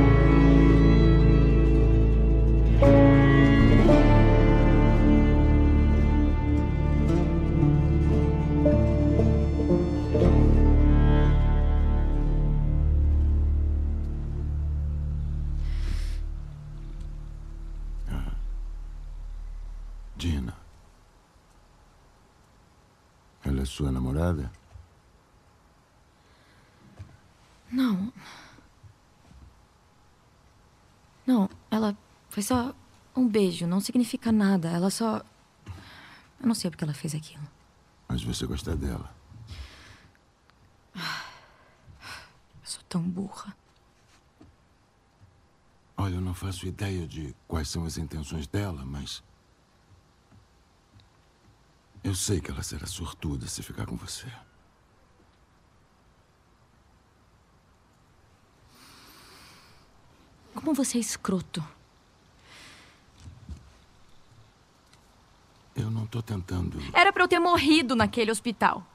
Não. 27.72 28.12
Não, 31.26 31.50
ela 31.70 31.96
foi 32.30 32.42
só 32.42 32.74
um 33.16 33.28
beijo, 33.28 33.68
não 33.68 33.80
significa 33.80 34.32
nada. 34.32 34.70
Ela 34.70 34.90
só. 34.90 35.18
Eu 36.40 36.48
não 36.48 36.56
sei 36.56 36.70
porque 36.70 36.84
ela 36.84 36.94
fez 36.94 37.14
aquilo. 37.14 37.44
Mas 38.08 38.24
você 38.24 38.46
gosta 38.46 38.76
dela. 38.76 39.14
Eu 40.96 41.02
sou 42.64 42.82
tão 42.90 43.02
burra. 43.02 43.56
Olha, 45.96 46.16
eu 46.16 46.22
não 46.22 46.34
faço 46.34 46.66
ideia 46.66 47.06
de 47.06 47.36
quais 47.48 47.70
são 47.70 47.86
as 47.86 47.98
intenções 47.98 48.48
dela, 48.48 48.84
mas. 48.86 49.22
Eu 52.04 52.16
sei 52.16 52.40
que 52.40 52.50
ela 52.50 52.64
será 52.64 52.88
sortuda 52.88 53.46
se 53.48 53.62
ficar 53.62 53.86
com 53.86 53.96
você. 53.96 54.28
Como 60.54 60.74
você 60.74 60.98
é 60.98 61.02
escroto. 61.02 61.64
Eu 65.76 65.90
não 65.90 66.06
tô 66.06 66.22
tentando. 66.22 66.78
Era 66.94 67.14
para 67.14 67.24
eu 67.24 67.28
ter 67.28 67.40
morrido 67.40 67.96
naquele 67.96 68.32
hospital. 68.32 68.86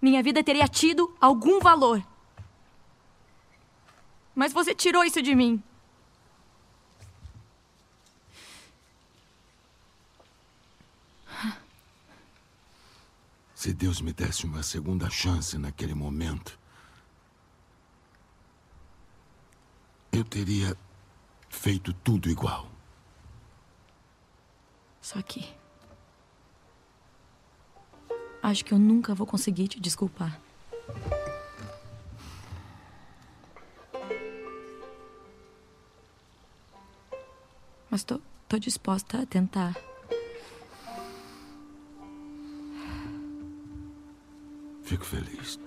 Minha 0.00 0.22
vida 0.22 0.44
teria 0.44 0.68
tido 0.68 1.14
algum 1.20 1.60
valor. 1.60 2.04
Mas 4.34 4.52
você 4.52 4.74
tirou 4.74 5.04
isso 5.04 5.22
de 5.22 5.34
mim. 5.34 5.62
Se 13.64 13.72
Deus 13.72 14.02
me 14.02 14.12
desse 14.12 14.44
uma 14.44 14.62
segunda 14.62 15.08
chance 15.08 15.56
naquele 15.56 15.94
momento, 15.94 16.58
eu 20.12 20.22
teria 20.22 20.76
feito 21.48 21.90
tudo 21.94 22.28
igual. 22.28 22.70
Só 25.00 25.22
que. 25.22 25.50
Acho 28.42 28.66
que 28.66 28.74
eu 28.74 28.78
nunca 28.78 29.14
vou 29.14 29.26
conseguir 29.26 29.68
te 29.68 29.80
desculpar. 29.80 30.38
Mas 37.90 38.04
tô, 38.04 38.20
tô 38.46 38.58
disposta 38.58 39.22
a 39.22 39.24
tentar. 39.24 39.74
Fico 44.94 45.06
feliz. 45.06 45.58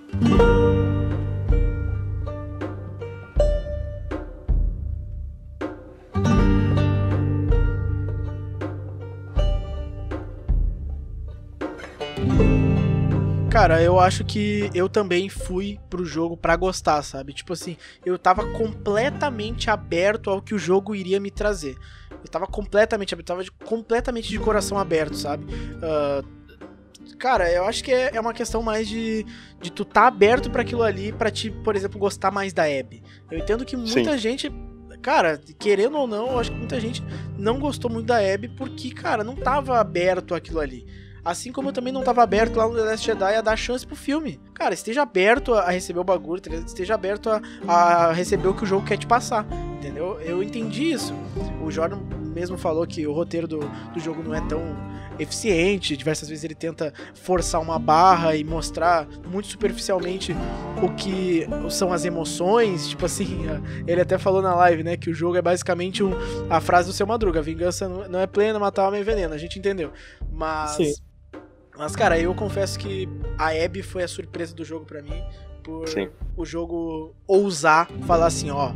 Cara, 13.51 13.81
eu 13.81 13.99
acho 13.99 14.23
que 14.23 14.69
eu 14.73 14.87
também 14.87 15.27
fui 15.27 15.77
pro 15.89 16.05
jogo 16.05 16.37
pra 16.37 16.55
gostar, 16.55 17.01
sabe? 17.01 17.33
Tipo 17.33 17.51
assim, 17.51 17.75
eu 18.05 18.17
tava 18.17 18.45
completamente 18.53 19.69
aberto 19.69 20.29
ao 20.29 20.41
que 20.41 20.55
o 20.55 20.59
jogo 20.59 20.95
iria 20.95 21.19
me 21.19 21.29
trazer. 21.31 21.75
Eu 22.11 22.31
tava 22.31 22.47
completamente 22.47 23.13
tava 23.23 23.43
de- 23.43 23.51
completamente 23.51 24.29
de 24.29 24.39
coração 24.39 24.77
aberto, 24.77 25.17
sabe? 25.17 25.45
Ah, 25.83 26.23
cara, 27.15 27.51
eu 27.51 27.65
acho 27.65 27.84
que 27.84 27.91
é, 27.91 28.15
é 28.15 28.19
uma 28.19 28.34
questão 28.34 28.61
mais 28.61 28.88
de, 28.88 29.25
de 29.61 29.71
tu 29.71 29.85
tá 29.85 30.07
aberto 30.07 30.49
pra 30.49 30.61
aquilo 30.61 30.84
ali, 30.84 31.11
pra 31.11 31.31
te, 31.31 31.49
por 31.51 31.75
exemplo, 31.75 31.99
gostar 31.99 32.31
mais 32.31 32.53
da 32.53 32.63
Abby. 32.63 33.03
Eu 33.29 33.38
entendo 33.38 33.65
que 33.65 33.75
muita 33.75 34.13
Sim. 34.13 34.17
gente, 34.17 34.51
cara, 35.01 35.39
querendo 35.59 35.97
ou 35.97 36.07
não, 36.07 36.31
eu 36.31 36.39
acho 36.39 36.51
que 36.51 36.57
muita 36.57 36.79
gente 36.79 37.03
não 37.38 37.59
gostou 37.59 37.89
muito 37.91 38.07
da 38.07 38.17
Abby 38.17 38.47
porque, 38.49 38.91
cara, 38.91 39.23
não 39.23 39.35
tava 39.35 39.79
aberto 39.79 40.35
aquilo 40.35 40.59
ali. 40.59 40.85
Assim 41.27 41.51
como 41.51 41.67
eu 41.67 41.73
também 41.73 41.91
não 41.91 42.03
tava 42.03 42.23
aberto 42.23 42.55
lá 42.55 42.65
no 42.69 42.73
The 42.73 42.84
Last 42.84 43.05
Jedi 43.05 43.35
a 43.35 43.41
dar 43.41 43.57
chance 43.57 43.85
pro 43.85 43.97
filme. 43.97 44.39
Cara, 44.53 44.73
esteja 44.73 45.01
aberto 45.01 45.53
a 45.53 45.69
receber 45.69 45.99
o 45.99 46.03
bagulho, 46.03 46.41
tá 46.41 46.55
esteja 46.55 46.95
aberto 46.95 47.29
a, 47.29 47.41
a 47.67 48.13
receber 48.13 48.47
o 48.47 48.53
que 48.53 48.63
o 48.63 48.65
jogo 48.65 48.85
quer 48.85 48.95
te 48.95 49.05
passar, 49.05 49.45
entendeu? 49.77 50.17
Eu 50.21 50.41
entendi 50.41 50.89
isso. 50.89 51.13
O 51.61 51.69
Jordan 51.69 51.99
mesmo 52.34 52.57
falou 52.57 52.88
que 52.88 53.05
o 53.05 53.11
roteiro 53.11 53.45
do, 53.45 53.59
do 53.93 53.99
jogo 53.99 54.23
não 54.23 54.34
é 54.34 54.39
tão 54.47 54.61
eficiente, 55.19 55.95
diversas 55.98 56.30
vezes 56.30 56.44
ele 56.44 56.56
tenta 56.56 56.94
forçar 57.15 57.61
uma 57.61 57.77
barra 57.80 58.35
e 58.35 58.44
mostrar 58.44 59.07
muito 59.30 59.48
superficialmente 59.48 60.35
o 60.81 60.94
que 60.95 61.48
são 61.69 61.91
as 61.91 62.06
emoções, 62.06 62.88
tipo 62.89 63.06
assim, 63.06 63.45
ele 63.88 64.02
até 64.02 64.18
falou 64.18 64.41
na 64.41 64.53
live, 64.56 64.84
né, 64.84 64.98
que 64.98 65.10
o 65.10 65.14
jogo 65.14 65.38
é 65.38 65.41
basicamente 65.41 66.03
um, 66.03 66.11
a 66.49 66.60
frase 66.61 66.88
do 66.88 66.94
seu 66.94 67.07
Madruga, 67.07 67.41
vingança 67.41 67.88
não- 67.88 68.19
é 68.19 68.27
plena, 68.27 68.60
matar 68.60 68.84
alma 68.84 68.98
é 68.98 69.03
veneno, 69.03 69.34
a 69.34 69.38
gente 69.38 69.57
entendeu. 69.60 69.91
Mas 70.31 70.72
Sim. 70.72 70.94
mas, 71.77 71.95
cara, 71.95 72.19
eu 72.19 72.34
confesso 72.34 72.77
que 72.80 73.07
a 73.38 73.49
Abby 73.49 73.81
foi 73.81 74.03
a 74.03 74.07
surpresa 74.07 74.53
do 74.56 74.64
jogo 74.65 74.85
pra 74.85 75.02
mim. 75.02 75.23
Por 75.64 75.88
Sim. 75.89 76.10
o 76.35 76.45
jogo 76.45 77.14
ousar 77.27 77.89
falar 78.06 78.27
assim, 78.27 78.49
ó. 78.49 78.72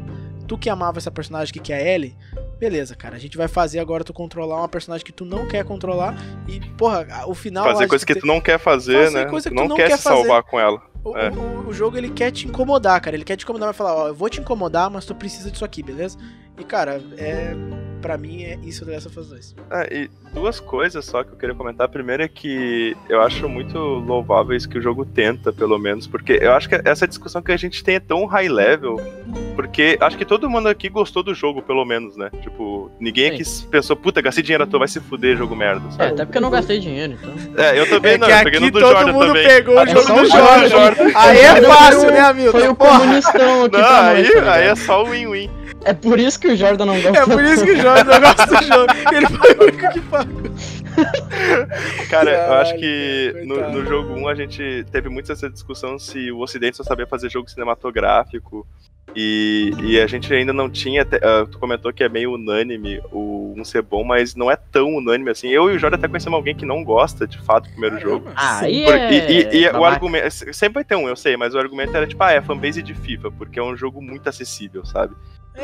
Tu 0.51 0.57
que 0.57 0.69
amava 0.69 0.97
essa 0.97 1.09
personagem 1.09 1.53
que 1.53 1.61
que 1.61 1.71
é 1.71 1.77
a 1.77 1.81
Ellie, 1.95 2.13
beleza, 2.59 2.93
cara. 2.93 3.15
A 3.15 3.19
gente 3.19 3.37
vai 3.37 3.47
fazer 3.47 3.79
agora 3.79 4.03
tu 4.03 4.11
controlar 4.11 4.57
uma 4.57 4.67
personagem 4.67 5.05
que 5.05 5.13
tu 5.13 5.23
não 5.23 5.47
quer 5.47 5.63
controlar. 5.63 6.13
E, 6.45 6.59
porra, 6.71 7.07
o 7.25 7.33
final. 7.33 7.63
Fazer 7.63 7.87
coisa 7.87 8.05
que 8.05 8.15
tu 8.15 8.27
não 8.27 8.41
quer 8.41 8.59
fazer, 8.59 9.05
Fazer 9.05 9.23
né? 9.23 9.29
coisa 9.29 9.49
que 9.49 9.55
tu 9.55 9.61
não, 9.61 9.69
não 9.69 9.75
quer, 9.77 9.87
quer 9.87 9.95
se 9.95 10.03
salvar 10.03 10.43
fazer. 10.43 10.51
com 10.51 10.59
ela. 10.59 10.81
O, 11.05 11.17
É. 11.17 11.29
o- 11.29 11.69
o 11.69 11.73
jogo 11.73 11.95
ele 11.97 12.09
quer 12.09 12.31
te 12.31 12.49
incomodar, 12.49 12.99
cara. 12.99 13.15
Ele 13.15 13.23
quer 13.23 13.37
te 13.37 13.45
incomodar, 13.45 13.67
vai 13.67 13.73
falar, 13.73 13.95
ó, 13.95 14.07
eu 14.09 14.13
vou 14.13 14.29
te 14.29 14.41
incomodar, 14.41 14.89
mas 14.89 15.05
tu 15.05 15.15
precisa 15.15 15.49
disso 15.49 15.63
aqui, 15.63 15.81
beleza? 15.81 16.17
E, 16.61 16.63
cara, 16.63 17.01
é. 17.17 17.53
Pra 18.01 18.17
mim 18.17 18.41
é 18.41 18.57
isso 18.63 18.83
dessa 18.83 19.11
fase 19.11 19.29
2. 19.29 19.55
Ah, 19.69 19.85
e 19.91 20.09
duas 20.33 20.59
coisas 20.59 21.05
só 21.05 21.23
que 21.23 21.33
eu 21.33 21.37
queria 21.37 21.53
comentar. 21.53 21.85
A 21.85 21.87
primeira 21.87 22.23
é 22.23 22.27
que 22.27 22.97
eu 23.07 23.21
acho 23.21 23.47
muito 23.47 23.77
louvável 23.77 24.55
isso 24.57 24.67
que 24.67 24.79
o 24.79 24.81
jogo 24.81 25.05
tenta, 25.05 25.53
pelo 25.53 25.77
menos, 25.77 26.07
porque 26.07 26.39
eu 26.41 26.51
acho 26.53 26.67
que 26.67 26.81
essa 26.83 27.07
discussão 27.07 27.43
que 27.43 27.51
a 27.51 27.57
gente 27.57 27.83
tem 27.83 27.97
é 27.97 27.99
tão 27.99 28.25
high 28.25 28.49
level, 28.49 28.99
porque 29.55 29.99
acho 30.01 30.17
que 30.17 30.25
todo 30.25 30.49
mundo 30.49 30.67
aqui 30.67 30.89
gostou 30.89 31.21
do 31.21 31.35
jogo, 31.35 31.61
pelo 31.61 31.85
menos, 31.85 32.17
né? 32.17 32.31
Tipo, 32.41 32.89
ninguém 32.99 33.29
aqui 33.29 33.43
pensou, 33.69 33.95
puta, 33.95 34.19
gastei 34.19 34.43
dinheiro 34.43 34.63
à 34.63 34.65
toa, 34.67 34.79
vai 34.79 34.87
se 34.87 34.99
fuder, 34.99 35.37
jogo 35.37 35.55
merda, 35.55 35.87
É, 35.89 35.91
sabe? 35.91 36.13
até 36.13 36.25
porque 36.25 36.39
eu 36.39 36.41
não 36.41 36.49
gastei 36.49 36.79
dinheiro, 36.79 37.13
então. 37.13 37.63
É, 37.63 37.79
eu 37.79 37.87
também 37.87 38.13
É 38.13 38.17
não, 38.17 38.25
que 38.27 38.33
eu 38.33 38.43
peguei 38.45 38.59
no 38.61 38.71
do 38.71 38.79
todo 38.79 38.91
Jordan 38.93 39.13
mundo 39.13 39.27
também. 39.27 39.47
pegou 39.47 39.75
o 39.79 39.85
jogo 39.87 40.05
do 40.07 40.21
o 40.21 40.25
Jordan. 40.25 41.11
Aí 41.13 41.37
é 41.37 41.61
fácil, 41.61 42.07
o- 42.07 42.11
né, 42.11 42.19
Hamilton? 42.19 42.57
Foi 42.59 42.67
o 42.67 42.75
comunistão 42.75 43.65
aqui 43.65 43.77
Não, 43.77 43.87
aí, 44.01 44.31
tá 44.41 44.53
aí 44.53 44.67
é 44.69 44.75
só 44.75 45.03
win-win. 45.05 45.60
É 45.85 45.93
por 45.93 46.19
isso 46.19 46.39
que 46.39 46.47
o 46.47 46.55
Jordan 46.55 46.85
não 46.85 47.01
gosta 47.01 47.19
É 47.19 47.25
por 47.25 47.43
isso 47.43 47.63
que 47.65 47.71
o 47.71 47.77
Jordan 47.81 48.03
não 48.11 48.19
gosta 48.21 48.45
do 48.45 48.63
jogo. 48.63 48.93
Ele 49.13 49.27
foi 49.27 49.53
o 49.55 49.63
único 49.63 49.93
que 49.93 50.01
pagou. 50.01 50.41
Cara, 52.09 52.31
eu 52.31 52.53
acho 52.55 52.75
que 52.77 53.33
no, 53.45 53.71
no 53.71 53.85
jogo 53.85 54.13
1 54.13 54.27
a 54.27 54.35
gente 54.35 54.85
teve 54.91 55.09
muito 55.09 55.31
essa 55.31 55.49
discussão 55.49 55.97
se 55.97 56.31
o 56.31 56.39
Ocidente 56.39 56.77
só 56.77 56.83
sabia 56.83 57.07
fazer 57.07 57.29
jogo 57.29 57.49
cinematográfico. 57.49 58.67
E, 59.13 59.73
e 59.83 59.99
a 59.99 60.07
gente 60.07 60.33
ainda 60.33 60.53
não 60.53 60.69
tinha. 60.69 61.03
te- 61.03 61.19
ah, 61.21 61.45
tu 61.49 61.59
comentou 61.59 61.91
que 61.91 62.01
é 62.01 62.07
meio 62.07 62.33
unânime 62.33 63.01
o 63.11 63.53
1 63.57 63.65
ser 63.65 63.81
bom, 63.81 64.05
mas 64.05 64.35
não 64.35 64.49
é 64.49 64.55
tão 64.55 64.87
unânime 64.95 65.31
assim. 65.31 65.49
Eu 65.49 65.69
e 65.69 65.75
o 65.75 65.79
Jordan 65.79 65.97
até 65.97 66.07
conhecemos 66.07 66.37
alguém 66.37 66.55
que 66.55 66.65
não 66.65 66.81
gosta 66.81 67.27
de 67.27 67.37
fato 67.39 67.65
do 67.65 67.71
primeiro 67.71 67.99
jogo. 67.99 68.29
Ah, 68.35 68.59
Por- 68.59 68.69
é... 68.95 69.11
e, 69.11 69.41
e- 69.57 69.63
e 69.63 69.69
o 69.69 69.83
argumento. 69.83 70.29
Sempre 70.53 70.75
vai 70.75 70.83
ter 70.85 70.95
um, 70.95 71.09
eu 71.09 71.15
sei, 71.17 71.35
mas 71.35 71.53
o 71.53 71.59
argumento 71.59 71.93
era 71.95 72.07
tipo, 72.07 72.23
ah, 72.23 72.31
é 72.31 72.41
fanbase 72.41 72.81
de 72.81 72.93
FIFA, 72.93 73.31
porque 73.31 73.59
é 73.59 73.63
um 73.63 73.75
jogo 73.75 74.01
muito 74.01 74.29
acessível, 74.29 74.85
sabe? 74.85 75.13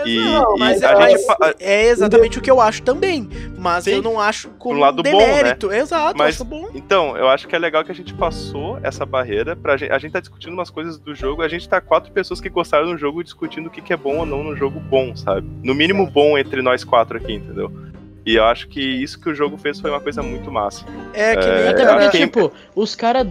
E, 0.05 0.15
Não, 0.19 0.55
e 0.57 0.59
mas, 0.59 0.79
gente. 0.81 1.25
é 1.59 1.87
exatamente 1.87 2.37
o 2.37 2.41
que 2.41 2.51
eu 2.51 2.59
acho 2.59 2.81
também. 2.83 3.27
Mas 3.57 3.85
Sim. 3.85 3.91
eu 3.91 4.01
não 4.01 4.19
acho 4.19 4.49
como 4.59 4.75
Pro 4.75 4.81
lado 4.81 4.99
um 4.99 5.03
bom, 5.03 5.17
né? 5.17 5.25
demérito. 5.37 5.71
Exato, 5.71 6.13
eu 6.13 6.17
Mas- 6.17 6.35
acho 6.35 6.43
bom. 6.45 6.67
Então, 6.75 7.15
eu 7.17 7.27
acho 7.29 7.47
que 7.47 7.55
é 7.55 7.59
legal 7.59 7.83
que 7.85 7.91
a 7.91 7.95
gente 7.95 8.13
passou 8.13 8.79
essa 8.83 9.05
barreira 9.05 9.55
pra 9.55 9.77
gente. 9.77 9.91
A 9.91 9.97
gente 9.97 10.11
tá 10.11 10.19
discutindo 10.19 10.53
umas 10.53 10.69
coisas 10.69 10.99
do 10.99 11.15
jogo, 11.15 11.41
a 11.41 11.47
gente 11.47 11.67
tá 11.69 11.79
quatro 11.79 12.11
pessoas 12.11 12.41
que 12.41 12.49
gostaram 12.49 12.87
do 12.87 12.97
jogo 12.97 13.23
discutindo 13.23 13.67
o 13.67 13.69
que, 13.69 13.81
que 13.81 13.93
é 13.93 13.97
bom 13.97 14.17
ou 14.17 14.25
não 14.25 14.43
no 14.43 14.55
jogo 14.55 14.79
bom, 14.79 15.15
sabe? 15.15 15.47
No 15.63 15.73
mínimo 15.73 16.05
bom 16.05 16.37
entre 16.37 16.61
nós 16.61 16.83
quatro 16.83 17.17
aqui, 17.17 17.33
entendeu? 17.33 17.71
E 18.27 18.35
eu 18.35 18.43
acho 18.43 18.67
que 18.67 18.81
isso 18.81 19.17
que 19.21 19.29
o 19.29 19.33
jogo 19.33 19.57
fez 19.57 19.79
foi 19.79 19.89
uma 19.89 20.01
coisa 20.01 20.21
muito 20.21 20.51
massa. 20.51 20.83
É 21.13 21.33
que 21.37 21.45
É, 21.45 21.55
nem, 21.61 21.67
Até 21.69 21.85
cara, 21.85 21.93
porque, 22.01 22.17
quem- 22.17 22.27
tipo, 22.27 22.51
os 22.75 22.93
caras 22.93 23.25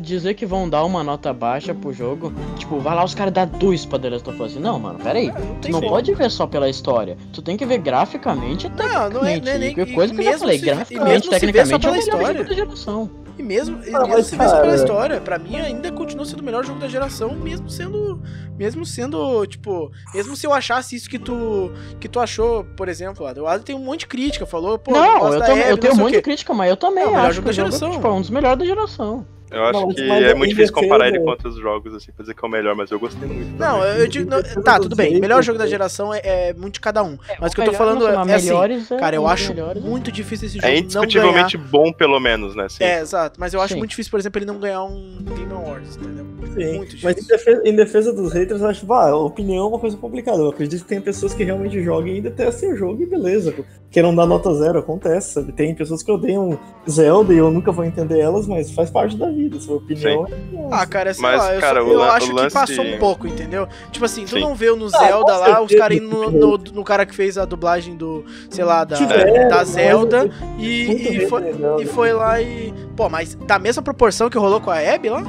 dizer 0.00 0.34
que 0.34 0.46
vão 0.46 0.68
dar 0.70 0.84
uma 0.84 1.02
nota 1.02 1.32
baixa 1.32 1.74
pro 1.74 1.92
jogo, 1.92 2.32
tipo, 2.56 2.78
vai 2.78 2.94
lá 2.94 3.02
os 3.04 3.12
caras 3.12 3.34
dar 3.34 3.44
dois 3.46 3.84
pra 3.84 3.98
The 3.98 4.10
Last 4.10 4.30
of 4.30 4.40
Us. 4.40 4.54
Não, 4.54 4.78
mano, 4.78 5.00
pera 5.00 5.18
aí. 5.18 5.26
não 5.32 5.56
Tu 5.60 5.68
não 5.72 5.80
como. 5.80 5.90
pode 5.90 6.14
ver 6.14 6.30
só 6.30 6.46
pela 6.46 6.68
história. 6.70 7.16
Tu 7.32 7.42
tem 7.42 7.56
que 7.56 7.66
ver 7.66 7.78
graficamente 7.78 8.68
e 8.68 8.70
Não, 8.70 8.86
não 8.86 8.94
é, 8.94 9.10
não 9.10 9.26
é 9.26 9.40
tecnicamente. 9.40 9.76
nem. 9.78 9.88
E 9.90 9.94
coisa 9.94 10.14
que 10.14 10.20
eu 10.20 10.24
já 10.24 10.38
falei, 10.38 10.58
se- 10.60 10.62
e 10.64 10.66
mesmo 10.68 10.76
graficamente, 10.76 11.24
se 11.24 11.28
vê 11.28 11.34
só 11.34 11.40
tecnicamente, 11.40 11.74
é 11.74 11.88
o 11.88 11.90
melhor 11.90 11.98
história. 11.98 12.38
jogo 12.38 12.48
da 12.48 12.54
geração. 12.54 13.10
E 13.38 13.42
mesmo, 13.42 13.76
Ah, 13.76 13.80
mesmo 13.80 14.08
mas, 14.08 14.26
se 14.26 14.36
vê 14.36 14.44
isso 14.44 14.54
pela 14.54 14.62
cara- 14.64 14.74
história, 14.74 15.20
pra 15.20 15.38
mim 15.38 15.56
ainda 15.56 15.92
continua 15.92 16.24
sendo 16.24 16.40
o 16.40 16.42
melhor 16.42 16.64
jogo 16.64 16.80
da 16.80 16.88
geração, 16.88 17.34
mesmo 17.34 17.68
sendo. 17.68 18.22
Mesmo 18.58 18.86
sendo, 18.86 19.46
tipo. 19.46 19.90
Mesmo 20.14 20.34
se 20.34 20.46
eu 20.46 20.52
achasse 20.54 20.96
isso 20.96 21.08
que 21.10 21.18
tu. 21.18 21.70
Que 22.00 22.08
tu 22.08 22.18
achou, 22.18 22.64
por 22.76 22.88
exemplo. 22.88 23.24
O 23.26 23.46
Adam 23.46 23.62
tem 23.62 23.76
um 23.76 23.78
monte 23.84 24.00
de 24.00 24.06
crítica, 24.06 24.46
falou, 24.46 24.78
pô, 24.78 24.92
não, 24.92 25.32
eu, 25.32 25.38
da 25.38 25.46
também- 25.46 25.62
Abby, 25.64 25.70
eu 25.70 25.78
tenho 25.78 25.92
um 25.92 25.96
monte 25.98 26.14
de 26.14 26.22
crítica, 26.22 26.54
mas 26.54 26.70
eu 26.70 26.76
também 26.76 27.04
É 27.04 27.06
o 27.06 27.10
melhor 27.10 27.26
acho 27.26 27.34
jogo 27.34 27.42
que 27.50 27.54
da 27.56 27.62
jogo 27.62 27.68
geração. 27.72 27.90
tipo, 27.90 28.06
é 28.06 28.10
um 28.12 28.20
dos 28.22 28.30
melhores 28.30 28.58
da 28.58 28.64
geração. 28.64 29.26
Eu 29.50 29.64
acho 29.64 29.80
Não, 29.80 29.88
que 29.88 30.06
mas 30.08 30.24
é 30.24 30.34
muito 30.34 30.50
difícil 30.50 30.74
comparar 30.74 31.08
ele 31.08 31.20
com 31.20 31.30
outros 31.30 31.56
jogos, 31.56 31.94
assim, 31.94 32.10
pra 32.12 32.22
dizer 32.22 32.34
que 32.34 32.44
é 32.44 32.48
o 32.48 32.50
melhor, 32.50 32.74
mas 32.74 32.90
eu 32.90 32.98
gostei 32.98 33.28
muito. 33.28 33.50
Não, 33.58 33.78
também. 33.78 33.98
eu 33.98 34.08
digo. 34.08 34.30
não, 34.30 34.42
tá, 34.62 34.80
tudo 34.80 34.96
bem. 34.96 35.20
Melhor 35.20 35.42
jogo 35.42 35.58
da 35.58 35.66
geração 35.66 36.12
é, 36.12 36.20
é 36.24 36.52
muito 36.54 36.74
de 36.74 36.80
cada 36.80 37.02
um. 37.02 37.16
Mas 37.40 37.52
o 37.52 37.54
que 37.54 37.60
eu 37.60 37.66
tô 37.66 37.72
falando 37.72 38.06
é, 38.08 38.14
é 38.14 38.34
assim. 38.34 38.50
é- 38.94 38.98
Cara, 38.98 39.14
eu 39.14 39.26
acho 39.26 39.50
melhores 39.50 39.82
é- 39.82 39.86
muito 39.86 40.10
difícil 40.10 40.46
esse 40.46 40.56
jogo 40.56 40.66
É 40.66 40.72
não 40.72 40.78
indiscutivelmente 40.78 41.56
bom, 41.56 41.92
pelo 41.92 42.18
menos, 42.18 42.56
né? 42.56 42.64
Assim. 42.64 42.82
É, 42.82 43.00
exato. 43.00 43.38
Mas 43.38 43.54
eu 43.54 43.60
acho 43.60 43.74
Sim. 43.74 43.78
muito 43.78 43.90
difícil, 43.90 44.10
por 44.10 44.18
exemplo, 44.18 44.38
ele 44.38 44.46
não 44.46 44.58
ganhar 44.58 44.82
um 44.84 45.18
Game 45.22 45.52
Awards, 45.52 45.96
entendeu? 45.96 46.26
Sim, 46.54 46.78
Muito 46.78 46.96
mas 47.02 47.12
em 47.16 47.20
difícil. 47.20 47.36
defesa, 47.36 47.62
em 47.68 47.76
defesa 47.76 48.12
dos 48.12 48.32
haters, 48.32 48.60
eu 48.62 48.68
acho, 48.68 48.86
bah, 48.86 49.10
a 49.10 49.16
opinião 49.16 49.66
é 49.66 49.68
uma 49.68 49.78
coisa 49.78 49.96
complicada. 49.96 50.38
Eu 50.38 50.48
acredito 50.48 50.82
que 50.82 50.88
tem 50.88 51.00
pessoas 51.00 51.34
que 51.34 51.44
realmente 51.44 51.80
jogam 51.82 52.08
e 52.08 52.14
ainda 52.16 52.30
testem 52.30 52.72
o 52.72 52.76
jogo 52.76 53.02
e 53.02 53.06
beleza. 53.06 53.54
queiram 53.90 54.14
dar 54.14 54.26
nota 54.26 54.52
zero, 54.54 54.78
acontece, 54.78 55.34
sabe? 55.34 55.52
Tem 55.52 55.74
pessoas 55.74 56.02
que 56.02 56.10
odeiam 56.10 56.58
Zelda 56.90 57.32
e 57.32 57.38
eu 57.38 57.50
nunca 57.50 57.72
vou 57.72 57.84
entender 57.84 58.18
elas, 58.18 58.46
mas 58.46 58.70
faz 58.70 58.90
parte 58.90 59.16
da 59.16 59.30
vida, 59.36 59.60
sua 59.60 59.76
opinião. 59.76 60.26
é 60.26 60.68
Ah, 60.72 60.86
cara, 60.86 61.12
sei 61.14 61.22
Mas, 61.22 61.38
lá, 61.38 61.54
eu, 61.54 61.60
cara, 61.60 61.80
só- 61.80 61.86
eu 61.86 61.98
lan- 61.98 62.08
acho 62.10 62.34
que 62.34 62.50
passou 62.52 62.84
um 62.84 62.98
pouco, 62.98 63.26
entendeu? 63.26 63.68
Tipo 63.92 64.04
assim, 64.04 64.24
tu 64.24 64.30
Sim. 64.30 64.40
não 64.40 64.54
vê 64.54 64.70
no 64.74 64.86
Ah, 64.86 64.88
Zelda 64.98 65.32
com 65.32 65.38
lá 65.40 65.60
os 65.62 65.74
caras 65.74 65.96
indo 65.98 66.08
no, 66.08 66.30
no, 66.30 66.58
no 66.58 66.84
cara 66.84 67.04
que 67.06 67.14
fez 67.14 67.36
a 67.38 67.44
dublagem 67.44 67.96
do, 67.96 68.24
sei 68.50 68.64
lá, 68.64 68.84
da, 68.84 68.96
Tiveram, 68.96 69.48
da 69.48 69.56
mas 69.56 69.68
Zelda 69.68 70.30
e, 70.58 71.18
e, 71.22 71.28
foi, 71.28 71.40
legal. 71.42 71.80
e 71.80 71.86
foi 71.86 72.12
lá 72.12 72.40
e. 72.40 72.72
Pô, 72.96 73.08
mas 73.08 73.34
da 73.34 73.58
mesma 73.58 73.82
proporção 73.82 74.28
que 74.30 74.38
rolou 74.38 74.60
com 74.60 74.70
a 74.70 74.78
Abby 74.78 75.08
lá? 75.10 75.22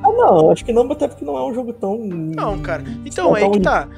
Ah, 0.00 0.12
não, 0.12 0.52
acho 0.52 0.64
que 0.64 0.72
não, 0.72 0.90
até 0.92 1.08
porque 1.08 1.24
não 1.24 1.36
é 1.36 1.44
um 1.44 1.52
jogo 1.52 1.72
tão. 1.72 1.98
Não, 1.98 2.56
cara. 2.60 2.84
Então, 3.04 3.34
aí 3.34 3.50
que 3.50 3.58
tá. 3.60 3.88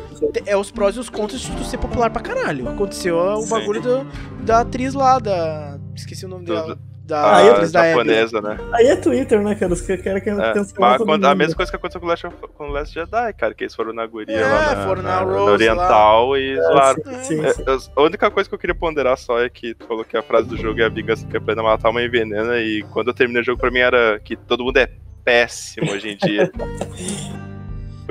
É 0.47 0.57
os 0.57 0.71
prós 0.71 0.97
e 0.97 0.99
os 0.99 1.11
contras 1.11 1.43
de 1.43 1.53
tu 1.53 1.63
ser 1.65 1.77
popular 1.77 2.09
pra 2.11 2.23
caralho. 2.23 2.67
Aconteceu 2.71 3.17
o 3.19 3.43
Sim. 3.43 3.51
bagulho 3.51 3.83
do, 3.83 4.07
da 4.43 4.61
atriz 4.61 4.95
lá, 4.95 5.19
da. 5.19 5.79
Esqueci 5.95 6.25
o 6.25 6.29
nome 6.29 6.47
Do- 6.47 6.55
dela. 6.55 6.79
Da 7.11 7.21
a 7.23 7.51
atriz 7.53 7.73
da 7.73 7.89
japonesa, 7.89 8.41
né? 8.41 8.57
Aí 8.73 8.87
é 8.87 8.97
Twitter, 8.97 9.41
né, 9.43 9.55
cara? 9.55 9.73
Os 9.73 9.81
que 9.81 9.97
querem 9.99 10.23
que 10.23 10.31
É, 10.31 10.53
cancelar 10.55 10.97
todo 10.99 11.07
quando- 11.07 11.25
a 11.25 11.29
mundo. 11.31 11.39
mesma 11.39 11.55
coisa 11.57 11.71
que 11.71 11.77
aconteceu 11.77 12.01
com 12.01 12.07
o 12.07 12.11
Last, 12.11 12.27
of- 12.27 12.37
com 12.57 12.65
o 12.69 12.73
Last 12.73 12.95
Jedi, 12.95 13.33
cara, 13.35 13.53
que 13.55 13.65
eles 13.65 13.75
foram 13.75 13.93
na 13.93 14.07
guria 14.07 14.37
É, 14.37 14.45
lá 14.47 14.75
na, 14.77 14.87
foram 14.87 15.03
na 15.03 15.09
na- 15.21 15.25
na 15.27 15.33
Rose 15.33 15.51
Oriental 15.53 16.37
e 16.37 16.57
zoaram. 16.57 17.03
sim, 17.05 17.23
sim, 17.25 17.45
É, 17.45 17.53
sim. 17.53 17.65
eu- 17.67 17.79
a 17.97 18.03
única 18.03 18.31
coisa 18.31 18.49
que 18.49 18.55
eu 18.55 18.59
queria 18.59 18.75
ponderar 18.75 19.17
só 19.19 19.39
é 19.41 19.49
que 19.51 19.75
tu 19.75 19.87
falou 19.87 20.05
que 20.05 20.17
a 20.17 20.23
frase 20.23 20.49
do 20.49 20.57
jogo 20.57 20.81
é 20.81 20.85
a 20.85 20.89
vingança 20.89 21.27
que 21.27 21.37
aprende 21.37 21.61
a 21.61 21.65
matar 21.65 21.91
uma 21.91 22.03
envenena 22.03 22.57
e 22.59 22.83
quando 22.93 23.09
eu 23.09 23.15
terminei 23.15 23.43
o 23.43 23.45
jogo 23.45 23.61
pra 23.61 23.71
mim 23.71 23.81
era 23.81 24.21
que 24.25 24.37
todo 24.37 24.65
mundo 24.65 24.77
é 24.79 24.89
péssimo 25.25 25.91
hoje 25.93 26.11
em 26.11 26.17
dia. 26.17 26.51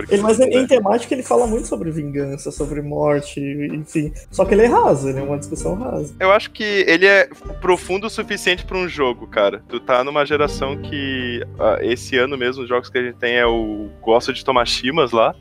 Porque, 0.01 0.15
Ele, 0.15 0.21
mas 0.23 0.39
em, 0.39 0.45
em 0.49 0.61
né, 0.61 0.67
temática 0.67 1.13
ele 1.13 1.23
fala 1.23 1.45
muito 1.45 1.67
sobre 1.67 1.91
vingança, 1.91 2.51
sobre 2.51 2.81
morte, 2.81 3.39
enfim. 3.73 4.11
Só 4.31 4.45
que 4.45 4.53
ele 4.53 4.63
é 4.63 4.67
raso, 4.67 5.09
ele 5.09 5.19
é 5.19 5.21
uma 5.23 5.37
discussão 5.37 5.75
rasa. 5.75 6.13
Eu 6.19 6.31
acho 6.31 6.51
que 6.51 6.63
ele 6.87 7.05
é 7.05 7.27
profundo 7.61 8.07
o 8.07 8.09
suficiente 8.09 8.65
pra 8.65 8.77
um 8.77 8.87
jogo, 8.87 9.27
cara. 9.27 9.61
Tu 9.67 9.79
tá 9.79 10.03
numa 10.03 10.25
geração 10.25 10.77
que 10.77 11.43
ah, 11.59 11.77
esse 11.81 12.17
ano 12.17 12.37
mesmo 12.37 12.63
os 12.63 12.69
jogos 12.69 12.89
que 12.89 12.97
a 12.97 13.03
gente 13.03 13.15
tem 13.17 13.35
é 13.35 13.45
o 13.45 13.89
Gosto 14.01 14.31
de 14.33 14.43
Tomashimas 14.45 15.11
lá, 15.11 15.35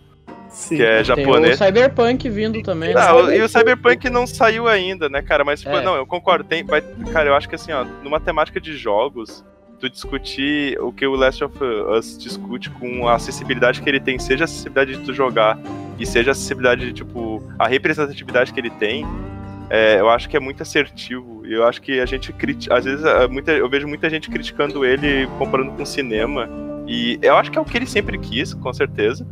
Sim. 0.49 0.77
que 0.77 0.83
é 0.83 0.95
Tem 0.95 1.01
o 1.03 1.05
japonês. 1.05 1.59
Cyberpunk 1.59 2.29
vindo 2.29 2.63
também, 2.63 2.95
né? 2.95 3.01
Ah, 3.01 3.15
o- 3.15 3.31
e 3.33 3.41
o 3.43 3.49
Cyberpunk 3.49 4.09
não 4.11 4.27
saiu 4.27 4.67
ainda, 4.67 5.09
né, 5.09 5.23
cara? 5.23 5.45
Mas, 5.45 5.61
tipo, 5.61 5.77
É. 5.77 5.83
não, 5.85 5.95
eu 5.95 6.07
concordo. 6.07 6.45
Tem, 6.45 6.65
vai, 6.65 6.81
cara, 7.13 7.29
eu 7.29 7.35
acho 7.35 7.49
que 7.49 7.55
assim, 7.55 7.71
ó, 7.73 7.85
numa 8.03 8.19
temática 8.19 8.61
de 8.61 8.77
jogos, 8.77 9.45
tu 9.79 9.89
discutir 9.89 10.79
o 10.81 10.93
que 10.93 11.07
o 11.07 11.15
Last 11.15 11.43
of 11.45 11.57
Us 11.97 12.19
discute 12.19 12.71
com 12.71 13.09
a 13.09 13.15
acessibilidade 13.15 13.81
que 13.81 13.89
ele 13.89 14.01
tem, 14.01 14.19
seja 14.19 14.45
a 14.45 14.47
acessibilidade 14.47 14.97
de 14.97 15.05
tu 15.05 15.15
jogar 15.15 15.59
e 15.99 16.07
seja 16.07 16.31
a 16.31 16.33
acessibilidade 16.33 16.87
de, 16.87 16.93
tipo, 16.93 17.43
a 17.59 17.67
representatividade 17.67 18.53
que 18.53 18.61
ele 18.61 18.71
tem, 18.71 19.07
é, 19.71 20.01
eu 20.01 20.09
acho 20.09 20.29
que 20.29 20.37
é 20.37 20.41
muito 20.41 20.63
assertivo. 20.63 21.47
E 21.47 21.53
eu 21.53 21.65
acho 21.65 21.81
que 21.81 22.01
a 22.01 22.07
gente 22.07 22.33
critica. 22.33 22.77
Às 22.77 22.85
vezes, 22.85 23.05
é, 23.05 23.27
muita, 23.27 23.53
eu 23.53 23.69
vejo 23.69 23.87
muita 23.87 24.09
gente 24.09 24.31
criticando 24.31 24.85
ele 24.85 25.27
comparando 25.39 25.73
com 25.73 25.85
cinema. 25.85 26.49
E 26.87 27.19
eu 27.23 27.37
acho 27.37 27.51
que 27.51 27.59
é 27.59 27.61
o 27.61 27.65
que 27.65 27.77
ele 27.77 27.87
sempre 27.87 28.19
quis, 28.19 28.55
com 28.55 28.73
certeza. 28.73 29.27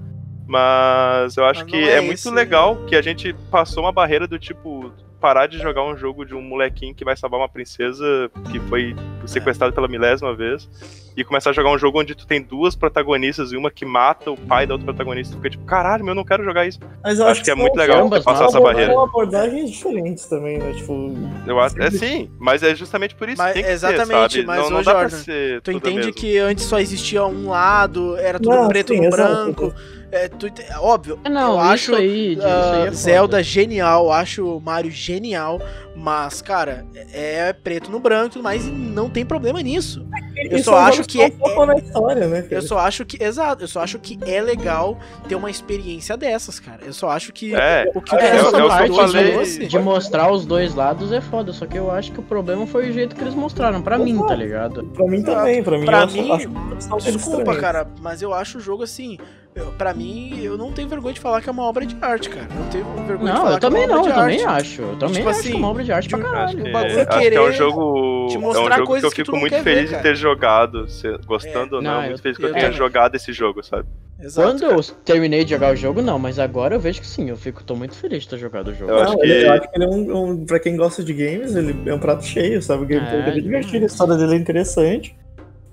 Mas 0.47 1.37
eu 1.37 1.45
acho 1.45 1.63
Mas 1.63 1.71
que 1.71 1.77
é, 1.77 1.97
é 1.97 2.01
muito 2.01 2.31
legal 2.31 2.77
que 2.87 2.95
a 2.95 3.03
gente 3.03 3.35
passou 3.51 3.83
uma 3.83 3.93
barreira 3.93 4.27
do 4.27 4.39
tipo 4.39 4.93
parar 5.27 5.49
de 5.49 5.59
jogar 5.59 5.83
um 5.83 5.97
jogo 5.97 6.25
de 6.25 6.37
um 6.37 6.41
molequinho 6.41 6.95
que 6.95 7.05
vai 7.05 7.17
salvar 7.17 7.41
uma 7.41 7.49
princesa 7.49 8.31
que 8.53 8.61
foi 8.61 8.95
sequestrada 9.27 9.73
pela 9.73 9.89
milésima 9.89 10.33
vez 10.37 10.71
e 11.17 11.25
começar 11.25 11.51
a 11.51 11.53
jogar 11.53 11.73
um 11.73 11.79
jogo 11.79 11.99
onde 12.01 12.15
tu 12.15 12.25
tem 12.29 12.41
duas 12.41 12.77
protagonistas 12.77 13.51
e 13.51 13.57
uma 13.57 13.69
que 13.69 13.85
mata 13.85 14.31
o 14.31 14.37
pai 14.37 14.69
da 14.69 14.75
outra 14.75 14.85
protagonista. 14.85 15.33
Tu 15.35 15.39
fica 15.39 15.51
tipo, 15.51 15.65
caralho, 15.65 16.05
meu, 16.05 16.13
eu 16.13 16.15
não 16.15 16.25
quero 16.25 16.45
jogar 16.45 16.65
isso. 16.65 16.79
Mas 17.03 17.19
eu 17.19 17.25
Acho 17.25 17.33
acho, 17.33 17.45
que 17.45 17.51
é 17.51 17.55
são- 17.55 17.61
muito 17.61 17.75
legal 17.75 18.05
ambas 18.07 18.23
passar 18.23 18.45
essa 18.45 18.61
barreira. 18.61 18.93
São 18.93 19.03
abordagens 19.03 19.69
diferentes 19.73 20.27
também, 20.27 20.59
né? 20.59 20.73
Tipo, 20.75 21.13
Eu 21.45 21.59
acho, 21.59 21.83
é 21.83 21.91
sim, 21.91 22.31
mas 22.39 22.63
é 22.63 22.73
justamente 22.77 23.17
por 23.17 23.29
isso 23.29 23.39
Mas- 23.39 23.49
que 23.49 23.55
tem 23.55 23.65
que 23.65 23.71
exatamente, 23.73 24.33
ser, 24.35 24.47
sabe? 24.47 24.47
mas, 24.47 24.59
não, 24.63 24.71
não 24.71 24.81
ô, 24.81 24.85
pra 24.85 24.93
Jordan, 24.93 25.17
ser 25.17 25.61
Tu 25.63 25.73
entende 25.73 25.97
mesmo. 25.97 26.13
que 26.13 26.39
antes 26.39 26.65
só 26.67 26.79
existia 26.79 27.27
um 27.27 27.49
lado, 27.49 28.17
era 28.19 28.39
tudo 28.39 28.55
Não, 28.55 28.69
preto 28.69 28.93
sim, 28.95 29.01
no 29.01 29.07
exato. 29.07 29.33
branco. 29.33 29.75
É, 30.17 30.29
tu 30.29 30.47
ente- 30.47 30.65
óbvio, 30.81 31.19
É, 31.25 31.29
não, 31.29 31.53
eu 31.55 31.61
acho 31.61 31.95
aí, 31.95 32.33
isso 32.35 32.43
aí 32.47 32.87
é. 32.89 32.91
Zelda 32.93 33.43
genial, 33.43 34.11
acho 34.13 34.61
Mario 34.65 34.91
genial, 34.91 35.61
mas, 35.95 36.41
cara, 36.43 36.87
é 37.13 37.53
preto 37.53 37.91
no 37.91 37.99
branco 38.01 38.27
e 38.27 38.31
tudo 38.31 38.43
mais, 38.43 38.67
e 38.67 38.71
não 38.71 39.09
tem 39.11 39.25
problema 39.25 39.61
nisso. 39.61 40.07
Eu 40.37 40.63
só 40.63 40.77
acho 40.79 41.03
que 41.05 41.21
é- 41.23 41.33
história, 41.79 42.27
né? 42.29 42.47
Eu 42.51 42.61
só 42.63 42.79
acho 42.79 43.05
que, 43.05 43.23
exato, 43.23 43.65
eu 43.65 43.69
só 43.69 43.81
acho 43.81 43.99
que 43.99 44.19
é 44.27 44.41
legal 44.41 44.99
ter 45.29 45.35
uma 45.35 45.51
experiência 45.51 46.17
dessas, 46.17 46.61
cara. 46.61 46.81
Eu 46.85 46.93
só 46.93 47.09
acho 47.11 47.33
que 47.33 47.55
É, 47.55 47.91
o 47.95 48.01
que 48.03 48.15
É, 48.15 48.19
o 48.19 48.21
é, 48.21 48.37
é 48.37 48.43
of 48.43 48.45
o 48.45 48.49
Us 48.49 48.75
que 48.77 48.83
eu 48.83 48.89
2 48.89 49.13
falei 49.13 49.33
trouxe- 49.33 49.67
De 49.67 49.79
mostrar 49.79 50.31
os 50.31 50.45
dois 50.47 50.75
lados 50.75 51.11
é 51.13 51.21
foda, 51.21 51.53
só 51.53 51.67
que 51.67 51.79
eu 51.79 51.91
acho 51.91 52.13
que 52.13 52.21
o 52.21 52.23
problema 52.23 52.67
foi 52.67 52.91
o 52.91 52.93
jeito 52.93 53.17
que 53.17 53.23
eles 53.23 53.35
mostraram, 53.35 53.81
pra 53.83 53.99
mim, 53.99 54.19
tá 54.27 54.35
ligado? 54.35 54.85
Pra 54.85 55.07
mim 55.07 55.23
também, 55.23 55.63
pra 55.63 55.79
mim. 55.79 55.87
Acho- 55.89 56.49
mim, 56.51 57.13
Desculpa, 57.13 57.57
cara, 57.57 57.89
mas 58.01 58.21
eu 58.23 58.33
acho 58.35 58.59
o 58.59 58.61
jogo 58.61 58.83
assim. 58.83 59.19
Eu, 59.57 59.73
pra 59.73 59.95
mim, 59.95 60.39
eu 60.43 60.59
não 60.59 60.71
tenho 60.71 60.87
vergonha 60.87 61.15
de 61.15 61.21
falar 61.21 61.41
que 61.41 61.49
é 61.49 61.53
uma 61.53 61.63
obra 61.65 61.87
de 61.87 61.97
arte, 62.03 62.29
cara. 62.29 62.47
Não 62.55 62.69
tenho 62.69 62.85
vergonha 63.07 63.17
de 63.19 63.25
Não, 63.25 63.37
falar 63.37 63.53
eu 63.55 63.59
que 63.59 63.65
é 63.65 63.69
também 63.71 63.87
uma 63.87 63.95
não, 63.95 64.01
obra 64.01 64.11
eu 64.11 64.15
de 64.15 64.21
também 64.21 64.45
arte. 64.45 64.61
acho. 64.67 64.83
Eu 64.83 64.97
também 64.99 65.15
Tipo 65.17 65.29
acho 65.31 65.41
assim, 65.41 65.49
que 65.51 65.55
é 65.55 65.59
uma 65.59 65.69
obra 65.69 65.85
de 65.85 65.93
arte 65.93 66.09
pra 66.11 66.19
caralho. 66.19 66.63
que, 66.63 66.69
O 66.69 66.73
bagulho 66.73 66.93
é 66.93 67.01
acho 67.01 67.07
que 67.09 67.15
é 67.15 67.17
um 67.17 67.21
querer 67.23 67.53
jogo. 67.55 68.27
te 68.29 68.35
É 68.35 68.39
um 68.39 68.41
mostrar 68.43 68.77
jogo 68.77 68.99
que 69.01 69.07
eu 69.07 69.11
que 69.11 69.17
fico 69.17 69.33
não 69.33 69.41
muito 69.41 69.53
ver, 69.57 69.63
feliz 69.63 69.91
cara. 69.91 70.03
de 70.03 70.09
ter 70.11 70.15
jogado. 70.15 70.89
se- 70.91 71.19
gostando 71.27 71.77
ou 71.77 71.83
não, 71.83 71.91
Não, 71.91 72.01
muito 72.03 72.13
eu- 72.13 72.19
feliz 72.19 72.37
que 72.37 72.45
eu 72.45 72.49
eu 72.49 72.53
tenha 72.53 72.65
também. 72.67 72.77
jogado 72.79 73.15
esse 73.15 73.33
jogo, 73.33 73.63
sabe? 73.63 73.89
Exato, 74.21 74.49
Quando 74.49 74.61
cara. 74.61 74.75
eu 74.75 74.83
terminei 75.05 75.43
de 75.45 75.51
jogar 75.51 75.73
o 75.73 75.77
jogo, 75.77 76.03
não, 76.03 76.19
mas 76.19 76.39
agora 76.39 76.75
eu 76.75 76.81
vejo 76.81 77.01
que 77.01 77.07
sim, 77.07 77.31
eu 77.31 77.37
fico, 77.37 77.65
tô 77.65 77.75
muito 77.75 77.95
feliz 77.95 78.25
de 78.25 78.29
ter 78.29 78.39
jogado 78.39 78.69
o 78.69 78.75
jogo. 78.75 78.91
Eu 78.93 78.97
Não, 78.97 79.03
acho 79.05 79.19
ele, 79.23 79.35
que- 79.41 79.47
eu 79.47 79.53
acho 79.53 79.63
que 79.71 79.77
ele 79.79 79.85
é 79.85 79.89
um, 79.89 80.17
um. 80.33 80.45
Pra 80.47 80.61
quem 80.61 80.77
gosta 80.77 81.03
de 81.03 81.15
games, 81.15 81.57
ele 81.57 81.75
é 81.89 81.95
um 81.95 81.99
prato 81.99 82.25
cheio, 82.27 82.61
sabe? 82.61 82.85
O 82.85 82.87
gameplay 82.87 83.21
É, 83.21 83.25
dele 83.25 83.39
é 83.39 83.43
divertido, 83.43 83.85
a 83.85 83.87
história 83.87 84.17
dele 84.17 84.35
é 84.35 84.37
interessante. 84.37 85.17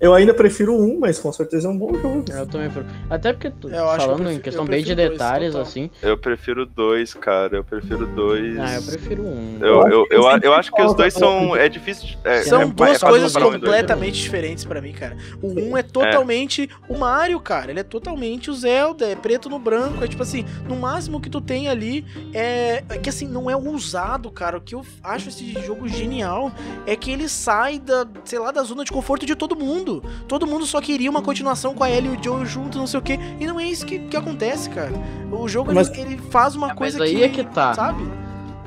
Eu 0.04 0.14
ainda 0.14 0.34
prefiro 0.34 0.76
um, 0.76 1.00
mas 1.00 1.18
com 1.18 1.32
certeza 1.32 1.66
é 1.68 1.72
um 1.72 1.78
bom 1.78 1.94
jogo. 1.94 2.26
Eu 2.30 2.46
também 2.46 2.70
prefiro. 2.70 2.94
Até 3.10 3.32
porque, 3.32 3.50
tu- 3.50 3.70
Eu 3.70 3.88
acho 3.90 3.96
que 3.96 4.02
eu 4.02 4.06
falando 4.06 4.18
prefiro- 4.18 4.32
em 4.38 4.40
questão 4.42 4.66
bem 4.66 4.84
de 4.84 4.94
dois, 4.96 5.10
detalhes, 5.12 5.52
total. 5.54 5.62
assim, 5.68 5.90
Eu 6.02 6.18
prefiro 6.18 6.66
dois, 6.66 7.14
cara. 7.14 7.56
Eu 7.56 7.64
prefiro 7.64 8.06
dois. 8.06 8.60
ah, 8.60 8.76
eu 8.76 8.84
prefiro 8.84 9.24
um. 9.24 9.58
Eu, 9.62 9.68
eu, 9.88 10.08
eu, 10.12 10.24
Eu 10.24 10.40
eu 10.44 10.54
acho 10.54 10.74
que 10.74 10.82
os 10.82 10.94
dois 10.94 11.14
são. 11.14 11.56
É 11.56 11.70
difícil. 11.70 12.18
É, 12.26 12.42
São 12.44 12.62
é, 12.64 12.66
duas 12.66 13.02
é 13.02 13.08
coisas 13.08 13.32
comparar 13.34 13.46
um 13.52 13.56
e 13.56 13.60
dois. 13.60 13.72
completamente 13.72 14.22
diferentes 14.22 14.66
pra 14.66 14.82
mim, 14.82 14.92
cara. 14.92 15.16
O 15.42 15.48
um 15.58 15.78
é 15.78 15.82
totalmente 15.82 16.70
o 16.90 16.98
Mario, 16.98 17.40
cara. 17.40 17.72
Ele 17.72 17.80
é 17.80 17.84
totalmente 17.84 18.52
o 18.52 18.54
Zelda, 18.54 19.06
é 19.08 19.16
preto 19.16 19.50
no 19.50 19.58
branco. 19.58 20.04
É 20.04 20.08
tipo 20.10 20.22
assim, 20.24 20.44
no 20.68 20.76
máximo 20.76 21.22
que 21.22 21.30
tu 21.30 21.40
tem 21.40 21.70
ali 21.70 22.06
é. 22.34 22.84
é 22.90 22.98
que 22.98 23.08
assim, 23.10 23.26
não 23.28 23.50
é 23.50 23.56
ousado, 23.56 24.30
cara. 24.30 24.58
O 24.58 24.62
que 24.62 24.76
eu 24.76 24.86
acho 25.02 25.30
esse 25.30 25.54
jogo 25.66 25.88
genial 25.88 26.52
é 26.86 26.94
que 26.96 27.10
ele 27.10 27.30
sai 27.30 27.80
da, 27.80 28.06
sei 28.26 28.40
lá, 28.40 28.52
da 28.52 28.64
zona 28.64 28.84
de 28.84 28.92
conforto 28.92 29.26
de 29.26 29.34
todo 29.36 29.56
mundo. 29.56 29.93
Todo 30.28 30.48
mundo 30.48 30.66
só 30.66 30.80
queria 30.82 31.10
uma 31.10 31.22
continuação 31.22 31.74
com 31.74 31.84
a 31.84 31.90
Ellie 31.92 32.14
e 32.14 32.18
o 32.18 32.24
Joe 32.24 32.46
junto, 32.46 32.78
não 32.78 32.88
sei 32.88 33.00
o 33.00 33.04
quê. 33.04 33.20
E 33.40 33.46
não 33.46 33.60
é 33.60 33.66
isso 33.66 33.86
que, 33.86 34.00
que 34.00 34.16
acontece, 34.18 34.70
cara. 34.70 34.92
O 35.32 35.48
jogo 35.48 35.70
ele- 35.72 35.76
Mas- 35.76 35.98
ele, 35.98 36.18
faz 36.30 36.56
uma 36.56 36.68
mas 36.68 36.78
coisa 36.78 37.04
aí 37.04 37.16
que. 37.16 37.24
é 37.24 37.30
que 37.30 37.44
tá. 37.44 37.74
Sabe? 37.74 38.04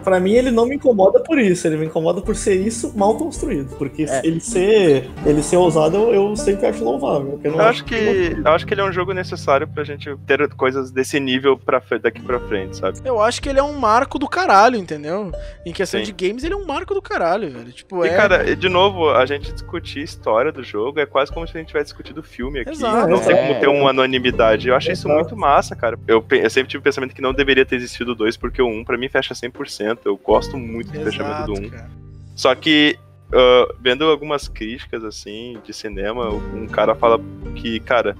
Pra 0.06 0.20
mim, 0.20 0.34
ele 0.34 0.52
não 0.52 0.66
me 0.66 0.76
incomoda 0.76 1.18
por 1.18 1.36
isso, 1.36 1.66
ele 1.66 1.76
me 1.76 1.86
incomoda 1.86 2.20
por 2.20 2.36
ser 2.36 2.54
isso 2.54 2.96
mal 2.96 3.16
construído. 3.16 3.74
Porque 3.76 4.04
É. 4.04 4.20
ele 4.24 4.38
ser 4.38 5.10
ele 5.26 5.42
ser 5.42 5.56
ousado, 5.56 5.96
eu, 5.96 6.14
eu 6.14 6.36
sempre 6.36 6.64
acho 6.66 6.84
louvável. 6.84 7.40
Eu, 7.42 7.50
não 7.50 7.58
Eu 7.60 7.66
acho 7.66 7.84
que. 7.84 8.36
Eu 8.44 8.52
acho 8.52 8.64
que 8.64 8.72
ele 8.72 8.80
é 8.82 8.84
um 8.84 8.92
jogo 8.92 9.12
necessário 9.12 9.66
pra 9.66 9.82
gente 9.82 10.14
ter 10.24 10.48
coisas 10.54 10.92
desse 10.92 11.18
nível 11.18 11.58
pra, 11.58 11.80
fre- 11.80 11.98
daqui 11.98 12.20
pra 12.22 12.38
frente, 12.38 12.76
sabe? 12.76 13.00
Eu 13.04 13.20
acho 13.20 13.42
que 13.42 13.48
ele 13.48 13.58
é 13.58 13.62
um 13.64 13.72
marco 13.76 14.16
do 14.16 14.28
caralho, 14.28 14.76
entendeu? 14.76 15.32
Em 15.66 15.72
questão 15.72 15.98
Sim. 15.98 16.06
de 16.12 16.12
games, 16.28 16.44
ele 16.44 16.54
é 16.54 16.56
um 16.56 16.64
marco 16.64 16.94
do 16.94 17.02
caralho, 17.02 17.50
velho. 17.50 17.72
Tipo, 17.72 18.04
E, 18.04 18.08
é. 18.08 18.14
cara, 18.14 18.54
de 18.54 18.68
novo, 18.68 19.10
a 19.10 19.26
gente 19.26 19.52
discutir 19.52 20.02
história 20.04 20.52
do 20.52 20.62
jogo 20.62 21.00
é 21.00 21.06
quase 21.06 21.32
como 21.32 21.48
se 21.48 21.56
a 21.56 21.58
gente 21.58 21.66
tivesse 21.66 21.86
discutido 21.86 22.20
o 22.20 22.22
filme 22.22 22.60
aqui. 22.60 22.70
Exato. 22.70 23.08
Não 23.08 23.18
tem 23.18 23.34
É. 23.36 23.46
como 23.48 23.58
ter 23.60 23.66
uma 23.68 23.90
anonimidade. 23.90 24.68
Eu 24.68 24.76
acho 24.76 24.92
isso 24.92 25.08
Exato. 25.08 25.20
muito 25.20 25.36
massa, 25.36 25.74
cara. 25.74 25.98
Eu, 26.06 26.24
eu 26.30 26.50
sempre 26.50 26.68
tive 26.70 26.78
o 26.78 26.84
pensamento 26.84 27.12
que 27.12 27.20
não 27.20 27.34
deveria 27.34 27.66
ter 27.66 27.74
existido 27.74 28.14
2, 28.14 28.36
porque 28.36 28.62
o 28.62 28.68
1 28.68 28.84
pra 28.84 28.96
mim 28.96 29.08
fecha 29.08 29.34
100%. 29.34 29.95
Eu 30.04 30.16
gosto 30.16 30.56
muito 30.56 30.92
do 30.92 31.00
fechamento 31.04 31.46
do 31.46 31.60
1. 31.60 31.70
cara. 31.70 31.90
Só 32.34 32.54
que, 32.54 32.98
ah, 33.32 33.74
vendo 33.80 34.04
algumas 34.04 34.48
críticas, 34.48 35.04
assim, 35.04 35.58
de 35.64 35.72
cinema, 35.72 36.28
um 36.30 36.66
cara 36.66 36.94
fala 36.94 37.20
que, 37.54 37.80
cara, 37.80 38.16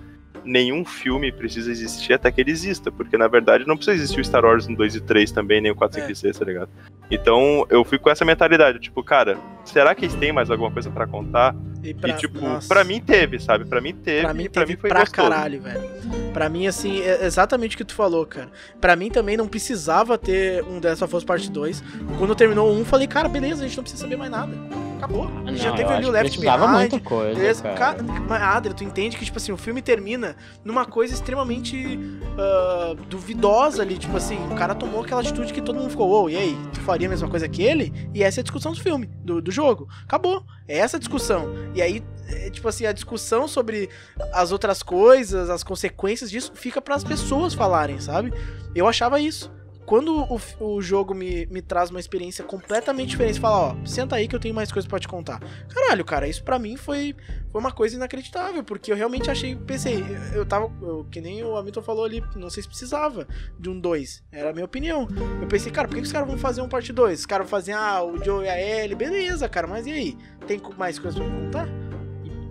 nenhum 0.47 0.85
filme 0.85 1.31
precisa 1.32 1.70
existir 1.70 2.12
até 2.14 2.31
que 2.31 2.40
ele 2.40 2.51
exista, 2.51 2.90
porque 2.90 3.18
na 3.18 3.28
verdade 3.28 3.66
não 3.66 3.77
precisa 3.77 3.97
existir 3.97 4.20
o 4.20 4.24
Star 4.24 4.44
Wars 4.44 4.66
no 4.68 4.77
2 4.77 4.94
e 4.97 5.01
3 5.01 5.31
também, 5.32 5.60
nem 5.60 5.70
o 5.73 5.74
4, 5.74 6.01
5 6.01 6.12
e 6.12 6.16
6, 6.16 6.39
tá 6.39 6.44
ligado? 6.44 6.68
Então 7.10 7.66
eu 7.68 7.85
fico 7.85 8.05
com 8.05 8.10
essa 8.10 8.24
mentalidade, 8.24 8.78
tipo, 8.78 9.02
cara, 9.02 9.36
será 9.64 9.94
que 9.94 10.05
eles 10.05 10.14
têm 10.14 10.32
mais 10.32 10.51
alguma 10.51 10.70
coisa 10.70 10.90
pra 10.90 11.06
contar? 11.06 11.55
E, 11.82 11.90
E, 11.90 11.94
pra, 11.94 12.12
tipo, 12.14 12.40
nossa, 12.40 12.66
pra 12.66 12.82
mim 12.82 13.01
teve, 13.01 13.39
sabe? 13.39 13.64
Pra 13.64 13.81
mim 13.81 13.94
teve, 13.94 14.23
pra 14.23 14.35
mim 14.35 14.44
e 14.44 14.48
pra 14.48 14.62
teve 14.62 14.74
mim 14.74 14.81
foi 14.81 14.90
pra 14.90 15.01
gostoso. 15.01 15.28
caralho, 15.28 15.60
velho. 15.60 15.90
Pra 16.32 16.48
mim, 16.48 16.66
assim, 16.66 17.01
é 17.01 17.24
exatamente 17.24 17.74
o 17.74 17.78
que 17.78 17.85
tu 17.85 17.94
falou, 17.94 18.27
cara. 18.27 18.48
Pra 18.81 18.97
mim 18.97 19.10
também 19.10 19.36
não 19.36 19.47
precisava 19.48 20.18
ter 20.18 20.62
um 20.64 20.81
dessa 20.81 21.05
Us 21.06 21.24
Parte 21.24 21.51
2. 21.51 21.82
Quando 22.18 22.35
terminou 22.35 22.73
um, 22.73 22.85
falei, 22.85 23.06
cara, 23.06 23.28
beleza, 23.28 23.64
a 23.64 23.66
gente 23.66 23.77
não 23.77 23.85
precisa 23.85 24.02
saber 24.02 24.16
mais 24.16 24.31
nada. 24.31 24.52
Acabou. 24.97 25.31
Ah, 25.47 25.52
já 25.52 25.70
não, 25.70 25.77
teve 25.77 25.90
eu 25.90 25.94
ali 25.94 26.05
o 26.05 26.09
que 26.09 26.12
Left 26.12 26.40
Behind. 26.40 26.70
muita 26.70 27.01
coisa, 27.01 27.35
beleza? 27.35 27.62
cara. 27.74 28.02
Mas, 28.02 28.43
Adria, 28.43 28.74
tu 28.74 28.85
entende 28.85 29.16
que, 29.16 29.24
tipo 29.24 29.36
assim, 29.36 29.52
o 29.52 29.56
filme 29.56 29.82
termina 29.82 30.36
numa 30.64 30.85
coisa 30.85 31.12
extremamente 31.12 31.98
ah, 32.39 32.94
duvidosa 33.09 33.82
ali. 33.82 33.98
Tipo 33.98 34.16
assim, 34.16 34.39
o 34.51 34.55
cara 34.55 34.74
tomou 34.74 35.02
aquela 35.02 35.20
atitude 35.20 35.52
que 35.52 35.60
todo 35.60 35.78
mundo 35.78 35.90
ficou, 35.90 36.09
ô, 36.09 36.28
e 36.28 36.36
aí? 36.36 36.59
Tu 36.73 36.81
faria 36.81 37.06
a 37.06 37.10
mesma 37.10 37.28
coisa 37.28 37.48
que 37.48 37.62
ele? 37.62 37.93
E 38.14 38.23
essa 38.23 38.40
é 38.40 38.43
a 38.43 38.44
discussão 38.44 38.73
do 38.73 38.81
filme, 38.81 39.06
do, 39.23 39.40
do 39.40 39.51
jogo. 39.51 39.89
Acabou. 40.05 40.44
É 40.66 40.78
essa 40.78 40.97
a 40.97 41.01
discussão. 41.01 41.55
E 41.74 41.82
aí, 41.82 42.02
é, 42.28 42.51
tipo 42.51 42.66
assim, 42.66 42.86
a 42.86 42.93
discussão 42.93 43.47
sobre 43.47 43.89
as 44.32 44.51
outras 44.51 44.82
coisas, 44.82 45.51
as 45.51 45.62
consequências 45.62 46.31
disso, 46.31 46.52
fica 46.55 46.81
para 46.81 46.94
as 46.94 47.05
pessoas 47.05 47.55
falarem, 47.55 48.01
sabe? 48.01 48.32
Eu 48.74 48.89
achava 48.89 49.20
isso. 49.20 49.51
Quando 49.86 50.12
o, 50.20 50.40
o 50.58 50.82
jogo 50.82 51.14
me, 51.14 51.46
me 51.46 51.62
traz 51.62 51.90
uma 51.90 52.00
experiência 52.00 52.44
completamente 52.44 53.10
diferente, 53.10 53.38
fala, 53.38 53.68
ó, 53.72 53.86
senta 53.86 54.16
aí 54.16 54.26
que 54.26 54.34
eu 54.34 54.40
tenho 54.40 54.52
mais 54.54 54.72
coisas 54.72 54.88
pra 54.88 54.98
te 54.98 55.06
contar. 55.06 55.40
Caralho, 55.68 56.04
cara, 56.04 56.26
isso 56.26 56.42
pra 56.42 56.58
mim 56.58 56.76
foi, 56.76 57.14
foi 57.52 57.60
uma 57.60 57.70
coisa 57.70 57.94
inacreditável, 57.94 58.64
porque 58.64 58.90
eu 58.90 58.96
realmente 58.96 59.30
achei, 59.30 59.54
pensei, 59.54 60.04
eu, 60.34 60.44
tava, 60.44 60.70
eu- 60.82 61.06
que 61.08 61.20
nem 61.20 61.44
o 61.44 61.56
Hamilton 61.56 61.82
falou 61.82 62.04
ali, 62.04 62.20
não 62.34 62.50
sei 62.50 62.64
se 62.64 62.68
precisava 62.68 63.28
de 63.60 63.70
um 63.70 63.78
2, 63.78 64.24
era 64.32 64.50
a 64.50 64.52
minha 64.52 64.64
opinião. 64.64 65.06
Eu 65.40 65.46
pensei, 65.46 65.70
cara, 65.70 65.86
por 65.86 65.94
que, 65.94 66.00
que 66.00 66.06
os 66.08 66.12
caras 66.12 66.26
vão 66.28 66.36
fazer 66.36 66.62
um 66.62 66.68
parte 66.68 66.92
2? 66.92 67.20
Os 67.20 67.26
caras 67.26 67.46
vão 67.46 67.50
fazer, 67.50 67.72
ah, 67.72 68.02
o 68.02 68.22
Joe 68.24 68.44
e 68.44 68.48
a 68.48 68.60
Ellie, 68.60 68.96
beleza, 68.96 69.48
cara, 69.48 69.68
mas 69.68 69.86
e 69.86 69.92
aí? 69.92 70.18
Tem 70.48 70.60
mais 70.76 70.98
coisas 70.98 71.20
pra 71.20 71.30
contar? 71.30 71.68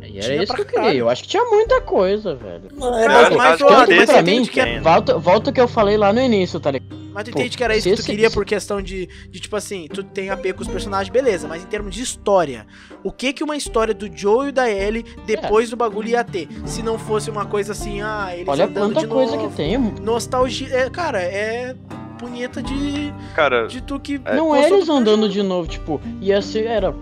E 0.07 0.18
era 0.18 0.27
Tinha 0.27 0.44
isso 0.44 0.53
que 0.53 0.61
eu 0.61 0.65
queria. 0.65 0.94
Eu 0.94 1.10
acho 1.10 1.23
que 1.23 1.30
tinha 1.30 1.44
muita 1.45 1.82
coisa, 1.82 2.36
velho. 2.36 2.69
Não, 2.73 2.98
é, 2.98 3.06
Cara, 3.07 3.36
mas- 3.36 3.60
mas, 3.61 3.88
desse 3.88 4.06
pra 4.06 4.22
entende 4.22 4.40
mim, 4.41 4.45
que 4.48 4.60
é- 4.60 4.80
volta, 4.80 5.18
volta 5.18 5.49
o 5.49 5.53
que 5.53 5.61
eu 5.61 5.68
falei 5.68 5.98
lá 5.98 6.11
no 6.14 6.22
início, 6.22 6.60
tá 6.60 6.72
ligado? 6.72 7.06
Mas 7.14 7.23
tu 7.23 7.32
Pô, 7.32 7.40
entende 7.40 7.56
que 7.57 7.64
era 7.64 7.77
isso 7.77 7.90
que 7.90 7.95
tu 7.95 8.03
queria 8.03 8.30
por 8.30 8.44
questão 8.44 8.82
de, 8.82 9.07
de, 9.30 9.40
tipo 9.40 9.56
assim, 9.56 9.88
tu 9.88 10.03
tem 10.03 10.30
a 10.30 10.36
ver 10.36 10.53
com 10.53 10.61
os 10.64 10.68
personagens, 10.68 11.07
beleza, 11.10 11.48
mas 11.48 11.64
em 11.64 11.65
termos 11.68 11.95
de 11.95 12.02
história, 12.03 12.68
o 13.06 13.10
que 13.11 13.32
que 13.32 13.41
uma 13.41 13.56
história 13.56 13.94
do 13.94 14.10
Joe 14.14 14.49
e 14.49 14.52
da 14.52 14.69
Ellie 14.69 15.06
depois 15.26 15.69
do 15.69 15.77
bagulho 15.77 16.10
ia 16.10 16.26
ter? 16.26 16.49
Se 16.65 16.84
não 16.84 16.99
fosse 16.99 17.30
uma 17.30 17.45
coisa 17.45 17.72
assim, 17.72 18.02
ah, 18.02 18.32
eles 18.34 18.48
Olha 18.49 18.65
andando 18.65 18.94
quanta 18.95 18.99
de 18.99 19.07
coisa 19.07 19.36
novo, 19.38 19.49
que 19.49 19.56
tem. 19.56 19.77
nostalgia, 19.77 20.68
é, 20.76 20.90
cara, 20.90 21.22
é 21.22 21.73
punheta 22.19 22.61
de, 22.61 23.14
Cara, 23.34 23.68
de 23.68 23.80
tu 23.82 23.98
que 23.98 24.18
Não 24.18 24.48
gostou 24.48 24.56
é 24.56 24.69
eles 24.72 24.86
do 24.88 24.91
andando 24.94 25.30
de 25.30 25.41
novo, 25.41 25.69
tipo, 25.69 26.02
ia 26.19 26.41
ser, 26.41 26.65
era... 26.65 26.94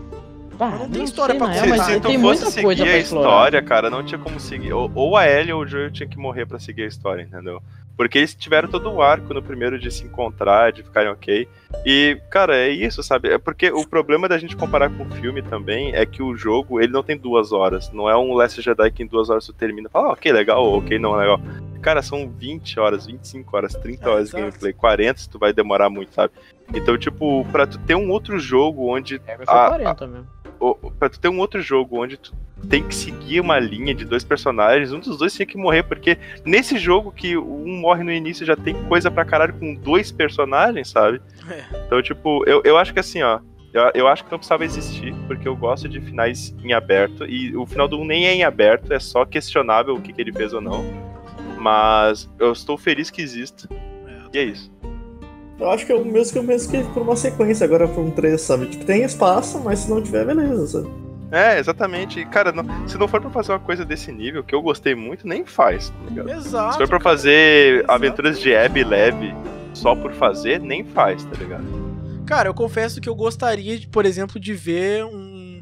Mas 0.60 0.80
não 0.80 0.90
tem 0.90 0.98
não 1.00 1.04
história 1.06 1.36
pra 1.36 1.48
na 1.48 1.54
contar. 1.54 1.66
real, 1.66 1.76
se, 1.76 1.82
mas 1.82 1.94
se 1.96 2.00
tu 2.02 2.08
tem 2.08 2.20
fosse 2.20 2.24
muita 2.42 2.52
seguir 2.52 2.64
coisa 2.66 2.84
a 2.84 2.98
história, 2.98 3.62
cara, 3.62 3.90
não 3.90 4.04
tinha 4.04 4.20
como 4.20 4.40
seguir. 4.40 4.74
Ou, 4.74 4.92
ou 4.94 5.18
a 5.18 5.28
Ellie 5.28 5.54
ou 5.54 5.62
o 5.62 5.68
Joel 5.68 5.92
tinha 5.92 6.08
que 6.08 6.18
morrer 6.18 6.46
pra 6.46 6.60
seguir 6.60 6.84
a 6.84 6.88
história, 6.88 7.22
entendeu? 7.24 7.62
Porque 7.96 8.18
eles 8.18 8.34
tiveram 8.34 8.68
todo 8.68 8.92
o 8.92 9.04
arco 9.04 9.34
no 9.36 9.42
primeiro 9.44 9.78
de 9.78 9.92
se 9.92 10.04
encontrar, 10.04 10.72
de 10.72 10.82
ficarem 10.82 11.12
ok. 11.12 11.48
E, 11.86 12.18
cara, 12.30 12.56
é 12.58 12.70
isso, 12.70 13.04
sabe? 13.04 13.30
É 13.30 13.38
porque 13.38 13.72
o 13.72 13.88
problema 13.88 14.28
da 14.28 14.38
gente 14.40 14.56
comparar 14.56 14.90
com 14.90 15.04
o 15.04 15.12
filme 15.12 15.44
também 15.44 15.94
é 15.94 16.04
que 16.06 16.24
o 16.24 16.36
jogo, 16.36 16.82
ele 16.82 16.92
não 16.92 17.04
tem 17.04 17.16
duas 17.16 17.52
horas. 17.52 17.92
Não 17.92 18.10
é 18.10 18.18
um 18.18 18.34
Last 18.34 18.60
Jedi 18.62 18.90
que 18.92 19.04
em 19.04 19.08
duas 19.08 19.30
horas 19.30 19.46
tu 19.46 19.54
termina 19.54 19.88
e 19.88 19.92
fala, 19.92 20.08
ah, 20.10 20.12
ok, 20.14 20.32
legal, 20.32 20.66
ok, 20.74 20.98
não 20.98 21.14
legal. 21.14 21.40
Cara, 21.84 22.02
são 22.02 22.28
20 22.30 22.80
horas, 22.80 23.06
25 23.06 23.56
horas, 23.56 23.76
30 23.76 24.10
É, 24.10 24.12
horas 24.12 24.30
de 24.30 24.36
gameplay, 24.38 24.74
40 24.74 25.20
se 25.20 25.30
tu 25.30 25.38
vai 25.38 25.54
demorar 25.54 25.90
muito, 25.90 26.14
sabe? 26.16 26.34
Então, 26.74 26.98
tipo, 26.98 27.46
pra 27.52 27.68
tu 27.68 27.78
ter 27.80 27.94
um 27.94 28.10
outro 28.10 28.40
jogo 28.40 28.88
onde 28.92 29.22
É, 29.28 29.36
foi 29.36 29.46
a- 29.48 29.68
40 29.68 30.08
mesmo. 30.08 30.28
Pra 31.00 31.10
tu 31.10 31.20
ter 31.20 31.30
um 31.30 31.40
outro 31.40 31.62
jogo 31.62 32.02
onde 32.02 32.18
tu 32.18 32.34
tem 32.70 32.88
que 32.88 32.96
seguir 32.96 33.40
uma 33.40 33.60
linha 33.60 33.94
de 33.94 34.06
dois 34.06 34.24
personagens, 34.24 34.92
um 34.92 35.00
dos 35.00 35.18
dois 35.18 35.34
tinha 35.34 35.46
que 35.46 35.58
morrer, 35.58 35.84
porque 35.84 36.18
nesse 36.46 36.78
jogo 36.78 37.12
que 37.12 37.38
um 37.38 37.80
morre 37.80 38.04
no 38.04 38.12
início 38.12 38.46
já 38.46 38.56
tem 38.56 38.76
coisa 38.86 39.12
pra 39.12 39.26
caralho 39.26 39.54
com 39.54 39.74
dois 39.74 40.12
personagens, 40.12 40.90
sabe? 40.90 41.22
É. 41.50 41.86
Então, 41.86 42.02
tipo, 42.02 42.44
eu, 42.48 42.62
eu 42.64 42.78
acho 42.78 42.94
que 42.94 43.00
assim, 43.00 43.22
ó. 43.22 43.40
Eu, 43.74 43.92
eu 43.96 44.08
acho 44.08 44.24
que 44.24 44.32
não 44.32 44.38
precisava 44.38 44.64
existir, 44.64 45.16
porque 45.26 45.48
eu 45.48 45.56
gosto 45.56 45.90
de 45.90 46.00
finais 46.00 46.56
em 46.64 46.74
aberto, 46.74 47.26
e 47.26 47.56
o 47.58 47.66
final 47.66 47.88
do 47.88 48.00
1 48.00 48.06
nem 48.06 48.28
é 48.28 48.34
em 48.36 48.44
aberto, 48.44 48.94
é 48.94 49.00
só 49.00 49.26
questionável 49.26 49.96
o 49.96 50.02
que, 50.02 50.14
que 50.14 50.22
ele 50.22 50.32
fez 50.32 50.54
ou 50.54 50.62
não. 50.62 50.86
Mas 51.58 52.30
eu 52.40 52.52
estou 52.52 52.78
feliz 52.78 53.10
que 53.10 53.22
exista. 53.22 53.68
E 54.32 54.38
é 54.38 54.44
isso. 54.44 54.73
Eu 55.60 55.70
acho 55.70 55.86
que 55.86 55.92
é 55.92 55.96
o 55.96 56.04
mesmo 56.04 56.34
que 56.34 56.40
eu 56.40 56.44
penso 56.44 56.70
que 56.70 56.84
por 56.94 57.04
uma 57.04 57.16
sequência 57.16 57.64
agora 57.66 57.88
pra 57.88 58.02
um 58.02 58.10
3, 58.12 58.40
sabe? 58.42 58.66
Tipo, 58.68 58.86
tem 58.86 59.04
espaço, 59.04 59.60
mas 59.64 59.80
se 59.80 59.90
não 59.90 60.02
tiver, 60.02 60.26
beleza, 60.26 60.68
sabe? 60.68 60.90
É, 61.32 61.58
exatamente. 61.60 62.20
E, 62.20 62.26
Cara, 62.26 62.52
não- 62.52 62.88
se 62.88 62.98
não 62.98 63.08
for 63.08 63.22
pra 63.22 63.30
fazer 63.30 63.52
uma 63.54 63.60
coisa 63.60 63.84
desse 63.86 64.12
nível, 64.12 64.44
que 64.44 64.54
eu 64.54 64.62
gostei 64.62 64.94
muito, 64.94 65.28
nem 65.28 65.46
faz, 65.46 65.90
tá 65.90 65.96
ligado? 66.10 66.30
Exato. 66.32 66.74
Se 66.74 66.80
for 66.80 66.88
pra 66.90 67.00
cara. 67.00 67.04
fazer 67.16 67.76
Exato. 67.80 67.92
aventuras 67.92 68.40
de 68.40 68.56
Abby 68.56 68.84
leve 68.84 69.34
só 69.74 69.96
por 69.96 70.12
fazer, 70.14 70.60
nem 70.60 70.84
faz, 70.84 71.24
tá 71.24 71.36
ligado? 71.38 71.64
Cara, 72.26 72.50
eu 72.50 72.54
confesso 72.54 73.00
que 73.02 73.10
eu 73.10 73.16
gostaria, 73.16 73.80
por 73.92 74.06
exemplo, 74.06 74.40
de 74.40 74.54
ver 74.54 75.04
um, 75.06 75.62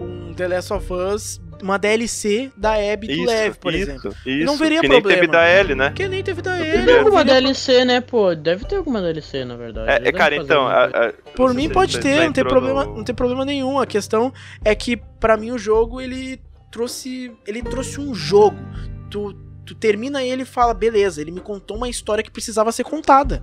um 0.00 0.34
The 0.34 0.48
Last 0.48 0.72
of 0.72 0.92
Us, 0.92 1.40
uma 1.62 1.78
DLC 1.78 2.50
da 2.56 2.74
Abby 2.74 3.08
do 3.16 3.24
Leve, 3.24 3.58
por 3.58 3.74
isso, 3.74 3.90
exemplo. 3.90 4.14
Isso, 4.26 4.44
não 4.46 4.56
veria 4.56 4.80
que 4.80 4.88
nem 4.88 5.00
problema. 5.00 5.20
teve 5.20 5.32
da 5.32 5.50
Ellie, 5.50 5.74
né? 5.74 5.88
Porque 5.88 6.08
nem 6.08 6.22
teve 6.22 6.42
da 6.42 6.58
Ellie. 6.58 6.84
Tem 6.86 6.98
alguma 6.98 7.24
DLC, 7.24 7.84
né, 7.84 8.00
pô? 8.00 8.34
Deve 8.34 8.64
ter 8.64 8.76
alguma 8.76 9.00
DLC, 9.00 9.44
na 9.44 9.56
verdade. 9.56 9.90
É, 10.04 10.08
é, 10.08 10.12
cara, 10.12 10.36
então. 10.36 10.66
a- 10.66 10.84
a- 10.84 11.12
Por 11.34 11.52
mim 11.54 11.68
pode 11.68 11.98
ter, 12.00 12.24
não 12.24 12.32
tem 12.32 12.44
problema, 12.44 12.84
no- 12.84 12.96
não 12.96 13.04
tem 13.04 13.14
problema 13.14 13.44
nenhum. 13.44 13.78
A 13.78 13.86
questão 13.86 14.32
é 14.64 14.74
que 14.74 14.96
pra 14.96 15.36
mim 15.36 15.50
o 15.52 15.58
jogo 15.58 16.00
ele 16.00 16.40
trouxe, 16.70 17.32
ele 17.46 17.62
trouxe 17.62 18.00
um 18.00 18.14
jogo. 18.14 18.56
Tu, 19.10 19.32
tu 19.64 19.74
termina 19.74 20.22
ele 20.22 20.42
e 20.42 20.46
fala, 20.46 20.72
beleza, 20.74 21.20
ele 21.20 21.30
me 21.30 21.40
contou 21.40 21.76
uma 21.76 21.88
história 21.88 22.22
que 22.22 22.30
precisava 22.30 22.70
ser 22.72 22.84
contada. 22.84 23.42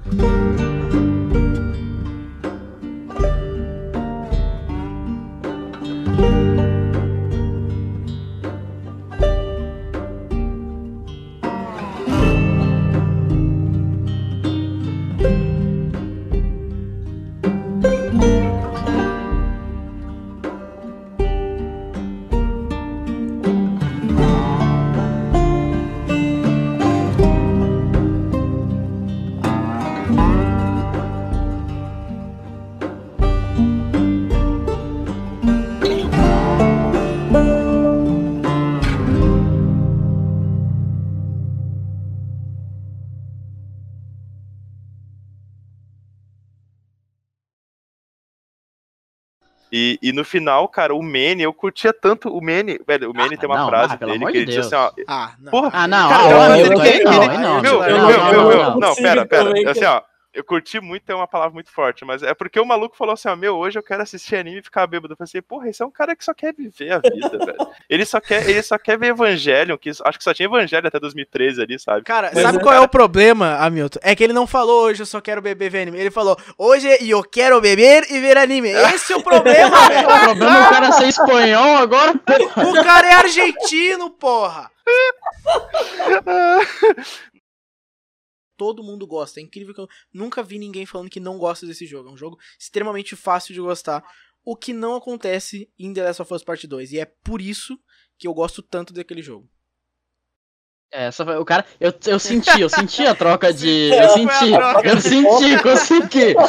E, 49.78 50.00
e 50.02 50.14
no 50.14 50.24
final, 50.24 50.70
cara, 50.70 50.96
o 50.96 51.04
Manny, 51.04 51.42
eu 51.42 51.52
curtia 51.52 51.92
tanto 51.92 52.30
o 52.30 52.42
Manny. 52.42 52.80
Velho, 52.88 53.12
o 53.12 53.14
Manny 53.14 53.36
Ah, 53.36 53.38
tem 53.38 53.50
uma 53.50 53.58
não, 53.58 53.68
frase 53.68 53.94
ah, 53.94 54.06
dele 54.06 54.26
que 54.28 54.32
de 54.32 54.38
ele 54.38 54.46
diz 54.46 54.58
assim, 54.72 54.76
ó. 54.76 54.90
Ah, 55.06 55.34
não. 55.38 55.52
Porra, 55.52 55.70
Ah, 55.74 55.86
não, 55.86 56.10
Cara, 56.10 56.24
ah, 56.24 56.30
eu- 56.30 56.38
não, 56.38 56.46
eu- 56.46 56.54
aí 56.56 56.64
não, 56.64 56.72
eu- 56.72 56.82
aí 56.82 57.04
não, 57.04 57.14
eu- 57.14 57.22
aí 57.30 57.38
não, 57.38 57.62
Meu, 57.62 57.82
aí 57.82 57.92
meu, 57.94 58.02
não, 58.02 58.08
meu, 58.08 58.18
não, 58.18 58.32
meu, 58.32 58.42
não, 58.42 58.48
meu. 58.48 58.58
não. 58.70 58.80
Não, 58.80 58.96
pera, 58.96 59.26
pera. 59.26 59.44
também, 59.44 59.68
Assim, 59.68 59.84
ó. 59.84 60.02
Eu 60.36 60.44
curti 60.44 60.82
muito, 60.82 61.10
é 61.10 61.16
uma 61.16 61.28
palavra 61.28 61.54
muito 61.54 61.72
forte, 61.72 62.04
mas 62.04 62.22
é 62.22 62.34
porque 62.34 62.60
o 62.60 62.66
maluco 62.66 62.98
falou 62.98 63.14
assim, 63.14 63.30
ó, 63.30 63.36
meu, 63.38 63.56
hoje 63.56 63.80
eu 63.80 63.84
quero 63.84 64.04
assistir 64.04 64.36
anime 64.36 64.60
e 64.60 64.64
ficar 64.64 64.86
bêbado. 64.86 65.14
Eu 65.14 65.18
pensei, 65.18 65.42
porra, 65.42 65.70
esse 65.70 65.82
é 65.82 65.86
um 65.86 65.90
cara 65.92 66.14
que 66.14 66.26
só 66.26 66.34
quer 66.34 66.54
viver 66.54 66.92
a 66.92 67.00
vida, 67.00 67.30
velho. 67.46 67.68
Ele 67.90 68.06
só 68.06 68.20
quer, 68.20 68.50
ele 68.50 68.62
só 68.62 68.78
quer 68.78 68.98
ver 69.00 69.08
Evangelion, 69.08 69.78
que 69.78 69.90
acho 69.90 70.18
que 70.18 70.24
só 70.24 70.34
tinha 70.34 70.48
Evangelho 70.48 70.86
até 70.88 71.00
2013 71.00 71.62
ali, 71.62 71.80
sabe? 71.80 72.04
Cara, 72.04 72.32
Mas 72.34 72.44
sabe 72.44 72.58
é- 72.58 72.62
qual 72.62 72.76
é 72.76 72.82
o 72.82 72.88
problema, 72.88 73.56
Hamilton? 73.60 74.00
É 74.04 74.14
que 74.14 74.24
ele 74.26 74.34
não 74.34 74.46
falou 74.46 74.84
hoje 74.84 75.02
eu 75.04 75.06
só 75.06 75.22
quero 75.22 75.42
beber 75.42 75.70
ver 75.70 75.84
anime. 75.84 76.00
Ele 76.00 76.12
falou 76.12 76.38
hoje 76.58 76.90
eu 77.02 77.24
quero 77.24 77.62
beber 77.62 78.06
e 78.12 78.20
ver 78.20 78.38
anime. 78.38 78.72
Esse 78.94 79.14
é 79.14 79.16
o 79.16 79.24
problema, 79.24 79.78
velho. 79.88 80.06
O 80.10 80.20
problema 80.26 80.58
é 80.58 80.62
o 80.68 80.70
cara 80.70 80.92
ser 80.92 81.08
espanhol 81.08 81.78
agora. 81.78 82.12
O 82.12 82.84
cara 82.84 83.08
é 83.08 83.14
argentino, 83.14 84.10
porra. 84.10 84.70
Todo 88.58 88.84
mundo 88.84 89.06
gosta. 89.06 89.40
É 89.40 89.44
incrível 89.44 89.74
que 89.74 89.82
eu 89.82 89.88
nunca 90.14 90.44
vi 90.44 90.58
ninguém 90.58 90.86
falando 90.86 91.10
que 91.10 91.20
não 91.20 91.38
gosta 91.38 91.66
desse 91.66 91.86
jogo. 91.86 92.10
É 92.10 92.12
um 92.12 92.18
jogo 92.18 92.38
extremamente 92.60 93.16
fácil 93.16 93.54
de 93.54 93.62
gostar. 93.62 94.04
O 94.44 94.56
que 94.56 94.74
não 94.74 94.96
acontece 94.96 95.72
em 95.78 95.94
The 95.94 96.04
Last 96.04 96.22
of 96.22 96.34
Us 96.34 96.44
Part 96.44 96.66
2. 96.68 96.92
E 96.92 97.00
é 97.00 97.06
por 97.06 97.42
isso 97.42 97.80
que 98.18 98.28
eu 98.28 98.34
gosto 98.34 98.62
tanto 98.62 98.94
daquele 98.94 99.22
jogo. 99.22 99.50
É, 100.92 101.08
essa 101.08 101.26
foi, 101.26 101.36
o 101.38 101.44
cara, 101.44 101.66
eu, 101.80 101.94
eu 102.08 102.20
senti, 102.20 102.62
eu 102.62 102.70
senti 102.70 103.06
a 103.06 103.14
troca 103.14 103.52
de. 103.52 103.90
Eu 103.92 104.10
senti, 104.10 104.52
eu 104.84 105.02
senti, 105.02 105.62
consegui. 105.62 106.36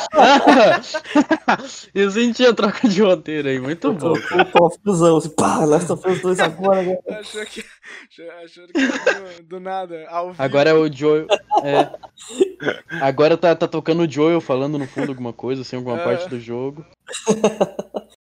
Eu 1.94 2.10
senti 2.10 2.44
a 2.44 2.52
troca 2.54 2.88
de 2.88 3.02
roteiro 3.02 3.48
aí, 3.48 3.58
muito 3.58 3.92
bom. 3.92 4.14
Confusão, 4.52 5.16
assim, 5.16 5.30
pá, 5.30 5.64
Last 5.64 5.90
of 5.90 6.08
Us 6.08 6.20
2 6.20 6.40
agora, 6.40 6.82
né? 6.82 6.98
agora. 6.98 7.20
Achou 7.20 7.44
que, 7.46 7.64
achou 8.44 8.66
que 8.66 8.78
era 8.78 9.32
do, 9.38 9.42
do 9.44 9.60
nada. 9.60 10.06
Ao 10.08 10.30
vivo. 10.30 10.42
Agora 10.42 10.70
é 10.70 10.74
o 10.74 10.92
Joel. 10.92 11.26
É. 11.64 11.90
Agora 13.00 13.36
tá, 13.36 13.54
tá 13.54 13.66
tocando 13.66 14.02
o 14.02 14.10
Joel 14.10 14.40
falando 14.40 14.78
no 14.78 14.86
fundo 14.86 15.10
alguma 15.10 15.32
coisa, 15.32 15.62
assim, 15.62 15.76
alguma 15.76 16.00
É. 16.00 16.04
parte 16.04 16.28
do 16.28 16.38
jogo. 16.38 16.84